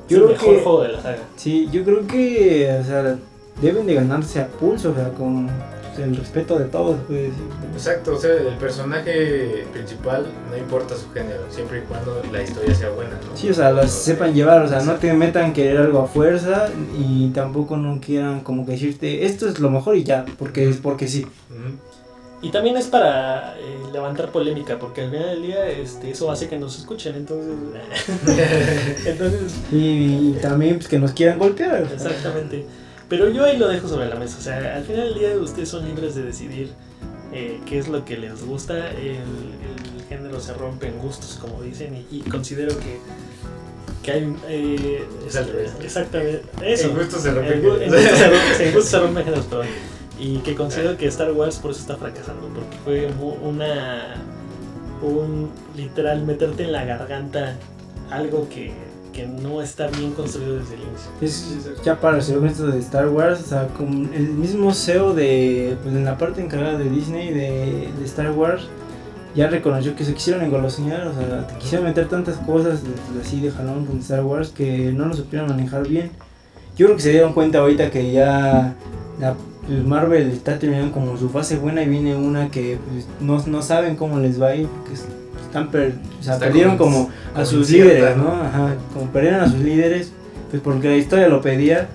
Yo 0.09 0.17
creo 0.17 0.27
el 0.27 0.33
mejor 0.33 0.55
que, 0.55 0.61
juego 0.61 0.83
de 0.83 0.89
la 0.89 1.01
saga. 1.01 1.19
Sí, 1.37 1.69
yo 1.71 1.83
creo 1.85 2.05
que, 2.05 2.77
o 2.81 2.83
sea, 2.83 3.17
deben 3.61 3.85
de 3.85 3.93
ganarse 3.93 4.41
a 4.41 4.47
pulso, 4.47 4.91
o 4.91 4.95
sea, 4.95 5.09
con 5.11 5.49
el 5.97 6.15
respeto 6.15 6.57
de 6.57 6.65
todos, 6.65 6.97
puede 7.07 7.23
decir. 7.23 7.43
Exacto, 7.73 8.15
o 8.15 8.19
sea, 8.19 8.33
el 8.33 8.57
personaje 8.57 9.65
principal 9.71 10.25
no 10.49 10.57
importa 10.57 10.95
su 10.95 11.11
género, 11.11 11.41
siempre 11.49 11.79
y 11.79 11.81
cuando 11.81 12.21
la 12.31 12.41
historia 12.41 12.73
sea 12.73 12.89
buena, 12.89 13.11
¿no? 13.11 13.35
Sí, 13.35 13.49
o 13.49 13.53
sea, 13.53 13.71
lo 13.71 13.87
sepan 13.87 14.33
llevar, 14.33 14.61
o 14.63 14.67
sea, 14.67 14.81
no 14.81 14.95
te 14.95 15.13
metan 15.13 15.53
querer 15.53 15.77
algo 15.77 15.99
a 15.99 16.07
fuerza 16.07 16.69
y 16.97 17.29
tampoco 17.29 17.77
no 17.77 17.99
quieran 17.99 18.41
como 18.41 18.65
que 18.65 18.73
decirte 18.73 19.25
esto 19.25 19.47
es 19.47 19.59
lo 19.59 19.69
mejor 19.69 19.95
y 19.95 20.03
ya, 20.03 20.25
porque 20.37 20.69
es 20.69 20.77
porque 20.77 21.07
sí. 21.07 21.25
Y 22.41 22.51
también 22.51 22.75
es 22.75 22.87
para 22.87 23.55
eh, 23.57 23.77
levantar 23.93 24.29
polémica, 24.29 24.77
porque 24.77 25.01
al 25.01 25.11
final 25.11 25.27
del 25.27 25.43
día 25.43 25.69
este, 25.69 26.11
eso 26.11 26.29
hace 26.29 26.49
que 26.49 26.59
nos 26.59 26.77
escuchen, 26.77 27.15
entonces... 27.15 27.53
entonces 29.05 29.53
y, 29.71 30.33
también 30.41 30.75
pues, 30.75 30.89
que 30.89 30.99
nos 30.99 31.13
quieran 31.13 31.39
golpear. 31.39 31.87
Exactamente. 31.93 32.65
Pero 33.09 33.29
yo 33.29 33.45
ahí 33.45 33.57
lo 33.57 33.67
dejo 33.67 33.87
sobre 33.87 34.07
la 34.07 34.15
mesa. 34.15 34.37
O 34.39 34.41
sea, 34.41 34.75
al 34.75 34.83
final 34.83 35.09
del 35.09 35.19
día 35.19 35.37
ustedes 35.37 35.69
son 35.69 35.85
libres 35.85 36.15
de 36.15 36.23
decidir 36.23 36.71
eh, 37.31 37.59
qué 37.65 37.79
es 37.79 37.87
lo 37.87 38.05
que 38.05 38.17
les 38.17 38.45
gusta. 38.45 38.91
El, 38.91 39.17
género 40.09 40.39
se 40.39 40.53
rompe 40.53 40.87
en 40.87 40.99
gustos, 40.99 41.39
como 41.41 41.61
dicen, 41.61 42.05
y, 42.11 42.19
considero 42.21 42.77
que, 42.77 42.99
que 44.03 44.11
hay. 44.11 44.35
Eh, 44.47 45.03
exactamente. 45.81 46.43
Eso. 46.61 46.89
En 46.89 46.97
gustos 46.97 47.21
se 47.21 47.31
rompen. 47.31 47.53
En, 47.81 48.73
gustos 48.73 48.89
se 48.89 48.99
rompen 48.99 49.23
géneros, 49.23 49.45
perdón. 49.45 49.67
Y 50.19 50.37
que 50.39 50.55
considero 50.55 50.97
que 50.97 51.07
Star 51.07 51.31
Wars 51.31 51.57
por 51.57 51.71
eso 51.71 51.81
está 51.81 51.95
fracasando, 51.97 52.47
porque 52.47 52.77
fue 52.83 53.11
una. 53.41 54.15
Un 55.01 55.51
literal 55.75 56.23
meterte 56.23 56.63
en 56.63 56.71
la 56.71 56.85
garganta 56.85 57.57
algo 58.09 58.47
que 58.47 58.71
que 59.13 59.27
no 59.27 59.61
está 59.61 59.87
bien 59.87 60.11
construido 60.11 60.57
desde 60.57 60.75
el 60.75 60.81
inicio. 60.81 61.11
Es, 61.21 61.83
ya 61.83 61.99
para 61.99 62.19
ser 62.21 62.39
de 62.39 62.79
Star 62.79 63.07
Wars, 63.07 63.41
o 63.41 63.47
sea, 63.47 63.67
con 63.67 64.13
el 64.13 64.29
mismo 64.29 64.73
CEO 64.73 65.13
de, 65.13 65.77
pues 65.83 65.95
en 65.95 66.03
la 66.03 66.17
parte 66.17 66.41
encargada 66.41 66.77
de 66.77 66.89
Disney 66.89 67.29
de, 67.33 67.89
de 67.97 68.05
Star 68.05 68.31
Wars, 68.31 68.67
ya 69.35 69.47
reconoció 69.47 69.95
que 69.95 70.05
se 70.05 70.13
quisieron 70.13 70.43
engolosinar, 70.43 71.07
o 71.07 71.13
sea, 71.13 71.47
te 71.47 71.55
quisieron 71.55 71.87
meter 71.87 72.07
tantas 72.07 72.37
cosas 72.37 72.81
así 73.19 73.39
de 73.39 73.51
jalón 73.51 73.85
con 73.85 73.99
Star 73.99 74.23
Wars 74.23 74.49
que 74.49 74.91
no 74.91 75.05
lo 75.05 75.13
supieron 75.13 75.49
manejar 75.49 75.87
bien. 75.87 76.11
Yo 76.75 76.87
creo 76.87 76.97
que 76.97 77.03
se 77.03 77.11
dieron 77.11 77.33
cuenta 77.33 77.59
ahorita 77.59 77.89
que 77.89 78.11
ya 78.11 78.75
la, 79.19 79.35
Marvel 79.85 80.29
está 80.31 80.59
terminando 80.59 80.91
como 80.91 81.17
su 81.17 81.29
fase 81.29 81.57
buena 81.57 81.83
y 81.83 81.87
viene 81.87 82.15
una 82.15 82.49
que 82.49 82.77
pues, 82.89 83.07
no, 83.21 83.41
no 83.47 83.61
saben 83.61 83.95
cómo 83.95 84.19
les 84.19 84.41
va 84.41 84.47
a 84.47 84.55
ir, 84.55 84.67
porque 84.67 84.93
están 85.53 85.69
o 86.19 86.23
sea, 86.23 86.39
perdieron 86.39 86.77
como, 86.77 87.11
a 87.35 87.45
sus 87.45 87.69
líderes, 87.69 88.17
¿no? 88.17 88.31
Ajá, 88.31 88.75
como 88.93 89.11
perdieron 89.11 89.41
a 89.41 89.49
sus 89.49 89.59
líderes, 89.59 90.11
pues 90.49 90.61
porque 90.63 90.89
la 90.89 90.97
historia 90.97 91.27
lo 91.27 91.41
pedía, 91.41 91.87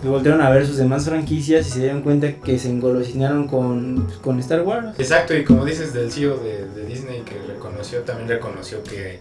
pues 0.00 0.10
voltearon 0.10 0.42
a 0.42 0.50
ver 0.50 0.66
sus 0.66 0.76
demás 0.76 1.06
franquicias 1.06 1.66
y 1.68 1.70
se 1.70 1.80
dieron 1.80 2.02
cuenta 2.02 2.32
que 2.34 2.58
se 2.58 2.68
engolosinaron 2.68 3.48
con, 3.48 4.06
con 4.22 4.38
Star 4.40 4.60
Wars. 4.60 4.98
Exacto, 4.98 5.34
y 5.34 5.44
como 5.44 5.64
dices 5.64 5.94
del 5.94 6.12
CEO 6.12 6.36
de, 6.36 6.66
de 6.66 6.86
Disney 6.86 7.22
que 7.22 7.40
reconoció, 7.50 8.00
también 8.00 8.28
reconoció 8.28 8.82
que 8.82 9.20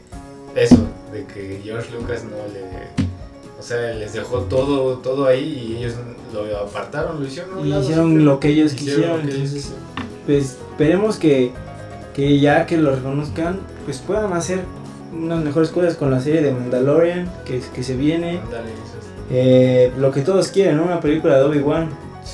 eso, 0.55 0.87
de 1.13 1.25
que 1.25 1.61
George 1.63 1.89
Lucas 1.97 2.23
no 2.25 2.35
le 2.53 3.07
o 3.59 3.63
sea, 3.63 3.93
les 3.93 4.13
dejó 4.13 4.41
todo, 4.41 4.97
todo 4.99 5.25
ahí 5.25 5.71
y 5.71 5.77
ellos 5.77 5.95
lo 6.31 6.57
apartaron, 6.57 7.19
lo 7.19 7.25
hicieron. 7.25 7.65
Y 7.65 7.73
hicieron 7.73 8.23
lo 8.23 8.39
que 8.39 8.49
ellos 8.49 8.73
quisieron. 8.73 9.21
entonces, 9.21 9.73
pues 10.27 10.57
esperemos 10.71 11.17
que, 11.17 11.53
que 12.17 12.39
ya 12.39 12.65
que 12.65 12.77
lo 12.77 12.95
reconozcan, 12.95 13.59
pues 13.85 13.99
puedan 13.99 14.33
hacer 14.33 14.61
unas 15.13 15.43
mejores 15.43 15.69
cosas 15.69 15.95
con 15.95 16.09
la 16.09 16.19
serie 16.19 16.41
de 16.41 16.51
Mandalorian 16.51 17.29
que, 17.45 17.61
que 17.73 17.83
se 17.83 17.95
viene. 17.95 18.39
Eh, 19.29 19.91
lo 19.99 20.11
que 20.11 20.21
todos 20.21 20.47
quieren, 20.47 20.79
una 20.79 20.99
película 20.99 21.37
de 21.37 21.43
Obi-Wan. 21.43 21.89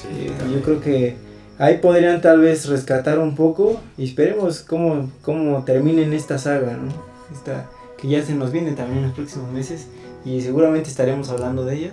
Eh, 0.10 0.31
yo 0.53 0.61
creo 0.61 0.80
que 0.80 1.18
ahí 1.60 1.80
podrían 1.80 2.22
tal 2.22 2.39
vez 2.39 2.65
rescatar 2.68 3.19
un 3.19 3.35
poco 3.35 3.81
y 3.97 4.05
esperemos 4.05 4.61
cómo, 4.61 5.11
cómo 5.22 5.65
terminen 5.65 6.14
esta 6.14 6.38
saga, 6.38 6.77
¿no? 6.77 6.89
Esta, 7.34 7.69
que 8.01 8.07
ya 8.07 8.23
se 8.23 8.35
nos 8.35 8.53
viene 8.53 8.72
también 8.72 8.99
en 8.99 9.07
los 9.07 9.14
próximos 9.14 9.51
meses 9.51 9.88
y 10.23 10.39
seguramente 10.39 10.89
estaremos 10.89 11.30
hablando 11.30 11.65
de 11.65 11.76
ella. 11.76 11.91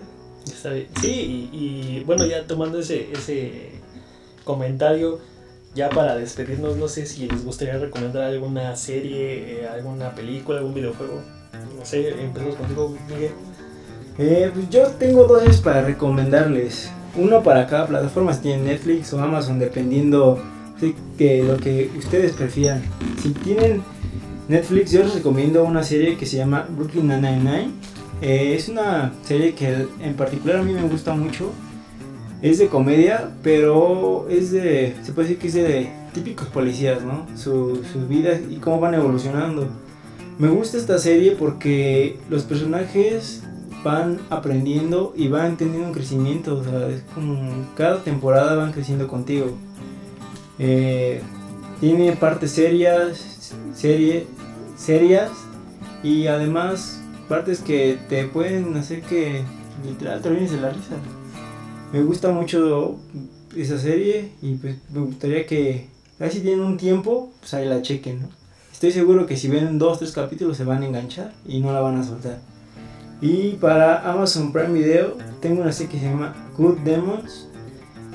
Sí, 1.01 1.51
y, 1.53 2.05
bueno, 2.07 2.25
ya 2.25 2.47
tomando 2.47 2.79
ese, 2.79 3.11
ese 3.13 3.73
comentario, 4.45 5.19
ya 5.75 5.89
para 5.89 6.17
despedirnos, 6.17 6.77
no 6.77 6.89
sé 6.89 7.07
si 7.07 7.29
les 7.29 7.45
gustaría 7.45 7.79
recomendar 7.79 8.25
alguna 8.25 8.75
serie, 8.77 9.63
eh, 9.63 9.69
alguna 9.69 10.15
película, 10.15 10.59
algún 10.59 10.75
videojuego. 10.75 11.21
No 11.79 11.85
sé, 11.85 12.11
empezamos 12.21 12.57
contigo, 12.57 12.97
Miguel. 13.09 13.33
Eh, 14.19 14.51
pues 14.53 14.69
yo 14.71 14.87
tengo 14.99 15.25
dos 15.25 15.61
para 15.61 15.83
recomendarles. 15.83 16.91
Uno 17.17 17.43
para 17.43 17.67
cada 17.67 17.87
plataforma, 17.87 18.33
si 18.33 18.41
tienen 18.43 18.67
Netflix 18.67 19.13
o 19.13 19.21
Amazon, 19.21 19.59
dependiendo 19.59 20.43
de 20.81 20.95
que 21.17 21.43
lo 21.43 21.57
que 21.57 21.91
ustedes 21.97 22.33
prefieran. 22.33 22.83
Si 23.23 23.31
tienen 23.31 23.83
Netflix, 24.49 24.91
yo 24.91 25.03
les 25.03 25.15
recomiendo 25.15 25.65
una 25.65 25.83
serie 25.83 26.17
que 26.17 26.27
se 26.27 26.37
llama 26.37 26.67
Brooklyn 26.69 27.09
Nine-Nine. 27.09 27.71
Eh, 28.23 28.55
es 28.55 28.69
una 28.69 29.13
serie 29.25 29.55
que 29.55 29.87
en 30.01 30.15
particular 30.15 30.57
a 30.59 30.63
mí 30.63 30.73
me 30.73 30.83
gusta 30.83 31.15
mucho 31.15 31.51
Es 32.43 32.59
de 32.59 32.69
comedia, 32.69 33.31
pero 33.43 34.27
es 34.29 34.51
de, 34.51 34.97
se 35.03 35.13
puede 35.13 35.29
decir 35.29 35.41
que 35.41 35.49
es 35.49 35.55
de 35.55 35.93
típicos 36.15 36.49
policías, 36.49 37.03
¿no? 37.03 37.27
Su, 37.37 37.83
sus 37.93 38.09
vidas 38.09 38.41
y 38.49 38.57
cómo 38.57 38.81
van 38.81 38.95
evolucionando. 38.95 39.69
Me 40.39 40.49
gusta 40.49 40.79
esta 40.79 40.99
serie 40.99 41.33
porque 41.33 42.19
los 42.31 42.45
personajes 42.45 43.43
van 43.85 44.21
aprendiendo 44.31 45.13
y 45.17 45.29
van 45.29 45.57
teniendo 45.57 45.89
un 45.89 45.93
crecimiento. 45.93 46.57
O 46.57 46.65
sea, 46.65 46.89
es 46.89 47.03
como 47.15 47.67
cada 47.77 48.03
temporada 48.03 48.55
van 48.55 48.73
creciendo 48.73 49.09
contigo. 49.09 49.57
Eh, 50.59 51.21
tiene 51.81 52.13
partes 52.13 52.53
serias, 52.53 53.55
serias 54.77 55.31
y 56.03 56.27
además 56.27 57.03
partes 57.29 57.61
que 57.61 57.99
te 58.09 58.25
pueden 58.25 58.77
hacer 58.77 59.03
que 59.03 59.43
literal 59.85 60.21
te 60.21 60.31
de 60.31 60.61
la 60.61 60.71
risa. 60.71 60.97
Me 61.93 62.03
gusta 62.03 62.31
mucho 62.31 62.99
esa 63.57 63.77
serie 63.77 64.31
y 64.41 64.55
pues 64.55 64.77
me 64.93 65.01
gustaría 65.01 65.45
que, 65.45 65.89
si 66.31 66.41
tienen 66.41 66.61
un 66.61 66.77
tiempo, 66.77 67.33
pues 67.41 67.53
ahí 67.55 67.67
la 67.67 67.83
chequen. 67.83 68.29
Estoy 68.73 68.93
seguro 68.93 69.27
que 69.27 69.37
si 69.37 69.49
ven 69.49 69.79
dos, 69.79 69.99
tres 69.99 70.13
capítulos 70.13 70.57
se 70.57 70.65
van 70.65 70.83
a 70.83 70.87
enganchar 70.87 71.33
y 71.45 71.61
no 71.61 71.73
la 71.73 71.81
van 71.81 71.97
a 71.97 72.05
soltar. 72.05 72.39
Y 73.21 73.55
para 73.55 74.09
Amazon 74.11 74.53
Prime 74.53 74.73
Video 74.73 75.17
tengo 75.41 75.63
una 75.63 75.73
serie 75.73 75.93
que 75.93 75.99
se 75.99 76.07
llama 76.07 76.35
Good 76.57 76.79
Demons. 76.79 77.49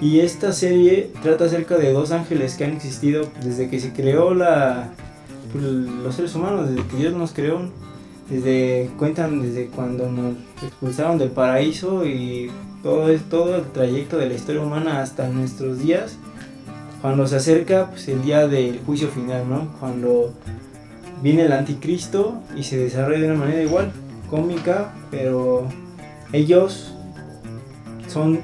Y 0.02 0.20
esta 0.20 0.52
serie 0.52 1.12
trata 1.22 1.46
acerca 1.46 1.78
de 1.78 1.92
dos 1.92 2.12
ángeles 2.12 2.56
que 2.56 2.66
han 2.66 2.74
existido 2.74 3.30
desde 3.44 3.70
que 3.70 3.80
se 3.80 3.94
creó 3.94 4.34
la, 4.34 4.94
pues, 5.52 5.64
los 5.64 6.16
seres 6.16 6.34
humanos, 6.34 6.70
desde 6.70 6.88
que 6.88 6.98
Dios 6.98 7.14
nos 7.14 7.34
creó. 7.34 7.70
Desde, 8.30 8.90
cuentan 8.98 9.42
desde 9.42 9.68
cuando 9.68 10.12
nos 10.12 10.34
expulsaron 10.64 11.18
del 11.18 11.30
paraíso 11.30 12.06
y 12.06 12.50
todo, 12.82 13.10
es, 13.10 13.22
todo 13.30 13.58
el 13.58 13.64
trayecto 13.72 14.18
de 14.18 14.28
la 14.28 14.34
historia 14.34 14.62
humana 14.62 15.02
hasta 15.02 15.30
nuestros 15.30 15.80
días. 15.80 16.18
Cuando 17.02 17.28
se 17.28 17.36
acerca 17.36 17.92
pues, 17.92 18.08
el 18.08 18.24
día 18.24 18.48
del 18.48 18.80
juicio 18.80 19.10
final, 19.10 19.48
¿no? 19.48 19.68
Cuando 19.80 20.34
viene 21.22 21.44
el 21.44 21.52
anticristo 21.52 22.42
y 22.56 22.64
se 22.64 22.78
desarrolla 22.78 23.20
de 23.20 23.32
una 23.32 23.40
manera 23.40 23.62
igual, 23.62 23.92
cómica, 24.30 24.94
pero 25.12 25.68
ellos 26.34 26.94
son 28.08 28.40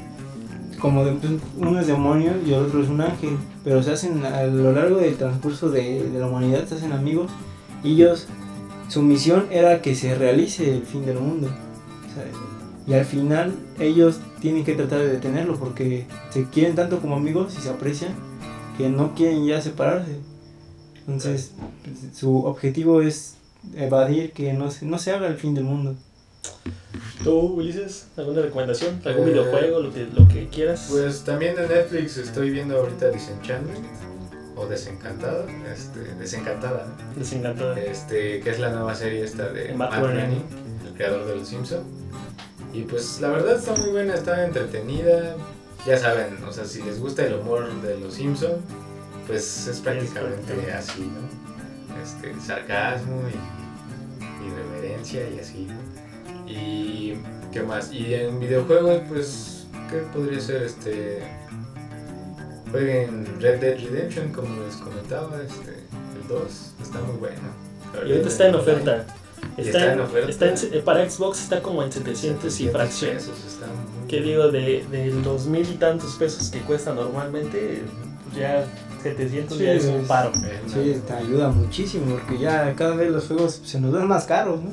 como 0.79 1.05
de, 1.05 1.13
pues, 1.13 1.33
uno 1.57 1.79
es 1.79 1.87
demonio 1.87 2.33
y 2.45 2.53
el 2.53 2.61
otro 2.63 2.81
es 2.81 2.89
un 2.89 3.01
ángel, 3.01 3.37
pero 3.63 3.83
se 3.83 3.91
hacen 3.91 4.25
a 4.25 4.43
lo 4.43 4.71
largo 4.71 4.97
del 4.97 5.15
transcurso 5.15 5.69
de, 5.69 6.09
la 6.17 6.27
humanidad, 6.27 6.65
se 6.65 6.75
hacen 6.75 6.91
amigos 6.91 7.31
y 7.83 7.93
ellos, 7.93 8.27
su 8.91 9.01
misión 9.01 9.47
era 9.51 9.81
que 9.81 9.95
se 9.95 10.15
realice 10.15 10.69
el 10.69 10.84
fin 10.84 11.05
del 11.05 11.18
mundo. 11.18 11.49
y 12.85 12.93
al 12.93 13.05
final 13.05 13.53
ellos 13.80 14.19
tienen 14.41 14.65
que 14.65 14.76
tratar 14.76 14.99
de 14.99 15.07
detenerlo 15.07 15.57
porque 15.57 16.07
se 16.30 16.49
quieren 16.49 16.76
tanto 16.76 16.99
como 16.99 17.15
amigos 17.15 17.55
y 17.57 17.61
se 17.61 17.69
aprecian 17.69 18.13
que 18.77 18.89
no 18.89 19.15
quieren 19.15 19.45
ya 19.45 19.61
separarse. 19.61 20.18
Entonces, 21.07 21.53
pues, 21.85 22.18
su 22.18 22.43
objetivo 22.43 23.01
es 23.01 23.35
evadir 23.76 24.34
que 24.34 24.51
no 24.51 24.69
se, 24.72 24.85
no 24.85 24.97
se 24.97 25.11
haga 25.13 25.27
el 25.27 25.38
fin 25.38 25.53
del 25.53 25.63
mundo. 25.63 25.95
¿Tú, 27.23 27.39
Ulises, 27.39 28.07
alguna 28.18 28.41
recomendación? 28.41 28.99
¿Algún 29.05 29.30
eh, 29.30 29.31
videojuego? 29.31 29.80
Lo 29.80 29.93
que, 29.93 30.05
lo 30.13 30.27
que 30.27 30.47
quieras. 30.49 30.88
Pues 30.89 31.23
también 31.23 31.55
de 31.55 31.65
Netflix 31.65 32.18
estoy 32.18 32.49
viendo 32.49 32.77
ahorita 32.77 33.09
Disenchantment 33.09 34.10
o 34.56 34.65
Desencantada, 34.65 35.45
este, 35.73 35.99
Desencantada, 36.15 36.88
Desencantada. 37.15 37.80
Este, 37.80 38.40
que 38.41 38.49
es 38.49 38.60
la 38.60 38.69
nueva 38.69 38.95
serie 38.95 39.23
esta 39.23 39.49
de 39.49 39.73
Matt, 39.73 39.95
Groening, 39.95 40.44
el 40.88 40.94
creador 40.94 41.26
de 41.26 41.36
Los 41.38 41.48
Simpsons. 41.48 41.86
Y 42.73 42.84
pues 42.84 43.19
la 43.22 43.30
verdad 43.30 43.57
está 43.57 43.73
muy 43.73 43.90
buena, 43.90 44.14
está 44.14 44.45
entretenida. 44.45 45.36
Ya 45.86 45.98
saben, 45.98 46.38
o 46.44 46.52
sea, 46.52 46.65
si 46.65 46.82
les 46.84 46.99
gusta 46.99 47.26
el 47.26 47.34
humor 47.36 47.69
de 47.82 47.99
Los 47.99 48.15
Simpsons, 48.15 48.60
pues 49.28 49.68
es 49.68 49.80
prácticamente 49.80 50.72
así, 50.72 51.02
¿no? 51.02 51.41
este, 52.02 52.40
sarcasmo 52.40 53.22
y, 53.30 53.61
reverencia 54.49 55.30
y 55.30 55.40
así. 55.40 55.68
Y 56.48 57.14
qué 57.52 57.61
más. 57.61 57.91
Y 57.91 58.14
en 58.14 58.40
videojuegos, 58.40 59.02
pues, 59.07 59.68
¿qué 59.90 59.98
podría 60.14 60.40
ser? 60.40 60.64
Este, 60.64 61.22
jueguen 62.72 63.26
Red 63.39 63.60
Dead 63.60 63.77
Redemption, 63.80 64.31
como 64.31 64.64
les 64.64 64.76
comentaba, 64.76 65.41
este, 65.41 65.72
el 65.72 66.27
2, 66.27 66.41
está 66.81 67.02
muy 67.02 67.18
bueno. 67.18 67.39
Y 68.06 68.11
ahorita 68.11 68.27
está 68.27 68.48
en 68.48 68.56
oferta. 68.56 69.06
Está, 69.57 69.93
en 69.93 69.99
oferta. 69.99 70.45
Eh, 70.45 70.81
para 70.84 71.10
Xbox 71.10 71.41
está 71.41 71.61
como 71.61 71.84
en 71.84 71.91
700 71.91 72.60
y 72.60 72.69
fracciones. 72.69 73.30
¿Qué 74.07 74.22
digo? 74.22 74.49
De, 74.49 74.85
de 74.89 75.06
los 75.23 75.45
mil 75.45 75.68
y 75.69 75.76
tantos 75.76 76.15
pesos 76.15 76.49
que 76.49 76.60
cuesta 76.60 76.93
normalmente, 76.93 77.81
ya 78.35 78.65
700 79.03 79.57
sí, 79.57 79.64
ya 79.64 79.73
es 79.73 79.85
un 79.85 80.06
paro. 80.06 80.31
Sí, 80.68 81.02
te 81.06 81.14
ayuda 81.14 81.49
muchísimo 81.49 82.15
porque 82.15 82.38
ya 82.38 82.73
cada 82.76 82.95
vez 82.95 83.11
los 83.11 83.27
juegos 83.27 83.61
se 83.64 83.80
nos 83.80 83.93
dan 83.93 84.07
más 84.07 84.26
caros, 84.26 84.61
¿no? 84.61 84.72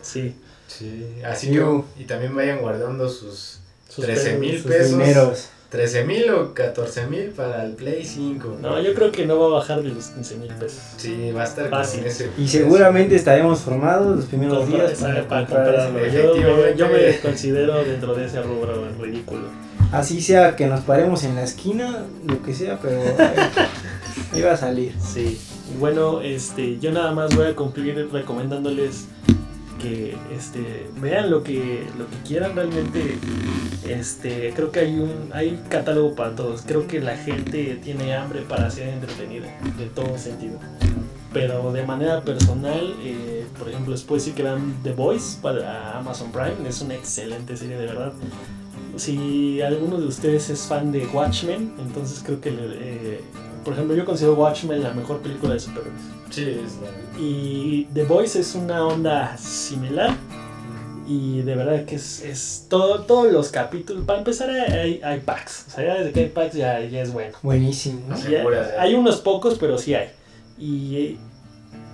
Sí. 0.00 0.34
Sí, 0.68 1.16
así 1.24 1.50
que, 1.50 1.82
y 1.98 2.04
también 2.04 2.36
vayan 2.36 2.60
guardando 2.60 3.08
sus, 3.08 3.60
13 3.96 4.38
mil 4.38 4.62
pesos. 4.62 5.48
13 5.70 6.04
mil 6.04 6.30
o 6.30 6.54
14 6.54 7.06
mil 7.08 7.28
para 7.30 7.64
el 7.64 7.72
Play 7.72 8.04
5. 8.04 8.58
No, 8.62 8.80
yo 8.80 8.94
creo 8.94 9.12
que 9.12 9.26
no 9.26 9.38
va 9.38 9.46
a 9.46 9.60
bajar 9.60 9.82
de 9.82 9.90
los 9.90 10.06
15 10.06 10.36
mil 10.36 10.48
pesos. 10.54 10.80
Sí, 10.96 11.30
va 11.30 11.42
a 11.42 11.44
estar 11.44 11.68
Fácil. 11.68 12.00
Con 12.00 12.08
ese 12.08 12.30
y 12.38 12.48
seguramente 12.48 13.16
estaremos 13.16 13.60
formados 13.60 14.16
los 14.16 14.24
primeros 14.24 14.66
días 14.66 14.94
para, 14.94 15.46
comprar. 15.46 15.92
Yo, 16.10 16.74
yo, 16.74 16.88
me 16.88 17.18
considero 17.20 17.84
dentro 17.84 18.14
de 18.14 18.26
ese 18.26 18.40
rubro 18.40 18.88
ridículo. 18.98 19.42
Así 19.92 20.22
sea 20.22 20.56
que 20.56 20.66
nos 20.66 20.80
paremos 20.80 21.24
en 21.24 21.34
la 21.34 21.42
esquina, 21.42 22.04
lo 22.26 22.42
que 22.42 22.54
sea, 22.54 22.78
pero 22.80 23.00
iba 24.34 24.52
a 24.52 24.56
salir. 24.56 24.94
Sí. 25.00 25.38
Bueno, 25.78 26.22
este, 26.22 26.78
yo 26.78 26.92
nada 26.92 27.12
más 27.12 27.34
voy 27.36 27.46
a 27.46 27.54
concluir 27.54 28.08
recomendándoles 28.10 29.06
que 29.78 30.16
este, 30.34 30.88
vean 31.00 31.30
lo 31.30 31.42
que, 31.42 31.86
lo 31.98 32.08
que 32.08 32.16
quieran 32.26 32.54
realmente. 32.54 33.18
Este, 33.86 34.52
creo 34.54 34.70
que 34.70 34.80
hay 34.80 34.98
un 34.98 35.30
hay 35.32 35.62
catálogo 35.68 36.14
para 36.14 36.34
todos. 36.34 36.62
Creo 36.62 36.86
que 36.86 37.00
la 37.00 37.16
gente 37.16 37.78
tiene 37.82 38.14
hambre 38.14 38.42
para 38.42 38.70
ser 38.70 38.88
entretenida, 38.88 39.46
de 39.78 39.86
todo 39.86 40.18
sentido. 40.18 40.58
Pero 41.32 41.72
de 41.72 41.84
manera 41.84 42.22
personal, 42.22 42.94
eh, 43.02 43.46
por 43.58 43.68
ejemplo, 43.68 43.92
después 43.92 44.22
sí 44.22 44.32
que 44.32 44.42
vean 44.42 44.74
The 44.82 44.92
Voice 44.92 45.38
para 45.40 45.98
Amazon 45.98 46.32
Prime. 46.32 46.68
Es 46.68 46.80
una 46.80 46.94
excelente 46.94 47.56
serie, 47.56 47.76
de 47.76 47.86
verdad 47.86 48.12
si 48.98 49.62
alguno 49.62 49.98
de 49.98 50.06
ustedes 50.06 50.50
es 50.50 50.62
fan 50.62 50.92
de 50.92 51.06
Watchmen, 51.06 51.72
entonces 51.78 52.22
creo 52.24 52.40
que, 52.40 52.50
eh, 52.50 53.20
por 53.68 53.74
ejemplo, 53.74 53.94
yo 53.94 54.06
considero 54.06 54.32
Watchmen 54.32 54.82
la 54.82 54.94
mejor 54.94 55.18
película 55.18 55.52
de 55.52 55.60
superhéroes. 55.60 56.00
Sí, 56.30 56.58
es 56.64 56.78
la... 56.80 57.20
Y 57.20 57.86
The 57.92 58.04
Voice 58.04 58.40
es 58.40 58.54
una 58.54 58.86
onda 58.86 59.36
similar. 59.36 60.16
Y 61.06 61.42
de 61.42 61.54
verdad 61.54 61.84
que 61.84 61.96
es, 61.96 62.22
es 62.22 62.64
todo, 62.70 63.02
todos 63.02 63.30
los 63.30 63.50
capítulos. 63.50 64.06
Para 64.06 64.20
empezar, 64.20 64.48
hay, 64.48 65.02
hay 65.04 65.20
packs. 65.20 65.66
O 65.68 65.70
sea, 65.72 65.84
ya 65.84 65.94
desde 65.96 66.12
que 66.12 66.20
hay 66.20 66.28
packs 66.30 66.54
ya, 66.54 66.80
ya 66.80 67.02
es 67.02 67.12
bueno. 67.12 67.36
Buenísimo. 67.42 68.00
hay 68.78 68.94
unos 68.94 69.20
pocos, 69.20 69.58
pero 69.60 69.76
sí 69.76 69.92
hay. 69.92 70.08
Y, 70.58 71.18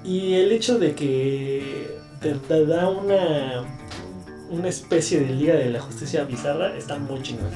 y 0.04 0.34
el 0.34 0.52
hecho 0.52 0.78
de 0.78 0.94
que 0.94 1.98
te 2.20 2.66
da 2.66 2.88
una 2.88 3.64
una 4.48 4.68
especie 4.68 5.18
de 5.18 5.34
Liga 5.34 5.54
de 5.54 5.70
la 5.70 5.80
Justicia 5.80 6.22
bizarra, 6.22 6.76
está 6.76 6.98
muy 7.00 7.20
chingón. 7.22 7.50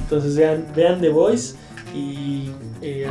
Entonces 0.00 0.36
vean, 0.36 0.64
vean 0.76 1.00
The 1.00 1.08
Voice 1.08 1.56
y 1.94 2.50
eh, 2.82 3.08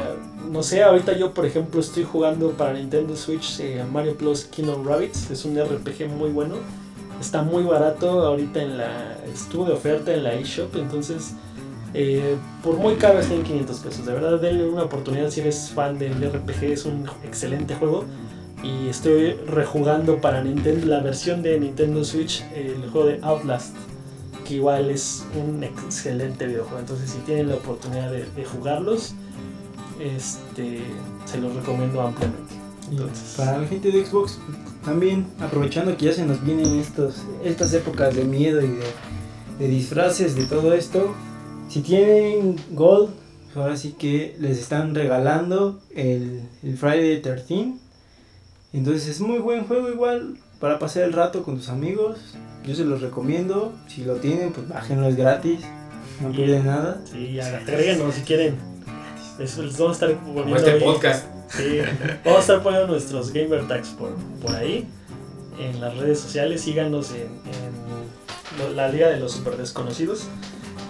no 0.52 0.62
sé, 0.62 0.84
ahorita 0.84 1.18
yo 1.18 1.34
por 1.34 1.46
ejemplo 1.46 1.80
estoy 1.80 2.04
jugando 2.04 2.52
para 2.52 2.74
Nintendo 2.74 3.16
Switch 3.16 3.60
eh, 3.62 3.84
Mario 3.92 4.16
Plus 4.16 4.44
Kingdom 4.44 4.86
Rabbits, 4.86 5.32
es 5.32 5.46
un 5.46 5.58
RPG 5.58 6.10
muy 6.10 6.32
bueno, 6.32 6.56
está 7.20 7.44
muy 7.44 7.64
barato 7.64 8.26
ahorita 8.26 8.62
en 8.62 8.78
la, 8.78 9.18
estuvo 9.34 9.66
de 9.66 9.72
oferta 9.72 10.14
en 10.14 10.24
la 10.24 10.34
eShop, 10.34 10.76
entonces 10.76 11.34
eh, 11.94 12.36
por 12.62 12.76
muy 12.76 12.96
caro 12.96 13.20
está 13.20 13.34
en 13.34 13.44
500 13.44 13.80
pesos, 13.80 14.06
de 14.06 14.14
verdad 14.14 14.40
denle 14.40 14.68
una 14.68 14.84
oportunidad 14.84 15.30
si 15.30 15.40
eres 15.40 15.72
fan 15.74 15.98
del 15.98 16.14
RPG, 16.14 16.64
es 16.64 16.86
un 16.86 17.08
excelente 17.24 17.76
juego. 17.76 18.06
Y 18.64 18.88
estoy 18.88 19.34
rejugando 19.46 20.22
para 20.22 20.42
Nintendo 20.42 20.88
la 20.88 21.02
versión 21.02 21.44
de 21.44 21.60
Nintendo 21.60 22.06
Switch 22.06 22.46
el 22.56 22.90
juego 22.90 23.08
de 23.08 23.20
Outlast 23.22 23.76
que 24.44 24.56
igual 24.56 24.90
es 24.90 25.26
un 25.36 25.64
excelente 25.64 26.48
videojuego. 26.48 26.80
Entonces 26.80 27.10
si 27.10 27.20
tienen 27.20 27.50
la 27.50 27.56
oportunidad 27.56 28.12
de, 28.12 28.46
jugarlos 28.46 29.14
este 30.00 30.82
se 31.26 31.38
los 31.38 31.56
recomiendo 31.56 32.02
ampliamente. 32.02 32.56
Entonces, 32.92 33.36
para 33.38 33.60
la 33.60 33.68
gente 33.68 33.92
de 33.92 34.06
Xbox 34.06 34.40
también 34.84 35.26
aprovechando 35.40 35.96
que 35.96 36.06
ya 36.06 36.14
se 36.14 36.26
nos 36.26 36.44
vienen 36.44 36.80
estos 36.80 37.24
estas 37.44 37.74
épocas 37.74 38.16
de 38.16 38.26
miedo 38.26 38.62
y 38.62 38.68
de, 38.68 38.84
de 39.60 39.68
disfraces 39.68 40.36
de 40.36 40.46
todo 40.46 40.74
esto 40.74 41.16
si 41.70 41.82
tienen 41.82 42.58
Gold 42.72 43.12
ahora 43.56 43.78
sí 43.78 43.96
que 43.98 44.36
les 44.40 44.60
están 44.60 44.94
regalando 44.94 45.80
el, 45.96 46.42
el 46.64 46.78
Friday 46.78 47.22
13 47.22 47.74
entonces 48.74 49.08
es 49.08 49.22
muy 49.22 49.38
buen 49.38 49.66
juego 49.66 49.90
igual 49.90 50.38
para 50.60 50.80
pasar 50.80 51.04
el 51.04 51.14
rato 51.14 51.44
con 51.44 51.58
tus 51.58 51.68
amigos. 51.68 52.18
Yo 52.66 52.76
se 52.76 52.86
los 52.86 53.02
recomiendo. 53.02 53.74
Si 53.88 54.06
lo 54.06 54.16
tienen, 54.16 54.52
pues 54.54 54.68
bájenlo, 54.68 55.08
es 55.08 55.16
gratis. 55.16 55.60
No 56.22 56.32
pierden 56.32 56.66
nada. 56.66 57.02
Sí, 57.12 57.40
agréguenos 57.40 58.16
si 58.16 58.22
quieren. 58.22 58.56
Eso 59.40 59.64
les 59.64 59.78
vamos 59.78 60.02
a 60.02 60.06
estar 60.06 60.20
poniendo. 60.20 60.44
Como 60.44 60.56
este 60.56 60.72
ahí. 60.72 60.80
podcast. 60.80 61.26
Sí, 61.50 61.80
vamos 62.24 62.40
a 62.40 62.42
estar 62.42 62.64
poniendo 62.64 62.88
nuestros 62.88 63.32
gamer 63.34 63.68
tags 63.68 63.90
por, 63.90 64.16
por 64.42 64.56
ahí. 64.56 64.88
En 65.60 65.82
las 65.82 65.98
redes 65.98 66.20
sociales, 66.20 66.62
síganos 66.62 67.12
en, 67.12 67.28
en 68.68 68.76
la 68.76 68.90
Liga 68.90 69.10
de 69.10 69.20
los 69.20 69.34
Super 69.34 69.58
Desconocidos. 69.58 70.28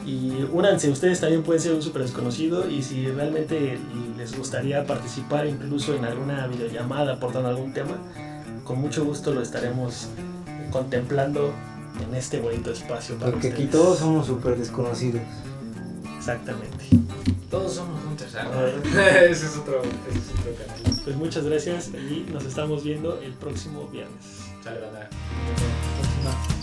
Y 0.06 0.44
únanse, 0.52 0.90
ustedes 0.90 1.22
también 1.22 1.44
pueden 1.44 1.62
ser 1.62 1.74
un 1.74 1.82
super 1.82 2.02
desconocido. 2.02 2.70
Y 2.70 2.84
si 2.84 3.08
realmente 3.08 3.80
les 4.18 4.38
gustaría 4.38 4.86
participar, 4.86 5.48
incluso 5.48 5.96
en 5.96 6.06
alguna 6.06 6.48
videollamada 6.48 7.14
aportando 7.14 7.50
algún 7.50 7.74
tema, 7.74 7.98
con 8.64 8.80
mucho 8.80 9.04
gusto 9.06 9.34
lo 9.34 9.42
estaremos 9.42 10.10
contemplando 10.74 11.54
en 12.06 12.16
este 12.16 12.42
bonito 12.42 12.72
espacio. 12.72 13.16
Para 13.16 13.32
Porque 13.32 13.50
aquí 13.50 13.66
todos 13.66 14.00
somos 14.00 14.28
súper 14.28 14.58
desconocidos. 14.58 15.22
Exactamente. 16.18 16.86
Todos 17.50 17.74
somos 17.76 18.04
Ah. 18.36 18.68
ese 19.30 19.46
es 19.46 19.58
otro, 19.58 19.82
ese 19.82 20.20
es 20.20 20.40
otro 20.40 20.56
canal. 20.56 21.02
Pues 21.04 21.16
muchas 21.16 21.46
gracias 21.46 21.90
y 21.90 22.26
nos 22.32 22.46
estamos 22.46 22.84
viendo 22.84 23.20
el 23.22 23.34
próximo 23.34 23.88
viernes. 23.88 24.24
Sale, 24.64 24.80
banda. 24.82 25.10
Hasta 25.10 26.30
la 26.30 26.34
próxima. 26.34 26.63